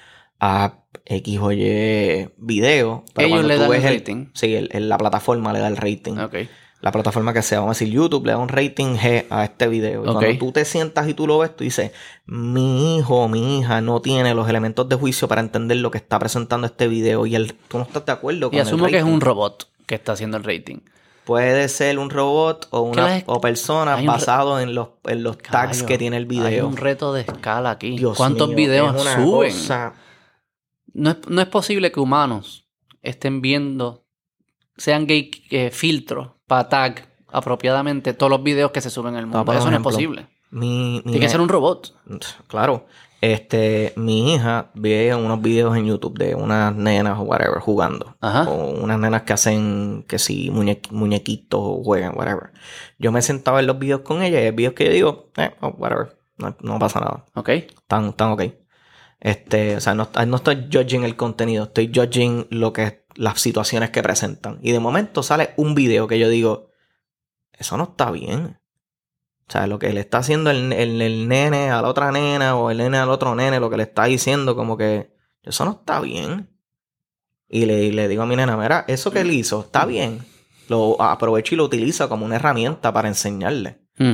[0.40, 3.04] a X o Y video.
[3.14, 4.26] Pero Ellos le dan el rating.
[4.34, 6.18] Sí, el- el- la plataforma le da el rating.
[6.18, 6.34] Ok.
[6.82, 9.66] La plataforma que sea, vamos a decir YouTube, le da un rating G a este
[9.66, 10.02] video.
[10.02, 11.90] Y cuando tú te sientas y tú lo ves, tú dices,
[12.26, 15.98] mi hijo o mi hija no tiene los elementos de juicio para entender lo que
[15.98, 18.92] está presentando este video y el, tú no estás de acuerdo con Y asumo el
[18.92, 20.78] que es un robot que está haciendo el rating.
[21.24, 25.82] Puede ser un robot o una o hay re- basado en los, en los tags
[25.82, 26.68] que tiene el Hay video.
[26.68, 27.96] un reto de escala aquí.
[27.96, 29.50] Dios ¿Cuántos mío, videos es una suben?
[29.50, 29.94] cosa-
[30.96, 32.68] No, es, no es posible que humanos
[33.02, 34.06] estén viendo,
[34.76, 39.26] sean gay eh, filtros para tag apropiadamente todos los videos que se suben en el
[39.26, 39.44] mundo.
[39.44, 40.28] poner Eso no es posible.
[40.50, 41.94] Mi, mi Tiene que ser un robot.
[42.46, 42.86] Claro.
[43.20, 48.16] Este, mi hija ve unos videos en YouTube de unas nenas o whatever jugando.
[48.20, 48.48] Ajá.
[48.48, 52.52] O unas nenas que hacen que si muñe- muñequitos o juegan, whatever.
[52.98, 55.50] Yo me sentaba en los videos con ella y hay videos que yo digo, eh,
[55.60, 56.16] oh, whatever.
[56.38, 57.24] No, no pasa nada.
[57.34, 57.48] ¿Ok?
[57.48, 58.42] Están, están ok.
[59.26, 63.90] Este, o sea, no, no estoy judging el contenido, estoy judging lo que las situaciones
[63.90, 64.60] que presentan.
[64.62, 66.70] Y de momento sale un video que yo digo,
[67.52, 68.60] eso no está bien.
[69.48, 72.54] O sea, lo que le está haciendo el, el, el nene a la otra nena
[72.56, 75.10] o el nene al otro nene, lo que le está diciendo, como que
[75.42, 76.48] eso no está bien.
[77.48, 80.24] Y le, y le digo a mi nena, mira, eso que él hizo está bien.
[80.68, 83.80] Lo aprovecho y lo utilizo como una herramienta para enseñarle.
[83.98, 84.12] Mm.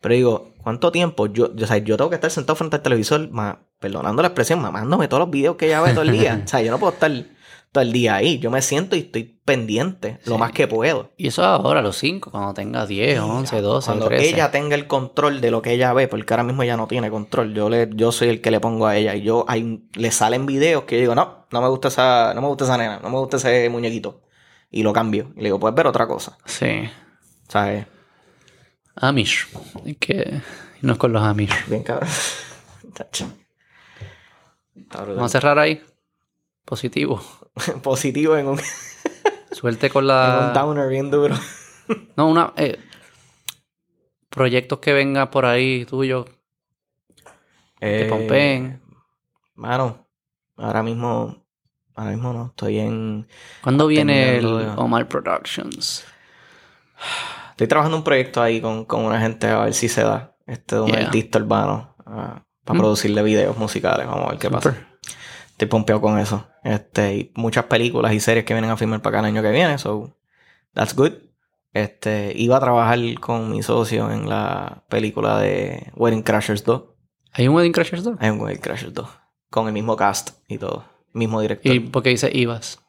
[0.00, 1.26] Pero digo, ¿cuánto tiempo?
[1.28, 4.28] Yo, yo, o sea, yo tengo que estar sentado frente al televisor, ma- perdonando la
[4.28, 6.42] expresión, mamándome todos los videos que ella ve todo el día.
[6.44, 7.10] o sea, yo no puedo estar
[7.72, 8.38] todo el día ahí.
[8.38, 11.12] Yo me siento y estoy pendiente lo más que puedo.
[11.16, 14.28] Y eso ahora, a los 5, cuando tenga 10, 11, 12, Cuando 13.
[14.28, 17.10] ella tenga el control de lo que ella ve, porque ahora mismo ella no tiene
[17.10, 17.54] control.
[17.54, 19.14] Yo le, yo soy el que le pongo a ella.
[19.14, 22.42] Y yo hay, le salen videos que yo digo, no, no me gusta esa, no
[22.42, 24.22] me gusta esa nena, no me gusta ese muñequito.
[24.70, 25.32] Y lo cambio.
[25.36, 26.36] Y le digo, puedes ver otra cosa.
[26.44, 26.88] Sí.
[27.48, 27.86] ¿Sabes?
[28.94, 29.48] Amish.
[29.86, 30.40] Es que
[30.82, 31.66] no es con los Amish.
[31.68, 32.08] Bien cabrón.
[32.94, 33.32] Tacho.
[34.92, 35.82] Vamos a cerrar ahí.
[36.64, 37.20] Positivo.
[37.82, 38.60] Positivo en un,
[39.52, 40.52] Suerte con en un la...
[40.54, 41.34] downer bien duro.
[42.16, 42.52] No, una...
[42.56, 42.78] eh,
[44.28, 46.24] proyectos que vengan por ahí tuyo.
[47.80, 48.80] Que Eh, pompeen.
[49.56, 50.06] Mano,
[50.56, 51.44] ahora mismo,
[51.96, 53.26] ahora mismo no, estoy en...
[53.62, 56.04] ¿Cuándo viene el de- Omar Productions?
[57.50, 60.36] Estoy trabajando un proyecto ahí con, con una gente a ver si se da.
[60.46, 61.06] Este de un Yeah.
[61.06, 62.80] artista urbano ah, para Mm.
[62.82, 64.06] producirle videos musicales.
[64.06, 64.76] Vamos a ver qué pasa.
[65.52, 66.46] Estoy pompeado con eso.
[66.64, 69.50] Este, y muchas películas y series que vienen a filmar para acá el año que
[69.50, 69.76] viene.
[69.78, 70.16] So,
[70.74, 71.12] that's good.
[71.72, 76.82] Este, iba a trabajar con mi socio en la película de Wedding Crashers 2.
[77.32, 78.16] ¿Hay un Wedding Crashers 2?
[78.20, 79.08] Hay un Wedding Crashers 2.
[79.50, 80.84] Con el mismo cast y todo.
[81.12, 81.72] Mismo director.
[81.72, 82.80] ¿Y por qué dice Ibas?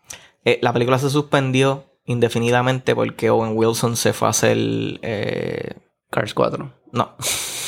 [0.46, 4.58] Eh, la película se suspendió indefinidamente porque Owen Wilson se fue a hacer.
[5.02, 5.76] eh,
[6.10, 6.74] Cars 4.
[6.92, 7.16] no,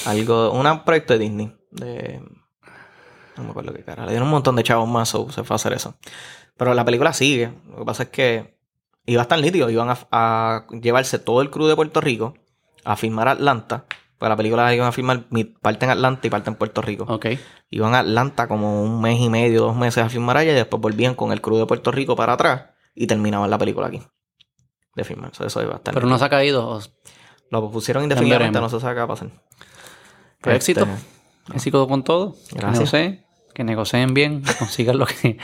[0.05, 0.51] algo.
[0.51, 1.55] Un proyecto de Disney.
[1.73, 2.21] De.
[3.37, 4.03] No me acuerdo qué cara.
[4.05, 5.95] Le dieron un montón de chavos más, so se fue a hacer eso.
[6.57, 7.51] Pero la película sigue.
[7.69, 8.57] Lo que pasa es que
[9.05, 9.69] iba a estar nítido.
[9.69, 12.35] Iban a, a llevarse todo el crew de Puerto Rico
[12.85, 13.85] a filmar Atlanta.
[14.19, 15.25] Pues la película la iban a filmar
[15.61, 17.05] parte en Atlanta y parte en Puerto Rico.
[17.09, 17.25] Ok.
[17.71, 20.79] Iban a Atlanta como un mes y medio, dos meses a filmar allá y después
[20.79, 24.01] volvían con el crew de Puerto Rico para atrás y terminaban la película aquí.
[24.95, 25.31] De filmar.
[25.31, 25.93] Eso, eso iba a estar.
[25.93, 26.69] Pero no se ha caído.
[26.69, 26.79] o-
[27.49, 29.29] Lo pusieron indefinidamente, no se sabe qué va a pasar.
[30.39, 30.87] Pues Este, éxito.
[31.53, 32.35] Éxito con todo.
[32.49, 32.93] Que Gracias.
[32.93, 33.25] negocien.
[33.53, 34.43] Que negocien bien.
[34.43, 35.37] que consigan lo que,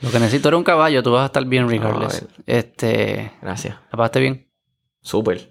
[0.00, 0.48] lo que necesito.
[0.48, 1.02] Eres un caballo.
[1.02, 2.26] Tú vas a estar bien regardless.
[2.46, 3.32] Este...
[3.40, 3.76] Gracias.
[3.90, 4.50] ¿La pasaste bien?
[5.00, 5.50] Súper.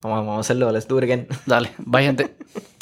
[0.00, 0.70] Vamos, vamos a hacerlo.
[0.70, 1.28] Let's do it again.
[1.46, 1.72] Dale.
[1.78, 2.36] Bye, gente.